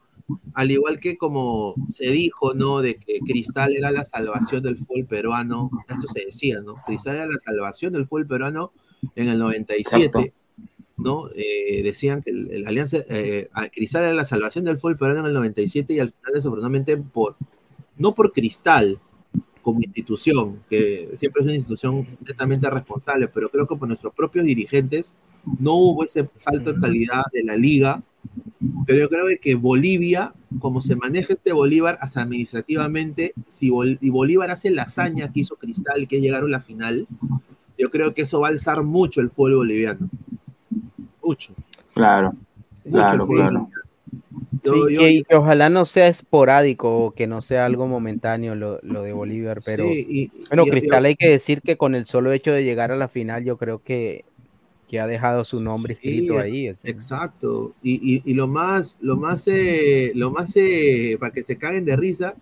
al 0.54 0.70
igual 0.72 1.00
que 1.00 1.18
como 1.18 1.74
se 1.90 2.12
dijo, 2.12 2.54
¿no? 2.54 2.82
De 2.82 2.96
que 2.96 3.20
Cristal 3.20 3.76
era 3.76 3.90
la 3.92 4.06
salvación 4.06 4.62
del 4.62 4.78
fútbol 4.78 5.06
peruano, 5.06 5.72
eso 5.90 6.08
se 6.14 6.26
decía, 6.26 6.62
¿no? 6.62 6.76
Cristal 6.86 7.16
era 7.16 7.26
la 7.28 7.40
salvación 7.40 7.94
del 7.94 8.08
fútbol 8.08 8.28
peruano 8.28 8.72
en 9.16 9.30
el 9.30 9.40
97. 9.40 10.06
Exacto. 10.06 10.34
¿no? 10.98 11.30
Eh, 11.36 11.84
decían 11.84 12.24
que 12.24 12.32
el 12.32 12.66
Alianza, 12.68 12.98
eh, 13.10 13.50
Cristal 13.74 14.04
era 14.04 14.14
la 14.14 14.26
salvación 14.26 14.66
del 14.66 14.78
fútbol 14.78 14.98
peruano 14.98 15.20
en 15.22 15.26
el 15.28 15.34
97 15.34 15.94
y 15.94 16.00
al 16.00 16.12
final 16.12 16.34
desafortunadamente 16.34 16.98
por, 16.98 17.36
no 17.98 18.16
por 18.16 18.34
Cristal 18.34 19.00
como 19.62 19.82
institución, 19.82 20.64
que 20.70 21.10
siempre 21.16 21.42
es 21.42 21.46
una 21.46 21.54
institución 21.56 22.08
netamente 22.26 22.70
responsable, 22.70 23.28
pero 23.28 23.50
creo 23.50 23.68
que 23.68 23.76
por 23.76 23.88
nuestros 23.88 24.14
propios 24.14 24.46
dirigentes 24.46 25.14
no 25.60 25.74
hubo 25.76 26.04
ese 26.04 26.28
salto 26.36 26.74
de 26.74 26.80
calidad 26.80 27.24
de 27.34 27.44
la 27.44 27.58
liga, 27.58 28.02
pero 28.86 29.00
yo 29.00 29.10
creo 29.10 29.26
que 29.40 29.56
Bolivia, 29.56 30.34
como 30.60 30.82
se 30.82 30.96
maneja 30.96 31.34
este 31.34 31.52
Bolívar 31.54 31.98
hasta 32.02 32.22
administrativamente, 32.22 33.34
si 33.50 33.70
Bol- 33.70 34.00
y 34.02 34.10
Bolívar 34.10 34.52
hace 34.52 34.72
la 34.72 34.84
hazaña 34.84 35.32
que 35.32 35.42
hizo 35.42 35.58
Cristal, 35.58 36.08
que 36.08 36.22
llegaron 36.22 36.50
a 36.50 36.58
la 36.58 36.60
final, 36.62 37.06
yo 37.78 37.90
creo 37.90 38.14
que 38.14 38.24
eso 38.24 38.40
va 38.40 38.48
a 38.48 38.52
alzar 38.52 38.84
mucho 38.84 39.22
el 39.22 39.30
fútbol 39.30 39.56
boliviano. 39.58 40.10
Mucho. 41.24 41.54
Claro, 41.94 42.34
Mucho 42.34 42.38
el 42.86 42.92
claro, 42.92 43.26
fútbol 43.26 43.38
claro. 43.38 43.54
boliviano. 43.60 43.72
Yo- 44.64 44.88
Sí, 44.88 44.94
yo- 44.96 45.02
que, 45.02 45.12
y 45.12 45.24
que 45.24 45.36
ojalá 45.36 45.70
no 45.70 45.86
sea 45.86 46.08
esporádico 46.08 47.06
o 47.06 47.12
que 47.12 47.28
no 47.28 47.42
sea 47.42 47.66
algo 47.66 47.88
momentáneo 47.88 48.56
lo, 48.56 48.80
lo 48.82 49.02
de 49.04 49.14
Bolívar, 49.14 49.62
pero 49.64 49.86
Sí, 49.86 50.06
y- 50.10 50.32
bueno, 50.48 50.66
y- 50.66 50.70
Cristal 50.70 51.04
y- 51.04 51.08
hay 51.08 51.16
que 51.16 51.30
decir 51.30 51.62
que 51.62 51.78
con 51.78 51.96
el 51.96 52.06
solo 52.06 52.32
hecho 52.32 52.52
de 52.52 52.64
llegar 52.64 52.92
a 52.92 52.96
la 52.98 53.08
final 53.08 53.44
yo 53.44 53.58
creo 53.58 53.80
que, 53.84 54.26
que 54.88 55.00
ha 55.02 55.08
dejado 55.08 55.44
su 55.44 55.62
nombre 55.62 55.94
escrito 55.94 56.34
Sí, 56.36 56.40
ahí. 56.40 56.68
es- 56.68 56.84
Exacto. 56.86 57.74
Y, 57.84 58.16
y- 58.16 58.22
y 58.26 58.34
lo 58.34 58.48
más, 58.48 58.98
lo 59.02 59.18
más, 59.18 59.48
eh, 59.48 60.12
lo 60.16 60.32
más 60.32 60.56
eh, 60.56 61.18
para 61.20 61.32
que 61.34 61.44
se 61.44 61.58
caguen 61.58 61.84
de 61.86 61.96
risa, 61.98 62.36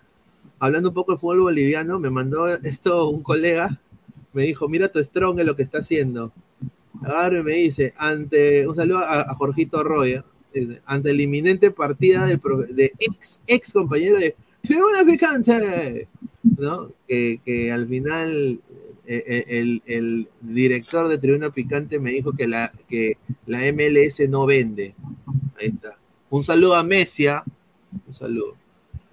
hablando 0.60 0.90
un 0.90 0.96
poco 0.96 1.14
de 1.14 1.18
fútbol 1.18 1.42
boliviano, 1.42 2.00
me 2.00 2.10
mandó 2.12 2.48
esto 2.48 3.10
un 3.10 3.22
colega, 3.24 3.80
me 4.36 4.44
dijo, 4.44 4.68
mira 4.68 4.92
tu 4.92 5.00
strong 5.00 5.40
en 5.40 5.48
lo 5.48 5.56
que 5.56 5.64
está 5.64 5.80
haciendo. 5.80 6.32
Agarra 7.02 7.40
y 7.40 7.44
me 7.44 7.54
dice, 7.54 7.94
ante, 7.98 8.68
un 8.68 8.76
saludo 8.76 9.00
a, 9.00 9.34
Jorgito 9.36 9.84
Roya, 9.84 10.26
ante 10.86 11.14
la 11.14 11.22
inminente 11.22 11.72
partida 11.72 12.26
del 12.26 12.40
de 12.70 12.92
ex, 13.00 13.42
ex 13.48 13.74
compañero 13.74 14.20
de 14.20 14.36
Tribuna 14.62 15.06
Picante, 15.06 16.08
¿no? 16.58 16.92
Que, 17.08 17.72
al 17.72 17.88
final 17.88 18.60
eh, 19.08 19.24
eh, 19.26 19.46
el, 19.48 19.82
el 19.86 20.28
director 20.42 21.08
de 21.08 21.18
Tribuna 21.18 21.50
Picante 21.52 22.00
me 22.00 22.12
dijo 22.12 22.34
que 22.34 22.48
la, 22.48 22.74
que 22.90 23.18
la 23.46 23.60
MLS 23.72 24.30
no 24.30 24.46
vende. 24.46 24.96
Ahí 25.60 25.68
está. 25.68 25.98
Un 26.30 26.44
saludo 26.44 26.76
a 26.76 26.84
Mesia. 26.84 27.44
Un 28.06 28.14
saludo. 28.14 28.65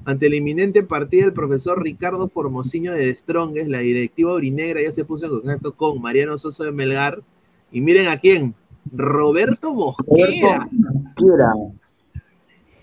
Ante 0.05 0.29
la 0.29 0.37
inminente 0.37 0.83
partida 0.83 1.25
del 1.25 1.33
profesor 1.33 1.83
Ricardo 1.83 2.29
Formosinho 2.29 2.93
de 2.93 3.05
The 3.13 3.17
Strongest, 3.19 3.69
la 3.69 3.79
directiva 3.81 4.35
urinegra 4.35 4.83
ya 4.83 4.91
se 4.93 5.05
puso 5.05 5.27
en 5.27 5.31
contacto 5.31 5.73
con 5.75 6.01
Mariano 6.01 6.37
Soso 6.39 6.65
de 6.65 6.73
Melgar. 6.73 7.23
Y 7.71 7.81
miren 7.81 8.09
a 8.09 8.17
quién. 8.17 8.55
Roberto 8.93 9.73
Mosquera. 9.73 10.69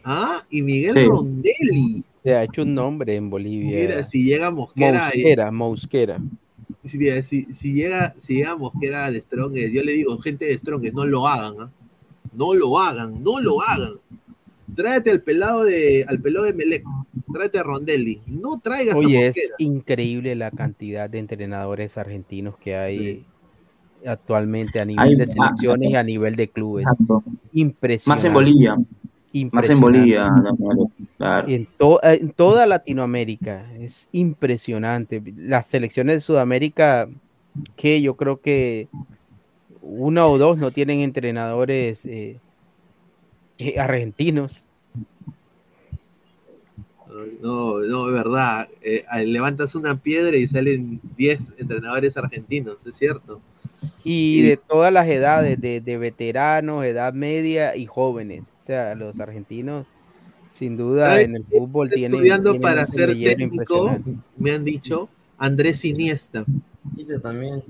Ah, 0.03 0.43
y 0.49 0.61
Miguel 0.61 0.93
Sí. 0.93 1.03
Rondelli. 1.05 2.03
Se 2.23 2.33
ha 2.33 2.43
hecho 2.43 2.61
un 2.63 2.73
nombre 2.73 3.15
en 3.15 3.29
Bolivia. 3.29 3.79
Mira, 3.81 4.03
si 4.03 4.23
llega 4.23 4.49
Mosquera. 4.51 5.09
y- 5.13 5.17
Mosquera, 5.17 5.51
Mosquera. 5.51 6.21
si, 6.83 6.97
mira, 6.97 7.21
si, 7.23 7.43
si 7.53 7.73
llega, 7.73 8.15
si 8.19 8.35
llega 8.35 8.55
Mosquera 8.55 9.11
de 9.11 9.19
Strongest, 9.21 9.73
yo 9.73 9.83
le 9.83 9.93
digo, 9.93 10.17
gente 10.19 10.45
de 10.45 10.57
Strongest, 10.57 10.93
no 10.95 11.05
lo 11.05 11.27
hagan, 11.27 11.53
¿ah? 11.59 11.71
No 12.33 12.53
lo 12.53 12.77
hagan, 12.79 13.23
no 13.23 13.39
lo 13.39 13.61
hagan. 13.61 13.93
Tráete 14.75 15.09
al 15.09 15.21
pelado 15.21 15.63
de, 15.63 16.05
al 16.07 16.19
pelado 16.21 16.45
de 16.45 16.53
Melec, 16.53 16.83
tráete 17.33 17.59
a 17.59 17.63
Rondelli, 17.63 18.21
no 18.27 18.59
traigas 18.59 18.95
a 18.95 18.97
Oye, 18.97 19.27
es 19.27 19.37
Mosquera. 19.37 19.55
increíble 19.59 20.35
la 20.35 20.51
cantidad 20.51 21.09
de 21.09 21.19
entrenadores 21.19 21.97
argentinos 21.97 22.57
que 22.57 22.75
hay 22.75 23.25
actualmente 24.05 24.79
a 24.79 24.85
nivel 24.85 25.03
Hay 25.05 25.15
de 25.15 25.27
más. 25.27 25.35
selecciones 25.35 25.89
y 25.91 25.95
a 25.95 26.03
nivel 26.03 26.35
de 26.35 26.47
clubes. 26.49 26.85
Exacto. 26.89 27.23
Impresionante. 27.53 28.09
Más 28.21 28.25
en 28.25 28.33
Bolivia. 28.33 28.75
Más 29.51 29.69
en. 29.69 29.79
Bolivia. 29.79 30.29
Claro. 31.17 31.47
En, 31.47 31.67
to- 31.77 31.99
en 32.03 32.31
toda 32.31 32.65
Latinoamérica 32.65 33.71
es 33.75 34.07
impresionante. 34.11 35.21
Las 35.37 35.67
selecciones 35.67 36.15
de 36.15 36.19
Sudamérica, 36.21 37.09
que 37.75 38.01
yo 38.01 38.15
creo 38.15 38.39
que 38.41 38.87
una 39.81 40.27
o 40.27 40.37
dos 40.37 40.57
no 40.57 40.71
tienen 40.71 41.01
entrenadores 41.01 42.05
eh, 42.05 42.39
eh, 43.59 43.79
argentinos. 43.79 44.65
No, 47.41 47.79
no, 47.79 48.07
es 48.07 48.13
verdad. 48.13 48.69
Eh, 48.81 49.03
levantas 49.25 49.75
una 49.75 49.95
piedra 49.95 50.37
y 50.37 50.47
salen 50.47 50.99
10 51.17 51.53
entrenadores 51.57 52.17
argentinos, 52.17 52.77
es 52.85 52.95
cierto. 52.95 53.41
Y 54.03 54.41
de 54.41 54.57
todas 54.57 54.91
las 54.91 55.07
edades, 55.07 55.59
de, 55.59 55.81
de 55.81 55.97
veteranos, 55.97 56.83
edad 56.85 57.13
media 57.13 57.75
y 57.75 57.85
jóvenes. 57.85 58.51
O 58.61 58.65
sea, 58.65 58.95
los 58.95 59.19
argentinos, 59.19 59.93
sin 60.51 60.77
duda, 60.77 61.07
¿Sabes 61.07 61.25
en 61.25 61.35
el 61.37 61.45
fútbol 61.45 61.87
Estoy 61.87 62.01
tienen. 62.01 62.15
estudiando 62.15 62.51
tienen 62.51 62.61
para 62.61 62.81
un 62.81 62.87
ser 62.87 63.09
técnico, 63.09 63.97
me 64.37 64.51
han 64.51 64.65
dicho, 64.65 65.09
Andrés 65.37 65.85
Iniesta. 65.85 66.45
Sí, 66.95 67.05
yo 67.07 67.21
también. 67.21 67.63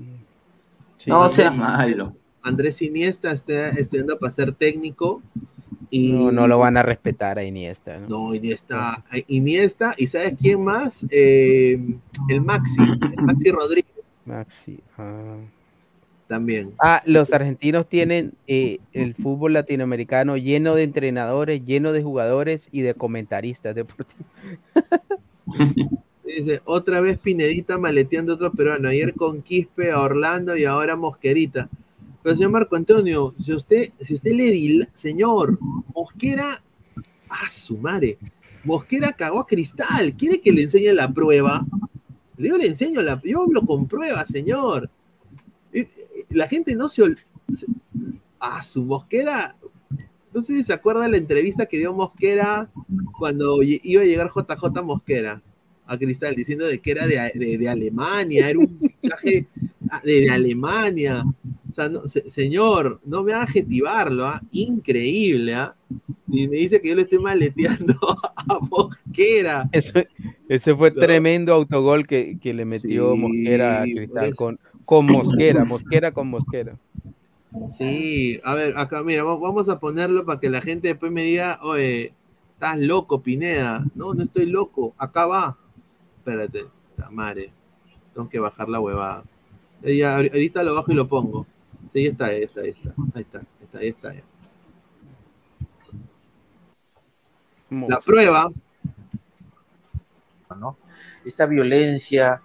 No 1.06 1.28
seas 1.28 1.56
malo. 1.56 2.14
Andrés 2.42 2.80
Iniesta 2.82 3.30
está 3.32 3.70
estudiando 3.70 4.18
para 4.18 4.32
ser 4.32 4.52
técnico 4.52 5.22
y 5.90 6.12
No, 6.12 6.30
no 6.30 6.46
lo 6.46 6.58
van 6.58 6.76
a 6.76 6.82
respetar 6.82 7.38
a 7.38 7.44
Iniesta. 7.44 7.98
¿no? 7.98 8.08
No, 8.08 8.34
Iniesta, 8.34 9.04
Iniesta, 9.26 9.94
y 9.98 10.06
¿sabes 10.06 10.34
quién 10.40 10.62
más? 10.62 11.04
Eh, 11.10 11.78
el 12.28 12.40
Maxi, 12.40 12.80
el 12.82 13.22
Maxi 13.24 13.50
Rodríguez 13.50 14.22
Maxi. 14.24 14.78
ah. 14.96 15.38
también. 16.28 16.72
Ah, 16.82 17.02
los 17.06 17.32
argentinos 17.32 17.88
tienen 17.88 18.34
eh, 18.46 18.78
el 18.92 19.14
fútbol 19.14 19.52
latinoamericano 19.54 20.36
lleno 20.36 20.76
de 20.76 20.84
entrenadores, 20.84 21.64
lleno 21.64 21.92
de 21.92 22.02
jugadores 22.02 22.68
y 22.70 22.82
de 22.82 22.94
comentaristas 22.94 23.74
deportivos. 23.74 24.26
Dice, 26.24 26.62
otra 26.64 27.00
vez 27.00 27.18
Pinedita 27.18 27.76
maleteando 27.76 28.32
a 28.32 28.36
otro 28.36 28.52
peruano, 28.52 28.88
ayer 28.88 29.14
con 29.14 29.42
Quispe 29.42 29.90
a 29.90 29.98
Orlando 29.98 30.56
y 30.56 30.64
ahora 30.64 30.94
Mosquerita. 30.94 31.68
Pero 32.22 32.36
señor 32.36 32.50
Marco 32.50 32.76
Antonio, 32.76 33.34
si 33.42 33.52
usted, 33.54 33.90
si 34.00 34.14
usted 34.14 34.32
le 34.32 34.50
di, 34.50 34.80
señor, 34.94 35.58
Mosquera, 35.94 36.62
a 37.28 37.48
su 37.48 37.78
madre, 37.78 38.18
Mosquera 38.64 39.12
cagó 39.12 39.40
a 39.40 39.46
Cristal, 39.46 40.14
¿quiere 40.16 40.40
que 40.40 40.52
le 40.52 40.62
enseñe 40.62 40.92
la 40.92 41.12
prueba? 41.12 41.64
Yo 42.36 42.56
le 42.58 42.66
enseño 42.66 43.02
la, 43.02 43.20
yo 43.24 43.42
hablo 43.42 43.62
con 43.62 43.86
pruebas, 43.86 44.28
señor. 44.28 44.90
La 46.30 46.46
gente 46.48 46.74
no 46.74 46.88
se 46.88 47.02
ol- 47.02 47.18
se- 47.54 47.66
a 48.38 48.62
su 48.62 48.82
Mosquera, 48.82 49.56
no 50.34 50.42
sé 50.42 50.54
si 50.54 50.64
se 50.64 50.72
acuerda 50.72 51.08
la 51.08 51.16
entrevista 51.16 51.66
que 51.66 51.78
dio 51.78 51.92
Mosquera 51.92 52.70
cuando 53.18 53.58
iba 53.62 54.02
a 54.02 54.06
llegar 54.06 54.30
JJ 54.34 54.82
Mosquera 54.82 55.42
a 55.86 55.98
Cristal, 55.98 56.34
diciendo 56.34 56.66
de 56.66 56.78
que 56.80 56.90
era 56.92 57.06
de, 57.06 57.32
de- 57.34 57.58
de 57.58 57.68
Alemania, 57.68 58.48
era 58.48 58.58
un 58.58 58.78
fichaje 58.78 59.46
ah, 59.90 60.00
de, 60.04 60.20
de 60.22 60.30
Alemania. 60.30 61.24
O 61.70 61.72
sea, 61.74 61.88
no- 61.88 62.02
se- 62.08 62.30
señor, 62.30 63.00
no 63.04 63.22
me 63.22 63.32
haga 63.32 63.44
adjetivarlo, 63.44 64.26
¿ah? 64.26 64.40
increíble, 64.52 65.54
¿ah? 65.54 65.74
Y 66.28 66.46
me 66.48 66.56
dice 66.56 66.80
que 66.80 66.88
yo 66.88 66.94
le 66.94 67.02
estoy 67.02 67.18
maleteando 67.18 67.94
a 68.36 68.58
Mosquera. 68.60 69.68
Ese, 69.72 70.08
ese 70.48 70.74
fue 70.76 70.90
tremendo 70.90 71.52
autogol 71.54 72.06
que, 72.06 72.38
que 72.40 72.54
le 72.54 72.64
metió 72.64 73.12
Sí, 73.14 73.18
Mosquera 73.18 73.82
a 73.82 73.84
Cristal 73.84 74.34
con, 74.34 74.58
con 74.84 75.06
Mosquera, 75.06 75.64
Mosquera 75.64 76.12
con 76.12 76.28
Mosquera. 76.28 76.76
Sí, 77.70 78.40
a 78.44 78.54
ver, 78.54 78.74
acá, 78.76 79.02
mira, 79.02 79.24
va- 79.24 79.36
vamos 79.36 79.68
a 79.68 79.80
ponerlo 79.80 80.24
para 80.24 80.38
que 80.40 80.48
la 80.50 80.60
gente 80.60 80.88
después 80.88 81.10
me 81.10 81.22
diga, 81.22 81.58
oye, 81.62 82.12
estás 82.54 82.78
loco, 82.78 83.22
Pineda. 83.22 83.84
No, 83.94 84.14
no 84.14 84.22
estoy 84.22 84.46
loco, 84.46 84.94
acá 84.98 85.26
va. 85.26 85.58
Espérate, 86.18 86.66
la 86.96 87.10
madre. 87.10 87.52
Tengo 88.14 88.28
que 88.28 88.38
bajar 88.38 88.68
la 88.68 88.80
huevada. 88.80 89.24
Eh, 89.82 89.96
ya, 89.96 90.16
ahori- 90.18 90.30
ahorita 90.32 90.62
lo 90.62 90.74
bajo 90.74 90.92
y 90.92 90.94
lo 90.94 91.08
pongo. 91.08 91.46
Sí, 91.92 92.00
ahí 92.00 92.06
está, 92.08 92.26
ahí 92.26 92.42
está, 92.42 92.60
ahí 92.60 92.70
está. 92.70 92.90
Ahí 93.14 93.22
está, 93.22 93.38
ahí 93.38 93.88
está, 93.88 94.08
ahí 94.10 94.16
está. 94.18 94.24
La 97.88 98.00
prueba, 98.00 98.48
¿no? 100.58 100.76
Esta 101.24 101.46
violencia, 101.46 102.40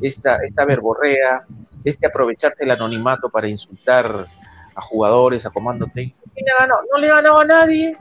esta, 0.00 0.36
esta 0.36 0.64
verborrea, 0.64 1.44
este 1.84 2.06
aprovecharse 2.06 2.64
el 2.64 2.70
anonimato 2.70 3.28
para 3.28 3.48
insultar 3.48 4.26
a 4.74 4.80
jugadores, 4.80 5.44
a 5.44 5.50
comando 5.50 5.86
técnico. 5.92 6.18
¿Quién 6.32 6.46
le 6.46 6.52
ha 6.52 6.60
ganado? 6.60 6.80
No 6.90 6.98
le 6.98 7.10
ha 7.10 7.14
ganado 7.16 7.40
a 7.40 7.44
nadie, 7.44 7.96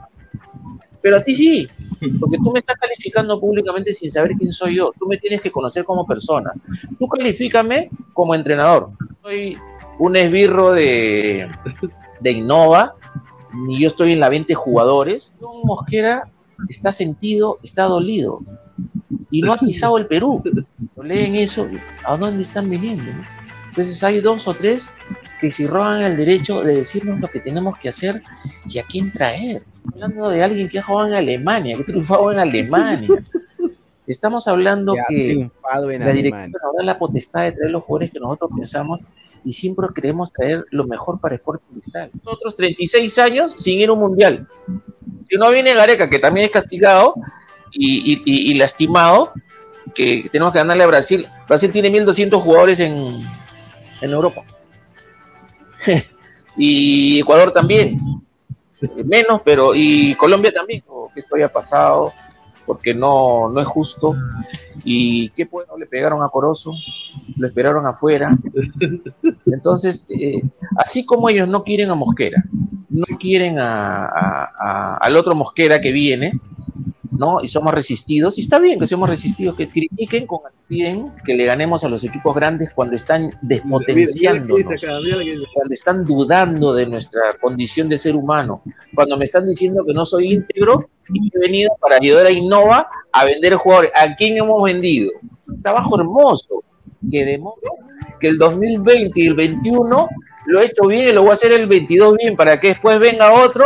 pero 1.01 1.17
a 1.17 1.23
ti 1.23 1.35
sí, 1.35 1.67
porque 2.19 2.37
tú 2.37 2.51
me 2.51 2.59
estás 2.59 2.77
calificando 2.77 3.39
públicamente 3.39 3.93
sin 3.93 4.09
saber 4.11 4.31
quién 4.37 4.51
soy 4.51 4.75
yo. 4.75 4.91
Tú 4.97 5.07
me 5.07 5.17
tienes 5.17 5.41
que 5.41 5.51
conocer 5.51 5.83
como 5.85 6.05
persona. 6.05 6.51
Tú 6.97 7.07
califícame 7.07 7.89
como 8.13 8.35
entrenador. 8.35 8.91
Soy 9.21 9.57
un 9.99 10.15
esbirro 10.15 10.71
de, 10.71 11.49
de 12.19 12.31
Innova, 12.31 12.95
ni 13.53 13.79
yo 13.79 13.87
estoy 13.87 14.13
en 14.13 14.19
la 14.19 14.29
20 14.29 14.53
jugadores. 14.55 15.33
John 15.39 15.61
Mosquera 15.63 16.29
está 16.69 16.91
sentido, 16.91 17.57
está 17.63 17.83
dolido 17.83 18.41
y 19.31 19.41
no 19.41 19.53
ha 19.53 19.57
pisado 19.57 19.97
el 19.97 20.07
Perú. 20.07 20.43
Leen 21.01 21.35
eso, 21.35 21.67
¿a 22.05 22.17
dónde 22.17 22.43
están 22.43 22.69
viniendo? 22.69 23.11
Entonces 23.69 24.03
hay 24.03 24.19
dos 24.19 24.47
o 24.47 24.53
tres 24.53 24.91
que 25.39 25.49
si 25.49 25.65
roban 25.65 26.01
el 26.03 26.17
derecho 26.17 26.61
de 26.61 26.75
decirnos 26.75 27.19
lo 27.19 27.27
que 27.27 27.39
tenemos 27.39 27.77
que 27.77 27.89
hacer 27.89 28.21
y 28.69 28.77
a 28.77 28.83
quién 28.83 29.11
traer. 29.11 29.63
Hablando 29.93 30.29
de 30.29 30.43
alguien 30.43 30.69
que 30.69 30.79
ha 30.79 30.83
jugado 30.83 31.07
en 31.09 31.13
Alemania, 31.15 31.75
que 31.75 31.81
ha 31.81 31.85
triunfado 31.85 32.31
en 32.31 32.39
Alemania. 32.39 33.07
Estamos 34.07 34.47
hablando 34.47 34.93
Que 35.07 35.49
la 36.05 36.11
directiva 36.13 36.59
nos 36.65 36.75
da 36.77 36.83
la 36.83 36.99
potestad 36.99 37.43
de 37.43 37.51
traer 37.53 37.71
los 37.71 37.83
jugadores 37.83 38.11
que 38.11 38.19
nosotros 38.19 38.49
pensamos 38.57 38.99
y 39.45 39.53
siempre 39.53 39.87
queremos 39.95 40.31
traer 40.31 40.65
lo 40.71 40.85
mejor 40.85 41.19
para 41.19 41.35
Sporting 41.35 41.79
Cristal. 41.79 42.11
Nosotros 42.23 42.55
36 42.55 43.17
años 43.19 43.55
sin 43.57 43.79
ir 43.79 43.89
a 43.89 43.93
un 43.93 43.99
mundial. 43.99 44.47
Si 45.29 45.37
no 45.37 45.49
viene 45.51 45.73
Gareca, 45.73 46.09
que 46.09 46.19
también 46.19 46.45
es 46.47 46.51
castigado 46.51 47.13
y, 47.71 48.13
y- 48.13 48.21
y- 48.25 48.51
y 48.51 48.53
lastimado, 48.55 49.31
que 49.95 50.27
tenemos 50.31 50.51
que 50.51 50.59
ganarle 50.59 50.83
a 50.83 50.87
Brasil. 50.87 51.25
Brasil 51.47 51.71
tiene 51.71 51.89
1.200 51.89 52.41
jugadores 52.41 52.79
en, 52.81 53.21
en 54.01 54.11
Europa. 54.11 54.43
y 56.57 57.19
Ecuador 57.19 57.51
también. 57.51 57.97
Menos, 59.05 59.41
pero 59.43 59.73
y 59.75 60.15
Colombia 60.15 60.51
también. 60.51 60.83
Que 61.13 61.19
esto 61.19 61.35
haya 61.35 61.51
pasado, 61.51 62.13
porque 62.65 62.93
no, 62.93 63.49
no 63.49 63.59
es 63.61 63.67
justo. 63.67 64.15
Y 64.83 65.29
qué 65.31 65.45
bueno, 65.45 65.77
le 65.77 65.85
pegaron 65.85 66.23
a 66.23 66.29
Corozo, 66.29 66.73
lo 67.37 67.47
esperaron 67.47 67.85
afuera. 67.85 68.31
Entonces, 69.45 70.07
eh, 70.09 70.41
así 70.77 71.05
como 71.05 71.29
ellos 71.29 71.47
no 71.47 71.63
quieren 71.63 71.89
a 71.89 71.95
Mosquera, 71.95 72.43
no 72.89 73.05
quieren 73.19 73.57
a- 73.59 74.95
al 74.99 75.15
otro 75.15 75.35
Mosquera 75.35 75.79
que 75.81 75.91
viene, 75.91 76.39
¿no? 77.21 77.37
Y 77.43 77.47
somos 77.47 77.71
resistidos, 77.71 78.39
y 78.39 78.41
está 78.41 78.57
bien 78.57 78.79
que 78.79 78.87
somos 78.87 79.07
resistidos, 79.07 79.55
que 79.55 79.69
critiquen 79.69 80.25
con 80.25 80.39
piden 80.67 81.05
que 81.23 81.35
le 81.35 81.45
ganemos 81.45 81.83
a 81.83 81.89
los 81.89 82.03
equipos 82.03 82.33
grandes 82.33 82.71
cuando 82.73 82.95
están 82.95 83.29
despotenciándonos, 83.43 84.65
cuando 85.53 85.73
están 85.73 86.03
dudando 86.03 86.73
de 86.73 86.87
nuestra 86.87 87.21
condición 87.39 87.89
de 87.89 87.99
ser 87.99 88.15
humano, 88.15 88.63
cuando 88.95 89.17
me 89.17 89.25
están 89.25 89.45
diciendo 89.45 89.85
que 89.85 89.93
no 89.93 90.03
soy 90.03 90.33
íntegro 90.33 90.89
y 91.13 91.29
he 91.31 91.39
venido 91.39 91.71
para 91.79 91.97
ayudar 91.97 92.25
a 92.25 92.31
Innova 92.31 92.89
a 93.11 93.25
vender 93.25 93.53
jugadores. 93.53 93.91
¿A 93.93 94.15
quién 94.15 94.37
hemos 94.37 94.63
vendido? 94.63 95.11
Un 95.47 95.61
trabajo 95.61 95.99
hermoso 95.99 96.63
que 97.11 97.23
demuestra 97.23 97.69
que 98.19 98.29
el 98.29 98.37
2020 98.37 99.21
y 99.21 99.27
el 99.27 99.35
21 99.35 100.09
lo 100.47 100.59
he 100.59 100.65
hecho 100.65 100.87
bien 100.87 101.09
y 101.09 101.11
lo 101.11 101.21
voy 101.21 101.31
a 101.31 101.33
hacer 101.33 101.51
el 101.51 101.67
22 101.67 102.17
bien 102.17 102.35
para 102.35 102.59
que 102.59 102.69
después 102.69 102.97
venga 102.97 103.31
otro 103.31 103.65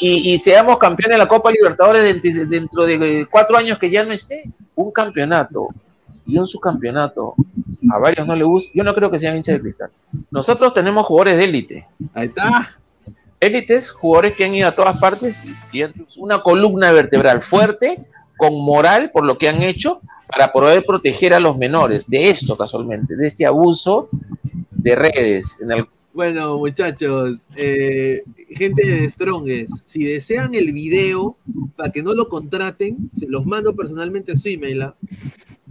y, 0.00 0.34
y 0.34 0.38
seamos 0.38 0.78
campeones 0.78 1.14
de 1.14 1.18
la 1.18 1.28
Copa 1.28 1.50
Libertadores 1.50 2.02
dentro, 2.02 2.46
dentro 2.46 2.86
de 2.86 3.26
cuatro 3.30 3.56
años 3.56 3.78
que 3.78 3.90
ya 3.90 4.04
no 4.04 4.12
esté. 4.12 4.44
Un 4.74 4.92
campeonato 4.92 5.68
y 6.26 6.38
un 6.38 6.46
subcampeonato 6.46 7.34
a 7.90 7.98
varios 7.98 8.26
no 8.26 8.36
le 8.36 8.44
gusta. 8.44 8.70
Yo 8.74 8.84
no 8.84 8.94
creo 8.94 9.10
que 9.10 9.18
sean 9.18 9.36
hinchas 9.36 9.56
de 9.56 9.60
cristal. 9.60 9.90
Nosotros 10.30 10.72
tenemos 10.72 11.06
jugadores 11.06 11.36
de 11.36 11.44
élite. 11.44 11.86
Ahí 12.14 12.28
está. 12.28 12.78
Élites, 13.40 13.90
jugadores 13.90 14.34
que 14.34 14.44
han 14.44 14.54
ido 14.54 14.68
a 14.68 14.72
todas 14.72 14.98
partes 14.98 15.44
y, 15.72 15.80
y 15.80 15.84
una 16.18 16.42
columna 16.42 16.92
vertebral 16.92 17.40
fuerte, 17.40 18.04
con 18.36 18.54
moral 18.54 19.10
por 19.10 19.24
lo 19.24 19.38
que 19.38 19.48
han 19.48 19.62
hecho 19.62 20.00
para 20.28 20.52
poder 20.52 20.84
proteger 20.84 21.34
a 21.34 21.40
los 21.40 21.56
menores 21.56 22.04
de 22.06 22.30
esto 22.30 22.56
casualmente, 22.56 23.16
de 23.16 23.26
este 23.26 23.46
abuso 23.46 24.08
de 24.70 24.94
redes 24.94 25.58
en 25.60 25.72
el 25.72 25.86
Bueno, 26.22 26.58
muchachos, 26.58 27.46
eh, 27.54 28.24
gente 28.50 28.84
de 28.84 29.08
Strongest, 29.08 29.70
si 29.84 30.02
desean 30.02 30.52
el 30.52 30.72
video 30.72 31.36
para 31.76 31.92
que 31.92 32.02
no 32.02 32.12
lo 32.12 32.28
contraten, 32.28 33.08
se 33.14 33.28
los 33.28 33.46
mando 33.46 33.76
personalmente 33.76 34.32
a 34.32 34.36
su 34.36 34.48
email. 34.48 34.82
¿ah? 34.82 34.96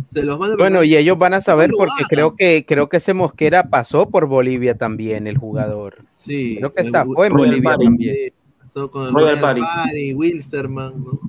Se 0.09 0.23
los 0.23 0.39
mando 0.39 0.55
Bueno, 0.55 0.85
y 0.85 0.95
ellos 0.95 1.17
van 1.17 1.33
a 1.33 1.41
saber 1.41 1.71
porque 1.77 2.05
creo 2.07 2.33
que 2.37 2.63
creo 2.65 2.87
que 2.87 2.95
ese 2.95 3.13
Mosquera 3.13 3.69
pasó 3.69 4.09
por 4.09 4.25
Bolivia 4.27 4.77
también, 4.77 5.27
el 5.27 5.37
jugador. 5.37 6.05
Sí, 6.15 6.55
Creo 6.59 6.73
que 6.73 6.79
el 6.79 6.87
está 6.87 7.03
fue 7.03 7.27
en 7.27 7.33
Royal 7.33 7.49
Bolivia 7.49 7.69
Party. 7.69 7.83
también. 7.83 8.15
Sí, 8.15 8.33
pasó 8.63 8.89
con 8.89 9.07
el 9.09 9.13
Royal 9.13 9.27
Royal 9.27 9.41
Party. 9.41 9.61
Party, 9.61 10.13
Wilsterman, 10.13 10.93
¿no? 11.03 11.19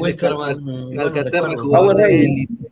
Westerman, 0.00 0.48
Calca- 0.48 0.64
buenos 0.64 0.96
Calcaterra, 0.96 1.56
jugador 1.56 1.94
de 1.94 2.02
Rangers. 2.02 2.24
élite. 2.24 2.68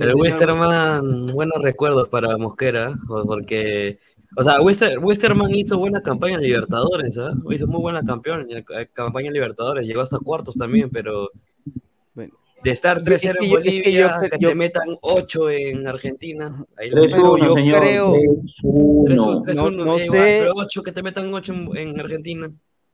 El 0.00 0.14
Westerman, 0.14 1.26
buenos 1.26 1.60
recuerdos 1.62 2.08
para 2.08 2.36
Mosquera, 2.36 2.92
porque, 3.26 3.98
o 4.36 4.42
sea, 4.42 4.60
Wester- 4.60 4.98
Westerman 4.98 5.54
hizo 5.54 5.78
buena 5.78 6.00
campaña 6.02 6.36
en 6.36 6.42
Libertadores, 6.42 7.18
¿ah? 7.18 7.32
Hizo 7.50 7.66
muy 7.66 7.80
buena 7.80 8.02
campeón, 8.02 8.46
eh, 8.50 8.64
campaña 8.92 9.28
en 9.28 9.34
Libertadores, 9.34 9.86
llegó 9.86 10.00
hasta 10.00 10.18
cuartos 10.18 10.56
también, 10.56 10.88
pero 10.90 11.30
Bueno. 12.14 12.34
de 12.62 12.70
estar 12.70 13.02
3-0 13.02 13.14
Es 13.14 13.24
en 13.24 13.30
es 13.30 13.36
que 13.64 13.70
Bolivia, 13.70 13.90
yo- 14.20 14.28
que 14.28 14.38
yo- 14.38 14.48
te 14.50 14.54
metan 14.54 14.88
8 15.00 15.50
en 15.50 15.86
Argentina, 15.88 16.64
ahí 16.76 16.90
la 16.90 17.00
3-1, 17.00 17.34
Pero 17.34 17.46
yo 17.48 17.54
señor. 17.54 17.80
creo- 17.80 18.12
3-1. 19.06 19.42
3-1, 19.42 19.70
no- 19.76 19.84
no 19.84 19.96
eh, 19.96 20.00
sé. 20.06 20.10
pero 20.42 20.52
8, 20.56 20.82
que 20.82 20.92
te 20.92 21.02
metan 21.02 21.32
8 21.34 21.52
en, 21.52 21.76
en 21.76 22.00
Argentina. 22.00 22.50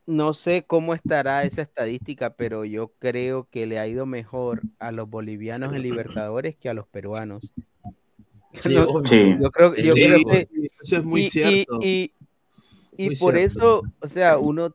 No 0.08 0.34
sé 0.34 0.64
cómo 0.66 0.94
estará 0.94 1.42
esa 1.42 1.62
estadística, 1.62 2.30
pero 2.34 2.64
yo 2.64 2.92
creo 3.00 3.48
que 3.50 3.66
le 3.66 3.80
ha 3.80 3.88
ido 3.88 4.06
mejor 4.06 4.62
a 4.78 4.92
los 4.92 5.10
bolivianos 5.10 5.74
en 5.74 5.82
Libertadores 5.82 6.54
que 6.54 6.68
a 6.68 6.74
los 6.74 6.86
peruanos. 6.86 7.52
Sí, 8.60 8.74
No, 8.74 8.84
obvio. 8.84 9.08
Sí. 9.08 9.36
Yo 9.40 9.50
creo, 9.50 9.74
yo 9.74 9.94
Sí, 9.94 10.04
creo 10.06 10.24
que 10.24 10.44
sí, 10.46 10.70
eso 10.82 10.96
es 10.96 11.04
muy 11.04 11.20
y, 11.22 11.24
y- 11.26 11.30
cierto. 11.30 11.78
y- 11.82 12.12
y 12.98 13.06
Muy 13.06 13.16
por 13.16 13.34
cierto. 13.34 13.46
eso, 13.60 13.82
o 14.00 14.08
sea, 14.08 14.38
uno, 14.38 14.74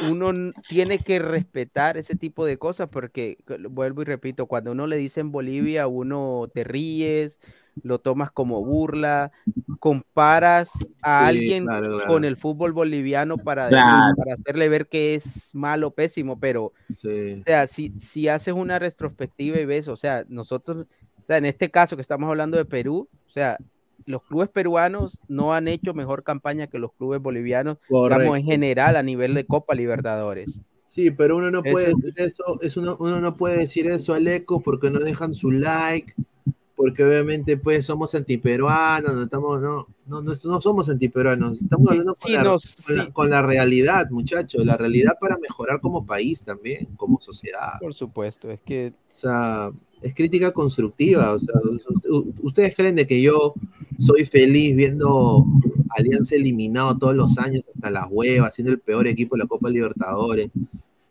uno 0.00 0.52
tiene 0.66 0.98
que 0.98 1.18
respetar 1.18 1.96
ese 1.96 2.16
tipo 2.16 2.44
de 2.44 2.58
cosas 2.58 2.88
porque, 2.88 3.38
vuelvo 3.70 4.02
y 4.02 4.06
repito, 4.06 4.46
cuando 4.46 4.72
uno 4.72 4.86
le 4.86 4.96
dice 4.96 5.20
en 5.20 5.30
Bolivia, 5.32 5.86
uno 5.86 6.48
te 6.52 6.64
ríes, 6.64 7.38
lo 7.82 8.00
tomas 8.00 8.30
como 8.32 8.64
burla, 8.64 9.30
comparas 9.78 10.70
a 11.00 11.20
Sí, 11.30 11.38
alguien 11.38 11.64
claro, 11.66 11.96
claro. 11.96 12.06
con 12.12 12.24
el 12.24 12.36
fútbol 12.36 12.72
boliviano 12.72 13.38
para, 13.38 13.68
Claro. 13.68 14.16
para 14.16 14.34
hacerle 14.34 14.68
ver 14.68 14.88
que 14.88 15.14
es 15.14 15.50
malo, 15.52 15.92
pésimo, 15.92 16.38
pero 16.40 16.72
Sí. 16.96 17.34
o 17.40 17.42
sea, 17.44 17.66
si, 17.68 17.92
si 18.00 18.26
haces 18.28 18.54
una 18.54 18.78
retrospectiva 18.80 19.58
y 19.58 19.64
ves, 19.64 19.86
o 19.88 19.96
sea, 19.96 20.24
nosotros, 20.28 20.86
sea, 21.28 21.36
en 21.38 21.46
este 21.46 21.70
caso 21.70 21.94
que 21.96 22.02
estamos 22.02 22.28
hablando 22.28 22.56
de 22.56 22.64
Perú, 22.64 23.08
o 23.26 23.30
sea, 23.30 23.56
los 24.06 24.22
clubes 24.22 24.48
peruanos 24.48 25.20
no 25.28 25.54
han 25.54 25.68
hecho 25.68 25.92
mejor 25.94 26.22
campaña 26.24 26.66
que 26.66 26.78
los 26.78 26.92
clubes 26.94 27.20
bolivianos, 27.20 27.78
digamos, 27.88 28.08
Correcto. 28.10 28.36
en 28.36 28.44
general 28.44 28.96
a 28.96 29.02
nivel 29.02 29.34
de 29.34 29.44
Copa 29.46 29.74
Libertadores. 29.74 30.60
Sí, 30.86 31.10
pero 31.10 31.36
uno 31.36 31.50
no 31.50 31.60
Eso 31.62 31.72
puede 31.72 31.90
es- 31.90 31.96
decir 31.98 32.22
eso, 32.24 32.58
es 32.62 32.76
uno, 32.78 32.96
uno 32.98 33.20
no 33.20 33.36
puede 33.36 33.58
decir 33.58 33.86
eso 33.88 34.14
al 34.14 34.26
eco 34.26 34.60
porque 34.60 34.90
no 34.90 35.00
dejan 35.00 35.34
su 35.34 35.50
like, 35.50 36.14
porque 36.74 37.04
obviamente 37.04 37.56
pues 37.58 37.84
somos 37.84 38.14
antiperuanos, 38.14 39.12
no 39.14 39.22
estamos, 39.24 39.60
no, 39.60 39.86
no, 40.06 40.22
no, 40.22 40.32
no 40.42 40.60
somos 40.60 40.88
antiperuanos, 40.88 41.60
estamos 41.60 41.90
hablando 41.90 42.14
con, 42.14 42.30
Sí, 42.30 42.36
la, 42.36 42.42
nos- 42.44 42.76
con 42.76 42.96
la- 42.96 43.04
sí. 43.04 43.12
con 43.12 43.28
la 43.30 43.42
realidad, 43.42 44.08
muchachos, 44.10 44.64
la 44.64 44.76
realidad 44.78 45.14
para 45.20 45.36
mejorar 45.36 45.80
como 45.80 46.06
país 46.06 46.42
también, 46.42 46.86
como 46.96 47.20
sociedad. 47.20 47.72
Por 47.80 47.92
supuesto, 47.92 48.50
es 48.50 48.60
que 48.62 48.94
O 49.10 49.14
sea, 49.14 49.70
es 50.02 50.14
crítica 50.14 50.52
constructiva. 50.52 51.34
O 51.34 51.38
sea, 51.38 51.54
ustedes 52.42 52.74
creen 52.74 52.96
de 52.96 53.06
que 53.06 53.20
yo 53.20 53.54
soy 53.98 54.24
feliz 54.24 54.76
viendo 54.76 55.44
Alianza 55.96 56.36
eliminado 56.36 56.96
todos 56.98 57.14
los 57.16 57.38
años 57.38 57.64
hasta 57.74 57.90
las 57.90 58.06
huevas, 58.10 58.54
siendo 58.54 58.72
el 58.72 58.78
peor 58.78 59.06
equipo 59.06 59.36
de 59.36 59.42
la 59.42 59.48
Copa 59.48 59.70
Libertadores, 59.70 60.50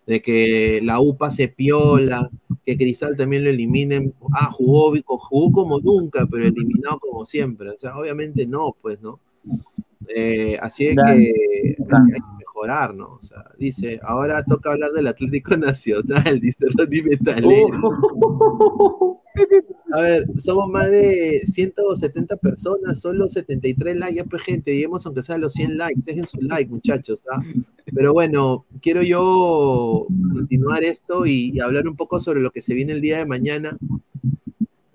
de 0.06 0.22
que 0.22 0.80
la 0.84 1.02
UPA 1.02 1.32
se 1.32 1.50
piola, 1.50 2.30
que 2.64 2.78
Cristal 2.78 3.18
también 3.18 3.44
lo 3.44 3.50
eliminen. 3.50 4.14
Ah, 4.34 4.50
jugó, 4.52 4.94
jugó 5.06 5.52
como 5.52 5.80
nunca, 5.80 6.26
pero 6.30 6.46
eliminado 6.46 7.00
como 7.00 7.26
siempre. 7.26 7.70
O 7.72 7.78
sea, 7.80 7.98
obviamente 7.98 8.46
no, 8.48 8.76
pues, 8.82 9.02
¿no? 9.02 9.20
Eh, 10.08 10.58
así 10.62 10.88
es 10.88 10.96
Dan- 10.96 11.06
que 11.06 11.12
hay, 11.14 11.76
Dan. 11.80 12.04
hay 12.14 12.20
que 12.37 12.37
mejorar, 12.58 12.96
¿no? 12.96 13.20
O 13.22 13.24
sea, 13.24 13.46
dice, 13.58 14.00
ahora 14.04 14.44
toca 14.44 14.72
hablar 14.72 14.92
del 14.92 15.08
Atlético 15.08 15.52
Nacional, 15.58 16.14
dice 16.42 16.66
Rodri 16.78 17.04
Metalero. 17.04 19.22
A 19.94 20.02
ver, 20.02 20.26
somos 20.36 20.68
más 20.68 20.90
de 20.90 21.44
170 21.46 22.38
personas, 22.38 23.00
solo 23.00 23.30
73 23.30 23.96
likes, 23.96 24.16
ya 24.16 24.24
pues 24.24 24.42
gente, 24.42 24.74
lleguemos 24.74 25.06
aunque 25.06 25.22
sea 25.22 25.36
a 25.36 25.38
los 25.38 25.54
100 25.54 25.78
likes, 25.78 26.02
dejen 26.04 26.26
su 26.26 26.42
like 26.42 26.72
muchachos, 26.72 27.24
¿ah? 27.32 27.40
Pero 27.94 28.14
bueno, 28.14 28.66
quiero 28.82 29.04
yo 29.04 30.08
continuar 30.34 30.84
esto 30.84 31.28
y, 31.28 31.52
y 31.54 31.60
hablar 31.60 31.88
un 31.88 31.96
poco 31.96 32.20
sobre 32.20 32.42
lo 32.42 32.50
que 32.50 32.64
se 32.64 32.74
viene 32.74 32.94
el 32.94 33.02
día 33.02 33.20
de 33.20 33.28
mañana. 33.28 33.78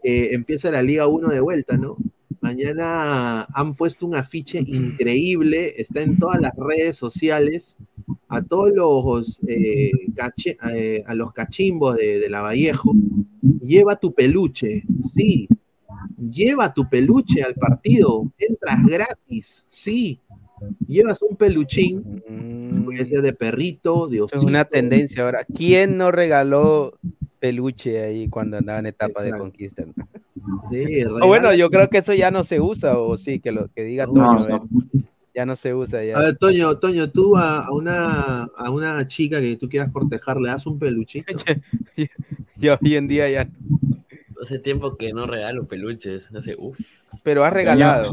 Eh, 0.02 0.30
empieza 0.32 0.72
la 0.72 0.82
Liga 0.82 1.06
1 1.06 1.28
de 1.28 1.40
vuelta, 1.40 1.76
¿no? 1.76 1.96
Mañana 2.42 3.46
han 3.54 3.74
puesto 3.74 4.04
un 4.04 4.16
afiche 4.16 4.62
increíble, 4.66 5.74
está 5.76 6.02
en 6.02 6.18
todas 6.18 6.40
las 6.40 6.52
redes 6.56 6.96
sociales, 6.96 7.78
a 8.28 8.42
todos 8.42 8.72
los, 8.74 9.40
eh, 9.46 9.92
eh, 10.74 11.04
a 11.06 11.14
los 11.14 11.32
cachimbos 11.32 11.96
de, 11.96 12.18
de 12.18 12.28
la 12.28 12.40
Vallejo, 12.40 12.92
lleva 13.62 13.94
tu 13.94 14.12
peluche, 14.12 14.82
sí, 15.14 15.48
lleva 16.18 16.74
tu 16.74 16.88
peluche 16.88 17.42
al 17.44 17.54
partido, 17.54 18.32
entras 18.38 18.86
gratis, 18.86 19.64
sí, 19.68 20.18
llevas 20.86 21.22
un 21.22 21.36
peluchín, 21.36 22.82
puede 22.84 23.06
ser 23.06 23.22
de 23.22 23.32
perrito, 23.32 24.08
de 24.08 24.16
eso 24.16 24.26
es 24.26 24.32
osito, 24.34 24.48
una 24.48 24.64
tendencia 24.64 25.22
ahora. 25.22 25.44
¿Quién 25.44 25.96
no 25.96 26.10
regaló 26.10 26.98
peluche 27.38 28.02
ahí 28.02 28.28
cuando 28.28 28.56
andaba 28.56 28.80
en 28.80 28.86
etapa 28.86 29.22
de 29.22 29.30
conquista? 29.30 29.84
Sí, 30.70 31.04
O 31.22 31.26
bueno, 31.26 31.54
yo 31.54 31.70
creo 31.70 31.88
que 31.88 31.98
eso 31.98 32.14
ya 32.14 32.30
no 32.30 32.44
se 32.44 32.60
usa, 32.60 32.98
o 32.98 33.16
sí, 33.16 33.40
que 33.40 33.52
lo 33.52 33.68
que 33.68 33.84
diga 33.84 34.06
Toño, 34.06 34.38
no. 34.38 34.56
eh, 34.56 34.60
ya 35.34 35.46
no 35.46 35.56
se 35.56 35.74
usa 35.74 36.04
ya. 36.04 36.16
A 36.16 36.20
ver, 36.20 36.36
Toño, 36.36 36.76
Toño, 36.78 37.10
tú 37.10 37.36
a, 37.36 37.64
a 37.64 37.72
una, 37.72 38.42
a 38.56 38.70
una 38.70 39.06
chica 39.06 39.40
que 39.40 39.56
tú 39.56 39.68
quieras 39.68 39.90
cortejar, 39.92 40.38
¿le 40.40 40.48
das 40.48 40.66
un 40.66 40.78
peluchito? 40.78 41.34
Y 42.62 42.68
hoy 42.68 42.94
en 42.94 43.08
día 43.08 43.28
ya. 43.28 43.48
Hace 44.40 44.60
tiempo 44.60 44.96
que 44.96 45.12
no 45.12 45.26
regalo 45.26 45.66
peluches. 45.66 46.30
Hace, 46.32 46.54
uff. 46.56 46.78
Pero 47.24 47.44
has 47.44 47.52
regalado. 47.52 48.12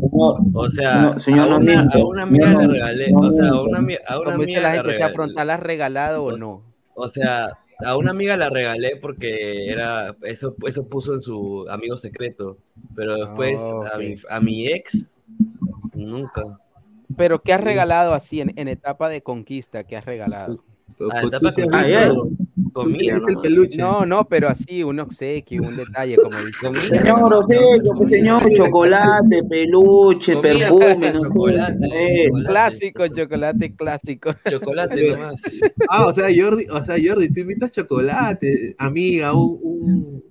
O 0.53 0.69
sea, 0.69 1.19
señor, 1.19 1.21
señor, 1.21 1.51
a, 1.51 1.55
una, 1.57 1.81
a 1.81 2.05
una 2.05 2.23
amiga 2.23 2.47
Señor, 2.47 2.61
le 2.67 2.73
regalé. 2.73 3.11
no 3.11 3.19
O 3.19 3.31
sea, 3.31 3.47
a 3.47 3.61
una, 3.61 3.77
a 4.07 4.19
una 4.19 4.31
Como 4.31 4.45
dice 4.45 4.57
amiga 4.57 4.61
la 4.61 4.71
gente, 4.73 4.97
¿se 4.97 5.03
afronta, 5.03 5.45
¿la 5.45 5.53
has 5.55 5.59
regalado 5.59 6.23
o 6.23 6.37
no? 6.37 6.63
O 6.95 7.07
sea, 7.09 7.57
a 7.85 7.97
una 7.97 8.11
amiga 8.11 8.35
la 8.37 8.49
regalé 8.49 8.97
porque 8.97 9.69
era 9.69 10.15
eso, 10.23 10.55
eso 10.67 10.87
puso 10.87 11.13
en 11.13 11.21
su 11.21 11.67
amigo 11.69 11.97
secreto. 11.97 12.57
Pero 12.95 13.15
después 13.15 13.61
Ah, 13.61 13.95
a, 13.95 13.97
mi, 13.97 14.15
a 14.29 14.39
mi 14.39 14.67
ex, 14.67 15.17
nunca. 15.93 16.59
Pero 17.17 17.41
¿qué 17.41 17.53
has 17.53 17.61
regalado 17.61 18.13
así 18.13 18.41
en, 18.41 18.53
en 18.55 18.67
etapa 18.67 19.09
de 19.09 19.21
conquista? 19.21 19.83
¿Qué 19.83 19.97
has 19.97 20.05
regalado? 20.05 20.63
Comida, 22.73 23.15
el 23.15 23.33
¿no? 23.33 23.41
peluche. 23.41 23.77
No, 23.77 24.05
no, 24.05 24.27
pero 24.27 24.49
así, 24.49 24.83
un 24.83 24.99
obsequio, 24.99 25.61
un 25.63 25.75
detalle, 25.75 26.17
como 26.17 26.37
dice. 26.37 26.99
Señor, 26.99 27.33
obsequio, 27.33 27.93
pues, 27.97 28.09
señor, 28.09 28.53
chocolate, 28.53 29.43
peluche, 29.49 30.33
Comida, 30.35 30.53
perfume, 30.53 31.13
no 31.13 31.19
sé. 31.19 31.25
chocolate, 31.25 32.29
Clásico, 32.45 33.07
chocolate 33.07 33.75
clásico. 33.75 34.31
Chocolate 34.49 35.11
nomás. 35.11 35.41
Ah, 35.89 36.05
o 36.07 36.13
sea, 36.13 36.27
Jordi, 36.35 36.65
o 36.69 36.83
sea, 36.83 36.95
Jordi, 37.03 37.33
tú 37.33 37.41
invitas 37.41 37.71
chocolate, 37.71 38.75
amiga, 38.77 39.33
un, 39.33 39.59
un... 39.61 40.23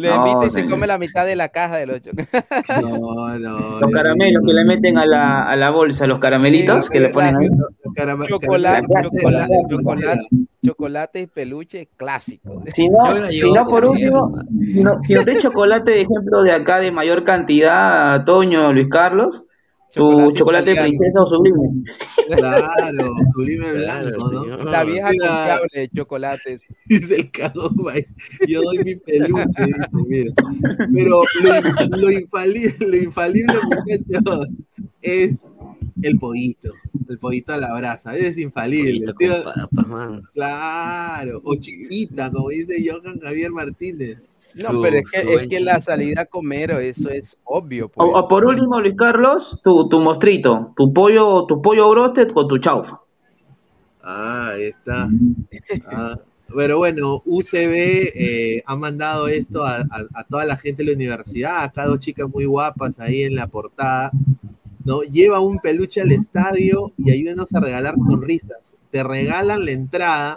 Le 0.00 0.08
No, 0.08 0.26
invita 0.26 0.46
y 0.46 0.50
se 0.50 0.66
come 0.66 0.86
la 0.86 0.96
mitad 0.96 1.26
de 1.26 1.36
la 1.36 1.50
caja 1.50 1.76
de 1.76 1.86
los 1.86 2.00
chocolates. 2.00 2.30
No, 2.80 3.38
no. 3.38 3.80
Los 3.80 3.90
caramelos 3.90 4.42
que 4.46 4.52
le 4.54 4.64
meten 4.64 4.98
a 4.98 5.04
la, 5.04 5.42
a 5.42 5.56
la 5.56 5.70
bolsa, 5.70 6.06
los 6.06 6.18
caramelitos 6.18 6.88
que 6.88 7.00
le 7.00 7.08
ponen 7.10 7.34
Chocolate, 7.34 8.28
chocolate, 8.28 8.86
caramba- 8.88 9.66
chocolate, 9.68 10.26
chocolate 10.64 11.20
y 11.20 11.26
peluche 11.26 11.88
clásico. 11.96 12.62
Si 12.66 12.88
no, 12.88 13.30
si 13.30 13.50
no 13.50 13.64
por 13.66 13.84
último, 13.84 14.32
si 14.62 14.80
no, 14.80 15.00
si 15.04 15.14
no 15.14 15.24
chocolate, 15.38 15.90
de 15.90 16.00
ejemplo, 16.02 16.42
de 16.42 16.52
acá 16.52 16.80
de 16.80 16.92
mayor 16.92 17.24
cantidad, 17.24 18.24
Toño, 18.24 18.72
Luis 18.72 18.88
Carlos, 18.88 19.44
tu 19.92 20.32
Chocolate 20.32 20.34
chocolate 20.38 20.70
italiano. 20.72 20.98
princesa 20.98 21.22
o 21.22 21.26
sublime. 21.28 21.84
Claro, 22.28 23.14
sublime 23.34 23.72
Claro, 23.72 24.06
blanco, 24.10 24.30
¿no? 24.32 24.42
señor. 24.42 24.64
La 24.66 24.84
vieja 24.84 25.08
confiable 25.08 25.68
de 25.74 25.88
chocolates. 25.90 26.68
Dice 26.86 27.20
el 27.20 27.30
vaya. 27.74 28.06
yo 28.46 28.62
doy 28.62 28.78
mi 28.78 28.96
peluche, 28.96 29.64
dice, 29.64 29.88
mira. 29.92 30.32
Pero 30.94 31.22
lo, 31.42 31.96
lo 31.96 32.10
infalible, 32.10 32.76
lo 32.86 32.96
infalible, 32.96 33.54
muchachos, 33.64 34.46
es 35.02 35.44
el 36.02 36.18
pollito, 36.18 36.72
el 37.08 37.18
pollito 37.18 37.52
a 37.52 37.58
la 37.58 37.74
brasa, 37.74 38.16
es 38.16 38.38
infalible. 38.38 39.12
Pollito 39.12 39.14
tío. 39.14 39.44
con 39.44 39.52
papas, 39.54 39.86
man. 39.88 40.22
Claro, 40.34 41.40
o 41.44 41.54
chiquita, 41.56 42.30
como 42.30 42.48
dice 42.50 42.76
Johan 42.84 43.18
Javier 43.20 43.50
Martínez. 43.50 44.56
No, 44.62 44.70
Su- 44.74 44.82
pero 44.82 44.96
es 44.98 45.10
que, 45.10 45.34
es 45.34 45.48
que 45.48 45.60
la 45.60 45.80
salida 45.80 46.22
a 46.22 46.26
comer, 46.26 46.70
eso 46.72 47.08
es 47.10 47.36
obvio. 47.44 47.88
Pues. 47.88 48.08
O, 48.08 48.18
o 48.18 48.28
por 48.28 48.44
último, 48.44 48.80
Luis 48.80 48.94
Carlos, 48.96 49.60
tu, 49.62 49.88
tu 49.88 50.00
mostrito, 50.00 50.72
tu 50.76 50.92
pollo, 50.92 51.46
tu 51.46 51.60
pollo 51.62 51.90
broasted 51.90 52.28
con 52.30 52.48
tu 52.48 52.58
chaufa. 52.58 53.00
Ah, 54.02 54.50
ahí 54.54 54.62
está. 54.64 55.08
Ah, 55.86 56.18
pero 56.56 56.78
bueno, 56.78 57.22
UCB 57.26 58.10
eh, 58.14 58.62
ha 58.66 58.74
mandado 58.74 59.28
esto 59.28 59.64
a, 59.64 59.76
a- 59.82 60.06
a 60.14 60.24
toda 60.24 60.44
la 60.46 60.56
gente 60.56 60.82
de 60.82 60.90
la 60.90 60.96
universidad, 60.96 61.62
acá 61.62 61.86
dos 61.86 62.00
chicas 62.00 62.28
muy 62.28 62.44
guapas 62.44 62.98
ahí 62.98 63.22
en 63.22 63.36
la 63.36 63.46
portada, 63.46 64.10
¿no? 64.90 65.02
Lleva 65.02 65.38
un 65.38 65.58
peluche 65.60 66.00
al 66.00 66.10
estadio 66.10 66.90
y 66.98 67.12
ayúdenos 67.12 67.54
a 67.54 67.60
regalar 67.60 67.94
sonrisas. 67.94 68.76
Te 68.90 69.04
regalan 69.04 69.64
la 69.64 69.70
entrada, 69.70 70.36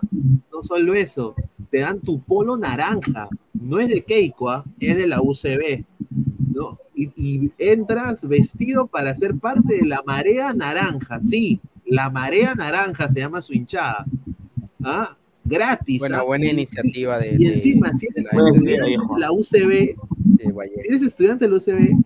no 0.52 0.64
solo 0.64 0.94
eso, 0.94 1.34
te 1.72 1.80
dan 1.80 2.00
tu 2.02 2.22
polo 2.22 2.56
naranja, 2.56 3.28
no 3.54 3.80
es 3.80 3.88
de 3.88 4.04
Keiko, 4.04 4.52
¿ah? 4.52 4.64
es 4.80 4.96
de 4.96 5.08
la 5.08 5.22
UCB, 5.24 5.84
¿no? 6.54 6.78
Y, 6.94 7.10
y 7.16 7.52
entras 7.58 8.28
vestido 8.28 8.86
para 8.86 9.16
ser 9.16 9.34
parte 9.36 9.78
de 9.78 9.86
la 9.88 10.04
marea 10.06 10.54
naranja, 10.54 11.20
sí, 11.22 11.60
la 11.88 12.12
marea 12.12 12.54
naranja 12.54 13.10
se 13.10 13.22
llama 13.22 13.42
su 13.42 13.54
hinchada. 13.54 14.06
¿Ah? 14.84 15.18
Gratis. 15.46 15.98
Buena, 16.00 16.20
¿ah? 16.20 16.24
buena 16.24 16.46
Y- 16.46 16.50
iniciativa 16.52 17.18
de, 17.18 17.34
Y 17.34 17.46
de- 17.46 17.54
encima, 17.54 17.92
si 17.96 18.06
eres 18.16 18.26
la- 18.32 18.40
estudiante 18.40 18.72
de 18.72 18.98
la 19.20 19.32
UCB, 19.32 19.96
si 20.38 20.88
eres 20.88 21.02
estudiante 21.02 21.46
de 21.46 21.52
la 21.52 21.58
UCB, 21.58 21.98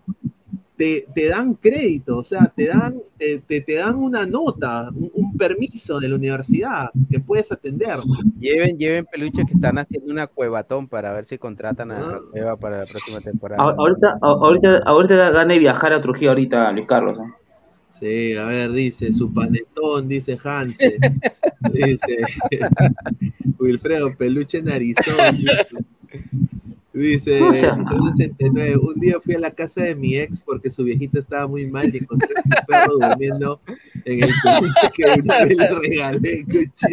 te, 0.78 1.08
te 1.16 1.28
dan 1.30 1.56
crédito, 1.56 2.18
o 2.18 2.24
sea, 2.24 2.46
te 2.56 2.68
dan, 2.68 2.96
te, 3.18 3.40
te- 3.40 3.62
te 3.62 3.76
dan 3.76 3.96
una 3.96 4.26
nota, 4.28 4.90
un, 4.94 5.10
un 5.14 5.36
permiso 5.36 6.00
de 6.00 6.08
la 6.10 6.16
universidad 6.16 6.92
que 7.10 7.20
puedes 7.20 7.52
atender. 7.52 7.98
Lleven, 8.40 8.78
lleven 8.78 9.06
peluches 9.12 9.46
que 9.48 9.54
están 9.56 9.80
haciendo 9.80 10.12
una 10.12 10.28
cuevatón 10.28 10.88
para 10.88 11.12
ver 11.14 11.26
si 11.26 11.38
contratan 11.40 11.92
a 11.92 11.98
Ah. 11.98 12.12
la 12.12 12.20
cueva 12.32 12.56
para 12.58 12.78
la 12.78 12.86
próxima 12.86 13.20
temporada. 13.20 13.64
A- 13.64 13.74
Ahorita, 13.76 14.20
a- 14.22 14.28
ahorita, 14.28 14.78
ahorita 14.86 15.16
da 15.16 15.32
gana 15.32 15.54
de 15.54 15.60
viajar 15.60 15.94
a 15.94 16.02
Trujillo 16.02 16.30
ahorita, 16.30 16.72
Luis 16.72 16.86
Carlos. 16.86 17.18
¿eh? 17.18 17.32
Sí, 18.00 18.36
a 18.38 18.46
ver, 18.46 18.72
dice 18.72 19.12
su 19.12 19.34
panetón, 19.34 20.08
dice 20.08 20.38
Hanse. 20.44 20.98
dice 21.74 22.18
Wilfredo 23.60 24.16
Peluche 24.16 24.62
Narizón. 24.62 25.16
Dice, 26.98 27.40
No 27.40 27.54
sea 27.54 27.76
dice 27.76 28.34
69, 28.36 28.78
un 28.78 29.00
día 29.00 29.20
fui 29.22 29.36
a 29.36 29.40
la 29.40 29.52
casa 29.52 29.84
de 29.84 29.94
mi 29.94 30.18
ex 30.18 30.42
porque 30.42 30.72
su 30.72 30.84
viejita 30.84 31.20
estaba 31.20 31.48
muy 31.48 31.68
mal 31.68 31.94
y 31.94 32.00
encontré 32.00 32.30
a 32.36 32.42
su 32.42 32.66
perro 32.66 32.94
durmiendo 33.00 33.62
en 34.04 34.24
el 34.24 34.32
peluche 34.44 34.92
que 34.96 35.22
una 35.22 35.38
vez 35.46 35.58
le 35.58 35.70
regalé. 35.70 36.46
coche 36.46 36.88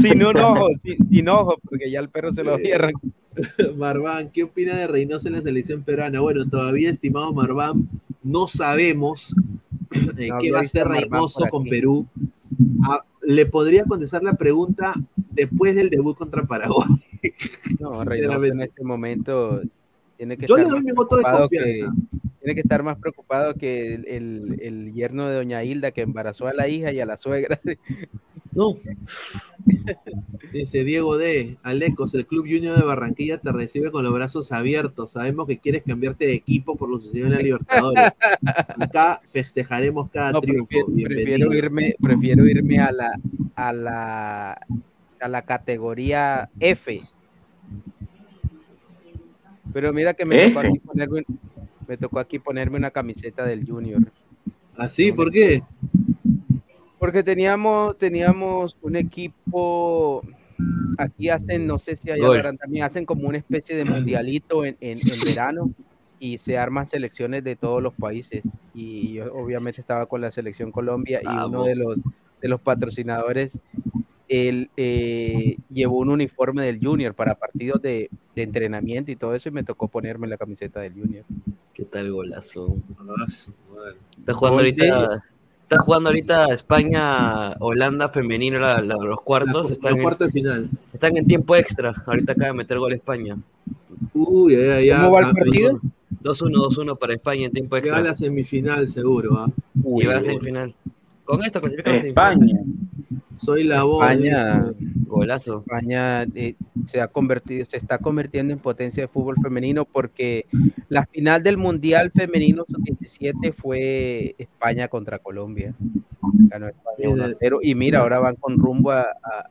Sin 0.00 0.24
un 0.24 0.36
ojo, 0.36 0.68
sin, 0.82 1.08
sin 1.08 1.28
ojo, 1.28 1.56
porque 1.68 1.90
ya 1.90 1.98
el 2.00 2.10
perro 2.10 2.32
se 2.32 2.44
lo 2.44 2.56
cierran. 2.58 2.92
Marván, 3.76 4.30
¿qué 4.30 4.44
opina 4.44 4.76
de 4.76 4.86
Reynoso 4.86 5.26
en 5.26 5.34
la 5.34 5.42
selección 5.42 5.82
peruana? 5.82 6.20
Bueno, 6.20 6.48
todavía, 6.48 6.90
estimado 6.90 7.32
Marván, 7.32 7.88
no 8.22 8.46
sabemos 8.46 9.34
eh, 10.16 10.28
No 10.28 10.38
qué 10.38 10.52
va 10.52 10.60
a 10.60 10.62
hacer 10.62 10.86
Reynoso 10.86 11.44
con. 11.50 11.64
Perú. 11.64 12.06
Ah, 12.84 13.04
le 13.22 13.46
podría 13.46 13.84
contestar 13.84 14.22
la 14.22 14.34
pregunta 14.34 14.94
después 15.36 15.74
del 15.76 15.90
debut 15.90 16.16
contra 16.16 16.42
Paraguay. 16.44 16.88
No, 17.78 18.02
Reynoso 18.04 18.44
en 18.44 18.62
este 18.62 18.82
momento 18.82 19.60
tiene 20.16 20.36
que 20.36 20.46
Yo 20.46 20.56
le 20.56 20.62
estar 20.62 20.72
doy 20.72 20.80
más 20.80 20.86
mi 20.86 20.92
voto 20.92 21.16
de 21.16 21.22
que- 21.22 21.30
confianza. 21.30 21.94
tiene 22.40 22.54
que 22.54 22.60
estar 22.62 22.82
más 22.82 22.98
preocupado 22.98 23.54
que 23.54 23.94
el, 23.94 24.06
el- 24.08 24.60
el 24.62 24.92
yerno 24.94 25.28
de 25.28 25.36
Doña 25.36 25.62
Hilda 25.62 25.90
que 25.92 26.00
embarazó 26.00 26.46
a 26.48 26.54
la 26.54 26.66
hija 26.68 26.90
y 26.92 27.00
a 27.00 27.06
la 27.06 27.18
suegra. 27.18 27.60
No. 28.52 28.78
Dice 30.52 30.82
Diego 30.84 31.18
D. 31.18 31.58
Alecos, 31.62 32.14
el 32.14 32.24
Club 32.26 32.46
Junior 32.46 32.78
de 32.78 32.84
Barranquilla 32.86 33.36
te 33.38 33.52
recibe 33.52 33.90
con 33.90 34.02
los 34.04 34.14
brazos 34.14 34.50
abiertos. 34.52 35.10
Sabemos 35.12 35.46
que 35.46 35.58
quieres 35.58 35.82
cambiarte 35.82 36.26
de 36.26 36.32
equipo 36.34 36.76
por 36.76 36.88
lo 36.88 36.98
sucedido 36.98 37.26
en 37.26 37.34
la 37.34 37.38
Libertadores. 37.40 38.12
Acá 38.78 39.20
festejaremos 39.32 40.08
cada 40.10 40.32
No, 40.32 40.40
triunfo. 40.40 40.66
prefiero, 40.86 41.08
prefiero 41.08 41.52
irme, 41.52 41.96
prefiero 42.00 42.46
irme 42.46 42.78
a 42.78 42.92
la, 42.92 43.20
a 43.56 43.72
la, 43.74 44.66
a 45.20 45.28
la 45.28 45.42
categoría 45.42 46.50
F. 46.60 47.02
Pero 49.72 49.92
mira 49.92 50.14
que 50.14 50.24
me 50.24 50.48
tocó 50.48 50.60
aquí 50.60 50.78
ponerme, 50.78 51.24
me 51.86 51.96
tocó 51.96 52.18
aquí 52.18 52.38
ponerme 52.38 52.78
una 52.78 52.90
camiseta 52.90 53.44
del 53.44 53.66
Junior. 53.66 54.02
¿Así? 54.76 55.12
¿Por 55.12 55.30
qué? 55.30 55.62
Porque 56.98 57.22
teníamos, 57.22 57.96
teníamos 57.98 58.76
un 58.80 58.96
equipo, 58.96 60.22
aquí 60.98 61.28
hacen, 61.28 61.66
no 61.66 61.78
sé 61.78 61.96
si 61.96 62.10
allá 62.10 62.56
también, 62.58 62.84
hacen 62.84 63.04
como 63.04 63.28
una 63.28 63.38
especie 63.38 63.76
de 63.76 63.84
mundialito 63.84 64.64
en, 64.64 64.76
en, 64.80 64.98
en 64.98 65.20
verano 65.24 65.70
y 66.18 66.38
se 66.38 66.58
arman 66.58 66.86
selecciones 66.86 67.44
de 67.44 67.56
todos 67.56 67.82
los 67.82 67.94
países. 67.94 68.44
Y 68.74 69.14
yo 69.14 69.32
obviamente 69.34 69.80
estaba 69.80 70.06
con 70.06 70.20
la 70.20 70.30
selección 70.30 70.72
Colombia 70.72 71.20
y 71.22 71.26
uno 71.26 71.36
Vamos. 71.36 71.66
de 71.66 71.76
los, 71.76 72.00
de 72.40 72.48
los 72.48 72.60
patrocinadores, 72.60 73.58
él 74.28 74.70
eh, 74.76 75.56
llevó 75.72 75.98
un 75.98 76.10
uniforme 76.10 76.64
del 76.64 76.78
Junior 76.84 77.14
para 77.14 77.34
partidos 77.36 77.80
de, 77.82 78.10
de 78.34 78.42
entrenamiento 78.42 79.10
y 79.10 79.16
todo 79.16 79.34
eso 79.34 79.48
y 79.48 79.52
me 79.52 79.62
tocó 79.64 79.88
ponerme 79.88 80.26
la 80.26 80.36
camiseta 80.36 80.80
del 80.80 80.94
Junior. 80.94 81.24
¿Qué 81.72 81.84
tal 81.84 82.10
golazo? 82.12 82.76
Está 84.18 84.32
jugando 84.34 84.58
ahorita. 84.58 85.22
Está 85.62 85.78
jugando 85.80 86.08
ahorita 86.10 86.46
España, 86.52 87.50
Holanda 87.58 88.08
femenino, 88.08 88.58
la- 88.58 88.80
la- 88.80 88.94
los 88.96 89.20
cuartos. 89.20 89.66
La- 89.68 89.72
están, 89.72 89.90
los 89.90 89.98
en, 89.98 90.02
cuartos 90.04 90.26
de 90.28 90.32
final. 90.32 90.70
están 90.92 91.16
en 91.16 91.26
tiempo 91.26 91.56
extra. 91.56 91.92
Ahorita 92.06 92.32
acaba 92.32 92.48
de 92.48 92.52
meter 92.58 92.78
gol 92.78 92.92
España. 92.92 93.36
Uy, 94.14 94.56
ya, 94.56 94.80
ya. 94.80 95.02
¿Cómo 95.02 95.12
va 95.16 95.20
el 95.28 95.34
partido? 95.34 95.80
2-1, 96.22 96.68
2-1 96.70 96.96
para 96.98 97.14
España 97.14 97.46
en 97.46 97.52
tiempo 97.52 97.76
extra. 97.76 98.00
la 98.00 98.14
semifinal, 98.14 98.88
seguro. 98.88 99.52
Y 99.84 100.06
va 100.06 100.12
a 100.12 100.16
la 100.16 100.22
semifinal. 100.22 100.74
Con 101.24 101.44
esto 101.44 101.60
clasifican 101.60 101.92
a 101.92 101.96
la 101.96 102.02
semifinal. 102.02 102.64
Soy 103.36 103.64
la 103.64 103.84
voz. 103.84 104.02
España, 104.02 104.72
Golazo. 105.06 105.60
España, 105.60 106.22
eh, 106.34 106.54
se 106.86 107.00
ha 107.00 107.08
convertido, 107.08 107.64
se 107.64 107.76
está 107.76 107.98
convirtiendo 107.98 108.52
en 108.52 108.58
potencia 108.58 109.02
de 109.02 109.08
fútbol 109.08 109.36
femenino 109.42 109.84
porque 109.84 110.46
la 110.88 111.06
final 111.06 111.42
del 111.42 111.56
Mundial 111.58 112.10
Femenino 112.14 112.64
Sub-17 112.68 113.52
fue 113.54 114.34
España 114.38 114.88
contra 114.88 115.18
Colombia. 115.18 115.74
Ganó 116.48 116.66
España 116.68 117.08
1 117.10 117.24
a 117.24 117.30
0 117.38 117.58
y 117.62 117.74
mira, 117.74 118.00
ahora 118.00 118.18
van 118.18 118.36
con 118.36 118.58
rumbo 118.58 118.90
a, 118.90 119.02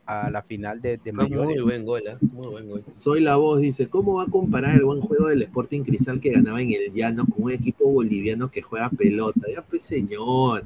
a- 0.06 0.26
a 0.26 0.30
la 0.32 0.42
final 0.42 0.82
de, 0.82 0.98
de 0.98 1.14
Muy 1.14 1.30
mayores. 1.30 1.62
buen 1.64 1.86
gol, 1.86 2.02
¿ah? 2.10 2.18
Muy 2.22 2.48
buen 2.48 2.68
gol. 2.70 2.84
Soy 2.96 3.22
la 3.22 3.36
voz, 3.38 3.62
dice, 3.62 3.88
¿cómo 3.88 4.16
va 4.16 4.24
a 4.24 4.28
comparar 4.28 4.76
el 4.76 4.84
buen 4.84 5.02
juego 5.02 5.28
del 5.28 5.44
Sporting 5.44 5.82
Cristal 5.84 6.20
que 6.20 6.32
ganaba 6.32 6.62
en 6.62 6.72
el 6.72 6.92
llano 6.94 7.26
con 7.28 7.44
un 7.46 7.52
equipo 7.52 7.86
boliviano 7.90 8.50
que 8.50 8.62
juega 8.62 8.90
pelota? 8.90 9.42
Ya 9.54 9.62
pues 9.62 9.84
señor. 9.84 10.64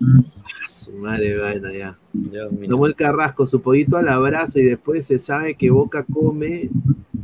A 0.00 0.68
su 0.68 0.92
madre, 0.92 1.36
vaina 1.36 1.72
ya. 1.72 1.98
Dios 2.12 2.49
Samuel 2.66 2.94
Carrasco, 2.94 3.46
su 3.46 3.60
pollito 3.60 3.96
a 3.96 4.02
la 4.02 4.18
brasa 4.18 4.58
y 4.58 4.64
después 4.64 5.06
se 5.06 5.18
sabe 5.18 5.54
que 5.54 5.70
Boca 5.70 6.04
come. 6.12 6.70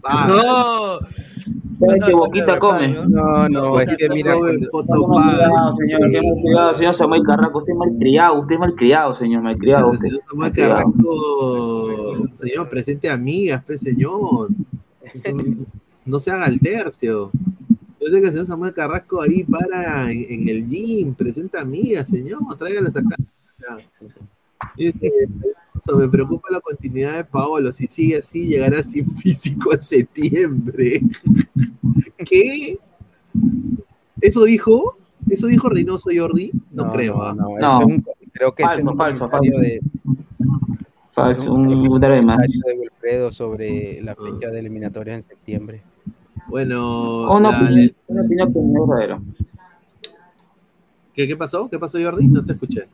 Va. 0.05 0.27
¡No! 0.29 0.99
¿Saben 1.79 2.01
que 2.07 2.13
Boquita 2.13 2.59
come? 2.59 2.89
No, 3.09 3.49
no, 3.49 3.81
es 3.81 3.97
que 3.97 4.09
mira, 4.09 4.35
cuando- 4.37 4.71
Poto 4.71 5.03
cuidado, 5.05 5.77
señor, 5.77 6.75
señor 6.75 6.95
Samuel 6.95 7.23
Carrasco, 7.25 7.59
usted 7.59 7.73
es 7.73 7.79
malcriado, 7.79 8.41
usted 8.41 8.55
es 8.55 8.61
malcriado, 8.61 9.15
señor, 9.15 9.43
malcriado 9.43 9.91
usted. 9.91 10.09
Señor 10.09 10.23
Samuel. 10.31 10.53
Carrasco, 10.53 12.29
señor, 12.37 12.69
presente 12.71 13.11
amigas, 13.11 13.63
pues 13.67 13.81
señor. 13.83 14.49
No 16.07 16.19
se 16.21 16.31
haga 16.31 16.47
el 16.47 16.61
tercio. 16.61 17.31
Yo 18.01 18.07
sé 18.13 18.21
que 18.21 18.27
el 18.27 18.33
señor 18.33 18.47
Samuel 18.47 18.73
Carrasco 18.73 19.21
ahí 19.21 19.43
para 19.45 20.11
en, 20.11 20.25
en 20.29 20.49
el 20.49 20.67
gym, 20.67 21.15
presenta 21.15 21.61
amigas, 21.61 22.09
señor, 22.09 22.39
tráigalas 22.59 22.97
acá. 22.97 23.17
"Eso, 24.79 25.97
me 25.99 26.09
preocupa 26.09 26.49
la 26.51 26.61
continuidad 26.61 27.17
de 27.17 27.25
Paolo. 27.25 27.73
Si 27.73 27.87
sigue 27.87 28.19
así, 28.19 28.47
llegará 28.47 28.83
sin 28.83 29.11
físico 29.19 29.73
a 29.73 29.81
septiembre. 29.81 31.01
¿Qué? 32.19 32.79
¿Eso 34.21 34.45
dijo? 34.45 34.97
¿Eso 35.29 35.47
dijo 35.49 35.69
Reynoso 35.69 36.11
Jordi? 36.17 36.53
No, 36.71 36.91
creo. 36.93 37.23
¿ah? 37.23 37.35
no, 37.35 37.59
No. 37.59 37.81
es 37.81 37.87
un- 37.87 38.05
creo 38.33 38.55
que 38.55 38.63
Falso, 38.65 38.81
es 38.81 38.87
un 38.87 38.97
falso, 38.99 39.29
falso. 39.31 39.59
de, 39.59 39.81
Falso, 41.13 41.53
un 41.55 41.87
comentario 41.87 42.17
de 42.17 42.23
más. 42.23 42.37
comentario 42.37 42.63
de 42.67 42.79
Wilfredo 42.81 43.31
sobre 43.33 44.03
la 44.03 44.15
fecha 44.15 44.49
de 44.51 44.59
eliminatorias 44.59 45.17
en 45.19 45.23
septiembre. 45.23 45.83
Bueno, 46.49 47.31
Una 47.33 47.51
la- 47.51 47.63
opinión, 47.63 47.91
una 48.09 48.23
opinión 48.23 48.53
no 48.73 48.87
verdadera. 48.87 49.21
¿qué, 51.15 51.27
qué 51.27 51.37
pasó? 51.37 51.69
¿Qué 51.71 51.79
pasó, 51.79 51.99
Jordi? 52.03 52.29
No 52.29 52.45
te 52.45 52.53
escuché. 52.53 52.87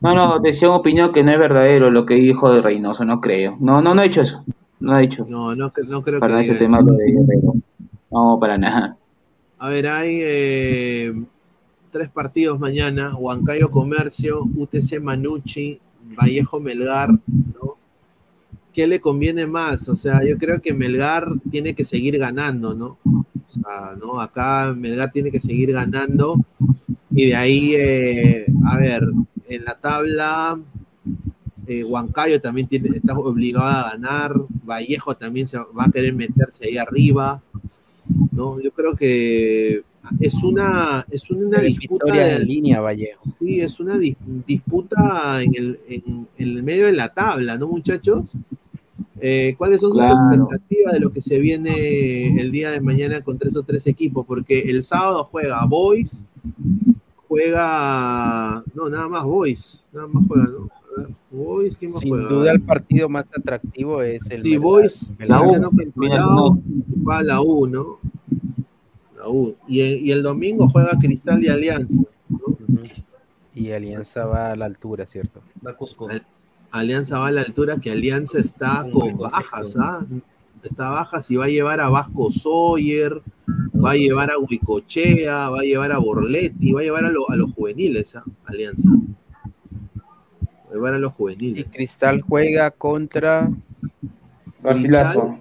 No, 0.00 0.14
no, 0.14 0.38
decía 0.38 0.68
una 0.68 0.78
opinión 0.78 1.12
que 1.12 1.24
no 1.24 1.32
es 1.32 1.38
verdadero 1.38 1.90
lo 1.90 2.06
que 2.06 2.14
dijo 2.14 2.52
de 2.52 2.62
Reynoso, 2.62 3.04
no 3.04 3.20
creo. 3.20 3.56
No, 3.60 3.82
no, 3.82 3.94
no 3.94 4.02
he 4.02 4.08
dicho 4.08 4.22
eso. 4.22 4.44
No 4.80 4.96
he 4.96 5.02
dicho. 5.02 5.26
No, 5.28 5.54
no, 5.54 5.72
no 5.88 6.02
creo 6.02 6.20
para 6.20 6.36
que 6.36 6.42
ese 6.42 6.54
tema 6.54 6.78
eso. 6.78 6.86
lo 6.86 6.94
de 6.94 7.12
Guerrero. 7.12 7.54
No, 8.10 8.38
para 8.40 8.58
nada. 8.58 8.96
A 9.58 9.68
ver, 9.68 9.86
hay 9.86 10.18
eh, 10.22 11.22
tres 11.90 12.08
partidos 12.10 12.58
mañana: 12.58 13.14
Huancayo 13.16 13.70
Comercio, 13.70 14.42
UTC 14.42 15.00
Manucci, 15.00 15.80
Vallejo 16.20 16.60
Melgar, 16.60 17.10
¿no? 17.10 17.76
¿Qué 18.72 18.86
le 18.86 19.00
conviene 19.00 19.46
más? 19.46 19.88
O 19.88 19.96
sea, 19.96 20.24
yo 20.24 20.38
creo 20.38 20.60
que 20.60 20.74
Melgar 20.74 21.28
tiene 21.50 21.74
que 21.74 21.84
seguir 21.84 22.18
ganando, 22.18 22.74
¿no? 22.74 22.98
O 23.04 23.52
sea, 23.52 23.94
¿no? 24.00 24.20
Acá 24.20 24.74
Melgar 24.76 25.12
tiene 25.12 25.30
que 25.30 25.40
seguir 25.40 25.72
ganando. 25.72 26.36
Y 27.10 27.26
de 27.26 27.36
ahí, 27.36 27.74
eh, 27.76 28.46
a 28.66 28.78
ver, 28.78 29.06
en 29.48 29.64
la 29.64 29.74
tabla, 29.78 30.60
eh, 31.66 31.84
Huancayo 31.84 32.40
también 32.40 32.66
tiene, 32.66 32.88
está 32.96 33.14
obligado 33.16 33.66
a 33.66 33.90
ganar. 33.92 34.34
Vallejo 34.64 35.14
también 35.16 35.46
se 35.46 35.58
va 35.58 35.84
a 35.84 35.90
querer 35.90 36.14
meterse 36.14 36.66
ahí 36.66 36.76
arriba. 36.76 37.42
¿no? 38.32 38.60
Yo 38.60 38.72
creo 38.72 38.94
que 38.96 39.82
es 40.18 40.34
una, 40.42 41.06
es 41.10 41.30
una 41.30 41.58
Tres 41.58 41.78
disputa 41.78 42.12
de- 42.12 42.34
en 42.36 42.46
línea, 42.48 42.80
Vallejo. 42.80 43.22
Sí, 43.38 43.60
es 43.60 43.78
una 43.78 43.96
dis- 43.96 44.16
disputa 44.46 45.40
en 45.42 45.54
el, 45.54 45.80
en- 45.88 46.26
en 46.36 46.48
el 46.48 46.62
medio 46.62 46.86
de 46.86 46.92
la 46.92 47.12
tabla, 47.14 47.56
¿no, 47.56 47.68
muchachos? 47.68 48.32
Eh, 49.20 49.54
¿Cuáles 49.56 49.78
son 49.80 49.90
sus 49.90 49.98
Claro. 50.00 50.18
expectativas 50.18 50.94
de 50.94 51.00
lo 51.00 51.12
que 51.12 51.22
se 51.22 51.38
viene 51.38 52.36
el 52.40 52.50
día 52.50 52.72
de 52.72 52.80
mañana 52.80 53.20
contra 53.22 53.48
esos 53.48 53.64
tres 53.64 53.86
equipos? 53.86 54.26
Porque 54.26 54.58
el 54.68 54.82
sábado 54.82 55.28
juega 55.30 55.64
Boys, 55.64 56.24
juega. 57.32 58.62
No, 58.74 58.88
nada 58.90 59.08
más 59.08 59.24
Boys, 59.24 59.80
nada 59.92 60.06
más 60.06 60.24
juega, 60.28 60.44
¿no? 60.48 60.68
A 61.02 61.08
Boys, 61.30 61.76
¿quién 61.78 61.92
más 61.92 62.00
Sin 62.00 62.10
juega? 62.10 62.28
duda 62.28 62.52
el 62.52 62.60
partido 62.60 63.08
más 63.08 63.24
atractivo 63.34 64.02
es 64.02 64.30
el 64.30 64.42
Sí. 64.42 64.56
Boys. 64.58 65.12
La 65.20 65.40
U. 65.40 66.62
Va 67.08 67.22
la 67.22 67.40
U, 67.40 67.66
¿no? 67.66 67.98
La 69.16 69.28
U. 69.28 69.54
Y, 69.66 69.80
y 69.80 70.12
el 70.12 70.22
domingo 70.22 70.68
juega 70.68 70.98
Cristal 71.00 71.42
y 71.42 71.48
Alianza. 71.48 72.02
Y 73.54 73.70
Alianza 73.70 74.26
va 74.26 74.52
a 74.52 74.56
la 74.56 74.66
altura, 74.66 75.06
¿cierto? 75.06 75.40
Va 75.66 75.74
Cusco. 75.74 76.08
Alianza 76.70 77.18
va 77.18 77.28
a 77.28 77.32
la 77.32 77.40
altura 77.42 77.78
que 77.78 77.90
Alianza 77.90 78.38
está 78.38 78.84
Un 78.84 78.90
con 78.92 79.18
bajas. 79.18 79.74
¿ah? 79.78 80.04
Está 80.62 80.90
bajas 80.90 81.30
y 81.30 81.36
va 81.36 81.46
a 81.46 81.48
llevar 81.48 81.80
a 81.80 81.88
Vasco 81.88 82.30
Sawyer, 82.30 83.20
va 83.84 83.90
a 83.92 83.96
llevar 83.96 84.30
a 84.30 84.38
Huicochea, 84.38 85.50
va 85.50 85.58
a 85.60 85.62
llevar 85.62 85.90
a 85.92 85.98
Borletti, 85.98 86.72
va 86.72 86.80
a 86.80 86.84
llevar 86.84 87.04
a, 87.04 87.10
lo- 87.10 87.28
a 87.28 87.36
los 87.36 87.52
juveniles, 87.52 88.14
¿ah? 88.16 88.22
Alianza. 88.46 88.88
Va 88.90 90.70
a 90.70 90.74
llevar 90.74 90.94
a 90.94 90.98
los 90.98 91.12
Y 91.12 91.14
juveniles. 91.16 91.66
Cristal 91.72 92.20
juega 92.22 92.70
contra 92.70 93.50
Garcilaso. 94.62 95.38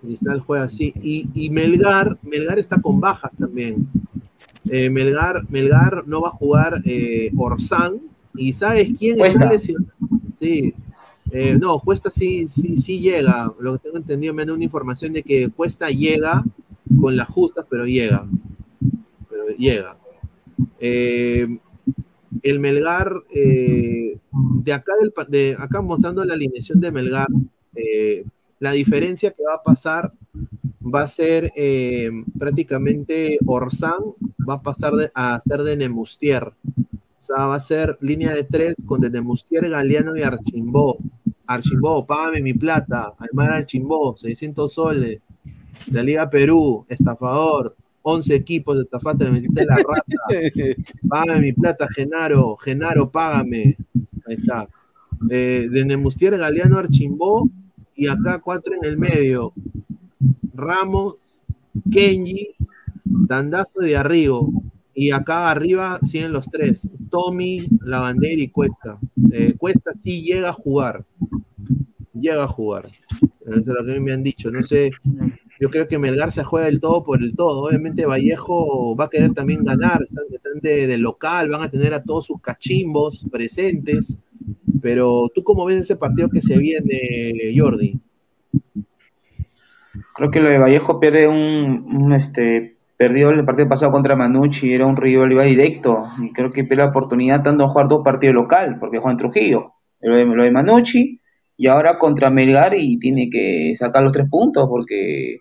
Cristal 0.00 0.40
juega 0.40 0.64
así. 0.64 0.92
Y, 1.02 1.28
y 1.34 1.50
Melgar, 1.50 2.18
Melgar 2.22 2.58
está 2.58 2.80
con 2.80 2.98
bajas 3.00 3.36
también. 3.36 3.86
Eh, 4.68 4.88
Melgar, 4.90 5.48
Melgar 5.50 6.06
no 6.06 6.22
va 6.22 6.28
a 6.28 6.32
jugar 6.32 6.82
eh, 6.84 7.30
Orsán. 7.36 8.00
¿Y 8.34 8.54
sabes 8.54 8.88
quién 8.98 9.18
Cuesta. 9.18 9.38
está 9.40 9.52
lesionado? 9.52 9.92
Sí. 10.38 10.74
Eh, 11.34 11.56
no, 11.58 11.78
Cuesta 11.78 12.10
sí, 12.10 12.46
sí, 12.46 12.76
sí 12.76 13.00
llega. 13.00 13.52
Lo 13.58 13.72
que 13.72 13.78
tengo 13.78 13.96
entendido, 13.96 14.34
me 14.34 14.44
dan 14.44 14.54
una 14.54 14.64
información 14.64 15.14
de 15.14 15.22
que 15.22 15.48
Cuesta 15.48 15.88
llega 15.88 16.44
con 17.00 17.16
las 17.16 17.26
justas, 17.28 17.64
pero 17.70 17.86
llega. 17.86 18.28
Pero 19.30 19.46
llega. 19.56 19.96
Eh, 20.78 21.58
el 22.42 22.60
Melgar, 22.60 23.14
eh, 23.34 24.18
de 24.30 24.72
acá, 24.74 24.92
del, 25.00 25.12
de 25.28 25.56
acá 25.58 25.80
mostrando 25.80 26.22
la 26.22 26.34
alineación 26.34 26.80
de 26.80 26.92
Melgar, 26.92 27.28
la 28.58 28.72
diferencia 28.72 29.30
que 29.30 29.42
va 29.42 29.54
a 29.54 29.62
pasar 29.62 30.12
va 30.82 31.02
a 31.02 31.08
ser 31.08 31.50
prácticamente 32.38 33.38
Orsán 33.46 34.00
va 34.46 34.54
a 34.54 34.62
pasar 34.62 34.92
a 35.14 35.40
ser 35.40 35.62
de 35.62 35.76
Nemustier. 35.78 36.44
O 36.44 37.24
sea, 37.24 37.46
va 37.46 37.54
a 37.54 37.60
ser 37.60 37.96
línea 38.00 38.34
de 38.34 38.44
tres 38.44 38.74
con 38.84 39.00
de 39.00 39.08
Nemustier, 39.08 39.68
Galeano 39.70 40.14
y 40.16 40.22
Archimbó. 40.22 40.98
Archimbó, 41.46 42.06
págame 42.06 42.42
mi 42.42 42.54
plata. 42.54 43.14
Aymar 43.18 43.50
Archimbó, 43.50 44.16
600 44.16 44.72
soles. 44.72 45.20
La 45.90 46.02
Liga 46.02 46.28
Perú, 46.30 46.84
estafador. 46.88 47.76
11 48.02 48.34
equipos 48.34 48.76
de 48.76 48.82
estafaste, 48.82 49.24
me 49.26 49.32
metiste 49.32 49.64
la 49.64 49.76
rata. 49.76 50.02
Págame 51.08 51.40
mi 51.40 51.52
plata, 51.52 51.86
Genaro. 51.94 52.56
Genaro, 52.56 53.10
págame. 53.10 53.76
Ahí 54.26 54.34
está. 54.34 54.68
Eh, 55.30 55.68
de 55.70 55.84
Nemustier, 55.84 56.36
Galeano, 56.36 56.78
Archimbó. 56.78 57.48
Y 57.94 58.08
acá 58.08 58.40
cuatro 58.40 58.74
en 58.74 58.84
el 58.84 58.98
medio. 58.98 59.52
Ramos, 60.54 61.14
Kenji, 61.90 62.48
Dandazo 63.04 63.80
de 63.80 63.96
Arrigo. 63.96 64.50
Y 64.94 65.10
acá 65.10 65.50
arriba 65.50 65.98
siguen 66.06 66.32
los 66.32 66.50
tres. 66.50 66.88
Tommy, 67.10 67.66
Lavandera 67.80 68.42
y 68.42 68.48
Cuesta. 68.48 68.98
Eh, 69.32 69.54
Cuesta 69.56 69.92
sí 69.94 70.22
llega 70.22 70.50
a 70.50 70.52
jugar. 70.52 71.04
Llega 72.12 72.44
a 72.44 72.48
jugar. 72.48 72.90
Eso 73.46 73.58
es 73.58 73.66
lo 73.66 73.84
que 73.84 74.00
me 74.00 74.12
han 74.12 74.22
dicho. 74.22 74.50
No 74.50 74.62
sé. 74.62 74.90
Yo 75.60 75.70
creo 75.70 75.86
que 75.86 75.98
Melgar 75.98 76.32
se 76.32 76.44
juega 76.44 76.68
el 76.68 76.80
todo 76.80 77.02
por 77.04 77.22
el 77.22 77.34
todo. 77.34 77.62
Obviamente 77.62 78.04
Vallejo 78.04 78.96
va 78.96 79.04
a 79.04 79.10
querer 79.10 79.32
también 79.32 79.64
ganar. 79.64 80.02
Están, 80.02 80.24
están 80.32 80.60
de, 80.60 80.86
de 80.86 80.98
local, 80.98 81.48
van 81.48 81.62
a 81.62 81.70
tener 81.70 81.94
a 81.94 82.02
todos 82.02 82.26
sus 82.26 82.40
cachimbos 82.40 83.26
presentes. 83.30 84.18
Pero 84.80 85.30
tú 85.34 85.42
cómo 85.44 85.64
ves 85.64 85.82
ese 85.82 85.96
partido 85.96 86.28
que 86.28 86.40
se 86.40 86.58
viene, 86.58 87.54
Jordi? 87.56 87.98
Creo 90.14 90.30
que 90.30 90.40
lo 90.40 90.48
de 90.48 90.58
Vallejo 90.58 91.00
pierde 91.00 91.28
un, 91.28 91.86
un, 91.94 92.12
este 92.12 92.71
perdió 93.02 93.30
el 93.30 93.44
partido 93.44 93.68
pasado 93.68 93.90
contra 93.90 94.14
Manucci, 94.14 94.72
era 94.72 94.86
un 94.86 94.96
rival 94.96 95.32
iba 95.32 95.42
directo, 95.42 96.04
y 96.22 96.32
creo 96.32 96.52
que 96.52 96.62
pierde 96.62 96.84
la 96.84 96.90
oportunidad 96.90 97.42
tanto 97.42 97.64
de 97.64 97.70
jugar 97.70 97.88
dos 97.88 98.02
partidos 98.04 98.36
local, 98.36 98.76
porque 98.78 98.98
juega 98.98 99.10
en 99.10 99.16
Trujillo, 99.16 99.72
lo 100.02 100.16
de, 100.16 100.24
lo 100.24 100.52
Manucci, 100.52 101.20
y 101.56 101.66
ahora 101.66 101.98
contra 101.98 102.30
Melgar 102.30 102.74
y 102.78 103.00
tiene 103.00 103.28
que 103.28 103.74
sacar 103.74 104.04
los 104.04 104.12
tres 104.12 104.28
puntos, 104.30 104.68
porque 104.68 105.38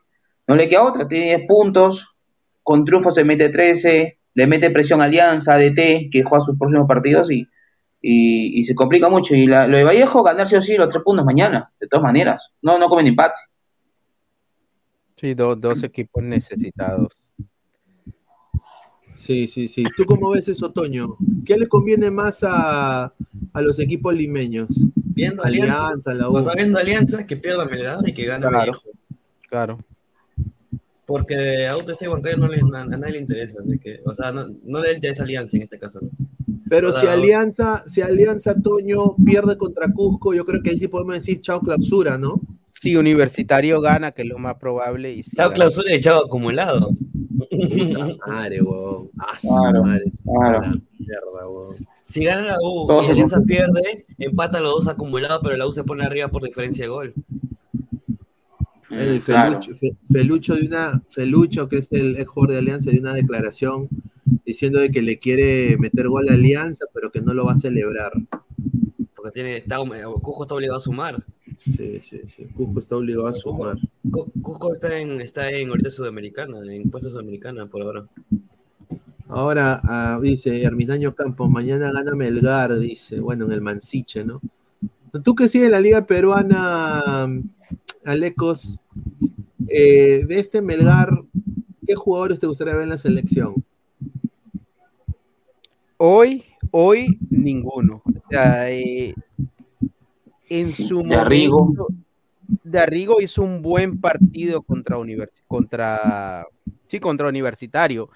no 0.47 0.55
le 0.55 0.67
queda 0.67 0.81
otra, 0.81 1.07
tiene 1.07 1.38
10 1.38 1.41
puntos, 1.47 2.15
con 2.63 2.83
triunfo 2.83 3.11
se 3.11 3.23
mete 3.25 3.49
13, 3.49 4.17
le 4.33 4.47
mete 4.47 4.71
presión 4.71 4.99
a 4.99 5.03
Alianza, 5.03 5.55
DT, 5.55 6.09
que 6.11 6.23
juega 6.23 6.43
sus 6.43 6.57
próximos 6.57 6.88
partidos 6.88 7.29
y, 7.29 8.63
se 8.63 8.73
complica 8.73 9.07
mucho. 9.07 9.35
Y 9.35 9.45
lo 9.45 9.67
de 9.67 9.83
Vallejo, 9.83 10.23
ganar 10.23 10.47
sí 10.47 10.55
o 10.55 10.63
sí 10.63 10.77
los 10.77 10.89
tres 10.89 11.03
puntos 11.03 11.23
mañana, 11.23 11.71
de 11.79 11.88
todas 11.88 12.01
maneras, 12.01 12.49
no, 12.63 12.79
no 12.79 12.89
comen 12.89 13.05
empate. 13.05 13.39
Sí, 15.15 15.35
do- 15.35 15.55
dos 15.55 15.83
equipos 15.83 16.23
necesitados. 16.23 17.23
Sí, 19.22 19.45
sí, 19.48 19.68
sí. 19.68 19.84
¿Tú 19.95 20.03
cómo 20.06 20.31
ves 20.31 20.48
eso, 20.48 20.72
Toño? 20.72 21.15
¿Qué 21.45 21.56
le 21.56 21.68
conviene 21.68 22.10
más 22.10 22.39
a, 22.43 23.14
a 23.53 23.61
los 23.61 23.77
equipos 23.80 24.15
limeños? 24.15 24.68
Viendo 24.95 25.43
Alianza. 25.43 25.85
Alianza, 25.85 26.14
la 26.15 26.27
U. 26.30 26.38
O 26.38 26.41
sea, 26.43 26.53
viendo 26.56 26.80
Alianza, 26.80 27.27
que 27.27 27.38
pierda 27.38 27.65
Melgar 27.65 27.99
y 28.10 28.14
que 28.14 28.26
gane 28.26 28.41
Claro. 28.48 28.57
Vallejo. 28.57 28.89
Claro. 29.48 29.80
Porque 31.06 31.68
a 31.68 31.76
UTC 31.77 32.07
Huancayo 32.10 32.38
no 32.38 32.48
le, 32.48 32.61
a, 32.61 32.81
a 32.81 32.85
nadie 32.85 33.14
le 33.14 33.19
interesa. 33.19 33.57
así 33.64 33.77
que, 33.77 33.99
o 34.06 34.15
sea, 34.15 34.31
no, 34.31 34.48
no 34.64 34.81
le 34.81 34.93
interesa 34.93 35.23
Alianza 35.23 35.57
en 35.57 35.64
este 35.64 35.77
caso. 35.77 35.99
¿no? 36.02 36.10
Pero 36.69 36.89
O 36.89 36.93
sea, 36.93 37.02
si 37.02 37.07
Alianza, 37.07 37.84
si 37.85 38.02
Alianza 38.02 38.56
Toño 38.61 39.15
pierde 39.23 39.57
contra 39.57 39.91
Cusco, 39.91 40.34
yo 40.34 40.45
creo 40.45 40.64
que 40.64 40.72
ahí 40.72 40.80
sí 40.80 40.88
podemos 40.88 41.15
decir 41.15 41.41
chao 41.41 41.60
clausura, 41.61 42.18
¿no? 42.18 42.41
Si 42.81 42.95
Universitario 42.95 43.81
gana, 43.81 44.14
que 44.14 44.22
es 44.23 44.27
lo 44.30 44.39
más 44.39 44.56
probable. 44.57 45.11
Y 45.14 45.22
Chao 45.23 45.49
gana- 45.49 45.53
clausura 45.53 45.93
y 45.93 45.99
chao 45.99 46.26
acumulado. 46.26 46.91
Puta 47.49 48.18
madre, 48.27 48.61
weón. 48.61 49.09
Ah, 49.19 49.38
Claro, 49.41 49.84
madre. 49.84 50.11
claro. 50.23 50.61
La 50.61 50.69
mierda, 50.99 51.49
weón. 51.49 51.76
Si 52.05 52.23
gana 52.26 52.41
la 52.47 52.57
U 52.61 52.88
Todos 52.88 53.07
y 53.07 53.11
Alianza 53.11 53.41
pierde, 53.41 54.05
empata 54.18 54.59
los 54.59 54.72
dos 54.76 54.88
acumulados, 54.88 55.39
pero 55.43 55.55
la 55.55 55.65
U 55.68 55.72
se 55.72 55.84
pone 55.84 56.05
arriba 56.05 56.27
por 56.27 56.43
diferencia 56.43 56.84
de 56.85 56.89
gol. 56.89 57.13
El 58.89 59.18
Mm, 59.18 59.22
claro. 59.22 59.51
Felucho, 59.61 59.76
Fe- 59.76 59.95
Felucho 60.11 60.55
de 60.55 60.68
una, 60.68 61.01
Felucho, 61.09 61.69
que 61.69 61.77
es 61.77 61.89
el 61.91 62.18
ex 62.18 62.27
jugador 62.27 62.51
de 62.53 62.57
Alianza, 62.59 62.91
de 62.91 62.99
una 62.99 63.13
declaración 63.13 63.88
diciendo 64.45 64.80
de 64.80 64.91
que 64.91 65.01
le 65.01 65.18
quiere 65.19 65.77
meter 65.77 66.09
gol 66.09 66.27
a 66.30 66.34
Alianza, 66.34 66.85
pero 66.93 67.09
que 67.11 67.22
no 67.22 67.34
lo 67.34 67.45
va 67.45 67.53
a 67.53 67.55
celebrar. 67.55 68.11
Porque 69.15 69.31
tiene, 69.31 69.57
está, 69.57 69.77
Cusco 70.22 70.43
está 70.43 70.55
obligado 70.55 70.77
a 70.80 70.81
sumar. 70.81 71.23
Sí, 71.63 71.99
sí, 72.01 72.21
sí. 72.27 72.45
Cusco 72.55 72.79
está 72.79 72.97
obligado 72.97 73.27
a 73.27 73.33
sumar. 73.33 73.77
Cu- 74.09 74.31
Cusco 74.41 74.73
está 74.73 74.97
en, 74.97 75.21
está 75.21 75.49
en 75.51 75.69
ahorita 75.69 75.91
Sudamericana, 75.91 76.57
en 76.73 76.89
puesto 76.89 77.09
Sudamericana 77.11 77.67
por 77.67 77.83
ahora. 77.83 78.07
Ahora, 79.27 79.79
ah, 79.83 80.19
dice 80.21 80.61
Ermitaño 80.63 81.13
Campos, 81.15 81.49
mañana 81.49 81.91
gana 81.91 82.15
Melgar, 82.15 82.77
dice, 82.79 83.19
bueno, 83.19 83.45
en 83.45 83.51
el 83.53 83.61
Mansiche, 83.61 84.25
¿no? 84.25 84.41
Tú 85.23 85.35
que 85.35 85.47
sigues 85.49 85.69
la 85.69 85.79
Liga 85.79 86.05
Peruana, 86.05 87.27
Alecos, 88.03 88.79
eh, 89.67 90.25
de 90.27 90.39
este 90.39 90.61
Melgar, 90.61 91.09
¿qué 91.85 91.95
jugadores 91.95 92.39
te 92.39 92.47
gustaría 92.47 92.73
ver 92.73 92.83
en 92.83 92.89
la 92.89 92.97
selección? 92.97 93.53
Hoy, 95.97 96.43
hoy, 96.71 97.19
ninguno. 97.29 98.01
O 98.05 98.29
sea, 98.29 98.71
eh, 98.71 99.13
en 100.59 100.73
su 100.73 101.01
De 101.03 101.15
Arrigo. 101.15 101.59
momento, 101.61 101.87
de 102.63 102.79
Arrigo 102.79 103.21
hizo 103.21 103.41
un 103.41 103.61
buen 103.61 103.99
partido 104.01 104.61
contra 104.61 104.97
univers- 104.97 105.31
contra 105.47 106.45
sí, 106.87 106.99
contra 106.99 107.29
Universitario, 107.29 108.09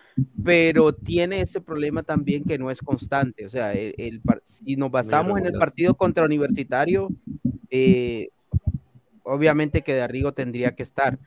pero 0.43 0.93
tiene 0.93 1.39
ese 1.39 1.61
problema 1.61 2.03
también 2.03 2.43
que 2.43 2.57
no 2.57 2.69
es 2.69 2.81
constante. 2.81 3.45
O 3.45 3.49
sea, 3.49 3.73
el, 3.73 3.95
el 3.97 4.21
si 4.43 4.75
nos 4.75 4.91
basamos 4.91 5.37
en 5.39 5.45
el 5.45 5.53
partido 5.53 5.95
contra 5.95 6.25
Universitario, 6.25 7.09
eh, 7.69 8.27
obviamente 9.23 9.81
que 9.81 9.93
de 9.93 10.01
Arrigo 10.01 10.33
tendría 10.33 10.75
que 10.75 10.83
estar. 10.83 11.17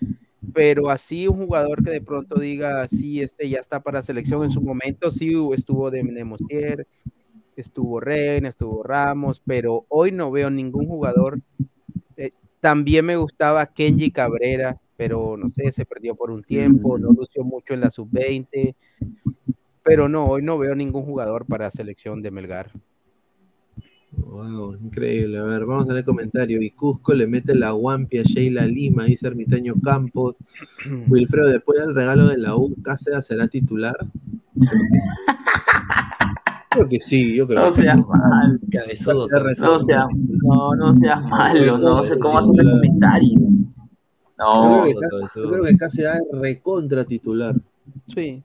Pero 0.53 0.91
así 0.91 1.27
un 1.27 1.47
jugador 1.47 1.83
que 1.83 1.91
de 1.91 2.01
pronto 2.01 2.39
diga, 2.39 2.87
sí, 2.87 3.21
este 3.23 3.49
ya 3.49 3.61
está 3.61 3.81
para 3.81 4.03
selección 4.03 4.45
en 4.45 4.51
su 4.51 4.61
momento, 4.61 5.11
sí 5.11 5.35
estuvo 5.55 5.91
de 5.91 6.03
Nemosier, 6.03 6.87
estuvo 7.61 8.01
Ren, 8.01 8.47
estuvo 8.47 8.83
Ramos, 8.83 9.43
pero 9.45 9.85
hoy 9.89 10.13
no 10.13 10.31
veo 10.31 10.51
ningún 10.51 10.87
jugador. 10.87 11.41
Eh, 12.17 12.33
también 12.61 13.05
me 13.07 13.17
gustaba 13.17 13.67
Kenji 13.67 14.11
Cabrera, 14.11 14.79
pero 14.97 15.37
no 15.37 15.51
sé, 15.51 15.73
se 15.73 15.85
perdió 15.85 16.15
por 16.15 16.31
un 16.31 16.43
tiempo, 16.43 16.99
no 16.99 17.13
lució 17.13 17.45
mucho 17.45 17.75
en 17.75 17.81
la 17.81 17.91
sub-20, 17.91 18.75
pero 19.83 20.09
no, 20.09 20.27
hoy 20.27 20.43
no 20.43 20.59
veo 20.59 20.75
ningún 20.75 21.05
jugador 21.05 21.47
para 21.47 21.71
selección 21.71 22.23
de 22.23 22.31
Melgar. 22.31 22.71
Wow, 24.13 24.75
increíble. 24.75 25.39
A 25.39 25.43
ver, 25.43 25.67
vamos 25.67 25.89
a 25.89 25.93
leer 25.93 26.05
comentario. 26.05 26.63
Y 26.63 26.71
Cusco 26.71 27.13
le 27.15 27.27
mete 27.27 27.55
la 27.55 27.73
guampia 27.73 28.23
a 28.23 28.25
Sheila 28.25 28.67
Lima, 28.67 29.05
dice 29.05 29.27
Ermitaño 29.27 29.75
Campos. 29.83 30.37
Wilfredo, 31.09 31.49
después 31.49 31.79
del 31.81 31.95
regalo 31.95 32.27
de 32.27 32.39
la 32.39 32.57
U, 32.57 32.75
Cáceres 32.83 33.27
será 33.27 33.49
titular. 33.49 33.97
Creo 36.71 36.89
que 36.89 37.01
sí, 37.01 37.35
yo 37.35 37.47
creo 37.47 37.61
No 37.61 37.67
que 37.69 37.73
sí. 37.73 37.81
seas 37.83 38.07
mal. 38.07 38.61
Cabezudo, 38.71 39.27
No 39.29 39.79
seas, 39.81 40.07
no, 40.43 40.75
no 40.75 40.99
seas 41.01 41.23
malo, 41.23 41.79
no 41.79 42.05
sé 42.05 42.19
cómo 42.19 42.39
hacer 42.39 42.55
el 42.61 42.71
comentario. 42.71 43.39
Yo 43.39 43.45
No, 44.39 44.83
creo 44.83 44.95
que 44.95 45.41
yo 45.41 45.51
creo 45.51 45.65
que 45.65 45.77
Cáceres 45.77 46.13
es 46.33 46.41
recontra 46.41 47.05
titular. 47.05 47.55
Sí. 48.15 48.43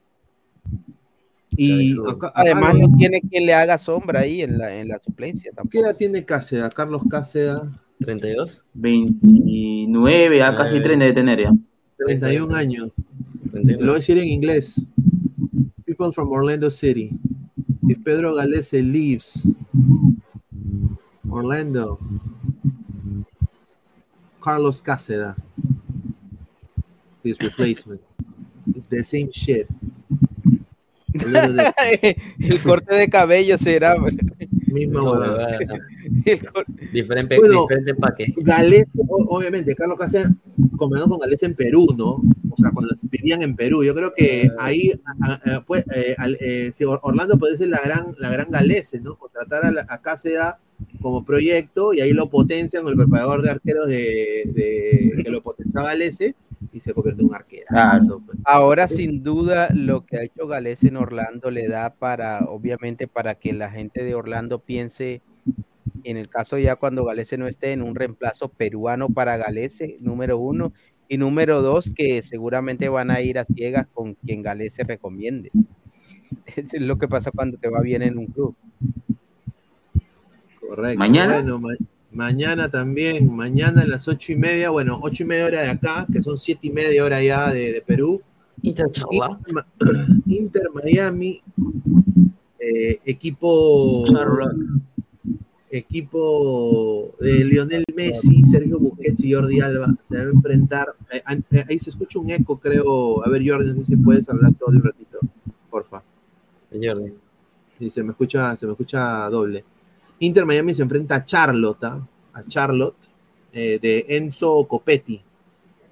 Y 1.56 1.96
acá- 2.10 2.32
Además 2.34 2.76
no 2.80 2.92
tiene 2.98 3.22
quien 3.22 3.46
le 3.46 3.54
haga 3.54 3.78
sombra 3.78 4.22
ahí 4.22 4.42
en 4.42 4.58
la, 4.58 4.76
en 4.76 4.88
la 4.88 4.98
suplencia 5.00 5.52
¿Qué 5.52 5.56
tampoco. 5.56 5.86
edad 5.86 5.96
tiene 5.96 6.26
Cáceres? 6.26 6.74
Carlos 6.74 7.04
Cáceres, 7.10 7.58
32. 8.00 8.64
29 8.74 10.42
a 10.44 10.56
casi 10.56 10.78
Eh. 10.78 10.82
30 10.82 11.06
de 11.06 11.14
tener 11.14 11.42
ya. 11.42 11.52
31 11.98 12.56
años. 12.56 12.90
31. 13.52 13.80
Lo 13.86 13.92
voy 13.92 13.96
a 13.98 14.00
decir 14.00 14.18
en 14.18 14.28
inglés. 14.30 14.84
People 15.86 16.12
from 16.12 16.32
Orlando 16.32 16.72
City. 16.72 17.12
If 17.88 18.04
Pedro 18.04 18.36
Galese 18.36 18.82
leaves 18.82 19.48
Orlando, 21.30 22.00
Carlos 24.42 24.82
Cáceres, 24.82 25.36
his 27.24 27.40
replacement. 27.40 28.02
The 28.90 29.04
same 29.04 29.32
shit. 29.32 29.68
El 32.40 32.62
corte 32.64 32.96
de 32.96 33.10
cabello 33.10 33.58
será. 33.58 33.96
Misma 34.68 35.02
No, 35.02 35.14
Diferente, 36.94 37.38
Bueno. 37.38 37.62
diferente 37.62 37.92
empaque. 37.92 38.34
Galés, 38.38 38.86
obviamente, 39.08 39.76
Carlos 39.76 39.98
Cáceres 39.98 40.30
combinó 40.78 41.08
con 41.08 41.20
Galés 41.20 41.42
en 41.44 41.54
Perú, 41.56 41.88
¿no? 41.98 42.22
O 42.50 42.56
sea, 42.58 42.72
cuando 42.72 42.94
vivían 43.10 43.42
en 43.42 43.56
Perú. 43.56 43.84
Yo 43.84 43.96
creo 43.96 44.14
que 44.16 44.50
ahí, 44.60 44.92
a- 45.22 45.34
a- 45.34 45.56
a- 45.56 45.62
pues, 45.66 45.86
eh, 45.96 46.14
al- 46.18 46.38
eh, 46.40 46.72
Orlando 47.02 47.38
puede 47.40 47.58
ser 47.58 47.70
la 47.70 47.82
gran, 47.84 48.14
la 48.20 48.30
gran 48.30 48.52
Galese, 48.52 49.02
¿no? 49.02 49.16
Contratar 49.18 49.66
a, 49.66 49.72
la- 49.72 49.86
a 49.90 50.02
Cáceres 50.02 50.40
como 51.02 51.24
proyecto 51.26 51.94
y 51.94 52.02
ahí 52.02 52.12
lo 52.14 52.30
potencian 52.30 52.84
con 52.84 52.92
el 52.92 52.98
preparador 52.98 53.42
de 53.42 53.52
arqueros 53.52 53.88
de, 53.88 54.44
de- 54.54 55.24
que 55.24 55.32
lo 55.32 55.42
potenciaba 55.42 55.88
Galese 55.90 56.36
y 56.72 56.80
se 56.80 56.94
convierte 56.94 57.22
en 57.22 57.30
un 57.30 57.36
arquero. 57.36 57.66
Claro. 57.70 58.22
Ahora, 58.46 58.88
sin 58.88 59.24
duda, 59.24 59.70
lo 59.74 60.06
que 60.06 60.18
ha 60.18 60.24
hecho 60.24 60.48
Gales 60.48 60.84
en 60.84 60.98
Orlando 60.98 61.50
le 61.52 61.68
da 61.68 61.90
para, 61.94 62.46
obviamente, 62.46 63.08
para 63.08 63.36
que 63.36 63.54
la 63.54 63.70
gente 63.72 64.04
de 64.04 64.14
Orlando 64.16 64.60
piense, 64.60 65.22
en 66.04 66.18
el 66.18 66.30
caso 66.30 66.58
ya 66.58 66.76
cuando 66.76 67.06
Galese 67.06 67.38
no 67.38 67.48
esté, 67.48 67.72
en 67.72 67.82
un 67.82 67.96
reemplazo 67.96 68.50
peruano 68.50 69.10
para 69.10 69.38
Galese, 69.38 69.98
número 70.00 70.38
uno, 70.38 70.74
y 71.10 71.18
número 71.18 71.62
dos, 71.62 71.92
que 71.96 72.24
seguramente 72.24 72.90
van 72.90 73.12
a 73.12 73.22
ir 73.22 73.38
a 73.38 73.46
ciegas 73.46 73.88
con 73.94 74.16
quien 74.16 74.42
Galese 74.42 74.84
recomiende. 74.84 75.52
Es 76.56 76.74
lo 76.74 76.98
que 76.98 77.08
pasa 77.08 77.32
cuando 77.32 77.58
te 77.58 77.70
va 77.70 77.82
bien 77.82 78.02
en 78.02 78.18
un 78.18 78.26
club. 78.28 78.56
Correcto. 80.68 80.98
¿Mañana? 81.00 81.36
Bueno, 81.36 81.60
ma- 81.60 81.78
mañana 82.12 82.70
también, 82.70 83.34
mañana 83.36 83.82
a 83.84 83.88
las 83.88 84.08
ocho 84.08 84.32
y 84.34 84.36
media, 84.36 84.70
bueno, 84.70 85.00
ocho 85.02 85.24
y 85.24 85.26
media 85.26 85.46
hora 85.46 85.62
de 85.62 85.70
acá, 85.70 86.08
que 86.12 86.22
son 86.22 86.38
siete 86.38 86.68
y 86.68 86.72
media 86.72 87.04
hora 87.04 87.22
ya 87.22 87.52
de, 87.52 87.72
de 87.74 87.82
Perú. 87.82 88.22
Inter, 88.62 88.86
Inter 90.26 90.64
Miami, 90.74 91.42
eh, 92.60 93.00
equipo 93.06 94.04
equipo 95.78 97.16
de 97.20 97.44
Lionel 97.46 97.84
Messi, 97.96 98.44
Sergio 98.46 98.80
Busquets 98.80 99.24
y 99.24 99.34
Jordi 99.34 99.60
Alba 99.62 99.94
se 100.08 100.18
va 100.18 100.24
a 100.24 100.26
enfrentar. 100.28 100.96
eh, 101.12 101.22
eh, 101.52 101.66
ahí 101.70 101.80
se 101.80 101.90
escucha 101.90 102.20
un 102.20 102.30
eco, 102.30 102.60
creo. 102.60 103.26
A 103.26 103.30
ver, 103.30 103.42
Jordi, 103.48 103.72
no 103.72 103.78
sé 103.80 103.86
si 103.86 103.96
puedes 103.98 104.30
hablar 104.30 104.54
todo 104.54 104.72
de 104.72 104.78
un 104.78 104.84
ratito, 104.84 105.20
porfa. 105.70 106.04
Jordi. 106.72 107.14
Sí, 107.80 107.90
se 107.90 108.04
me 108.04 108.12
escucha, 108.12 108.56
se 108.56 108.66
me 108.66 108.74
escucha 108.74 109.30
doble. 109.30 109.64
Inter 110.20 110.46
Miami 110.46 110.74
se 110.74 110.84
enfrenta 110.84 111.16
a 111.16 111.26
Charlotte, 111.26 111.84
¿ah? 111.86 112.08
a 112.34 112.44
Charlotte, 112.46 112.96
eh, 113.52 113.80
de 113.82 114.06
Enzo 114.10 114.66
Copetti. 114.68 115.22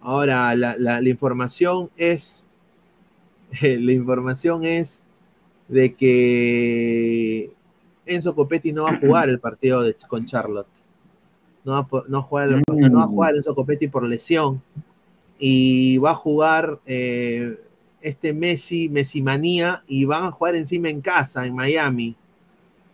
Ahora, 0.02 0.56
la, 0.56 0.76
la- 0.78 1.02
la 1.02 1.10
información 1.10 1.90
es, 1.98 2.45
la 3.62 3.91
información 3.91 4.64
es 4.64 5.02
de 5.68 5.94
que 5.95 7.52
Enzo 8.14 8.36
Copetti 8.36 8.72
no 8.72 8.84
va 8.84 8.92
a 8.92 9.00
jugar 9.00 9.30
el 9.30 9.40
partido 9.40 9.82
de- 9.82 9.96
con 10.08 10.26
Charlotte. 10.26 10.68
No 11.64 11.74
va, 11.74 11.78
a 11.80 11.88
po- 11.88 12.04
no, 12.08 12.18
va 12.18 12.20
a 12.20 12.24
jugar, 12.24 12.50
o 12.68 12.76
sea, 12.78 12.90
no 12.90 12.98
va 12.98 13.04
a 13.04 13.08
jugar 13.08 13.36
Enzo 13.36 13.54
Copetti 13.56 13.88
por 13.88 14.04
lesión. 14.04 14.62
Y 15.40 15.98
va 15.98 16.12
a 16.12 16.16
jugar 16.16 16.80
eh, 16.86 17.60
este 18.02 18.34
Messi, 18.34 18.90
Messi 18.90 19.22
Manía, 19.22 19.84
y 19.88 20.06
van 20.06 20.24
a 20.26 20.32
jugar 20.32 20.56
encima 20.56 20.90
en 20.90 21.02
casa, 21.02 21.46
en 21.46 21.56
Miami. 21.56 22.16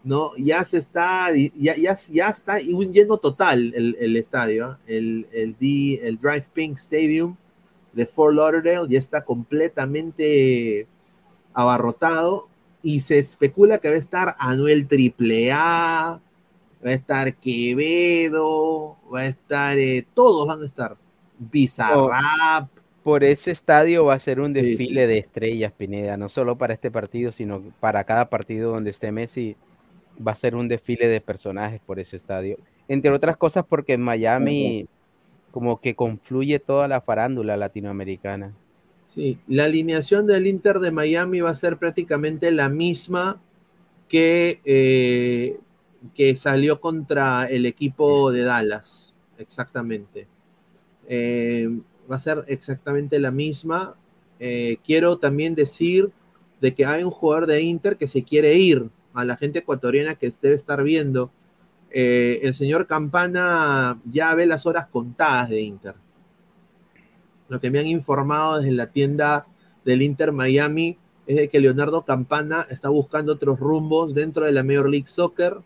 ¿no? 0.03 0.31
Ya 0.37 0.63
se 0.63 0.77
está, 0.77 1.27
ya, 1.55 1.75
ya, 1.75 1.97
ya 2.13 2.29
está 2.29 2.57
un 2.73 2.93
lleno 2.93 3.17
total 3.17 3.73
el, 3.75 3.97
el 3.99 4.15
estadio, 4.15 4.65
¿ah? 4.67 4.79
el, 4.87 5.27
el, 5.33 5.55
D- 5.59 5.99
el 6.01 6.17
Drive 6.17 6.45
Pink 6.53 6.77
Stadium, 6.77 7.35
de 7.91 8.05
Fort 8.05 8.33
Lauderdale 8.35 8.87
ya 8.87 8.99
está 8.99 9.25
completamente 9.25 10.87
abarrotado 11.53 12.46
y 12.81 12.99
se 13.01 13.19
especula 13.19 13.79
que 13.79 13.89
va 13.89 13.95
a 13.95 13.99
estar 13.99 14.35
Anuel 14.39 14.87
AAA, 14.89 16.21
va 16.85 16.89
a 16.89 16.93
estar 16.93 17.35
Quevedo, 17.35 18.97
va 19.13 19.21
a 19.21 19.25
estar, 19.25 19.77
eh, 19.77 20.05
todos 20.13 20.47
van 20.47 20.61
a 20.61 20.65
estar. 20.65 20.97
Bizarrap. 21.39 22.69
Por 23.03 23.23
ese 23.23 23.51
estadio 23.51 24.05
va 24.05 24.15
a 24.15 24.19
ser 24.19 24.39
un 24.39 24.51
desfile 24.51 25.01
sí, 25.01 25.07
sí. 25.07 25.13
de 25.13 25.17
estrellas, 25.17 25.73
Pineda, 25.77 26.17
no 26.17 26.27
solo 26.27 26.57
para 26.57 26.73
este 26.73 26.91
partido, 26.91 27.31
sino 27.31 27.61
para 27.79 28.03
cada 28.03 28.29
partido 28.29 28.73
donde 28.73 28.89
esté 28.89 29.11
Messi, 29.11 29.55
va 30.25 30.33
a 30.33 30.35
ser 30.35 30.55
un 30.55 30.67
desfile 30.67 31.07
de 31.07 31.21
personajes 31.21 31.79
por 31.85 31.99
ese 31.99 32.17
estadio. 32.17 32.57
Entre 32.87 33.11
otras 33.11 33.37
cosas 33.37 33.65
porque 33.67 33.93
en 33.93 34.01
Miami 34.01 34.87
como 35.51 35.79
que 35.79 35.95
confluye 35.95 36.59
toda 36.59 36.87
la 36.87 37.01
farándula 37.01 37.57
latinoamericana. 37.57 38.53
Sí, 39.07 39.39
la 39.47 39.63
alineación 39.63 40.27
del 40.27 40.47
Inter 40.47 40.79
de 40.79 40.91
Miami 40.91 41.39
va 41.39 41.51
a 41.51 41.55
ser 41.55 41.77
prácticamente 41.77 42.51
la 42.51 42.67
misma 42.67 43.41
que, 44.09 44.59
eh, 44.65 45.59
que 46.13 46.35
salió 46.35 46.81
contra 46.81 47.45
el 47.45 47.65
equipo 47.65 48.31
de 48.33 48.41
Dallas, 48.41 49.13
exactamente. 49.37 50.27
Eh, 51.07 51.69
va 52.11 52.17
a 52.17 52.19
ser 52.19 52.43
exactamente 52.47 53.17
la 53.19 53.31
misma. 53.31 53.95
Eh, 54.39 54.75
quiero 54.85 55.17
también 55.17 55.55
decir 55.55 56.11
de 56.59 56.75
que 56.75 56.85
hay 56.85 57.03
un 57.03 57.11
jugador 57.11 57.47
de 57.47 57.61
Inter 57.61 57.95
que 57.95 58.09
se 58.09 58.23
quiere 58.23 58.55
ir 58.55 58.89
a 59.13 59.23
la 59.23 59.37
gente 59.37 59.59
ecuatoriana 59.59 60.15
que 60.15 60.31
debe 60.41 60.55
estar 60.55 60.83
viendo. 60.83 61.31
El 61.89 62.53
señor 62.53 62.87
Campana 62.87 64.01
ya 64.03 64.35
ve 64.35 64.45
las 64.45 64.65
horas 64.65 64.87
contadas 64.87 65.49
de 65.49 65.61
Inter 65.61 65.95
lo 67.49 67.59
que 67.59 67.71
me 67.71 67.79
han 67.79 67.87
informado 67.87 68.57
desde 68.57 68.71
la 68.71 68.91
tienda 68.91 69.47
del 69.85 70.01
Inter 70.01 70.31
Miami 70.31 70.97
es 71.27 71.35
de 71.37 71.49
que 71.49 71.59
Leonardo 71.59 72.03
Campana 72.03 72.65
está 72.69 72.89
buscando 72.89 73.33
otros 73.33 73.59
rumbos 73.59 74.13
dentro 74.13 74.45
de 74.45 74.51
la 74.51 74.63
Major 74.63 74.89
League 74.89 75.07
Soccer. 75.07 75.57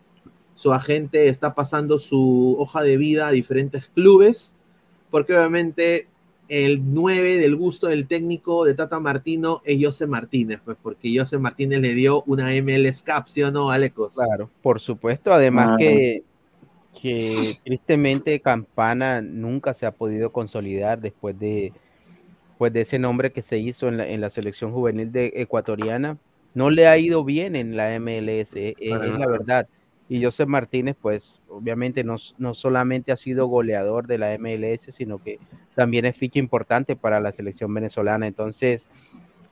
Su 0.54 0.72
agente 0.72 1.28
está 1.28 1.54
pasando 1.54 1.98
su 1.98 2.56
hoja 2.58 2.82
de 2.82 2.96
vida 2.96 3.28
a 3.28 3.30
diferentes 3.32 3.86
clubes, 3.94 4.54
porque 5.10 5.36
obviamente 5.36 6.08
el 6.48 6.92
9 6.92 7.36
del 7.38 7.56
gusto 7.56 7.86
del 7.86 8.06
técnico 8.06 8.64
de 8.64 8.74
Tata 8.74 9.00
Martino 9.00 9.62
es 9.64 9.82
José 9.84 10.06
Martínez, 10.06 10.60
pues 10.64 10.76
porque 10.82 11.16
José 11.18 11.38
Martínez 11.38 11.80
le 11.80 11.94
dio 11.94 12.22
una 12.26 12.50
MLS 12.60 13.02
Cup, 13.02 13.28
¿sí 13.28 13.42
o 13.42 13.50
no, 13.50 13.70
Alecos? 13.70 14.14
Claro, 14.14 14.50
por 14.60 14.80
supuesto, 14.80 15.32
además 15.32 15.70
Ah. 15.72 15.76
que, 15.78 16.24
que 17.00 17.54
tristemente 17.64 18.40
Campana 18.40 19.22
nunca 19.22 19.74
se 19.74 19.86
ha 19.86 19.92
podido 19.92 20.30
consolidar 20.30 21.00
después 21.00 21.38
de, 21.38 21.72
pues 22.58 22.72
de 22.72 22.82
ese 22.82 22.98
nombre 22.98 23.32
que 23.32 23.42
se 23.42 23.58
hizo 23.58 23.88
en 23.88 23.96
la, 23.96 24.08
en 24.08 24.20
la 24.20 24.30
selección 24.30 24.72
juvenil 24.72 25.10
de 25.10 25.32
ecuatoriana. 25.36 26.18
No 26.54 26.70
le 26.70 26.86
ha 26.86 26.98
ido 26.98 27.24
bien 27.24 27.56
en 27.56 27.76
la 27.76 27.98
MLS, 27.98 28.54
eh, 28.56 28.74
eh, 28.78 28.98
es 29.02 29.18
la 29.18 29.26
verdad. 29.26 29.68
Y 30.08 30.22
José 30.22 30.44
Martínez, 30.44 30.96
pues 31.00 31.40
obviamente 31.48 32.04
no, 32.04 32.16
no 32.36 32.52
solamente 32.52 33.12
ha 33.12 33.16
sido 33.16 33.46
goleador 33.46 34.06
de 34.06 34.18
la 34.18 34.36
MLS, 34.38 34.82
sino 34.94 35.22
que 35.22 35.38
también 35.74 36.04
es 36.04 36.16
ficha 36.16 36.38
importante 36.38 36.96
para 36.96 37.20
la 37.20 37.32
selección 37.32 37.72
venezolana. 37.72 38.26
Entonces, 38.26 38.90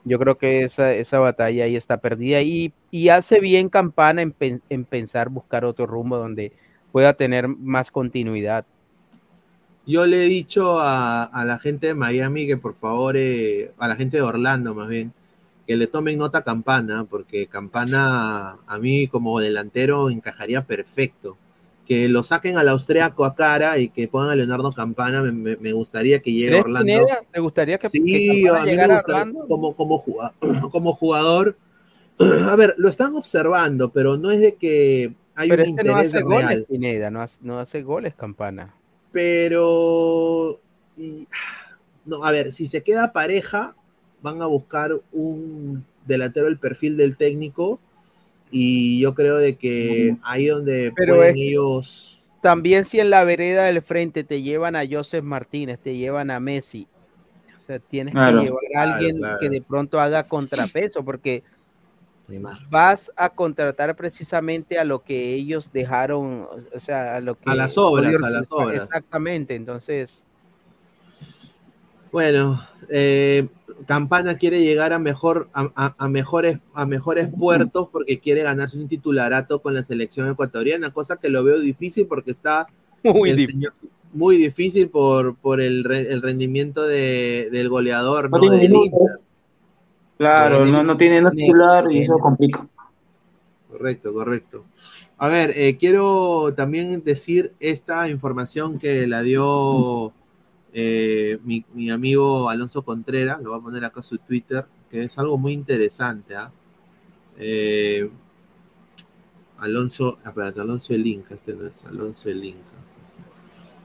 yo 0.04 0.18
creo 0.18 0.36
que 0.36 0.64
esa, 0.64 0.92
esa 0.92 1.18
batalla 1.18 1.64
ahí 1.64 1.76
está 1.76 1.96
perdida 1.98 2.42
y, 2.42 2.74
y 2.90 3.08
hace 3.08 3.40
bien 3.40 3.70
Campana 3.70 4.20
en, 4.20 4.34
en 4.68 4.84
pensar 4.84 5.30
buscar 5.30 5.64
otro 5.64 5.86
rumbo 5.86 6.18
donde 6.18 6.52
pueda 6.92 7.14
tener 7.14 7.48
más 7.48 7.90
continuidad. 7.90 8.64
Yo 9.86 10.06
le 10.06 10.24
he 10.24 10.28
dicho 10.28 10.78
a, 10.78 11.24
a 11.24 11.44
la 11.44 11.58
gente 11.58 11.88
de 11.88 11.94
Miami 11.94 12.46
que 12.46 12.56
por 12.56 12.74
favor, 12.74 13.16
eh, 13.16 13.72
a 13.78 13.88
la 13.88 13.96
gente 13.96 14.18
de 14.18 14.22
Orlando 14.22 14.74
más 14.74 14.88
bien, 14.88 15.12
que 15.66 15.76
le 15.76 15.86
tomen 15.86 16.18
nota 16.18 16.38
a 16.38 16.44
Campana, 16.44 17.04
porque 17.08 17.46
Campana 17.46 18.58
a 18.66 18.78
mí 18.78 19.08
como 19.08 19.40
delantero 19.40 20.10
encajaría 20.10 20.62
perfecto. 20.64 21.36
Que 21.86 22.08
lo 22.08 22.22
saquen 22.22 22.56
al 22.56 22.68
austriaco 22.68 23.24
a 23.24 23.34
cara 23.34 23.78
y 23.78 23.88
que 23.88 24.06
pongan 24.06 24.30
a 24.30 24.34
Leonardo 24.36 24.70
Campana, 24.72 25.22
me, 25.22 25.32
me- 25.32 25.56
me 25.56 25.72
gustaría 25.72 26.20
que 26.20 26.30
llegue 26.32 26.46
a 26.58 26.62
¿Crees, 26.62 26.64
Orlando. 26.66 26.86
Pineda? 26.86 27.20
¿Te 27.32 27.40
gustaría 27.40 27.78
que, 27.78 27.88
que 27.90 27.98
Sí, 27.98 28.44
Campana 28.44 28.62
a 28.62 28.66
mí 28.66 28.76
me 28.76 28.82
a 28.82 28.86
gusta 28.94 29.12
Orlando? 29.12 29.46
como, 29.48 29.74
como, 29.74 29.98
juga- 29.98 30.34
como 30.70 30.92
jugador. 30.92 31.56
A 32.48 32.54
ver, 32.54 32.74
lo 32.78 32.88
están 32.88 33.16
observando, 33.16 33.90
pero 33.90 34.16
no 34.16 34.30
es 34.30 34.40
de 34.40 34.54
que 34.54 35.14
hay 35.40 35.48
Pero 35.48 35.62
un 35.62 35.68
este 35.70 35.82
no 35.84 35.90
interés 35.92 36.14
hace 36.14 36.22
goles, 36.22 36.46
real. 36.48 36.66
Pineda, 36.68 37.10
no 37.10 37.22
hace, 37.22 37.38
no 37.42 37.58
hace 37.58 37.82
goles 37.82 38.14
Campana. 38.14 38.74
pero 39.12 40.60
y- 40.96 41.26
no, 42.04 42.24
a 42.24 42.30
ver, 42.30 42.52
si 42.52 42.66
se 42.66 42.82
queda 42.82 43.12
pareja, 43.12 43.74
van 44.22 44.42
a 44.42 44.46
buscar 44.46 44.92
un 45.12 45.84
delantero 46.06 46.46
del 46.46 46.58
perfil 46.58 46.96
del 46.96 47.16
técnico 47.16 47.78
y 48.50 49.00
yo 49.00 49.14
creo 49.14 49.36
de 49.36 49.56
que 49.56 50.16
ahí 50.22 50.46
donde 50.46 50.92
Pero 50.96 51.16
pueden 51.16 51.36
es- 51.36 51.42
ellos 51.42 52.22
También 52.42 52.84
si 52.86 53.00
en 53.00 53.10
la 53.10 53.22
vereda 53.24 53.64
del 53.64 53.82
frente 53.82 54.24
te 54.24 54.42
llevan 54.42 54.74
a 54.76 54.82
Joseph 54.90 55.22
Martínez, 55.24 55.78
te 55.78 55.96
llevan 55.96 56.30
a 56.30 56.40
Messi, 56.40 56.86
o 57.56 57.60
sea, 57.60 57.78
tienes 57.78 58.14
Claro. 58.14 58.38
que 58.40 58.44
llevar 58.46 58.64
a 58.64 58.68
Claro, 58.70 58.92
alguien 58.94 59.16
claro. 59.18 59.38
que 59.40 59.48
de 59.50 59.62
pronto 59.62 60.00
haga 60.00 60.24
contrapeso, 60.24 61.04
porque 61.04 61.42
Neymar. 62.30 62.58
vas 62.70 63.10
a 63.16 63.28
contratar 63.28 63.94
precisamente 63.96 64.78
a 64.78 64.84
lo 64.84 65.02
que 65.02 65.34
ellos 65.34 65.70
dejaron, 65.72 66.46
o 66.74 66.80
sea, 66.80 67.16
a 67.16 67.20
lo 67.20 67.34
que 67.34 67.42
A 67.50 67.54
las 67.54 67.76
obras, 67.76 68.14
a 68.22 68.30
las 68.30 68.46
obras. 68.50 68.84
Exactamente, 68.84 69.54
entonces 69.54 70.24
Bueno, 72.12 72.60
eh, 72.88 73.46
Campana 73.86 74.36
quiere 74.36 74.62
llegar 74.62 74.92
a 74.92 74.98
mejor 74.98 75.48
a, 75.54 75.70
a- 75.76 75.94
a 75.96 76.08
mejores 76.08 76.58
a 76.74 76.84
mejores 76.84 77.28
puertos 77.28 77.88
porque 77.92 78.18
quiere 78.18 78.42
ganarse 78.42 78.76
un 78.78 78.88
titularato 78.88 79.62
con 79.62 79.74
la 79.74 79.84
selección 79.84 80.28
ecuatoriana, 80.30 80.90
cosa 80.92 81.18
que 81.18 81.28
lo 81.28 81.44
veo 81.44 81.58
difícil 81.60 82.06
porque 82.06 82.32
está 82.32 82.66
muy 83.04 83.30
el 83.30 83.36
difícil. 83.36 83.60
señor- 83.60 83.72
muy 84.12 84.36
difícil 84.36 84.88
por, 84.88 85.36
por 85.36 85.60
el, 85.60 85.84
re- 85.84 86.12
el 86.12 86.20
rendimiento 86.20 86.82
de- 86.82 87.48
del 87.52 87.68
goleador, 87.68 88.28
No 88.28 88.40
Del. 88.40 88.74
Inter. 88.74 89.20
Claro, 90.20 90.66
no, 90.66 90.84
no 90.84 90.98
tiene 90.98 91.22
no 91.22 91.30
titular 91.30 91.90
y 91.90 92.00
eso 92.00 92.18
complica. 92.18 92.68
Correcto, 93.70 94.12
correcto. 94.12 94.64
A 95.16 95.28
ver, 95.28 95.54
eh, 95.56 95.78
quiero 95.78 96.52
también 96.54 97.02
decir 97.02 97.54
esta 97.58 98.06
información 98.10 98.78
que 98.78 99.06
la 99.06 99.22
dio 99.22 100.12
eh, 100.74 101.38
mi, 101.42 101.64
mi 101.72 101.88
amigo 101.90 102.50
Alonso 102.50 102.82
Contreras, 102.82 103.40
lo 103.40 103.52
voy 103.52 103.60
a 103.60 103.62
poner 103.62 103.82
acá 103.86 104.02
su 104.02 104.18
Twitter, 104.18 104.66
que 104.90 105.04
es 105.04 105.18
algo 105.18 105.38
muy 105.38 105.54
interesante. 105.54 106.36
¿ah? 106.36 106.52
Eh, 107.38 108.10
Alonso, 109.56 110.18
espérate, 110.22 110.60
Alonso 110.60 110.92
el 110.92 111.06
Inca, 111.06 111.32
este 111.34 111.54
no 111.54 111.66
es 111.66 111.82
Alonso 111.86 112.28
el 112.28 112.44
Inca. 112.44 112.60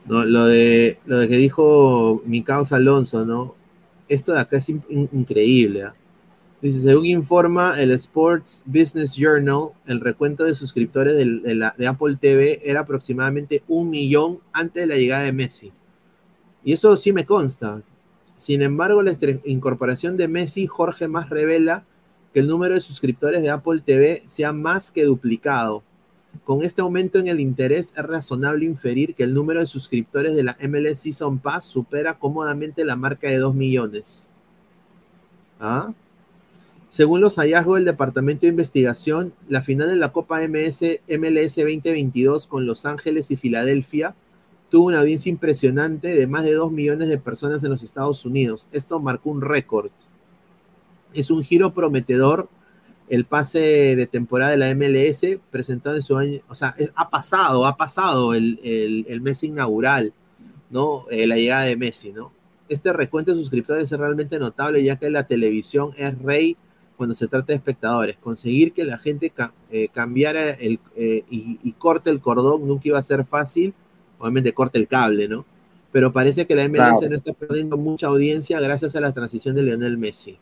No, 0.06 0.26
lo 0.26 0.48
de 0.48 1.00
lo 1.06 1.20
de 1.20 1.30
que 1.30 1.38
dijo 1.38 2.22
mi 2.26 2.44
causa 2.44 2.76
Alonso, 2.76 3.26
¿no? 3.26 3.56
Esto 4.10 4.34
de 4.34 4.42
acá 4.42 4.58
es 4.58 4.68
in- 4.68 4.84
in- 4.90 5.10
increíble. 5.14 5.84
¿ah? 5.84 5.96
Dice, 6.66 6.82
según 6.82 7.06
informa 7.06 7.80
el 7.80 7.92
Sports 7.92 8.64
Business 8.66 9.14
Journal, 9.16 9.70
el 9.86 10.02
recuento 10.02 10.46
de 10.46 10.56
suscriptores 10.56 11.14
de, 11.14 11.88
Apple 11.88 12.18
TV 12.20 12.60
era 12.64 12.80
aproximadamente 12.80 13.62
un 13.68 13.92
millón 13.92 14.40
antes 14.52 14.82
de 14.82 14.88
la 14.88 14.96
llegada 14.96 15.26
de 15.26 15.32
Messi. 15.32 15.72
Y 16.64 16.74
eso 16.74 16.98
sí 16.98 17.14
me 17.14 17.24
consta. 17.24 17.84
Sin 18.40 18.64
embargo, 18.64 19.04
la 19.04 19.16
incorporación 19.44 20.18
de 20.18 20.28
Messi, 20.28 20.66
Jorge 20.66 21.08
más 21.08 21.30
revela 21.30 21.86
que 22.34 22.40
el 22.40 22.48
número 22.48 22.74
de 22.74 22.82
suscriptores 22.82 23.44
de 23.44 23.52
Apple 23.52 23.84
TV 23.86 24.24
se 24.26 24.44
ha 24.44 24.52
más 24.52 24.90
que 24.90 25.04
duplicado. 25.04 25.84
Con 26.46 26.64
este 26.64 26.82
aumento 26.82 27.20
en 27.20 27.28
el 27.28 27.42
interés, 27.42 27.94
es 27.96 28.04
razonable 28.04 28.66
inferir 28.66 29.14
que 29.14 29.22
el 29.22 29.36
número 29.36 29.60
de 29.60 29.68
suscriptores 29.68 30.34
de 30.34 30.42
la 30.42 30.58
MLS 30.68 30.98
Season 30.98 31.38
Pass 31.38 31.66
supera 31.66 32.18
cómodamente 32.18 32.84
la 32.84 32.96
marca 32.96 33.28
de 33.28 33.38
2 33.38 33.54
millones. 33.54 34.28
¿Ah? 35.60 35.94
Según 36.96 37.20
los 37.20 37.36
hallazgos 37.36 37.76
del 37.76 37.84
Departamento 37.84 38.44
de 38.44 38.48
Investigación, 38.52 39.34
la 39.50 39.62
final 39.62 39.90
de 39.90 39.98
la 39.98 40.14
Copa 40.14 40.40
MS, 40.48 41.02
MLS 41.10 41.56
2022 41.58 42.48
con 42.48 42.66
Los 42.66 42.86
Ángeles 42.86 43.32
y 43.32 43.36
Filadelfia 43.36 44.16
tuvo 44.70 44.86
una 44.86 45.02
audiencia 45.02 45.30
impresionante 45.30 46.16
de 46.16 46.26
más 46.26 46.46
de 46.46 46.54
2 46.54 46.72
millones 46.72 47.10
de 47.10 47.18
personas 47.18 47.62
en 47.66 47.72
los 47.72 47.84
Estados 47.84 48.26
Unidos. 48.26 48.70
Esto 48.72 48.98
marcó 49.02 49.30
un 49.32 49.42
récord. 49.42 49.90
Es 51.14 51.32
un 51.32 51.44
giro 51.44 51.74
prometedor 51.74 52.48
el 53.10 53.26
pase 53.26 53.60
de 53.98 54.08
temporada 54.08 54.52
de 54.52 54.58
la 54.58 54.74
MLS 54.74 55.38
presentado 55.52 55.98
en 55.98 56.02
su 56.02 56.16
año, 56.16 56.40
o 56.48 56.56
sea, 56.56 56.76
ha 56.96 57.10
pasado, 57.10 57.66
ha 57.66 57.76
pasado 57.76 58.34
el, 58.34 58.58
el- 58.64 59.06
el 59.10 59.20
mes 59.20 59.44
inaugural, 59.44 60.14
¿no? 60.70 61.04
Eh, 61.12 61.28
la 61.28 61.36
llegada 61.36 61.64
de 61.64 61.76
Messi, 61.76 62.14
¿no? 62.14 62.32
Este 62.70 62.94
recuento 62.94 63.34
de 63.36 63.42
suscriptores 63.42 63.92
es 63.92 64.00
realmente 64.00 64.40
notable 64.40 64.82
ya 64.82 64.96
que 64.96 65.10
la 65.10 65.28
televisión 65.28 65.92
es 65.98 66.18
rey 66.20 66.56
cuando 66.98 67.16
se 67.16 67.28
trata 67.28 67.48
de 67.48 67.56
espectadores. 67.56 68.18
Conseguir 68.18 68.74
que 68.74 68.84
la 68.86 68.98
gente 68.98 69.30
ca- 69.30 69.54
eh, 69.72 69.88
cambiara 69.94 70.52
el, 70.52 70.80
eh, 70.96 71.24
y, 71.30 71.60
y 71.64 71.72
corte 71.74 72.10
el 72.10 72.22
cordón 72.22 72.68
nunca 72.68 72.88
iba 72.88 73.00
a 73.00 73.04
ser 73.04 73.26
fácil, 73.26 73.74
obviamente 74.20 74.54
corte 74.54 74.80
el 74.80 74.88
cable, 74.88 75.28
¿no? 75.28 75.46
pero 75.92 76.12
parece 76.12 76.46
que 76.46 76.56
la 76.56 76.66
MLS 76.68 77.00
Claro. 77.00 77.10
no 77.12 77.16
está 77.16 77.32
perdiendo 77.32 77.78
mucha 77.78 78.08
audiencia 78.08 78.60
gracias 78.60 78.98
a 78.98 79.00
la 79.00 79.14
transición 79.14 79.56
de 79.56 79.64
Lionel 79.64 79.98
Messi. 79.98 80.38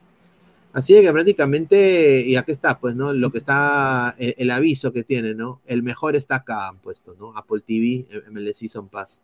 Así 0.74 1.00
que 1.00 1.12
prácticamente, 1.12 2.22
y 2.22 2.36
aquí 2.36 2.52
está, 2.52 2.80
pues, 2.80 2.96
¿no? 2.96 3.14
Lo 3.14 3.32
que 3.32 3.38
está, 3.38 4.16
el, 4.18 4.34
el 4.40 4.50
aviso 4.50 4.92
que 4.92 5.04
tiene, 5.04 5.36
¿no? 5.36 5.62
El 5.68 5.84
mejor 5.84 6.16
está 6.16 6.38
acá, 6.38 6.70
han 6.70 6.80
puesto, 6.80 7.16
¿no? 7.20 7.38
Apple 7.38 7.62
TV, 7.68 8.08
MLS 8.32 8.58
Season 8.58 8.88
Pass. 8.90 9.22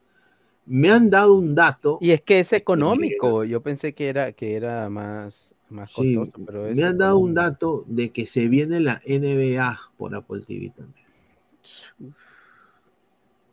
Me 0.67 0.91
han 0.91 1.09
dado 1.09 1.33
un 1.33 1.55
dato. 1.55 1.97
Y 1.99 2.11
es 2.11 2.21
que 2.21 2.41
es 2.41 2.53
económico. 2.53 3.43
Yo 3.43 3.61
pensé 3.61 3.93
que 3.93 4.09
era, 4.09 4.31
que 4.33 4.55
era 4.55 4.87
más, 4.89 5.51
más 5.69 5.91
Sí, 5.91 6.15
costoso, 6.15 6.39
pero 6.45 6.63
me 6.73 6.83
han 6.83 6.97
dado 6.97 7.17
un 7.17 7.33
dato 7.33 7.83
de 7.87 8.11
que 8.11 8.25
se 8.25 8.47
viene 8.47 8.79
la 8.79 9.01
NBA 9.05 9.79
por 9.97 10.15
Apple 10.15 10.41
TV 10.45 10.71
también. 10.75 11.05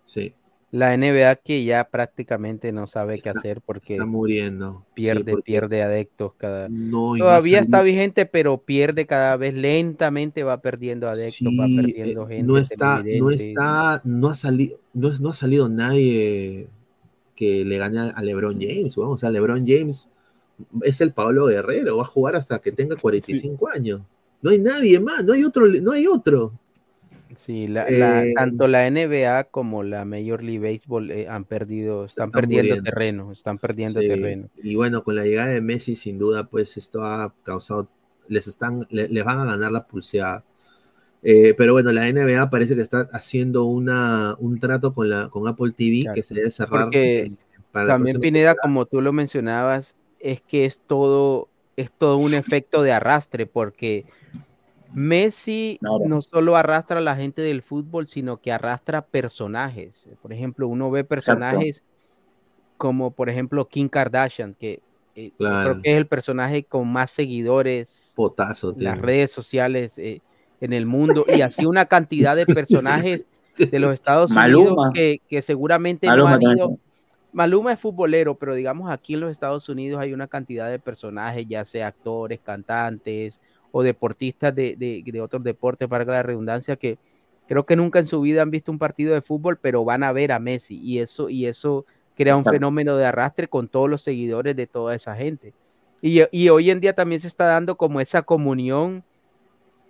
Sí, 0.05 0.35
La 0.71 0.93
NBA 0.97 1.37
que 1.37 1.65
ya 1.65 1.89
prácticamente 1.89 2.73
no 2.73 2.87
sabe 2.87 3.19
qué 3.21 3.31
hacer 3.31 3.61
porque 3.63 3.95
está 3.95 4.07
muriendo. 4.07 4.85
Sí, 4.89 4.93
pierde, 4.95 5.33
porque 5.33 5.43
pierde 5.43 5.83
adeptos 5.83 6.35
cada 6.37 6.69
no 6.69 7.15
Todavía 7.17 7.61
está 7.61 7.83
vigente, 7.83 8.27
pero 8.27 8.59
pierde 8.59 9.07
cada 9.07 9.37
vez 9.37 9.55
lentamente, 9.55 10.43
va 10.45 10.61
perdiendo 10.61 11.09
adeptos, 11.09 11.53
va 11.59 11.67
Sí, 11.67 11.77
perdiendo 11.77 12.29
eh, 12.29 12.37
gente. 12.37 12.43
no 12.43 12.59
está, 12.59 13.03
no 13.05 13.31
está, 13.31 14.01
no 14.05 14.29
ha 14.29 14.35
salido, 14.35 14.79
no, 14.93 15.19
no 15.19 15.31
ha 15.31 15.35
salido 15.35 15.69
nadie 15.69 16.69
que 17.37 17.65
le 17.65 17.79
gane 17.79 18.13
a, 18.15 18.23
LeBron 18.23 18.59
James, 18.61 18.97
weón. 18.97 19.13
o 19.13 19.19
sea, 19.19 19.31
LeBron 19.31 19.65
James 19.67 20.09
es 20.83 21.01
el 21.01 21.13
Pablo 21.13 21.47
Guerrero, 21.47 21.99
va 21.99 22.03
a 22.03 22.07
jugar 22.07 22.37
hasta 22.37 22.59
que 22.61 22.73
tenga 22.73 22.97
45 22.97 23.69
años. 23.69 24.03
No 24.43 24.51
hay 24.51 24.59
nadie 24.59 25.01
más, 25.01 25.25
no 25.25 25.33
hay 25.33 25.45
otro, 25.45 25.67
no 25.67 25.93
hay 25.93 26.07
otro. 26.07 26.53
Sí, 27.37 27.67
la, 27.67 27.91
la- 27.91 28.23
Eh, 28.25 28.35
tanto 28.35 28.67
la 28.69 28.87
NBA 28.87 29.45
como 29.45 29.83
la 29.83 30.05
Major 30.05 30.43
League 30.43 30.59
Baseball 30.61 31.11
eh, 31.11 31.29
han 31.29 31.45
perdido, 31.45 32.05
están, 32.05 32.27
están 32.29 32.31
perdiendo 32.33 32.77
muriendo. 32.77 32.83
terreno, 32.83 33.33
están 33.33 33.59
perdiendo 33.59 34.01
Sí, 34.01 34.07
terreno. 34.09 34.49
Y 34.63 34.77
bueno, 34.77 35.05
con 35.05 35.17
la 35.17 35.25
llegada 35.25 35.49
de 35.51 35.61
Messi, 35.61 35.95
sin 35.97 36.19
duda, 36.19 36.49
pues 36.49 36.77
esto 36.77 37.05
ha 37.05 37.35
causado, 37.45 37.89
les 38.29 38.47
están, 38.49 38.87
le- 38.91 39.09
les 39.09 39.25
van 39.25 39.39
a 39.41 39.45
ganar 39.47 39.73
la 39.73 39.87
pulseada. 39.87 40.45
Eh, 41.23 41.55
pero 41.59 41.73
bueno, 41.75 41.93
la 41.93 42.09
NBA 42.09 42.51
parece 42.51 42.77
que 42.77 42.83
está 42.83 43.09
haciendo 43.13 43.65
una, 43.67 44.37
un 44.41 44.61
trato 44.61 44.95
con 44.95 45.11
la 45.11 45.29
con 45.31 45.49
Apple 45.49 45.73
TV 45.77 46.11
que 46.15 46.23
se 46.25 46.35
debe 46.35 46.51
cerrar 46.53 46.71
Porque 46.71 47.25
para 47.73 47.87
también 47.89 48.21
Pineda, 48.21 48.55
temporada. 48.55 48.63
como 48.63 48.87
tú 48.87 49.01
lo 49.01 49.13
mencionabas, 49.13 49.95
es 50.21 50.41
que 50.43 50.65
es 50.65 50.81
todo, 50.87 51.49
es 51.77 51.91
todo 51.91 52.17
un 52.19 52.35
efecto 52.35 52.83
de 52.83 52.93
arrastre, 52.93 53.47
porque 53.47 54.05
Messi 54.93 55.79
no 55.81 56.23
solo 56.23 56.57
arrastra 56.57 56.99
a 56.99 57.03
la 57.03 57.17
gente 57.17 57.43
del 57.43 57.63
fútbol, 57.63 58.09
sino 58.09 58.39
que 58.39 58.53
arrastra 58.53 59.03
personajes. 59.03 60.07
Por 60.23 60.33
ejemplo, 60.33 60.69
uno 60.69 60.91
ve 60.91 61.05
personajes 61.05 61.83
como, 62.77 63.11
por 63.11 63.29
ejemplo, 63.29 63.67
Kim 63.67 63.89
Kardashian, 63.89 64.55
que 64.55 64.81
eh, 65.15 65.33
Claro. 65.39 65.71
creo 65.71 65.83
que 65.83 65.91
es 65.93 65.97
el 65.97 66.07
personaje 66.07 66.65
con 66.65 66.89
más 66.89 67.11
seguidores 67.11 68.13
Potazo, 68.15 68.75
en 68.77 68.85
las 68.85 68.99
redes 68.99 69.31
sociales 69.31 69.97
eh, 69.97 70.21
en 70.61 70.73
el 70.75 70.85
mundo, 70.87 71.25
y 71.27 71.41
así 71.41 71.65
una 71.67 71.87
cantidad 71.87 72.37
de 72.37 72.45
personajes 72.47 73.27
de 73.59 73.79
los 73.79 73.93
Estados 73.95 74.31
Unidos 74.31 74.77
que, 74.93 75.21
que 75.29 75.41
seguramente 75.41 76.07
Maluma 76.07 76.31
no 76.31 76.35
han 76.37 76.41
también. 76.43 76.59
ido. 76.59 76.79
Maluma 77.37 77.73
es 77.75 77.79
futbolero, 77.79 78.35
pero 78.35 78.55
digamos 78.55 78.91
aquí 78.91 79.13
en 79.13 79.21
los 79.21 79.31
Estados 79.31 79.69
Unidos 79.69 80.01
hay 80.01 80.15
una 80.15 80.27
cantidad 80.27 80.71
de 80.71 80.79
personajes, 80.79 81.47
ya 81.47 81.67
sea 81.67 81.89
actores, 81.89 82.41
cantantes 82.41 83.43
o 83.73 83.83
deportistas 83.83 84.55
de, 84.55 84.75
de- 84.75 85.03
de 85.05 85.21
otros 85.21 85.45
deportes, 85.45 85.87
para 85.87 86.07
la 86.07 86.23
redundancia, 86.23 86.77
que 86.77 86.97
creo 87.47 87.67
que 87.67 87.77
nunca 87.77 87.99
en 87.99 88.07
su 88.07 88.23
vida 88.23 88.41
han 88.41 88.51
visto 88.51 88.73
un 88.73 88.79
partido 88.79 89.13
de 89.13 89.21
fútbol, 89.21 89.59
pero 89.61 89.85
van 89.85 90.03
a 90.03 90.13
ver 90.13 90.33
a 90.33 90.39
Messi 90.39 90.81
y 90.83 91.01
eso, 91.01 91.29
y 91.29 91.45
eso 91.45 91.85
crea 92.17 92.39
un 92.39 92.45
fenómeno 92.47 92.97
de 92.97 93.05
arrastre 93.05 93.49
con 93.49 93.69
todos 93.69 93.91
los 93.91 94.01
seguidores 94.01 94.57
de 94.57 94.67
toda 94.67 94.95
esa 94.95 95.15
gente. 95.15 95.53
Y, 96.01 96.23
y 96.31 96.49
hoy 96.49 96.71
en 96.71 96.81
día 96.81 96.95
también 96.95 97.21
se 97.21 97.29
está 97.29 97.45
dando 97.45 97.77
como 97.77 98.01
esa 98.01 98.23
comunión 98.23 99.05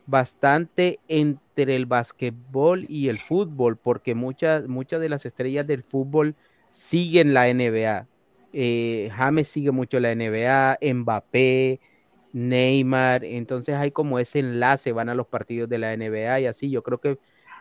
bastante 0.07 0.99
entre 1.07 1.77
el 1.77 1.87
basquetbol 1.87 2.87
y 2.89 3.09
el 3.09 3.19
fútbol, 3.19 3.77
porque 3.77 4.17
muchas, 4.17 4.67
muchas 4.67 5.01
de 5.01 5.09
las 5.09 5.25
estrellas 5.27 5.65
del 5.65 5.85
fútbol 5.85 6.35
siguen 6.77 7.33
la 7.33 7.49
NBA. 7.53 8.07
Eh, 8.53 9.11
James 9.17 9.49
sigue 9.49 9.71
mucho 9.71 9.99
la 9.99 10.15
NBA, 10.15 10.79
Mbappé, 10.95 11.81
Neymar, 12.33 13.25
entonces 13.25 13.75
hay 13.75 13.91
como 13.91 14.19
ese 14.19 14.41
enlace, 14.41 14.93
van 14.93 15.09
a 15.09 15.15
los 15.15 15.27
partidos 15.27 15.69
de 15.71 15.79
la 15.79 15.97
NBA 15.97 16.41
y 16.41 16.47
así. 16.47 16.71
Yo 16.71 16.83
creo 16.83 16.99
que, 16.99 17.19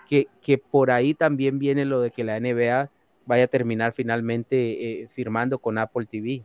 que, 0.07 0.27
que 0.41 0.57
por 0.57 0.91
ahí 0.91 1.13
también 1.13 1.59
viene 1.59 1.85
lo 1.85 2.01
de 2.01 2.11
que 2.11 2.25
la 2.25 2.39
NBA 2.39 2.91
vaya 3.25 3.45
a 3.45 3.47
terminar 3.47 3.93
finalmente 3.93 5.01
eh, 5.01 5.09
firmando 5.13 5.59
con 5.59 5.77
Apple 5.77 6.05
TV. 6.05 6.43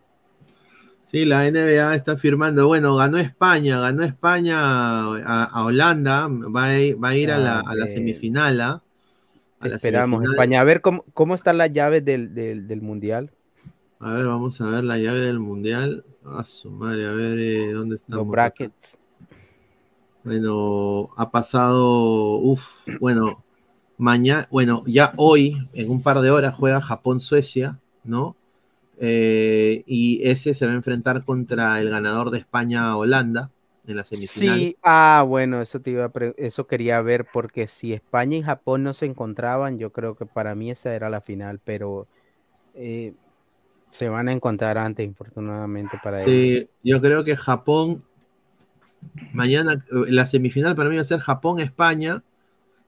Sí, 1.03 1.25
la 1.25 1.51
NBA 1.51 1.97
está 1.97 2.17
firmando. 2.17 2.69
Bueno, 2.69 2.95
ganó 2.95 3.19
España, 3.19 3.81
ganó 3.81 4.05
España 4.05 4.59
a, 4.61 5.45
a 5.45 5.65
Holanda, 5.65 6.29
va 6.29 6.67
a 6.67 6.79
ir, 6.79 7.03
va 7.03 7.09
a, 7.09 7.17
ir 7.17 7.33
a, 7.33 7.39
la, 7.39 7.61
a 7.61 7.75
la 7.75 7.89
semifinal. 7.89 8.61
¿ah? 8.61 8.83
A 9.61 9.69
Esperamos. 9.69 10.25
España. 10.25 10.61
A 10.61 10.65
ver 10.65 10.81
cómo, 10.81 11.05
cómo 11.13 11.35
están 11.35 11.59
las 11.59 11.73
llaves 11.73 12.05
del, 12.05 12.35
del, 12.35 12.67
del 12.67 12.83
Mundial. 12.83 13.31
A 14.01 14.15
ver, 14.15 14.27
vamos 14.27 14.59
a 14.63 14.67
ver 14.71 14.83
la 14.83 14.97
llave 14.97 15.21
del 15.21 15.39
mundial. 15.39 16.05
A 16.25 16.43
su 16.45 16.71
madre, 16.71 17.07
a 17.07 17.13
ver 17.13 17.39
eh, 17.39 17.73
dónde 17.73 17.97
estamos. 17.97 18.25
Los 18.25 18.29
brackets. 18.29 18.99
Bueno, 20.25 21.11
ha 21.17 21.31
pasado, 21.31 22.39
uff, 22.39 22.87
bueno, 22.99 23.45
mañana, 23.99 24.49
bueno, 24.51 24.85
ya 24.87 25.13
hoy, 25.17 25.57
en 25.75 25.91
un 25.91 26.03
par 26.03 26.21
de 26.21 26.31
horas, 26.31 26.55
juega 26.55 26.81
Japón-Suecia, 26.81 27.79
¿no? 28.05 28.37
Eh, 28.99 29.83
y 29.87 30.27
ese 30.27 30.55
se 30.55 30.67
va 30.67 30.73
a 30.73 30.77
enfrentar 30.77 31.25
contra 31.25 31.81
el 31.81 31.91
ganador 31.91 32.31
de 32.31 32.39
España-Holanda 32.39 33.51
en 33.91 33.97
la 33.97 34.05
semifinal. 34.05 34.71
Sí, 34.73 34.79
ah, 34.83 35.25
bueno, 35.27 35.61
eso 35.63 35.81
te 35.81 35.91
iba 35.91 36.05
a 36.07 36.13
eso 36.37 36.67
quería 36.67 37.01
ver, 37.01 37.29
porque 37.29 37.67
si 37.67 37.93
España 37.93 38.37
y 38.39 38.43
Japón 38.43 38.83
no 38.83 38.93
se 38.95 39.07
encontraban, 39.07 39.79
yo 39.79 39.93
creo 39.93 40.15
que 40.17 40.27
para 40.27 40.55
mí 40.55 40.71
esa 40.71 40.95
era 40.95 41.11
la 41.11 41.21
final, 41.21 41.61
pero 41.61 42.09
eh, 42.75 43.17
se 43.89 44.09
van 44.09 44.29
a 44.29 44.33
encontrar 44.33 44.79
antes, 44.79 45.07
infortunadamente 45.07 45.99
para 45.99 46.27
ellos. 46.27 46.45
Sí, 46.45 46.71
yo 46.85 47.01
creo 47.01 47.25
que 47.25 47.37
Japón, 47.37 48.05
mañana, 49.33 49.75
eh, 49.75 50.11
la 50.11 50.27
semifinal 50.27 50.77
para 50.77 50.91
mí 50.91 50.97
va 50.97 51.03
a 51.03 51.05
ser 51.05 51.21
Japón-España 51.21 52.25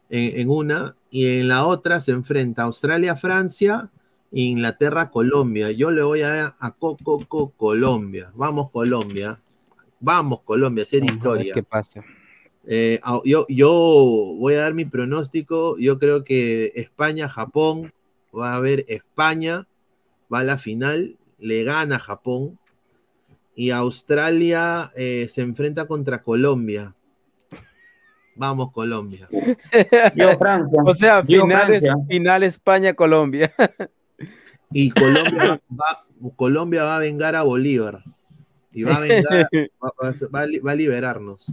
en, 0.09 0.41
en 0.41 0.51
una, 0.51 0.97
y 1.11 1.29
en 1.41 1.49
la 1.49 1.67
otra 1.67 2.01
se 2.01 2.13
enfrenta 2.13 2.65
Australia-Francia 2.65 3.91
e 4.33 4.43
Inglaterra-Colombia. 4.43 5.73
Yo 5.73 5.91
le 5.91 6.03
voy 6.03 6.23
a, 6.23 6.57
a 6.59 6.73
Coco 6.77 7.27
Co- 7.29 7.53
Colombia. 7.57 8.33
Vamos, 8.35 8.71
Colombia. 8.73 9.41
Vamos, 10.05 10.41
Colombia, 10.43 10.83
hacer 10.83 11.01
Vamos 11.01 11.13
a 11.13 11.15
ver 11.15 11.17
historia. 11.17 11.55
¿Qué 11.55 11.63
pasa? 11.63 12.05
Eh, 12.67 12.99
a- 13.05 13.21
yo, 13.25 13.47
yo 13.49 13.71
voy 14.39 14.55
a 14.55 14.63
dar 14.63 14.75
mi 14.75 14.85
pronóstico. 14.85 15.79
Yo 15.79 15.99
creo 16.01 16.25
que 16.25 16.73
España-Japón 16.75 17.93
va 18.37 18.53
a 18.53 18.57
haber 18.57 18.85
España, 18.89 19.69
va 20.33 20.41
a 20.41 20.45
la 20.45 20.59
final, 20.59 21.17
le 21.39 21.63
gana 21.65 21.99
Japón. 22.01 22.59
Y 23.55 23.71
Australia 23.71 24.91
eh, 24.97 25.29
se 25.31 25.43
enfrenta 25.43 25.87
contra 25.87 26.23
Colombia. 26.23 26.95
Vamos, 28.35 28.73
Colombia. 28.73 29.29
Yo, 30.17 30.37
Francia. 30.39 30.83
O 30.85 30.95
sea, 30.95 31.25
final, 31.25 31.71
es- 31.73 31.81
Francia. 31.81 31.97
final 32.09 32.43
España-Colombia. 32.43 33.53
Y 34.73 34.91
Colombia 34.91 35.61
va, 35.71 36.07
Colombia 36.35 36.83
va 36.85 36.97
a 36.97 37.01
vengar 37.01 37.37
a 37.37 37.43
Bolívar. 37.43 38.03
Y 38.75 38.85
va 38.85 38.97
a 38.97 39.01
vengar, 39.01 39.49
va, 39.83 39.93
va- 40.03 40.15
va 40.65 40.73
a 40.73 40.75
liberarnos. 40.75 41.53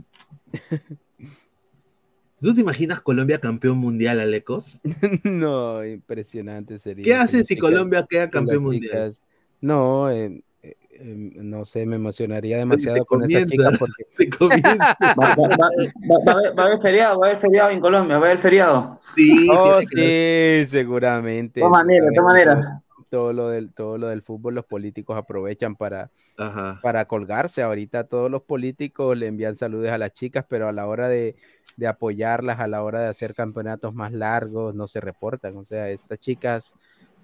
¿Tú 2.41 2.55
te 2.55 2.61
imaginas 2.61 3.01
Colombia 3.01 3.39
campeón 3.39 3.77
mundial, 3.77 4.19
Alecos? 4.19 4.79
no, 5.23 5.85
impresionante 5.85 6.77
sería. 6.79 7.03
¿Qué 7.03 7.13
hace 7.13 7.43
si 7.43 7.57
Colombia 7.57 8.05
queda 8.09 8.29
campeón 8.29 8.63
mundial? 8.63 9.13
No, 9.59 10.09
eh, 10.09 10.41
eh, 10.63 10.75
eh, 10.91 11.03
no 11.03 11.65
sé, 11.65 11.85
me 11.85 11.97
emocionaría 11.97 12.57
demasiado 12.57 13.03
con 13.05 13.23
esa 13.25 13.41
comienza, 13.45 13.71
chica 13.71 13.77
porque. 13.77 14.05
Va, 15.19 15.35
va- 15.35 15.35
va- 15.35 15.57
va- 15.57 16.53
va 16.57 16.63
a 16.63 16.65
haber- 16.67 16.81
feriado, 16.81 17.19
va 17.19 17.27
a 17.27 17.29
haber 17.31 17.41
feriado 17.41 17.71
en 17.71 17.81
Colombia, 17.81 18.17
va 18.19 18.27
a 18.27 18.29
haber 18.29 18.41
feriado. 18.41 18.99
Sí, 19.15 19.47
Oh, 19.51 19.81
sí, 19.81 20.65
seguramente. 20.65 21.59
De 21.59 21.65
todas 21.65 21.83
maneras, 21.83 22.09
de 22.09 22.15
todas 22.15 22.25
maneras. 22.25 22.71
Todo, 23.09 23.33
lo 23.33 23.49
del, 23.49 23.73
todo 23.73 23.97
lo 23.97 24.07
del 24.07 24.21
fútbol, 24.21 24.55
los 24.55 24.65
políticos 24.65 25.17
aprovechan 25.17 25.75
para, 25.75 26.11
Ajá. 26.37 26.79
para 26.81 27.05
colgarse. 27.05 27.63
Ahorita 27.63 28.03
todos 28.03 28.29
los 28.29 28.43
políticos 28.43 29.17
le 29.17 29.27
envían 29.27 29.55
saludos 29.55 29.89
a 29.89 29.97
las 29.97 30.13
chicas, 30.13 30.45
pero 30.47 30.67
a 30.67 30.71
la 30.71 30.85
hora 30.87 31.09
de, 31.09 31.35
de 31.75 31.87
apoyarlas, 31.87 32.59
a 32.59 32.67
la 32.67 32.83
hora 32.83 33.01
de 33.01 33.07
hacer 33.07 33.33
campeonatos 33.33 33.93
más 33.93 34.11
largos, 34.11 34.75
no 34.75 34.87
se 34.87 35.01
reportan. 35.01 35.57
O 35.57 35.65
sea, 35.65 35.89
estas 35.89 36.19
chicas 36.19 36.75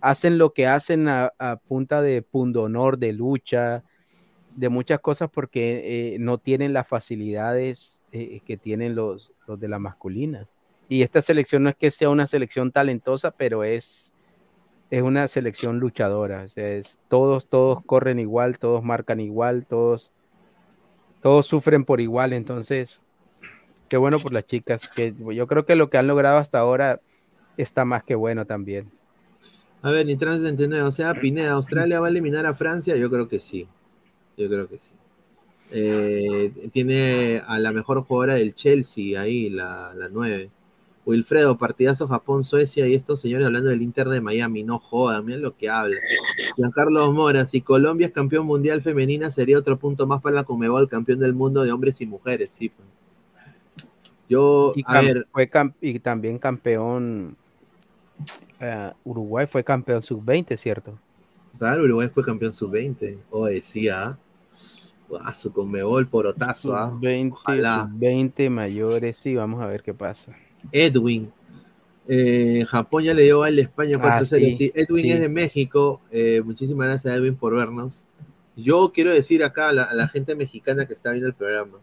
hacen 0.01 0.37
lo 0.37 0.53
que 0.53 0.67
hacen 0.67 1.07
a, 1.07 1.31
a 1.37 1.57
punta 1.57 2.01
de 2.01 2.21
pundonor, 2.21 2.97
de 2.97 3.13
lucha, 3.13 3.83
de 4.55 4.69
muchas 4.69 4.99
cosas 4.99 5.29
porque 5.29 6.13
eh, 6.15 6.17
no 6.19 6.37
tienen 6.37 6.73
las 6.73 6.87
facilidades 6.87 8.01
eh, 8.11 8.39
que 8.45 8.57
tienen 8.57 8.95
los, 8.95 9.31
los 9.47 9.59
de 9.59 9.67
la 9.67 9.79
masculina. 9.79 10.47
Y 10.87 11.01
esta 11.01 11.21
selección 11.21 11.63
no 11.63 11.69
es 11.69 11.75
que 11.75 11.91
sea 11.91 12.09
una 12.09 12.27
selección 12.27 12.71
talentosa, 12.71 13.31
pero 13.31 13.63
es, 13.63 14.13
es 14.89 15.01
una 15.01 15.27
selección 15.27 15.79
luchadora. 15.79 16.45
Es, 16.55 16.99
todos, 17.07 17.47
todos 17.47 17.83
corren 17.85 18.19
igual, 18.19 18.59
todos 18.59 18.83
marcan 18.83 19.19
igual, 19.19 19.65
todos, 19.65 20.11
todos 21.21 21.45
sufren 21.45 21.85
por 21.85 22.01
igual. 22.01 22.33
Entonces, 22.33 22.99
qué 23.89 23.97
bueno 23.97 24.19
por 24.19 24.33
las 24.33 24.45
chicas. 24.45 24.89
Que 24.89 25.13
yo 25.33 25.47
creo 25.47 25.65
que 25.65 25.75
lo 25.75 25.89
que 25.89 25.97
han 25.97 26.07
logrado 26.07 26.37
hasta 26.37 26.59
ahora 26.59 27.01
está 27.57 27.85
más 27.85 28.03
que 28.03 28.15
bueno 28.15 28.45
también. 28.45 28.91
A 29.81 29.91
ver, 29.91 30.05
ni 30.05 30.17
69, 30.17 30.81
o 30.81 30.91
sea, 30.91 31.13
Pineda, 31.13 31.51
¿Australia 31.51 31.99
va 31.99 32.07
a 32.07 32.09
eliminar 32.09 32.45
a 32.45 32.55
Francia? 32.55 32.95
Yo 32.95 33.09
creo 33.11 33.27
que 33.27 33.39
sí. 33.39 33.67
Yo 34.35 34.49
creo 34.49 34.67
que 34.67 34.79
sí. 34.79 34.93
Eh, 35.71 36.69
tiene 36.71 37.41
a 37.45 37.59
la 37.59 37.71
mejor 37.71 38.03
jugadora 38.03 38.35
del 38.35 38.55
Chelsea 38.55 39.19
ahí, 39.19 39.49
la, 39.49 39.93
la 39.95 40.09
9. 40.09 40.49
Wilfredo, 41.05 41.57
partidazo 41.57 42.07
Japón-Suecia 42.07 42.87
y 42.87 42.95
estos 42.95 43.21
señores 43.21 43.45
hablando 43.45 43.69
del 43.69 43.81
Inter 43.83 44.09
de 44.09 44.21
Miami. 44.21 44.63
No 44.63 44.79
jodan, 44.79 45.23
miren 45.25 45.41
lo 45.43 45.55
que 45.55 45.69
habla. 45.69 45.97
Giancarlo 46.55 47.11
Mora, 47.11 47.45
si 47.45 47.61
Colombia 47.61 48.07
es 48.07 48.13
campeón 48.13 48.45
mundial 48.47 48.81
femenina, 48.81 49.29
sería 49.29 49.59
otro 49.59 49.77
punto 49.77 50.07
más 50.07 50.21
para 50.21 50.35
la 50.37 50.43
Comebol, 50.43 50.89
campeón 50.89 51.19
del 51.19 51.33
mundo 51.33 51.63
de 51.63 51.71
hombres 51.71 52.01
y 52.01 52.07
mujeres. 52.07 52.51
Sí, 52.53 52.69
pues. 52.69 52.87
Yo, 54.27 54.73
Y, 54.75 54.83
a 54.87 55.01
ver, 55.01 55.27
fue 55.31 55.49
y 55.81 55.99
también 55.99 56.39
campeón. 56.39 57.37
eh, 58.59 58.91
Uruguay 59.03 59.45
fue 59.45 59.63
campeón 59.63 60.01
sub-20, 60.01 60.57
¿cierto? 60.57 60.97
claro, 61.59 61.83
Uruguay 61.83 62.09
fue 62.11 62.23
campeón 62.23 62.51
sub-20. 62.51 63.19
O 63.29 63.45
decía, 63.45 64.17
ah, 65.21 65.33
su 65.35 65.53
Comebol 65.53 66.07
porotazo, 66.07 66.75
ah. 66.75 66.89
Sub-20, 66.89 67.31
Ojalá. 67.33 67.87
sub-20 67.91 68.49
mayores, 68.49 69.17
sí, 69.17 69.35
vamos 69.35 69.61
a 69.61 69.67
ver 69.67 69.83
qué 69.83 69.93
pasa. 69.93 70.35
Edwin. 70.71 71.31
Eh, 72.07 72.65
Japón 72.67 73.03
ya 73.03 73.13
le 73.13 73.23
dio 73.23 73.43
al 73.43 73.57
España 73.59 73.97
4-0. 73.97 74.01
Ah, 74.03 74.25
sí, 74.25 74.55
sí, 74.55 74.71
Edwin 74.75 75.03
sí. 75.05 75.11
es 75.11 75.19
de 75.21 75.29
México. 75.29 76.01
Eh, 76.11 76.41
muchísimas 76.45 76.87
gracias, 76.87 77.15
Edwin, 77.15 77.35
por 77.35 77.55
vernos. 77.55 78.05
Yo 78.55 78.91
quiero 78.93 79.11
decir 79.11 79.43
acá 79.43 79.69
a 79.69 79.73
la, 79.73 79.83
a 79.83 79.93
la 79.93 80.07
gente 80.07 80.35
mexicana 80.35 80.85
que 80.85 80.93
está 80.93 81.11
viendo 81.11 81.27
el 81.27 81.33
programa, 81.33 81.77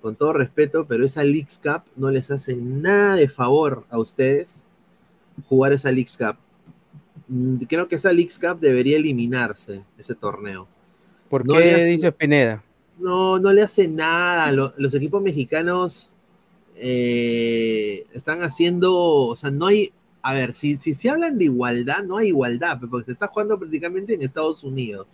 con 0.00 0.14
todo 0.16 0.32
respeto, 0.32 0.86
pero 0.86 1.04
esa 1.04 1.24
Leagues 1.24 1.60
Cup 1.62 1.82
no 1.96 2.10
les 2.10 2.30
hace 2.30 2.56
nada 2.56 3.16
de 3.16 3.28
favor 3.28 3.84
a 3.90 3.98
ustedes 3.98 4.66
jugar 5.44 5.72
esa 5.72 5.90
Leagues 5.90 6.16
Cup. 6.16 6.36
Mm, 7.28 7.56
Creo 7.64 7.88
que 7.88 7.96
esa 7.96 8.12
Leagues 8.12 8.38
Cup 8.38 8.60
debería 8.60 8.96
eliminarse, 8.96 9.84
ese 9.98 10.14
torneo. 10.14 10.66
¿Por 11.28 11.44
No 11.46 11.54
qué 11.54 11.72
hace- 11.72 11.84
dice 11.86 12.12
Pineda? 12.12 12.62
no, 12.98 13.38
no 13.38 13.52
le 13.52 13.62
hace 13.62 13.88
nada. 13.88 14.50
Lo- 14.52 14.72
los 14.78 14.94
equipos 14.94 15.20
mexicanos 15.20 16.12
eh, 16.78 18.06
están 18.12 18.42
haciendo, 18.42 18.94
o 18.94 19.36
sea, 19.36 19.50
no 19.50 19.66
hay, 19.66 19.92
a 20.22 20.34
ver, 20.34 20.54
si, 20.54 20.76
si 20.76 20.94
se 20.94 21.08
hablan 21.10 21.38
de 21.38 21.44
igualdad, 21.46 22.02
no 22.04 22.18
hay 22.18 22.28
igualdad, 22.28 22.78
porque 22.90 23.06
se 23.06 23.12
está 23.12 23.28
jugando 23.28 23.58
prácticamente 23.58 24.14
en 24.14 24.22
Estados 24.22 24.62
Unidos. 24.64 25.06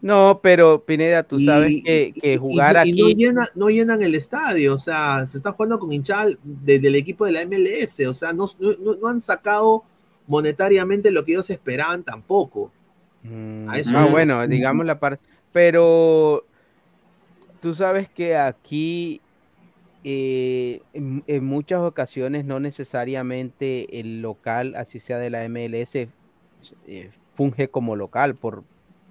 No, 0.00 0.40
pero 0.42 0.82
Pineda, 0.84 1.22
tú 1.22 1.38
sabes 1.38 1.70
Y- 1.70 1.82
que, 2.12 2.36
jugar 2.38 2.74
y, 2.74 2.78
aquí. 2.90 3.00
no, 3.02 3.08
llena- 3.10 3.48
no 3.54 3.68
llenan 3.70 4.02
el 4.02 4.16
estadio, 4.16 4.74
o 4.74 4.78
sea, 4.78 5.24
se 5.28 5.36
está 5.36 5.52
jugando 5.52 5.78
con 5.78 5.92
hinchada 5.92 6.26
de- 6.42 6.78
del 6.80 6.96
equipo 6.96 7.24
de 7.24 7.32
la 7.32 7.42
MLS, 7.42 8.04
o 8.08 8.14
sea, 8.14 8.32
no, 8.32 8.46
no- 8.58 8.94
no 9.00 9.08
han 9.08 9.20
sacado 9.20 9.84
monetariamente 10.26 11.10
lo 11.12 11.24
que 11.24 11.32
ellos 11.32 11.50
esperaban 11.50 12.02
tampoco. 12.02 12.72
Mm, 13.22 13.68
A 13.70 13.78
eso 13.78 13.96
ah, 13.96 14.06
bueno, 14.06 14.44
digamos 14.48 14.84
la 14.86 14.98
parte. 14.98 15.22
Pero 15.52 16.44
tú 17.60 17.72
sabes 17.74 18.08
que 18.08 18.34
aquí 18.36 19.20
eh, 20.04 20.82
en, 20.92 21.22
en 21.26 21.44
muchas 21.44 21.80
ocasiones 21.80 22.44
no 22.44 22.60
necesariamente 22.60 24.00
el 24.00 24.22
local, 24.22 24.74
así 24.76 24.98
sea 24.98 25.18
de 25.18 25.30
la 25.30 25.44
MLS, 25.44 26.08
eh, 26.86 27.10
funge 27.34 27.68
como 27.68 27.96
local 27.96 28.34
por, 28.34 28.64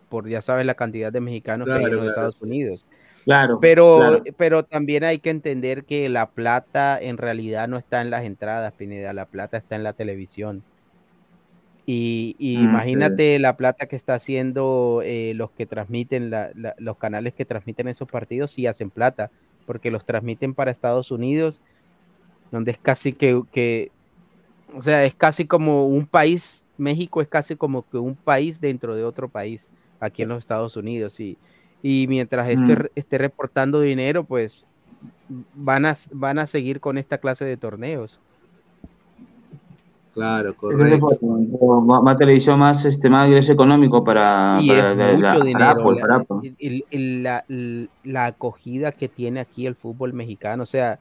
por 0.10 0.28
ya 0.28 0.42
sabes 0.42 0.66
la 0.66 0.76
cantidad 0.76 1.12
de 1.12 1.22
mexicanos 1.22 1.68
que 1.68 1.74
hay 1.74 1.84
en 1.86 1.92
los 1.92 1.92
claro, 2.00 2.10
Estados 2.10 2.42
Unidos. 2.42 2.86
Claro. 3.24 3.60
Pero, 3.62 3.98
claro. 4.00 4.24
pero 4.38 4.64
también 4.66 5.04
hay 5.04 5.20
que 5.20 5.30
entender 5.30 5.84
que 5.86 6.10
la 6.10 6.30
plata 6.32 6.98
en 7.00 7.18
realidad 7.18 7.68
no 7.68 7.78
está 7.78 8.02
en 8.02 8.10
las 8.10 8.24
entradas, 8.26 8.74
Pineda, 8.74 9.14
la 9.14 9.26
plata 9.26 9.58
está 9.58 9.76
en 9.76 9.84
la 9.84 9.94
televisión. 9.94 10.64
Y, 11.86 12.36
y 12.38 12.58
Mm, 12.58 12.64
imagínate 12.64 13.40
la 13.40 13.58
plata 13.58 13.88
que 13.88 13.96
está 13.96 14.14
haciendo 14.14 15.02
eh, 15.04 15.34
los 15.36 15.52
que 15.52 15.66
transmiten, 15.66 16.30
la- 16.30 16.52
la- 16.56 16.76
los 16.78 16.98
canales 16.98 17.34
que 17.34 17.46
transmiten 17.46 17.88
esos 17.88 18.08
partidos, 18.10 18.52
sí 18.52 18.68
hacen 18.68 18.90
plata, 18.92 19.32
porque 19.66 19.92
los 19.92 20.06
transmiten 20.06 20.54
para 20.54 20.72
Estados 20.72 21.12
Unidos, 21.12 21.62
donde 22.52 22.72
es 22.72 22.78
casi 22.78 23.14
que, 23.14 23.42
que, 23.52 23.92
o 24.76 24.82
sea, 24.82 25.06
es 25.06 25.16
casi 25.16 25.46
como 25.46 25.88
un 25.88 26.06
país, 26.06 26.64
México 26.78 27.22
es 27.22 27.28
casi 27.28 27.56
como 27.56 27.88
que 27.90 27.98
un 27.98 28.16
país 28.16 28.60
dentro 28.60 28.96
de 28.96 29.04
otro 29.04 29.30
país, 29.30 29.70
aquí 30.00 30.24
en 30.24 30.30
los 30.30 30.40
Estados 30.40 30.76
Unidos. 30.76 31.20
Y, 31.20 31.38
y 31.82 32.06
mientras 32.08 32.50
esté, 32.50 32.76
Mm. 32.76 32.88
esté 32.96 33.18
reportando 33.18 33.80
dinero, 33.80 34.24
pues 34.24 34.66
van 35.56 35.86
a, 35.86 35.98
van 36.12 36.40
a 36.40 36.46
seguir 36.46 36.80
con 36.80 36.98
esta 36.98 37.18
clase 37.18 37.46
de 37.46 37.58
torneos. 37.58 38.20
Claro, 40.14 40.54
correcto. 40.56 41.00
puede, 41.20 41.82
más, 41.86 42.04
más 42.04 42.18
televisión, 42.18 42.60
más, 42.60 42.84
este, 42.86 43.10
más 43.10 43.28
ingreso 43.28 43.54
económico 43.54 44.04
para, 44.04 44.58
Y 44.62 44.68
para, 44.68 44.92
es 44.92 44.98
la- 44.98 45.06
la- 45.06 45.14
mucho 45.14 45.28
para 45.40 45.46
dinero. 45.46 45.70
Apple, 45.70 45.96
la, 45.96 46.02
para 46.02 46.16
Apple. 46.18 46.54
el- 46.60 46.86
el- 46.92 47.90
la- 48.04 48.26
acogida 48.26 48.92
que 48.92 49.08
tiene 49.08 49.40
aquí 49.40 49.66
el 49.66 49.76
fútbol 49.76 50.12
mexicano. 50.14 50.64
O 50.64 50.66
sea, 50.66 51.00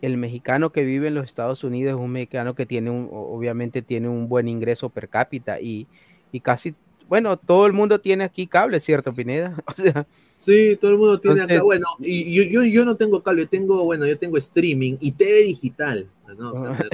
el 0.00 0.16
mexicano 0.16 0.70
que 0.70 0.84
vive 0.84 1.08
en 1.08 1.14
los 1.14 1.24
Estados 1.26 1.62
Unidos 1.64 1.94
es 1.96 2.00
un 2.00 2.10
mexicano 2.10 2.54
que 2.54 2.64
tiene 2.64 2.90
un, 2.90 3.08
obviamente 3.12 3.82
tiene 3.82 4.08
un 4.08 4.28
buen 4.28 4.48
ingreso 4.48 4.88
per 4.88 5.08
cápita 5.08 5.60
y, 5.60 5.86
y 6.32 6.40
casi, 6.40 6.74
bueno, 7.08 7.36
todo 7.36 7.66
el 7.66 7.72
mundo 7.74 8.00
tiene 8.00 8.24
aquí 8.24 8.46
cable, 8.46 8.80
¿cierto, 8.80 9.12
Pineda? 9.12 9.54
O 9.66 9.72
sea, 9.74 10.06
Sí, 10.40 10.78
todo 10.80 10.92
el 10.92 10.98
mundo 10.98 11.18
tiene 11.20 11.40
acá. 11.42 11.54
Entonces- 11.54 11.64
Bueno, 11.64 11.86
y 11.98 12.32
yo, 12.32 12.44
yo, 12.44 12.64
yo 12.64 12.84
no 12.84 12.94
tengo 12.94 13.22
cable, 13.24 13.42
yo 13.42 13.48
tengo, 13.48 13.84
bueno, 13.84 14.06
yo 14.06 14.16
tengo 14.16 14.38
streaming 14.38 14.96
y 15.00 15.10
TV 15.12 15.42
digital. 15.42 16.06
¿no? 16.38 16.52
O 16.62 16.76
sea, 16.76 16.86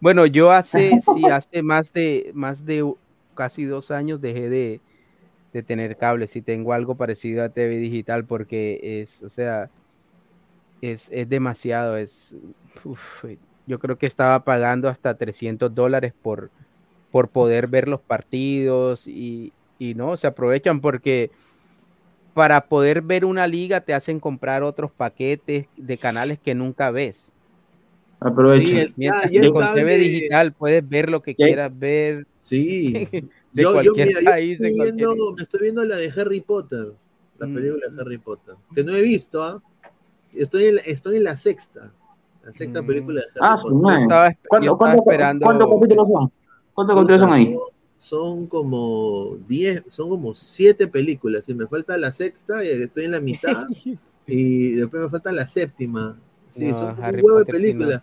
Bueno, 0.00 0.26
yo 0.26 0.50
hace, 0.50 1.00
sí, 1.14 1.26
hace 1.28 1.62
más 1.62 1.92
de, 1.92 2.30
más 2.34 2.64
de 2.64 2.94
casi 3.34 3.64
dos 3.64 3.90
años 3.90 4.20
dejé 4.20 4.48
de, 4.48 4.80
de 5.52 5.62
tener 5.62 5.96
cable. 5.96 6.26
Sí, 6.26 6.42
tengo 6.42 6.72
algo 6.72 6.94
parecido 6.94 7.44
a 7.44 7.50
TV 7.50 7.76
digital 7.76 8.24
porque 8.24 9.00
es, 9.02 9.22
o 9.22 9.28
sea, 9.28 9.70
es, 10.80 11.08
es 11.10 11.28
demasiado. 11.28 11.96
Es, 11.96 12.34
uf, 12.84 13.24
yo 13.66 13.78
creo 13.78 13.98
que 13.98 14.06
estaba 14.06 14.42
pagando 14.44 14.88
hasta 14.88 15.14
300 15.14 15.74
dólares 15.74 16.12
por, 16.22 16.50
por 17.10 17.28
poder 17.28 17.68
ver 17.68 17.88
los 17.88 18.00
partidos 18.00 19.06
y, 19.06 19.52
y 19.78 19.94
no, 19.94 20.16
se 20.16 20.26
aprovechan 20.26 20.80
porque 20.80 21.30
para 22.34 22.66
poder 22.66 23.02
ver 23.02 23.24
una 23.24 23.46
liga 23.46 23.80
te 23.80 23.92
hacen 23.92 24.20
comprar 24.20 24.62
otros 24.62 24.90
paquetes 24.90 25.66
de 25.76 25.98
canales 25.98 26.38
que 26.38 26.54
nunca 26.54 26.90
ves. 26.90 27.32
Aprovecho. 28.20 28.66
Sí, 28.68 28.78
el- 28.78 28.92
Mientras 28.96 29.32
el 29.32 29.52
con 29.52 29.62
cable- 29.62 29.80
TV 29.80 29.96
digital 29.98 30.52
puedes 30.52 30.86
ver 30.88 31.10
lo 31.10 31.22
que 31.22 31.34
quieras 31.34 31.72
ver 31.78 32.26
Sí. 32.40 32.92
de 33.52 33.62
yo, 33.62 33.82
yo, 33.82 33.92
estoy 33.94 34.24
cualquier- 34.24 34.94
viendo, 34.94 35.32
me 35.36 35.42
estoy 35.42 35.60
viendo 35.60 35.84
la 35.84 35.96
de 35.96 36.12
Harry 36.16 36.40
Potter, 36.40 36.92
la 37.38 37.46
Mm. 37.46 37.54
película 37.54 37.88
de 37.88 38.00
Harry 38.02 38.18
Potter, 38.18 38.54
que 38.74 38.84
no 38.84 38.94
he 38.94 39.02
visto, 39.02 39.42
¿ah? 39.42 39.62
Estoy, 40.34 40.64
en 40.66 40.74
la, 40.76 40.80
estoy 40.82 41.16
en 41.16 41.24
la 41.24 41.34
sexta, 41.36 41.92
la 42.44 42.52
sexta 42.52 42.82
Mm. 42.82 42.86
película 42.86 43.20
de 43.22 43.26
Harry 43.26 43.40
Ah, 43.40 43.58
su 43.62 43.68
Potter. 43.80 43.96
Yo 43.96 44.02
estaba, 44.02 44.30
yo 44.30 44.36
¿Cuánto- 44.48 44.70
estaba 44.72 44.76
cuánto- 44.78 45.02
esperando. 45.02 45.44
¿Cuántos 45.46 45.68
capítulos 45.74 46.08
son? 46.12 46.32
¿Cuántos 46.74 46.96
capítulos 46.96 47.20
son 47.20 47.32
ahí? 47.32 47.56
Son 47.98 48.46
como 48.46 49.36
10, 49.48 49.82
son 49.88 50.08
como 50.10 50.34
7 50.34 50.86
películas, 50.86 51.48
y 51.48 51.54
me 51.54 51.66
falta 51.66 51.98
la 51.98 52.12
sexta, 52.12 52.64
y 52.64 52.68
estoy 52.68 53.04
en 53.06 53.10
la 53.12 53.20
mitad, 53.20 53.66
y 54.26 54.72
después 54.72 55.02
me 55.02 55.08
falta 55.10 55.32
la 55.32 55.46
séptima. 55.46 56.16
Sí, 56.50 56.74
No, 56.74 56.74
son 56.74 56.96
Harry 57.02 57.22
un 57.22 57.24
huevo 57.24 57.38
de 57.44 57.44
Potter 57.44 57.56
sí, 57.56 57.74
no. 57.74 58.00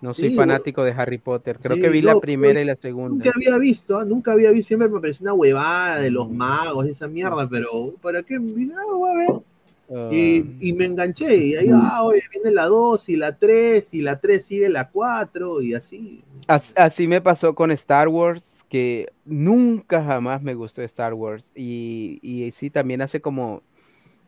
No 0.00 0.14
soy 0.14 0.30
Sí, 0.30 0.30
fanático 0.30 0.84
de 0.84 0.92
Harry 0.92 1.18
Potter. 1.18 1.60
Creo 1.60 1.78
que 1.78 1.90
vi 1.90 2.02
la 2.02 2.16
no, 2.16 2.20
primera 2.20 2.60
pues, 2.60 2.62
y 2.62 2.64
la 2.64 2.76
segunda. 2.76 3.26
Nunca 3.26 3.32
había 3.34 3.58
visto, 3.58 3.98
¿ah? 3.98 4.04
nunca 4.04 4.32
había 4.32 4.50
visto, 4.52 4.68
siempre 4.68 4.88
me 4.88 5.00
pareció 5.00 5.24
una 5.24 5.34
huevada 5.34 5.98
de 6.00 6.10
Mm. 6.10 6.12
los 6.12 6.30
magos 6.30 6.86
y 6.86 6.90
esa 6.90 7.08
mierda, 7.08 7.48
pero 7.48 7.94
¿para 8.02 8.22
qué? 8.22 8.38
Mira, 8.40 8.76
voy 8.86 9.10
a 9.10 9.14
ver. 9.14 9.42
Ah, 9.90 10.50
Y, 10.58 10.70
y 10.70 10.72
me 10.74 10.86
enganché, 10.86 11.36
y 11.36 11.56
ahí, 11.56 11.70
ah, 11.74 12.02
oye, 12.04 12.22
viene 12.32 12.52
la 12.52 12.66
2 12.66 13.08
y 13.10 13.16
la 13.16 13.36
3, 13.38 13.94
y 13.94 14.02
la 14.02 14.20
3 14.20 14.46
sigue 14.46 14.68
la 14.70 14.90
4, 14.90 15.62
y 15.62 15.74
así. 15.74 16.24
as- 16.46 16.72
así 16.76 17.06
me 17.08 17.20
pasó 17.20 17.54
con 17.54 17.70
Star 17.72 18.08
Wars, 18.08 18.44
que 18.68 19.08
nunca 19.24 20.02
jamás 20.04 20.42
me 20.42 20.54
gustó 20.54 20.82
Star 20.82 21.14
Wars. 21.14 21.50
Y, 21.54 22.18
y 22.22 22.50
sí, 22.52 22.70
también 22.70 23.02
hace 23.02 23.20
como, 23.20 23.62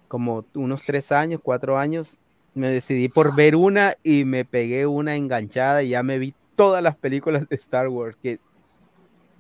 como 0.08 0.46
unos 0.54 0.84
tres 0.86 1.12
años, 1.12 1.40
cuatro 1.44 1.78
años, 1.78 2.20
me 2.54 2.68
decidí 2.68 3.08
por 3.08 3.34
ver 3.34 3.56
una 3.56 3.94
y 4.02 4.24
me 4.24 4.44
pegué 4.44 4.86
una 4.86 5.16
enganchada 5.16 5.82
y 5.82 5.90
ya 5.90 6.02
me 6.02 6.18
vi 6.18 6.34
todas 6.54 6.82
las 6.82 6.96
películas 6.96 7.48
de 7.48 7.56
Star 7.56 7.88
Wars, 7.88 8.16
que, 8.22 8.38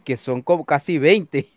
que 0.04 0.16
son 0.16 0.42
como 0.42 0.64
casi 0.64 0.98
20. 0.98 1.48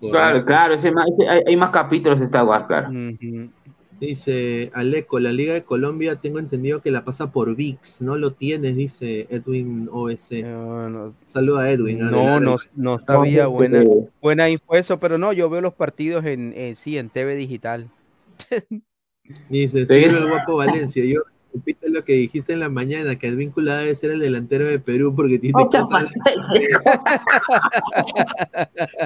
Claro, 0.00 0.44
claro, 0.44 0.74
ese 0.74 0.90
más- 0.90 1.08
ese- 1.18 1.28
hay, 1.28 1.42
hay 1.46 1.56
más 1.56 1.70
capítulos 1.70 2.18
de 2.18 2.24
Star 2.26 2.44
Wars, 2.44 2.66
claro. 2.66 2.88
Ujú. 2.90 3.50
Dice 4.00 4.70
Aleco, 4.72 5.20
la 5.20 5.30
Liga 5.30 5.52
de 5.52 5.62
Colombia 5.62 6.16
tengo 6.16 6.38
entendido 6.38 6.80
que 6.80 6.90
la 6.90 7.04
pasa 7.04 7.30
por 7.32 7.54
VIX, 7.54 8.00
no 8.00 8.16
lo 8.16 8.32
tienes, 8.32 8.74
dice 8.74 9.26
Edwin 9.28 9.90
OS. 9.92 10.30
Saluda 11.26 11.62
a 11.64 11.70
Edwin. 11.70 11.98
No, 12.10 12.40
no, 12.40 12.56
no 12.76 12.98
sabía 12.98 13.46
buena, 13.46 13.82
buena 14.22 14.48
info 14.48 14.74
eso, 14.74 14.98
pero 14.98 15.18
no, 15.18 15.34
yo 15.34 15.50
veo 15.50 15.60
los 15.60 15.74
partidos 15.74 16.24
en, 16.24 16.54
en- 16.56 16.76
sí, 16.76 16.96
en 16.96 17.10
TV 17.10 17.36
digital. 17.36 17.90
Dice, 19.48 19.86
señor 19.86 20.14
el 20.16 20.28
guapo 20.28 20.56
Valencia, 20.56 21.04
yo 21.04 21.20
repito 21.52 21.86
lo 21.88 22.04
que 22.04 22.12
dijiste 22.14 22.52
en 22.52 22.60
la 22.60 22.68
mañana, 22.68 23.16
que 23.16 23.26
el 23.26 23.36
vínculo 23.36 23.74
debe 23.74 23.94
ser 23.96 24.12
el 24.12 24.20
delantero 24.20 24.64
de 24.66 24.78
Perú 24.78 25.12
porque 25.14 25.38
tiene 25.38 25.54
cosas... 25.54 26.12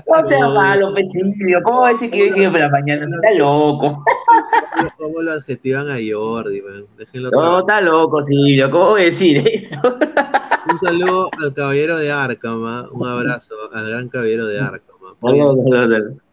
No 0.07 0.29
seas 0.29 0.53
malo, 0.53 0.95
Pecilio. 0.95 1.63
¿Cómo 1.63 1.81
va 1.81 1.89
a 1.89 1.93
decir 1.93 2.11
que 2.11 2.29
yo 2.29 2.35
dije 2.35 2.51
por 2.51 2.61
la 2.61 2.69
mañana? 2.69 3.07
Está 3.23 3.43
loco. 3.43 4.05
¿Cómo 4.99 5.23
lo 5.23 5.33
adjetivan 5.33 5.91
a 5.91 5.97
Jordi, 5.97 6.63
man? 6.63 6.85
Déjenlo 6.99 7.31
No, 7.31 7.39
trabajar. 7.39 7.61
está 7.61 7.81
loco, 7.81 8.25
Silvio. 8.25 8.71
¿Cómo 8.71 8.91
voy 8.91 9.03
a 9.03 9.05
decir 9.05 9.39
eso? 9.49 9.77
Un 10.71 10.79
saludo 10.79 11.29
al 11.43 11.53
caballero 11.55 11.99
de 11.99 12.11
Arkham, 12.11 12.89
un 12.91 13.07
abrazo 13.07 13.55
al 13.73 13.89
gran 13.91 14.09
caballero 14.09 14.47
de 14.47 14.61
Arkham. 14.61 14.97
¿ah? 15.05 16.24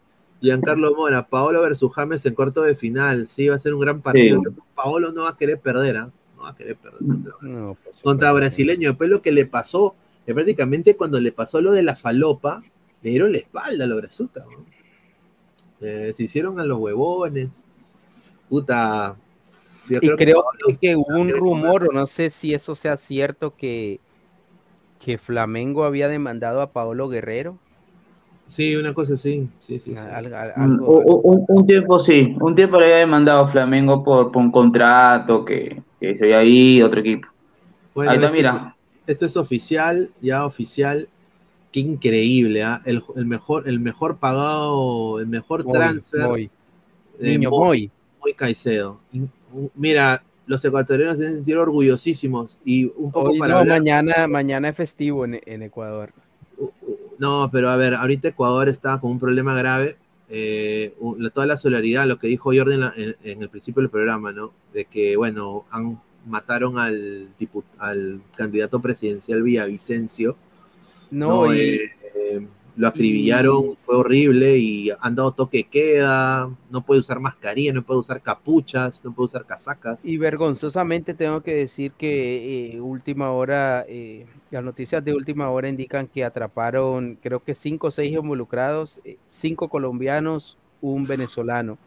Giancarlo 0.42 0.94
Mora, 0.94 1.26
Paolo 1.26 1.62
versus 1.62 1.92
James 1.94 2.26
en 2.26 2.34
cuarto 2.34 2.62
de 2.62 2.74
final. 2.74 3.28
Sí, 3.28 3.48
va 3.48 3.54
a 3.56 3.58
ser 3.58 3.72
un 3.74 3.80
gran 3.80 4.02
partido. 4.02 4.40
Sí. 4.44 4.50
Paolo 4.74 5.12
no 5.12 5.22
va 5.22 5.30
a 5.30 5.36
querer 5.36 5.60
perder, 5.60 5.96
¿ah? 5.96 6.10
No 6.36 6.42
va 6.42 6.50
a 6.50 6.56
querer 6.56 6.76
perder. 6.76 7.00
No, 7.40 7.76
pues, 7.82 7.96
Contra 8.02 8.32
brasileño, 8.32 8.88
después 8.90 9.08
lo 9.08 9.22
que 9.22 9.30
le 9.32 9.46
pasó, 9.46 9.94
que 10.26 10.34
prácticamente 10.34 10.96
cuando 10.96 11.20
le 11.20 11.30
pasó 11.32 11.60
lo 11.60 11.70
de 11.72 11.82
la 11.84 11.94
falopa, 11.96 12.62
le 13.02 13.10
dieron 13.10 13.30
la 13.32 13.38
espalda 13.38 13.84
a 13.84 13.86
los 13.86 13.98
brazucas. 14.00 14.44
¿no? 14.46 14.64
Eh, 15.80 16.12
se 16.16 16.24
hicieron 16.24 16.58
a 16.60 16.64
los 16.64 16.78
huevones. 16.78 17.48
Puta. 18.48 19.16
yo 19.88 19.98
Y 19.98 20.08
que 20.08 20.16
creo 20.16 20.42
Paolo- 20.42 20.78
que 20.80 20.96
hubo 20.96 21.20
un 21.20 21.28
rumor, 21.28 21.88
o 21.88 21.92
no 21.92 22.06
sé 22.06 22.30
si 22.30 22.52
eso 22.52 22.74
sea 22.74 22.96
cierto, 22.96 23.54
que, 23.56 24.00
que 24.98 25.18
Flamengo 25.18 25.84
había 25.84 26.08
demandado 26.08 26.60
a 26.62 26.72
Paolo 26.72 27.08
Guerrero. 27.08 27.58
Sí, 28.52 28.76
una 28.76 28.92
cosa 28.92 29.14
así. 29.14 29.48
Sí, 29.60 29.80
sí, 29.80 29.94
sí. 29.94 29.98
Al- 29.98 30.32
al- 30.34 30.52
algo- 30.54 30.98
Un, 31.22 31.44
un 31.48 31.66
tiempo 31.66 31.98
sí, 31.98 32.36
un 32.38 32.54
tiempo 32.54 32.78
le 32.78 32.84
había 32.84 32.96
demandado 32.98 33.44
a 33.44 33.48
Flamengo 33.48 34.04
por, 34.04 34.30
por 34.30 34.42
un 34.42 34.52
contrato 34.52 35.42
que, 35.42 35.80
que 35.98 36.14
se 36.16 36.24
había 36.24 36.44
ido 36.44 36.86
otro 36.88 37.00
equipo. 37.00 37.28
Bueno, 37.94 38.10
Ahí 38.10 38.16
está, 38.18 38.26
esto, 38.26 38.36
mira. 38.36 38.76
Es, 39.06 39.12
esto 39.12 39.26
es 39.26 39.36
oficial, 39.38 40.10
ya 40.20 40.44
oficial. 40.44 41.08
Qué 41.72 41.80
increíble, 41.80 42.62
¿ah? 42.62 42.82
el, 42.84 43.02
el 43.16 43.24
mejor, 43.24 43.66
el 43.66 43.80
mejor 43.80 44.18
pagado, 44.18 45.18
el 45.20 45.26
mejor 45.28 45.64
transfer. 45.64 46.28
Moy. 46.28 46.50
de 47.18 47.38
Niño 47.38 47.50
Caicedo. 48.36 49.00
In- 49.12 49.30
Mira, 49.74 50.22
los 50.46 50.62
ecuatorianos 50.62 51.16
se 51.16 51.22
deben 51.22 51.36
sentir 51.36 51.56
orgullosísimos 51.56 52.58
y 52.66 52.84
un 52.96 53.10
poco 53.12 53.30
Hoy 53.30 53.38
para 53.38 53.54
no, 53.54 53.60
hablar- 53.60 53.78
mañana, 53.78 54.26
mañana 54.26 54.68
es 54.68 54.76
festivo 54.76 55.24
en, 55.24 55.40
en 55.46 55.62
Ecuador. 55.62 56.12
No, 57.22 57.48
pero 57.52 57.70
a 57.70 57.76
ver, 57.76 57.94
ahorita 57.94 58.28
Ecuador 58.28 58.68
está 58.68 58.98
con 59.00 59.12
un 59.12 59.20
problema 59.20 59.54
grave. 59.54 59.96
eh, 60.34 60.94
toda 61.34 61.46
la 61.46 61.56
solidaridad, 61.58 62.06
lo 62.06 62.18
que 62.18 62.26
dijo 62.26 62.50
Jordan 62.56 62.90
en, 62.96 63.16
en- 63.22 63.42
el 63.42 63.48
principio 63.50 63.80
del 63.82 63.90
programa, 63.90 64.32
¿no? 64.32 64.50
De 64.72 64.86
que, 64.86 65.14
bueno, 65.16 65.66
han, 65.70 66.00
mataron 66.26 66.78
al, 66.78 67.28
al 67.78 68.20
candidato 68.34 68.80
presidencial 68.80 69.42
Villavicencio. 69.42 70.34
No, 71.12 71.54
y- 71.54 71.60
Eh, 71.60 71.90
eh, 72.16 72.46
lo 72.74 72.88
acribillaron, 72.88 73.76
fue 73.76 73.96
horrible 73.96 74.56
y 74.56 74.90
han 75.00 75.14
dado 75.14 75.32
toque 75.32 75.58
de 75.58 75.64
queda. 75.64 76.50
No 76.70 76.80
puede 76.80 77.00
usar 77.00 77.20
mascarilla, 77.20 77.72
no 77.72 77.82
puede 77.82 78.00
usar 78.00 78.22
capuchas, 78.22 79.04
no 79.04 79.12
puede 79.12 79.26
usar 79.26 79.44
casacas. 79.44 80.04
Y 80.06 80.16
vergonzosamente 80.16 81.14
tengo 81.14 81.42
que 81.42 81.54
decir 81.54 81.92
que 81.92 82.74
eh, 82.74 82.80
última 82.80 83.30
hora, 83.30 83.84
eh, 83.88 84.26
las 84.50 84.64
noticias 84.64 85.04
de 85.04 85.12
última 85.12 85.50
hora 85.50 85.68
indican 85.68 86.06
que 86.06 86.24
atraparon, 86.24 87.18
creo 87.22 87.40
que 87.40 87.54
cinco 87.54 87.88
o 87.88 87.90
seis 87.90 88.12
involucrados, 88.12 89.00
eh, 89.04 89.18
cinco 89.26 89.68
colombianos, 89.68 90.56
un 90.80 91.04
venezolano. 91.04 91.78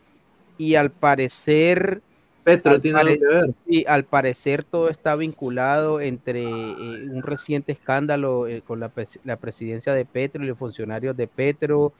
Y 0.57 0.75
al 0.75 0.91
parecer, 0.91 2.01
Petro 2.45 2.73
al 2.73 2.81
tiene 2.81 2.99
algo 2.99 3.15
que 3.15 3.25
ver. 3.25 3.53
sí, 3.67 3.85
al 3.87 4.05
parecer 4.05 4.63
todo 4.63 4.89
está 4.89 5.15
vinculado 5.15 5.99
entre 5.99 6.43
eh, 6.43 7.09
un 7.09 7.23
reciente 7.23 7.71
escándalo 7.71 8.47
eh, 8.47 8.61
con 8.61 8.79
la, 8.79 8.93
pres- 8.93 9.19
la 9.23 9.35
presidencia 9.37 9.95
de 9.95 10.05
Petro 10.05 10.43
y 10.43 10.47
los 10.47 10.57
funcionarios 10.57 11.17
de 11.17 11.27
Petro 11.27 11.91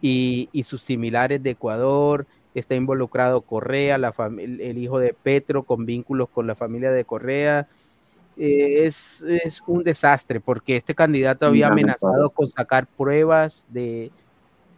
y, 0.00 0.48
y 0.52 0.62
sus 0.62 0.82
similares 0.82 1.42
de 1.42 1.50
Ecuador. 1.50 2.26
Está 2.54 2.76
involucrado 2.76 3.40
Correa, 3.40 3.98
la 3.98 4.14
el, 4.38 4.78
hijo 4.78 5.00
de 5.00 5.14
Petro, 5.20 5.64
con 5.64 5.84
vínculos 5.84 6.28
con 6.28 6.46
la 6.46 6.54
familia 6.54 6.92
de 6.92 7.04
Correa. 7.04 7.66
Eh, 8.36 8.84
es, 8.84 9.20
es 9.22 9.62
un 9.66 9.82
desastre 9.82 10.38
porque 10.38 10.76
este 10.76 10.94
candidato 10.94 11.46
había 11.46 11.68
amenazado 11.68 12.30
con 12.30 12.46
sacar 12.46 12.86
pruebas 12.86 13.66
de, 13.68 14.10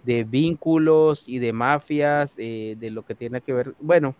de 0.05 0.25
vínculos 0.25 1.29
y 1.29 1.41
de 1.41 1.53
mafias, 1.53 2.37
de 2.37 2.91
lo 2.91 3.05
que 3.05 3.15
tiene 3.15 3.41
que 3.43 3.53
ver, 3.53 3.75
bueno, 3.81 4.15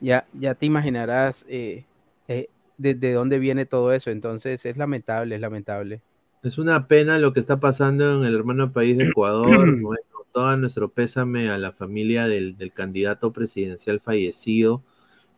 ya, 0.00 0.26
ya 0.32 0.54
te 0.54 0.66
imaginarás 0.66 1.44
eh, 1.48 1.84
eh, 2.28 2.48
desde 2.78 3.12
dónde 3.12 3.38
viene 3.38 3.66
todo 3.66 3.92
eso. 3.92 4.10
Entonces 4.10 4.64
es 4.64 4.76
lamentable, 4.76 5.34
es 5.34 5.40
lamentable. 5.40 6.00
Es 6.42 6.58
una 6.58 6.86
pena 6.86 7.18
lo 7.18 7.32
que 7.32 7.40
está 7.40 7.60
pasando 7.60 8.20
en 8.20 8.26
el 8.26 8.34
hermano 8.34 8.72
país 8.72 8.96
de 8.96 9.04
Ecuador. 9.04 9.48
bueno, 9.82 10.02
todo 10.32 10.56
nuestro 10.56 10.88
pésame 10.88 11.50
a 11.50 11.58
la 11.58 11.72
familia 11.72 12.26
del, 12.26 12.56
del 12.56 12.72
candidato 12.72 13.32
presidencial 13.32 14.00
fallecido, 14.00 14.82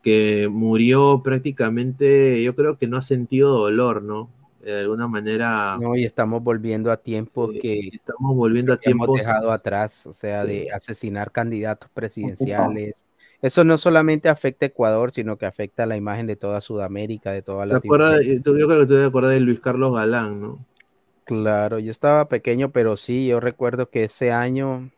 que 0.03 0.49
murió 0.51 1.23
prácticamente, 1.23 2.43
yo 2.43 2.55
creo 2.55 2.77
que 2.79 2.89
no 2.89 2.99
ha 2.99 3.03
sentido 3.03 3.59
dolor, 3.59 4.03
¿no? 4.03 4.29
De 4.63 4.81
alguna 4.81 5.09
manera 5.09 5.77
No, 5.81 5.97
y 5.97 6.05
estamos 6.05 6.43
volviendo 6.43 6.93
a 6.93 6.97
tiempos 6.97 7.51
que 7.61 7.89
estamos 7.93 8.37
volviendo 8.37 8.73
a 8.73 8.77
que 8.77 8.91
hemos 8.91 9.07
tiempos 9.07 9.27
dejado 9.27 9.51
atrás, 9.51 10.07
o 10.07 10.13
sea, 10.13 10.43
Sí. 10.43 10.49
de 10.49 10.73
asesinar 10.73 11.33
candidatos 11.33 11.91
presidenciales. 11.93 13.05
Eso 13.43 13.65
no 13.65 13.77
solamente 13.77 14.29
afecta 14.29 14.65
a 14.67 14.69
Ecuador, 14.69 15.11
sino 15.11 15.37
que 15.37 15.47
afecta 15.47 15.83
a 15.83 15.87
la 15.87 15.97
imagen 15.97 16.27
de 16.27 16.37
toda 16.37 16.61
Sudamérica, 16.61 17.33
de 17.33 17.43
toda. 17.43 17.67
Tú- 17.67 18.57
Yo 18.59 18.67
creo 18.69 18.81
que 18.81 18.87
tú 18.87 18.95
te 18.95 19.05
acuerdas 19.05 19.33
de 19.33 19.41
Luis 19.41 19.61
Carlos 19.61 19.95
Galán, 19.95 20.41
¿no? 20.41 20.65
Claro, 21.25 21.79
yo 21.79 21.91
estaba 21.91 22.29
pequeño, 22.29 22.71
pero 22.73 22.97
sí, 22.97 23.27
yo 23.27 23.41
recuerdo 23.41 23.89
que 23.91 24.05
ese 24.05 24.33
año, 24.33 24.91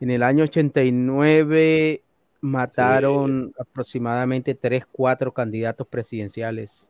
en 0.00 0.10
el 0.10 0.22
año 0.22 0.44
89, 0.44 2.02
mataron 2.40 3.52
aproximadamente 3.58 4.54
tres, 4.54 4.84
cuatro 4.90 5.32
candidatos 5.32 5.86
presidenciales. 5.86 6.88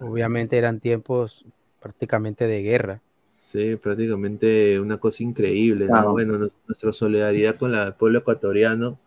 Obviamente 0.00 0.58
eran 0.58 0.80
tiempos 0.80 1.44
prácticamente 1.80 2.46
de 2.46 2.62
guerra. 2.62 3.00
Sí, 3.40 3.76
prácticamente 3.76 4.78
una 4.80 4.98
cosa 4.98 5.22
increíble, 5.22 5.88
¿no? 5.88 6.10
Bueno, 6.10 6.36
nu- 6.38 6.50
nuestra 6.66 6.92
solidaridad 6.92 7.56
con 7.56 7.72
la- 7.72 7.84
el 7.88 7.94
pueblo 7.94 8.18
ecuatoriano, 8.18 8.98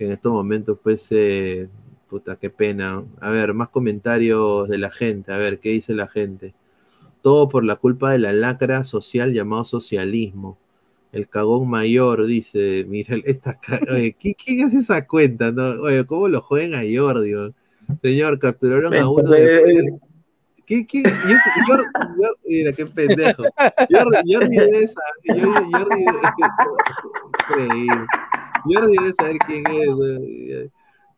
que 0.00 0.06
en 0.06 0.12
estos 0.12 0.32
momentos, 0.32 0.78
pues, 0.82 1.08
eh, 1.10 1.68
puta, 2.08 2.36
qué 2.36 2.48
pena. 2.48 3.04
A 3.20 3.28
ver, 3.28 3.52
más 3.52 3.68
comentarios 3.68 4.66
de 4.66 4.78
la 4.78 4.90
gente, 4.90 5.30
a 5.30 5.36
ver, 5.36 5.60
¿qué 5.60 5.68
dice 5.72 5.94
la 5.94 6.08
gente? 6.08 6.54
Todo 7.20 7.50
por 7.50 7.64
la 7.66 7.76
culpa 7.76 8.10
de 8.10 8.18
la 8.18 8.32
lacra 8.32 8.82
social 8.84 9.34
llamado 9.34 9.62
socialismo. 9.64 10.56
El 11.12 11.28
cagón 11.28 11.68
mayor, 11.68 12.24
dice, 12.24 12.86
mira, 12.88 13.14
esta, 13.26 13.60
oye, 13.92 14.16
¿qui- 14.18 14.34
¿quién 14.42 14.64
hace 14.64 14.78
esa 14.78 15.06
cuenta? 15.06 15.52
No? 15.52 15.64
Oye, 15.82 16.06
¿cómo 16.06 16.28
lo 16.28 16.40
juegan 16.40 16.80
a 16.80 16.82
Jordi? 16.90 17.34
Señor, 18.00 18.38
capturaron 18.38 18.96
a 18.96 19.06
uno 19.06 19.30
de... 19.32 19.98
¿Qué, 20.64 20.86
qué? 20.86 21.02
Yo, 21.02 21.10
yo- 21.68 21.76
yo- 22.22 22.34
mira, 22.46 22.72
qué 22.72 22.86
pendejo. 22.86 23.42
Jordi, 23.90 24.32
Jordi 24.32 24.56
saber, 24.56 24.88
Jordi, 25.26 25.72
Jordi, 25.74 26.04
Jordi 28.64 28.96
debe 28.98 29.12
saber 29.12 29.36
quién 29.46 29.66
es. 29.66 29.88
eh, 29.88 30.70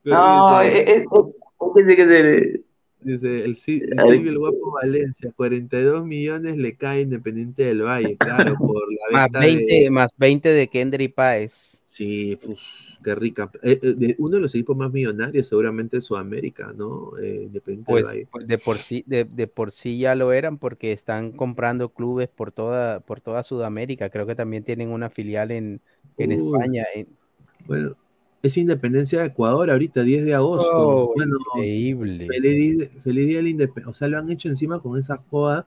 No, 0.05 0.61
dice- 0.63 0.83
es, 0.83 0.89
es- 0.89 0.97
es- 1.03 1.87
es 1.87 1.97
que 1.97 2.07
se- 2.07 2.63
Dice 3.05 3.45
el. 3.45 3.57
Silvio 3.57 4.31
el 4.31 4.39
Guapo 4.39 4.73
Valencia, 4.81 5.33
42 5.35 6.07
millones 6.07 6.57
le 6.57 6.77
cae 6.77 7.01
Independiente 7.01 7.65
del 7.65 7.83
Valle, 7.83 8.17
claro, 8.17 8.57
por 8.57 8.81
la 8.93 9.19
Más 9.19 9.25
venta 9.25 9.41
20, 9.41 9.75
de... 9.83 9.91
más 9.91 10.11
20 10.17 10.49
de 10.51 10.69
Kendry 10.69 11.09
Páez. 11.09 11.81
Sí, 11.91 12.39
uf, 12.47 12.61
qué 13.03 13.15
rica. 13.17 13.51
Eh, 13.65 13.77
eh, 13.83 13.95
de 13.97 14.15
uno 14.19 14.37
de 14.37 14.43
los 14.43 14.55
equipos 14.55 14.77
más 14.77 14.93
millonarios 14.93 15.49
seguramente 15.49 15.97
de 15.97 16.01
Sudamérica, 16.01 16.73
¿no? 16.77 17.19
Eh, 17.21 17.43
Independiente 17.47 17.91
Pues, 17.91 18.07
del 18.07 18.15
Valle. 18.15 18.29
pues 18.31 18.47
de 18.47 18.59
por 18.59 18.77
sí, 18.77 19.03
de, 19.09 19.25
de 19.25 19.47
por 19.49 19.73
sí 19.73 19.99
ya 19.99 20.15
lo 20.15 20.33
eran 20.33 20.59
porque 20.59 20.93
están 20.93 21.33
comprando 21.33 21.89
clubes 21.89 22.29
por 22.29 22.53
toda, 22.53 23.01
por 23.01 23.21
toda 23.21 23.43
Sudamérica. 23.43 24.11
Creo 24.11 24.27
que 24.29 24.37
también 24.37 24.63
tienen 24.63 24.91
una 24.91 25.11
filial 25.11 25.51
en, 25.51 25.81
en. 26.19 26.31
España. 26.33 26.85
en- 26.95 27.09
Bueno, 27.67 27.97
es 28.43 28.57
Independencia 28.57 29.21
de 29.21 29.27
Ecuador 29.27 29.71
ahorita, 29.71 30.03
10 30.03 30.25
de 30.25 30.35
agosto. 30.35 30.71
Oh, 30.75 31.13
bueno, 31.15 31.37
increíble. 31.55 32.27
Feliz, 32.29 32.79
día- 32.79 33.01
feliz 33.03 33.27
día 33.27 33.37
de 33.37 33.43
la 33.45 33.49
independencia. 33.51 33.91
O 33.91 33.95
sea, 33.95 34.09
lo 34.09 34.19
han 34.19 34.31
hecho 34.31 34.49
encima 34.49 34.81
con 34.81 34.99
esa 34.99 35.23
joda 35.31 35.67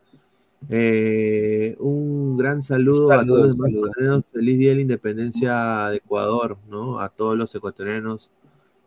Eh, 0.70 1.76
un 1.80 2.38
gran 2.38 2.62
saludo 2.64 3.12
a 3.12 3.24
todos 3.26 3.50
los 3.50 3.58
saludos. 3.58 3.74
ecuatorianos. 3.76 4.24
Feliz 4.34 4.58
Día 4.58 4.70
de 4.70 4.76
la 4.76 4.82
Independencia 4.82 5.88
de 5.92 5.98
Ecuador, 5.98 6.58
¿no? 6.70 7.00
A 7.00 7.10
todos 7.10 7.38
los 7.38 7.54
ecuatorianos 7.54 8.32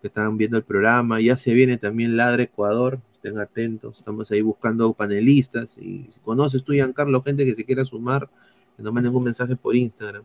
que 0.00 0.08
están 0.08 0.36
viendo 0.36 0.56
el 0.56 0.64
programa. 0.64 1.20
Ya 1.20 1.36
se 1.36 1.54
viene 1.54 1.76
también 1.76 2.16
Ladra 2.16 2.42
Ecuador. 2.42 2.98
Estén 3.12 3.38
atentos. 3.38 3.98
Estamos 3.98 4.28
ahí 4.32 4.40
buscando 4.40 4.92
panelistas. 4.92 5.78
Y 5.78 6.08
si 6.12 6.18
conoces 6.24 6.64
tú, 6.64 6.72
Giancarlo, 6.72 7.22
gente 7.22 7.44
que 7.44 7.54
se 7.54 7.64
quiera 7.64 7.84
sumar, 7.84 8.28
que 8.76 8.82
nos 8.82 8.92
manden 8.92 9.14
un 9.14 9.22
mensaje 9.24 9.54
por 9.54 9.76
Instagram. 9.76 10.24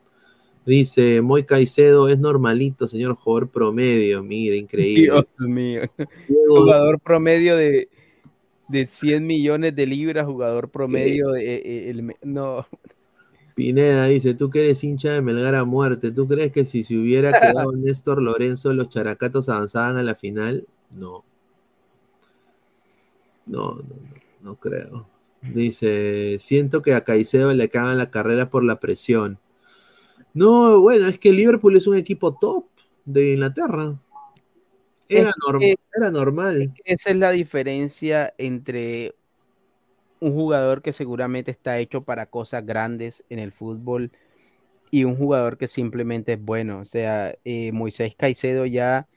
Dice, 0.65 1.21
Moy 1.21 1.43
Caicedo 1.43 2.07
es 2.07 2.17
normalito, 2.17 2.87
señor 2.87 3.15
jugador 3.15 3.49
promedio. 3.49 4.23
Mira, 4.23 4.55
increíble. 4.55 5.03
Dios 5.03 5.25
mío. 5.39 5.81
Jugador 6.47 6.99
promedio 6.99 7.57
de, 7.57 7.89
de 8.69 8.87
100 8.87 9.27
millones 9.27 9.75
de 9.75 9.85
libras, 9.85 10.25
jugador 10.25 10.69
promedio 10.69 11.31
de... 11.31 11.55
eh, 11.55 11.89
el 11.89 12.03
me- 12.03 12.17
no, 12.21 12.65
Pineda 13.55 14.07
dice, 14.07 14.33
tú 14.33 14.49
que 14.49 14.63
eres 14.63 14.83
hincha 14.83 15.13
de 15.13 15.21
Melgar 15.21 15.55
a 15.55 15.63
muerte, 15.63 16.11
¿tú 16.11 16.27
crees 16.27 16.51
que 16.51 16.65
si 16.65 16.83
se 16.83 16.97
hubiera 16.97 17.31
quedado 17.39 17.71
Néstor 17.73 18.21
Lorenzo 18.21 18.73
los 18.73 18.89
characatos 18.89 19.49
avanzaban 19.49 19.97
a 19.97 20.03
la 20.03 20.15
final? 20.15 20.65
No. 20.95 21.23
No, 23.45 23.75
no, 23.75 23.83
no, 23.83 23.95
no 24.41 24.55
creo. 24.55 25.07
Dice, 25.41 26.37
siento 26.39 26.81
que 26.81 26.93
a 26.93 27.03
Caicedo 27.03 27.53
le 27.53 27.69
cagan 27.69 27.97
la 27.97 28.09
carrera 28.09 28.49
por 28.49 28.63
la 28.63 28.79
presión. 28.79 29.37
No, 30.33 30.79
bueno, 30.81 31.07
es 31.07 31.19
que 31.19 31.31
Liverpool 31.31 31.75
es 31.77 31.87
un 31.87 31.97
equipo 31.97 32.33
top 32.35 32.65
de 33.05 33.33
Inglaterra. 33.33 33.99
Era, 35.09 35.29
Es 35.29 35.35
norm- 35.47 35.59
que- 35.59 35.75
era 35.95 36.09
normal. 36.09 36.73
Esa 36.85 37.09
es 37.11 37.15
la 37.17 37.31
diferencia 37.31 38.33
entre 38.37 39.13
un 40.19 40.33
jugador 40.33 40.81
que 40.81 40.93
seguramente 40.93 41.51
está 41.51 41.77
hecho 41.79 42.01
para 42.03 42.25
cosas 42.27 42.65
grandes 42.65 43.23
en 43.29 43.39
el 43.39 43.51
fútbol 43.51 44.11
y 44.89 45.03
un 45.03 45.15
jugador 45.17 45.57
que 45.57 45.67
simplemente 45.67 46.33
es 46.33 46.41
bueno. 46.41 46.79
O 46.79 46.85
sea, 46.85 47.35
eh, 47.43 47.71
Moisés 47.73 48.15
Caicedo 48.15 48.65
ya, 48.65 49.07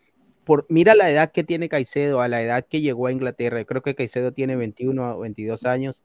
por, 0.44 0.66
mira 0.68 0.94
la 0.94 1.10
edad 1.10 1.30
que 1.32 1.44
tiene 1.44 1.68
Caicedo, 1.68 2.20
a 2.20 2.28
la 2.28 2.42
edad 2.42 2.66
que 2.68 2.80
llegó 2.80 3.06
a 3.06 3.12
Inglaterra. 3.12 3.60
Yo 3.60 3.66
creo 3.66 3.82
que 3.82 3.94
Caicedo 3.94 4.32
tiene 4.32 4.56
21 4.56 5.16
o 5.16 5.20
22 5.20 5.64
años. 5.64 6.02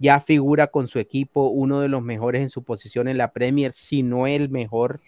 Ya 0.00 0.20
figura 0.20 0.68
con 0.68 0.88
su 0.88 0.98
equipo 1.00 1.48
uno 1.50 1.80
de 1.80 1.88
los 1.88 2.02
mejores 2.02 2.42
en 2.42 2.50
su 2.50 2.64
posición 2.64 3.08
en 3.08 3.18
la 3.18 3.32
Premier, 3.32 3.72
si 3.74 4.02
no 4.02 4.26
el 4.26 4.50
mejor. 4.50 5.00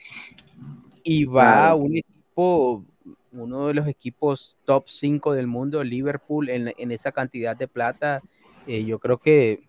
Y 1.05 1.25
va 1.25 1.69
a 1.71 1.75
un 1.75 1.97
equipo, 1.97 2.87
uno 3.33 3.67
de 3.69 3.75
los 3.75 3.89
equipos 3.89 4.57
top 4.65 4.89
5 4.89 5.33
del 5.35 5.47
mundo, 5.49 5.83
Liverpool, 5.85 6.49
en, 6.51 6.73
en 6.77 6.93
esa 6.93 7.13
cantidad 7.13 7.57
de 7.57 7.69
plata. 7.69 8.25
eh, 8.67 8.85
yo 8.85 8.99
creo 9.01 9.19
que 9.19 9.69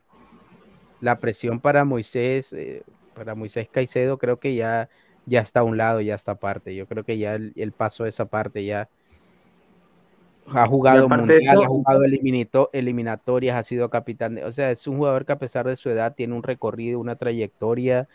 la 1.00 1.20
presión 1.20 1.60
para 1.62 1.86
Moisés, 1.86 2.54
eh, 2.54 2.84
para 3.14 3.36
Moisés 3.36 3.70
Caicedo, 3.70 4.18
creo 4.18 4.40
que 4.40 4.56
ya, 4.56 4.90
ya 5.26 5.42
está 5.42 5.62
a 5.62 5.64
un 5.64 5.78
lado, 5.78 6.02
ya 6.02 6.16
está 6.16 6.34
aparte. 6.34 6.76
Yo 6.76 6.88
creo 6.88 7.04
que 7.04 7.18
ya 7.18 7.36
él, 7.36 7.54
él 7.56 7.74
pasó 7.74 8.06
esa 8.06 8.26
parte, 8.26 8.66
ya 8.66 8.90
ha 10.48 10.68
jugado 10.68 11.10
mundial, 11.10 11.64
ha 11.64 11.68
jugado 11.68 12.04
eliminito- 12.04 12.70
eliminatorias, 12.74 13.56
ha 13.58 13.64
sido 13.64 13.90
capitán. 13.90 14.36
de- 14.36 14.46
o 14.46 14.52
sea, 14.52 14.72
es 14.72 14.88
un 14.88 14.98
jugador 14.98 15.26
que 15.26 15.34
a 15.34 15.40
pesar 15.40 15.68
de 15.68 15.76
su 15.76 15.90
edad 15.90 16.16
tiene 16.16 16.36
un 16.36 16.44
recorrido, 16.44 17.00
una 17.00 17.16
trayectoria 17.16 18.08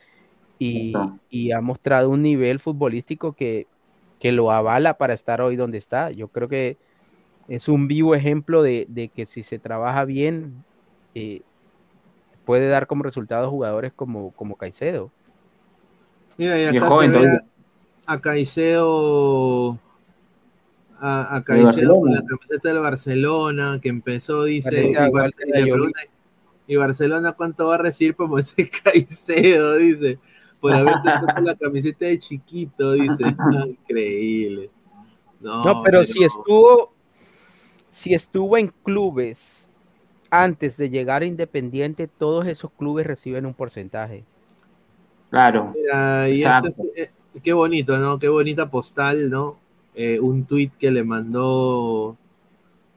y, 0.59 1.12
y 1.30 1.52
ha 1.52 1.60
mostrado 1.60 2.10
un 2.10 2.22
nivel 2.22 2.60
futbolístico 2.60 3.34
que, 3.34 3.68
que 4.20 4.32
lo 4.32 4.50
avala 4.52 4.98
para 4.98 5.14
estar 5.14 5.40
hoy 5.42 5.56
donde 5.56 5.78
está. 5.78 6.10
Yo 6.12 6.28
creo 6.28 6.48
que 6.48 6.78
es 7.48 7.68
un 7.68 7.88
vivo 7.88 8.14
ejemplo 8.14 8.62
de, 8.62 8.86
de 8.88 9.10
que 9.10 9.26
si 9.26 9.42
se 9.42 9.59
trabaja 9.59 10.05
bien, 10.05 10.64
eh, 11.14 11.42
puede 12.44 12.68
dar 12.68 12.86
como 12.86 13.02
resultado 13.05 13.50
jugadores 13.50 13.92
como, 13.94 14.32
como 14.32 14.56
Caicedo. 14.56 15.12
Mira, 16.36 16.59
y 16.60 16.64
Y 16.64 16.76
acá 16.76 16.88
joven 16.88 17.12
se 17.12 17.18
ve 17.18 17.18
todavía. 17.18 17.40
a, 18.06 18.12
a 18.14 18.20
Caicedo, 18.20 19.78
a, 21.00 21.42
Caicedo 21.44 22.00
con 22.00 22.12
la 22.12 22.22
camiseta 22.22 22.68
del 22.68 22.78
Barcelona, 22.80 23.78
que 23.80 23.88
empezó, 23.88 24.44
dice, 24.44 24.90
y, 24.90 24.94
a 24.94 25.08
Barce- 25.08 25.12
Walter 25.12 25.48
y 25.48 25.50
le 25.52 25.56
Ayoli. 25.58 25.72
pregunta, 25.72 26.00
¿y 26.66 26.76
Barcelona 26.76 27.32
cuánto 27.32 27.68
va 27.68 27.76
a 27.76 27.78
recibir 27.78 28.14
por 28.14 28.28
Moisés 28.28 28.70
Caicedo? 28.84 29.76
Dice, 29.76 30.18
por 30.60 30.74
haberse 30.74 31.10
puesto 31.20 31.40
la 31.42 31.54
camiseta 31.54 32.06
de 32.06 32.18
chiquito, 32.18 32.92
dice, 32.92 33.24
Ah, 33.38 33.64
increíble. 33.66 34.70
No, 35.40 35.64
No, 35.64 35.82
pero 35.82 36.04
si 36.04 36.24
estuvo, 36.24 36.92
si 37.92 38.14
estuvo 38.14 38.56
en 38.56 38.72
clubes 38.82 39.68
antes 40.30 40.76
de 40.76 40.90
llegar 40.90 41.22
a 41.22 41.26
Independiente, 41.26 42.08
todos 42.08 42.46
esos 42.46 42.70
clubes 42.72 43.06
reciben 43.06 43.46
un 43.46 43.54
porcentaje. 43.54 44.24
Claro. 45.30 45.72
Mira, 45.76 46.28
y 46.28 46.42
esto 46.42 46.66
Exacto. 46.66 46.82
es- 46.94 47.08
eh, 47.08 47.40
qué 47.42 47.52
bonito, 47.52 47.96
¿no? 47.98 48.18
Qué 48.18 48.28
bonita 48.28 48.70
postal, 48.70 49.30
¿no? 49.30 49.58
Eh, 50.00 50.20
un 50.20 50.44
tuit 50.44 50.72
que 50.78 50.92
le 50.92 51.02
mandó 51.02 52.16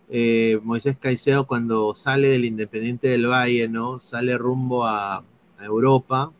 eh, 0.07 0.59
Moisés 0.61 0.97
Caicedo 0.97 1.47
cuando 1.47 1.95
sale 1.95 2.27
del 2.27 2.45
Independiente 2.45 3.07
del 3.07 3.25
Valle, 3.25 3.67
¿no? 3.67 3.99
Sale 3.99 4.37
rumbo 4.37 4.85
a, 4.85 5.15
a 5.57 5.65
Europa. 5.65 6.31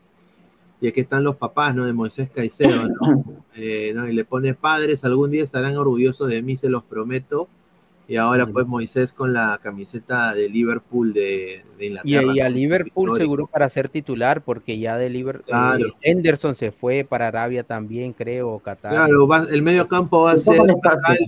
Y 0.80 0.86
aquí 0.86 1.00
están 1.00 1.24
los 1.24 1.34
papás, 1.34 1.74
¿no? 1.74 1.84
De 1.84 1.92
Moisés 1.92 2.30
Caicedo, 2.30 2.88
¿no? 2.88 3.24
Eh, 3.54 3.92
¿no? 3.94 4.08
Y 4.08 4.14
le 4.14 4.24
pone 4.24 4.54
padres, 4.54 5.04
algún 5.04 5.30
día 5.30 5.42
estarán 5.42 5.76
orgullosos 5.76 6.28
de 6.28 6.40
mí, 6.40 6.56
se 6.56 6.70
los 6.70 6.84
prometo. 6.84 7.48
Y 8.12 8.18
ahora 8.18 8.44
pues 8.46 8.66
Moisés 8.66 9.14
con 9.14 9.32
la 9.32 9.58
camiseta 9.62 10.34
de 10.34 10.50
Liverpool 10.50 11.14
de, 11.14 11.64
de 11.78 11.86
Y, 11.86 11.88
Inglaterra. 11.88 12.32
y 12.34 12.40
a 12.40 12.44
¿no? 12.50 12.54
Liverpool 12.54 13.16
seguro 13.16 13.46
para 13.46 13.70
ser 13.70 13.88
titular, 13.88 14.42
porque 14.42 14.78
ya 14.78 14.98
de 14.98 15.08
Liverpool, 15.08 15.46
Claro. 15.46 15.86
Henderson 16.02 16.54
se 16.54 16.72
fue 16.72 17.06
para 17.08 17.28
Arabia 17.28 17.62
también, 17.62 18.12
creo, 18.12 18.50
o 18.50 18.58
Qatar. 18.58 18.92
Claro, 18.92 19.26
va- 19.26 19.46
el 19.50 19.62
medio 19.62 19.88
campo 19.88 20.24
va 20.24 20.32
a 20.32 20.38
Se 20.38 20.52
ser 20.52 20.60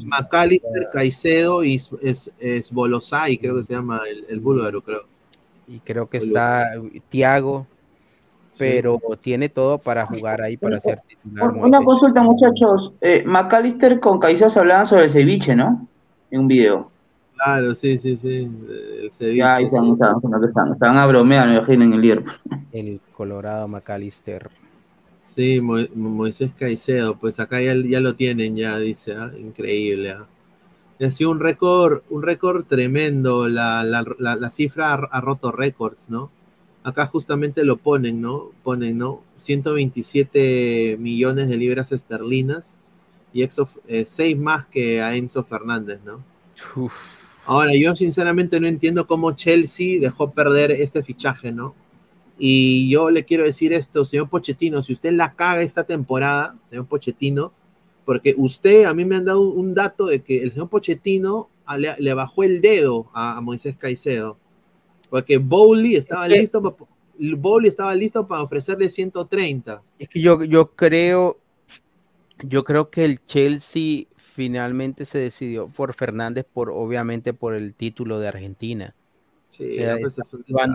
Macalister, 0.04 0.90
Caicedo 0.92 1.64
y 1.64 1.76
es, 2.02 2.30
es, 2.38 2.70
Bolosai, 2.70 3.38
creo 3.38 3.56
que 3.56 3.64
se 3.64 3.72
llama 3.72 4.02
el, 4.06 4.26
el 4.28 4.40
búlgaro, 4.40 4.82
creo. 4.82 5.04
Y 5.66 5.78
creo 5.78 6.06
que 6.10 6.18
está 6.18 6.70
Thiago, 7.08 7.66
pero 8.58 9.00
tiene 9.22 9.48
todo 9.48 9.78
para 9.78 10.04
jugar 10.04 10.42
ahí, 10.42 10.58
para 10.58 10.78
ser 10.80 11.00
titular. 11.08 11.50
Un- 11.50 11.64
Una 11.64 11.82
consulta, 11.82 12.22
muchachos. 12.22 12.92
Eh, 13.00 13.22
McAllister 13.24 13.98
con 14.00 14.18
Caicedo 14.20 14.50
se 14.50 14.58
hablaban 14.60 14.86
sobre 14.86 15.04
el 15.04 15.10
ceviche, 15.10 15.56
¿no? 15.56 15.88
En 16.34 16.40
un 16.40 16.48
video. 16.48 16.90
Claro, 17.36 17.74
sí, 17.76 17.96
sí, 17.96 18.16
sí. 18.16 18.48
El 19.02 19.12
ceviche. 19.12 19.36
Ya, 19.38 19.54
ahí 19.54 19.64
están, 19.66 19.92
están, 19.92 20.16
están, 20.16 20.44
están, 20.44 20.72
están 20.72 20.96
a 20.96 21.06
bromear, 21.06 21.46
me 21.46 21.54
imagino, 21.56 21.84
en 21.84 21.92
el 21.92 22.00
Liverpool. 22.00 22.34
El 22.72 23.00
Colorado 23.16 23.68
McAllister. 23.68 24.50
Sí, 25.22 25.60
Mo- 25.60 25.86
Moisés 25.94 26.50
Caicedo, 26.58 27.14
pues 27.16 27.38
acá 27.38 27.60
ya, 27.62 27.74
ya 27.76 28.00
lo 28.00 28.14
tienen, 28.16 28.56
ya 28.56 28.78
dice, 28.78 29.14
ah, 29.14 29.30
increíble. 29.38 30.10
ah. 30.10 30.26
Y 30.98 31.04
ha 31.04 31.10
sido 31.12 31.30
un 31.30 31.38
récord, 31.38 32.02
un 32.10 32.22
récord 32.22 32.64
tremendo, 32.64 33.48
la, 33.48 33.84
la, 33.84 34.04
la, 34.18 34.34
la 34.34 34.50
cifra 34.50 34.92
ha, 34.92 34.94
ha 34.96 35.20
roto 35.20 35.52
récords, 35.52 36.08
¿no? 36.08 36.30
Acá 36.82 37.06
justamente 37.06 37.64
lo 37.64 37.76
ponen, 37.76 38.20
¿no? 38.20 38.50
Ponen, 38.64 38.98
¿no? 38.98 39.22
127 39.38 40.96
millones 40.98 41.48
de 41.48 41.56
libras 41.56 41.92
esterlinas 41.92 42.76
y 43.34 43.42
Exo, 43.42 43.68
eh, 43.88 44.04
seis 44.06 44.38
más 44.38 44.64
que 44.68 45.02
a 45.02 45.14
Enzo 45.14 45.44
Fernández, 45.44 45.98
¿no? 46.04 46.24
Uf, 46.76 46.94
Ahora, 47.44 47.72
yo 47.74 47.94
sinceramente 47.94 48.58
no 48.58 48.66
entiendo 48.66 49.06
cómo 49.06 49.32
Chelsea 49.32 50.00
dejó 50.00 50.30
perder 50.30 50.70
este 50.72 51.02
fichaje, 51.02 51.52
¿no? 51.52 51.74
Y 52.38 52.88
yo 52.90 53.10
le 53.10 53.24
quiero 53.24 53.44
decir 53.44 53.72
esto, 53.74 54.04
señor 54.04 54.28
Pochettino, 54.30 54.82
si 54.82 54.94
usted 54.94 55.12
la 55.12 55.34
caga 55.34 55.60
esta 55.62 55.84
temporada, 55.84 56.56
señor 56.70 56.86
Pochettino, 56.86 57.52
porque 58.06 58.34
usted, 58.36 58.84
a 58.84 58.94
mí 58.94 59.04
me 59.04 59.16
han 59.16 59.24
dado 59.26 59.40
un 59.42 59.74
dato 59.74 60.06
de 60.06 60.22
que 60.22 60.42
el 60.42 60.52
señor 60.52 60.68
Pochettino 60.68 61.48
a- 61.66 61.76
le, 61.76 61.94
le 61.98 62.14
bajó 62.14 62.42
el 62.44 62.60
dedo 62.60 63.08
a, 63.14 63.36
a 63.36 63.40
Moisés 63.40 63.76
Caicedo, 63.76 64.36
porque 65.10 65.38
Bowley 65.38 65.96
estaba 65.96 66.26
listo, 66.28 66.62
pa- 66.62 66.86
Bowley 67.18 67.68
estaba 67.68 67.94
listo 67.94 68.26
para 68.26 68.42
ofrecerle 68.42 68.90
130. 68.90 69.82
Es 69.98 70.08
que 70.08 70.20
yo, 70.20 70.42
yo 70.44 70.70
creo, 70.72 71.38
yo 72.48 72.64
creo 72.64 72.90
que 72.90 73.04
el 73.04 73.24
Chelsea 73.26 74.06
finalmente 74.16 75.04
se 75.06 75.18
decidió 75.18 75.68
por 75.68 75.94
Fernández, 75.94 76.44
por 76.52 76.70
obviamente 76.70 77.34
por 77.34 77.54
el 77.54 77.74
título 77.74 78.18
de 78.18 78.28
Argentina. 78.28 78.94
Sí, 79.50 79.78
O 79.78 79.80
sea, 79.80 79.96
es 79.96 80.18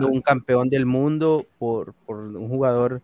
un 0.02 0.22
campeón 0.22 0.70
del 0.70 0.86
mundo 0.86 1.46
por, 1.58 1.92
por 2.06 2.16
un 2.16 2.48
jugador 2.48 3.02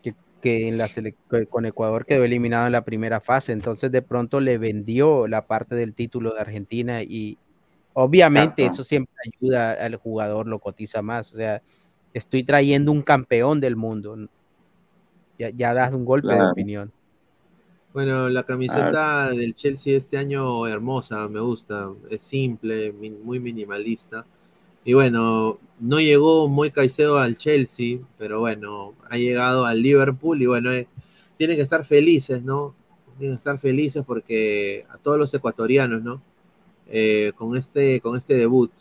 que, 0.00 0.14
que 0.40 0.68
en 0.68 0.78
la 0.78 0.86
que 0.88 1.16
con 1.50 1.66
Ecuador 1.66 2.06
quedó 2.06 2.22
eliminado 2.22 2.66
en 2.66 2.72
la 2.72 2.84
primera 2.84 3.20
fase. 3.20 3.50
Entonces 3.50 3.90
de 3.90 4.02
pronto 4.02 4.38
le 4.38 4.58
vendió 4.58 5.26
la 5.26 5.46
parte 5.46 5.74
del 5.74 5.94
título 5.94 6.32
de 6.34 6.40
Argentina 6.40 7.02
y 7.02 7.36
obviamente 7.94 8.62
Exacto. 8.62 8.82
eso 8.82 8.88
siempre 8.88 9.14
ayuda 9.26 9.72
al 9.72 9.96
jugador, 9.96 10.46
lo 10.46 10.60
cotiza 10.60 11.02
más. 11.02 11.32
O 11.32 11.36
sea, 11.36 11.60
estoy 12.14 12.44
trayendo 12.44 12.92
un 12.92 13.02
campeón 13.02 13.58
del 13.58 13.74
mundo. 13.74 14.16
Ya, 15.38 15.50
ya 15.50 15.74
das 15.74 15.92
un 15.92 16.04
golpe 16.04 16.32
de 16.32 16.42
opinión. 16.42 16.92
Bueno, 17.92 18.30
la 18.30 18.44
camiseta 18.44 19.30
del 19.32 19.54
Chelsea 19.54 19.98
este 19.98 20.16
año 20.16 20.66
hermosa, 20.66 21.28
me 21.28 21.40
gusta, 21.40 21.92
es 22.08 22.22
simple, 22.22 22.90
muy 22.92 23.38
minimalista. 23.38 24.24
Y 24.82 24.94
bueno, 24.94 25.58
no 25.78 26.00
llegó 26.00 26.48
muy 26.48 26.70
Caicedo 26.70 27.18
al 27.18 27.36
Chelsea, 27.36 27.98
pero 28.16 28.40
bueno, 28.40 28.94
ha 29.10 29.18
llegado 29.18 29.66
al 29.66 29.82
Liverpool 29.82 30.40
y 30.40 30.46
bueno, 30.46 30.72
eh, 30.72 30.88
tienen 31.36 31.56
que 31.56 31.62
estar 31.62 31.84
felices, 31.84 32.42
¿no? 32.42 32.74
Tienen 33.18 33.36
que 33.36 33.40
estar 33.40 33.58
felices 33.58 34.02
porque 34.06 34.86
a 34.88 34.96
todos 34.96 35.18
los 35.18 35.34
ecuatorianos, 35.34 36.02
¿no? 36.02 36.22
Eh, 36.86 37.32
con, 37.36 37.56
este, 37.56 38.00
con 38.00 38.16
este 38.16 38.34
debut. 38.34 38.72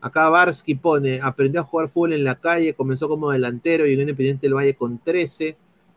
Acá 0.00 0.30
Barsky 0.30 0.76
pone, 0.76 1.20
aprendió 1.22 1.60
a 1.60 1.64
jugar 1.64 1.88
fútbol 1.90 2.14
en 2.14 2.24
la 2.24 2.36
calle, 2.40 2.74
comenzó 2.74 3.06
como 3.08 3.30
delantero 3.32 3.86
y 3.86 3.92
en 3.92 4.00
Independiente 4.00 4.46
del 4.46 4.54
Valle 4.54 4.74
con 4.74 4.98
13, 4.98 5.56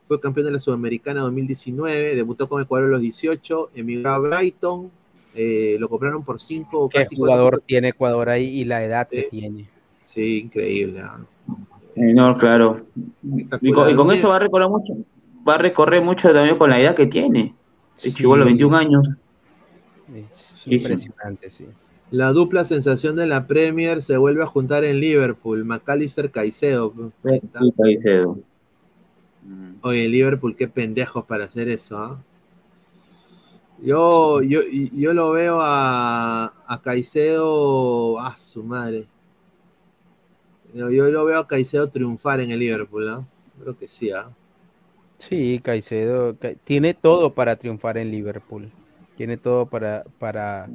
fue 0.09 0.19
campeón 0.19 0.47
de 0.47 0.53
la 0.53 0.59
Sudamericana 0.59 1.21
2019, 1.21 2.15
debutó 2.15 2.49
con 2.49 2.61
Ecuador 2.63 2.87
a 2.87 2.91
los 2.93 3.01
18, 3.01 3.69
emigró 3.75 4.09
a 4.09 4.17
Brighton, 4.17 4.89
eh, 5.35 5.77
lo 5.79 5.87
compraron 5.87 6.23
por 6.23 6.41
5 6.41 6.89
¿Qué 6.89 6.97
casi 6.97 7.15
jugador 7.15 7.51
cuatro- 7.51 7.63
tiene 7.67 7.89
Ecuador 7.89 8.27
ahí 8.29 8.47
y 8.59 8.65
la 8.65 8.83
edad 8.83 9.07
que 9.07 9.21
Sí. 9.21 9.27
tiene? 9.29 9.69
Sí, 10.03 10.39
increíble. 10.39 11.01
ah. 11.01 11.19
Eh, 11.95 12.11
No, 12.13 12.35
claro. 12.37 12.87
Y 13.23 13.71
con, 13.71 13.87
y 13.91 13.95
con 13.95 14.11
eso 14.11 14.29
va 14.29 14.37
a 14.37 14.39
recorrer 14.39 14.67
mucho, 14.67 14.93
va 15.47 15.53
a 15.53 15.57
recorrer 15.59 16.01
mucho 16.03 16.33
también 16.33 16.57
con 16.57 16.71
la 16.71 16.81
edad 16.81 16.95
que 16.95 17.05
tiene. 17.05 17.53
Llegó 18.17 18.33
a 18.33 18.37
los 18.37 18.45
21 18.47 18.73
años. 18.75 19.07
Es 20.15 20.25
Sí, 20.33 20.55
sí. 20.57 20.73
impresionante, 20.73 21.51
sí. 21.51 21.65
La 22.09 22.31
dupla 22.31 22.65
sensación 22.65 23.15
de 23.15 23.27
la 23.27 23.45
Premier 23.45 24.01
se 24.01 24.17
vuelve 24.17 24.41
a 24.41 24.47
juntar 24.47 24.83
en 24.83 24.99
Liverpool, 24.99 25.63
McAllister 25.65 26.31
Caicedo. 26.31 26.91
Sí, 27.23 27.41
Caicedo. 27.77 28.39
Oye, 29.81 30.07
Liverpool, 30.07 30.55
qué 30.55 30.67
pendejos 30.67 31.25
para 31.25 31.45
hacer 31.45 31.69
eso, 31.69 31.97
¿ah? 31.97 32.17
Yo, 33.81 34.41
yo, 34.41 34.59
yo 34.71 35.13
lo 35.13 35.31
veo 35.31 35.59
a, 35.61 36.53
a 36.67 36.81
Caicedo, 36.81 38.19
a 38.19 38.35
su 38.37 38.61
madre. 38.63 39.07
Yo, 40.73 40.89
yo 40.89 41.09
lo 41.09 41.25
veo 41.25 41.39
a 41.39 41.47
Caicedo 41.47 41.89
triunfar 41.89 42.39
en 42.39 42.51
el 42.51 42.59
Liverpool, 42.59 43.05
¿no? 43.05 43.27
Creo 43.61 43.77
que 43.77 43.87
sí, 43.87 44.11
¿ah? 44.11 44.29
Sí, 45.17 45.59
Caicedo 45.63 46.37
Ca- 46.37 46.53
tiene 46.63 46.93
todo 46.93 47.33
para 47.33 47.57
triunfar 47.57 47.97
en 47.97 48.11
Liverpool. 48.11 48.71
Tiene 49.15 49.37
todo 49.37 49.65
para, 49.69 50.03
para, 50.17 50.69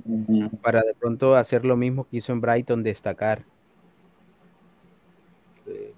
para 0.63 0.83
de 0.83 0.95
pronto 0.95 1.35
hacer 1.37 1.65
lo 1.65 1.77
mismo 1.77 2.07
que 2.09 2.19
hizo 2.19 2.33
en 2.33 2.41
Brighton, 2.41 2.83
destacar. 2.83 3.45
Sí. 5.65 5.95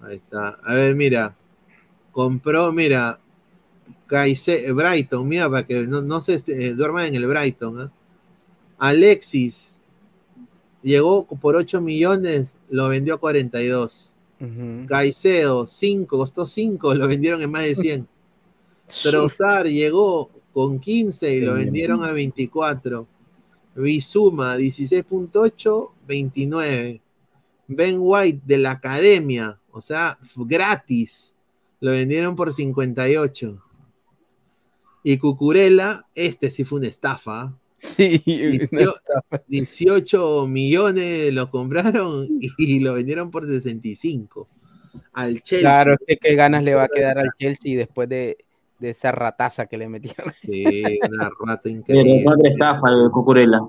Ahí 0.00 0.16
está. 0.16 0.58
A 0.64 0.74
ver, 0.74 0.94
mira. 0.94 1.34
Compró, 2.18 2.72
mira. 2.72 3.20
Caicedo, 4.08 4.74
Brighton, 4.74 5.28
mira, 5.28 5.48
para 5.48 5.64
que 5.64 5.86
no, 5.86 6.02
no 6.02 6.20
se 6.20 6.34
este, 6.34 6.74
duerman 6.74 7.06
en 7.06 7.14
el 7.14 7.28
Brighton. 7.28 7.80
¿ah? 7.80 7.92
Alexis 8.76 9.78
llegó 10.82 11.28
por 11.28 11.54
8 11.54 11.80
millones, 11.80 12.58
lo 12.70 12.88
vendió 12.88 13.14
a 13.14 13.18
42. 13.18 14.12
Ujú. 14.40 14.86
Caicedo, 14.88 15.68
5, 15.68 16.18
costó 16.18 16.44
5, 16.44 16.96
lo 16.96 17.06
vendieron 17.06 17.40
en 17.40 17.52
más 17.52 17.62
de 17.62 17.76
100. 17.76 18.08
Trossard 19.04 19.68
llegó 19.68 20.28
con 20.52 20.80
15 20.80 21.32
y 21.32 21.40
lo 21.40 21.54
vendieron 21.54 22.04
a 22.04 22.10
24. 22.10 23.06
Bizuma, 23.76 24.56
16.8, 24.56 25.90
29. 26.04 27.00
Ben 27.68 27.96
White 27.96 28.42
de 28.44 28.58
la 28.58 28.72
academia, 28.72 29.56
o 29.70 29.80
sea, 29.80 30.18
gratis, 30.34 31.32
lo 31.80 31.90
vendieron 31.92 32.36
por 32.36 32.52
58. 32.52 33.62
Y 35.04 35.18
Cucurella, 35.18 36.06
este 36.14 36.50
sí 36.50 36.64
fue 36.64 36.78
una 36.80 36.88
estafa. 36.88 37.54
Sí, 37.80 38.20
una 38.26 38.50
18, 38.58 38.92
18 39.46 40.46
millones 40.48 41.32
lo 41.32 41.48
compraron 41.50 42.26
y 42.58 42.80
lo 42.80 42.94
vendieron 42.94 43.30
por 43.30 43.46
65 43.46 44.48
al 45.12 45.40
Chelsea. 45.42 45.60
Claro, 45.60 45.92
es 45.94 45.98
que 46.06 46.16
qué 46.16 46.34
ganas 46.34 46.64
le 46.64 46.74
va 46.74 46.84
a 46.84 46.88
quedar 46.88 47.18
al 47.18 47.30
Chelsea 47.38 47.76
después 47.78 48.08
de, 48.08 48.36
de 48.80 48.90
esa 48.90 49.12
rataza 49.12 49.66
que 49.66 49.78
le 49.78 49.88
metieron. 49.88 50.32
Sí, 50.42 50.98
una 51.08 51.30
rata 51.46 51.62
Pero 51.64 51.76
increíble. 51.78 52.22
fue 52.24 52.34
otra 52.34 52.50
estafa 52.50 52.88
el 52.90 53.10
Cucurella. 53.12 53.60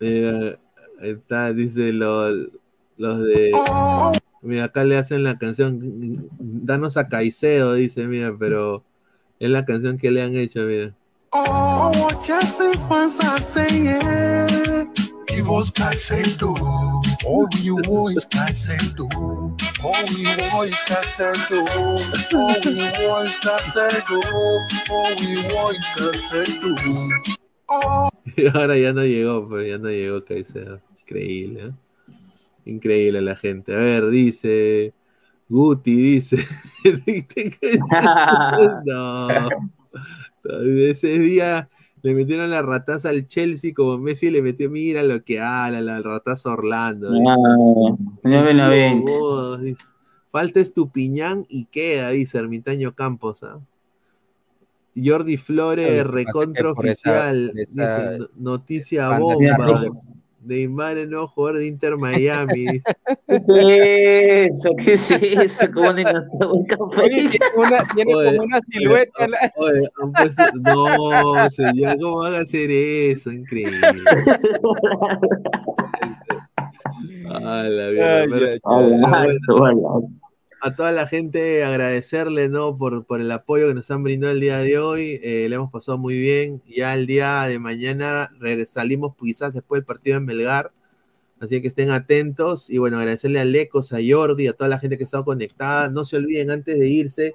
Mira, 0.00 0.58
ahí 1.00 1.10
está, 1.10 1.52
dice 1.52 1.92
lo- 1.92 2.30
los 2.98 3.24
de. 3.24 3.52
Mira, 4.44 4.64
acá 4.64 4.84
le 4.84 4.98
hacen 4.98 5.24
la 5.24 5.38
canción. 5.38 6.28
Danos 6.38 6.98
a 6.98 7.08
Caicedo, 7.08 7.74
dice, 7.74 8.06
mira, 8.06 8.36
pero 8.38 8.84
es 9.40 9.50
la 9.50 9.64
canción 9.64 9.96
que 9.96 10.10
le 10.10 10.22
han 10.22 10.34
hecho, 10.36 10.60
mira. 10.64 10.94
Oh, 11.30 11.90
what. 27.66 28.12
Y 28.36 28.46
ahora 28.46 28.76
ya 28.76 28.92
no 28.92 29.04
llegó, 29.04 29.48
pues 29.48 29.68
ya 29.68 29.78
no 29.78 29.88
llegó 29.88 30.24
Caicedo. 30.24 30.80
Increíble, 31.00 31.66
¿eh? 31.68 31.72
Increíble 32.66 33.20
la 33.20 33.36
gente. 33.36 33.74
A 33.74 33.78
ver, 33.78 34.08
dice. 34.08 34.92
Guti 35.48 35.94
dice. 35.94 36.38
no. 38.86 39.28
Ese 40.62 41.18
día 41.18 41.68
le 42.02 42.14
metieron 42.14 42.50
la 42.50 42.62
rataza 42.62 43.08
al 43.10 43.26
Chelsea 43.28 43.72
como 43.74 43.98
Messi 43.98 44.30
le 44.30 44.42
metió, 44.42 44.68
mira 44.70 45.02
lo 45.02 45.22
que 45.24 45.40
habla, 45.40 45.80
la 45.80 46.00
rataza 46.02 46.50
Orlando. 46.50 47.10
dice. 47.12 47.24
Ah. 47.28 48.94
Vos, 49.00 49.62
dice. 49.62 49.84
Falta 50.30 50.60
Estupiñán 50.60 51.46
y 51.48 51.66
queda, 51.66 52.10
dice 52.10 52.38
Ermitaño 52.38 52.94
Campos. 52.94 53.42
¿ah? 53.44 53.60
Jordi 54.96 55.36
Flores, 55.36 56.04
Lo 56.04 56.10
recontra 56.10 56.70
esa- 56.70 56.72
oficial. 56.72 57.50
por 57.52 57.60
esa 57.60 58.10
dice, 58.10 58.18
"No- 58.18 58.28
noticia 58.52 59.18
bomba. 59.18 59.90
Neymar 60.44 60.98
es 60.98 61.08
nuevo 61.08 61.28
jugador 61.28 61.58
de 61.58 61.66
Inter 61.66 61.96
Miami. 61.96 62.66
¿Qué 63.28 64.46
es 64.46 64.60
eso? 64.60 64.70
¿Qué 64.78 64.92
es 64.92 65.10
eso? 65.10 65.66
Oye, 65.76 67.28
tiene 67.28 67.46
una, 67.56 67.86
tiene 67.94 68.14
Oye, 68.14 68.36
como 68.36 68.42
una 68.44 68.60
silueta. 68.70 69.26
Oye, 69.56 69.88
no, 70.62 71.50
señor, 71.50 71.98
¿cómo 72.00 72.18
van 72.18 72.34
a 72.34 72.38
hacer 72.38 72.70
eso? 72.70 73.30
Increíble. 73.30 73.78
Ah, 77.26 77.64
la 77.68 77.88
mierda, 77.90 78.58
A 80.64 80.74
toda 80.74 80.92
la 80.92 81.06
gente 81.06 81.62
agradecerle, 81.62 82.48
¿no? 82.48 82.78
Por, 82.78 83.04
por 83.04 83.20
el 83.20 83.30
apoyo 83.32 83.68
que 83.68 83.74
nos 83.74 83.90
han 83.90 84.02
brindado 84.02 84.32
el 84.32 84.40
día 84.40 84.56
de 84.60 84.78
hoy. 84.78 85.20
Eh, 85.22 85.46
le 85.50 85.56
hemos 85.56 85.70
pasado 85.70 85.98
muy 85.98 86.18
bien. 86.18 86.62
Ya 86.66 86.94
el 86.94 87.06
día 87.06 87.42
de 87.42 87.58
mañana 87.58 88.30
salimos 88.64 89.14
quizás 89.14 89.52
después 89.52 89.80
del 89.80 89.84
partido 89.84 90.16
en 90.16 90.24
Melgar. 90.24 90.72
Así 91.38 91.60
que 91.60 91.68
estén 91.68 91.90
atentos. 91.90 92.70
Y 92.70 92.78
bueno, 92.78 92.96
agradecerle 92.96 93.40
a 93.40 93.44
Lecos, 93.44 93.92
a 93.92 93.98
Jordi, 94.02 94.46
a 94.48 94.54
toda 94.54 94.70
la 94.70 94.78
gente 94.78 94.96
que 94.96 95.04
ha 95.04 95.06
estado 95.06 95.26
conectada. 95.26 95.90
No 95.90 96.06
se 96.06 96.16
olviden 96.16 96.50
antes 96.50 96.78
de 96.78 96.88
irse. 96.88 97.34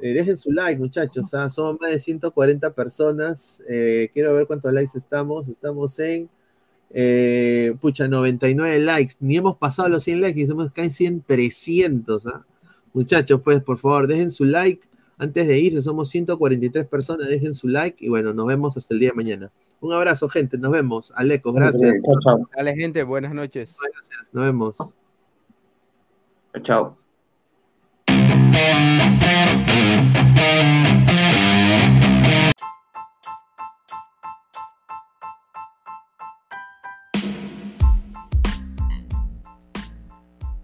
eh, 0.00 0.12
dejen 0.14 0.36
su 0.38 0.52
like, 0.52 0.78
muchachos. 0.78 1.34
¿ah? 1.34 1.50
Somos 1.50 1.80
más 1.80 1.90
de 1.90 1.98
140 1.98 2.72
personas. 2.72 3.64
Eh, 3.68 4.10
quiero 4.14 4.32
ver 4.32 4.46
cuántos 4.46 4.72
likes 4.72 4.96
estamos. 4.96 5.48
Estamos 5.48 5.98
en 5.98 6.30
pucha, 7.80 8.06
99 8.06 8.78
likes. 8.78 9.14
Ni 9.18 9.38
hemos 9.38 9.56
pasado 9.56 9.88
los 9.88 10.04
100 10.04 10.20
likes 10.20 10.40
y 10.40 10.46
somos 10.46 10.70
casi 10.70 11.06
en 11.06 11.20
300. 11.22 12.26
¿ah? 12.28 12.46
Muchachos, 12.92 13.40
pues 13.42 13.62
por 13.62 13.78
favor, 13.78 14.06
dejen 14.06 14.30
su 14.30 14.44
like. 14.44 14.86
Antes 15.18 15.46
de 15.46 15.58
irse, 15.58 15.82
somos 15.82 16.08
143 16.10 16.86
personas. 16.86 17.28
Dejen 17.28 17.54
su 17.54 17.68
like 17.68 18.04
y 18.04 18.08
bueno, 18.08 18.32
nos 18.32 18.46
vemos 18.46 18.76
hasta 18.76 18.94
el 18.94 19.00
día 19.00 19.10
de 19.10 19.16
mañana. 19.16 19.50
Un 19.80 19.92
abrazo, 19.92 20.28
gente. 20.28 20.58
Nos 20.58 20.72
vemos. 20.72 21.12
Alecos, 21.16 21.54
gracias. 21.54 22.00
Chao, 22.02 22.20
chao. 22.22 22.48
Dale, 22.56 22.74
gente, 22.74 23.02
buenas 23.02 23.32
noches. 23.32 23.76
Gracias. 23.92 24.32
Nos 24.32 24.44
vemos. 24.44 24.92
Chao. 26.62 26.96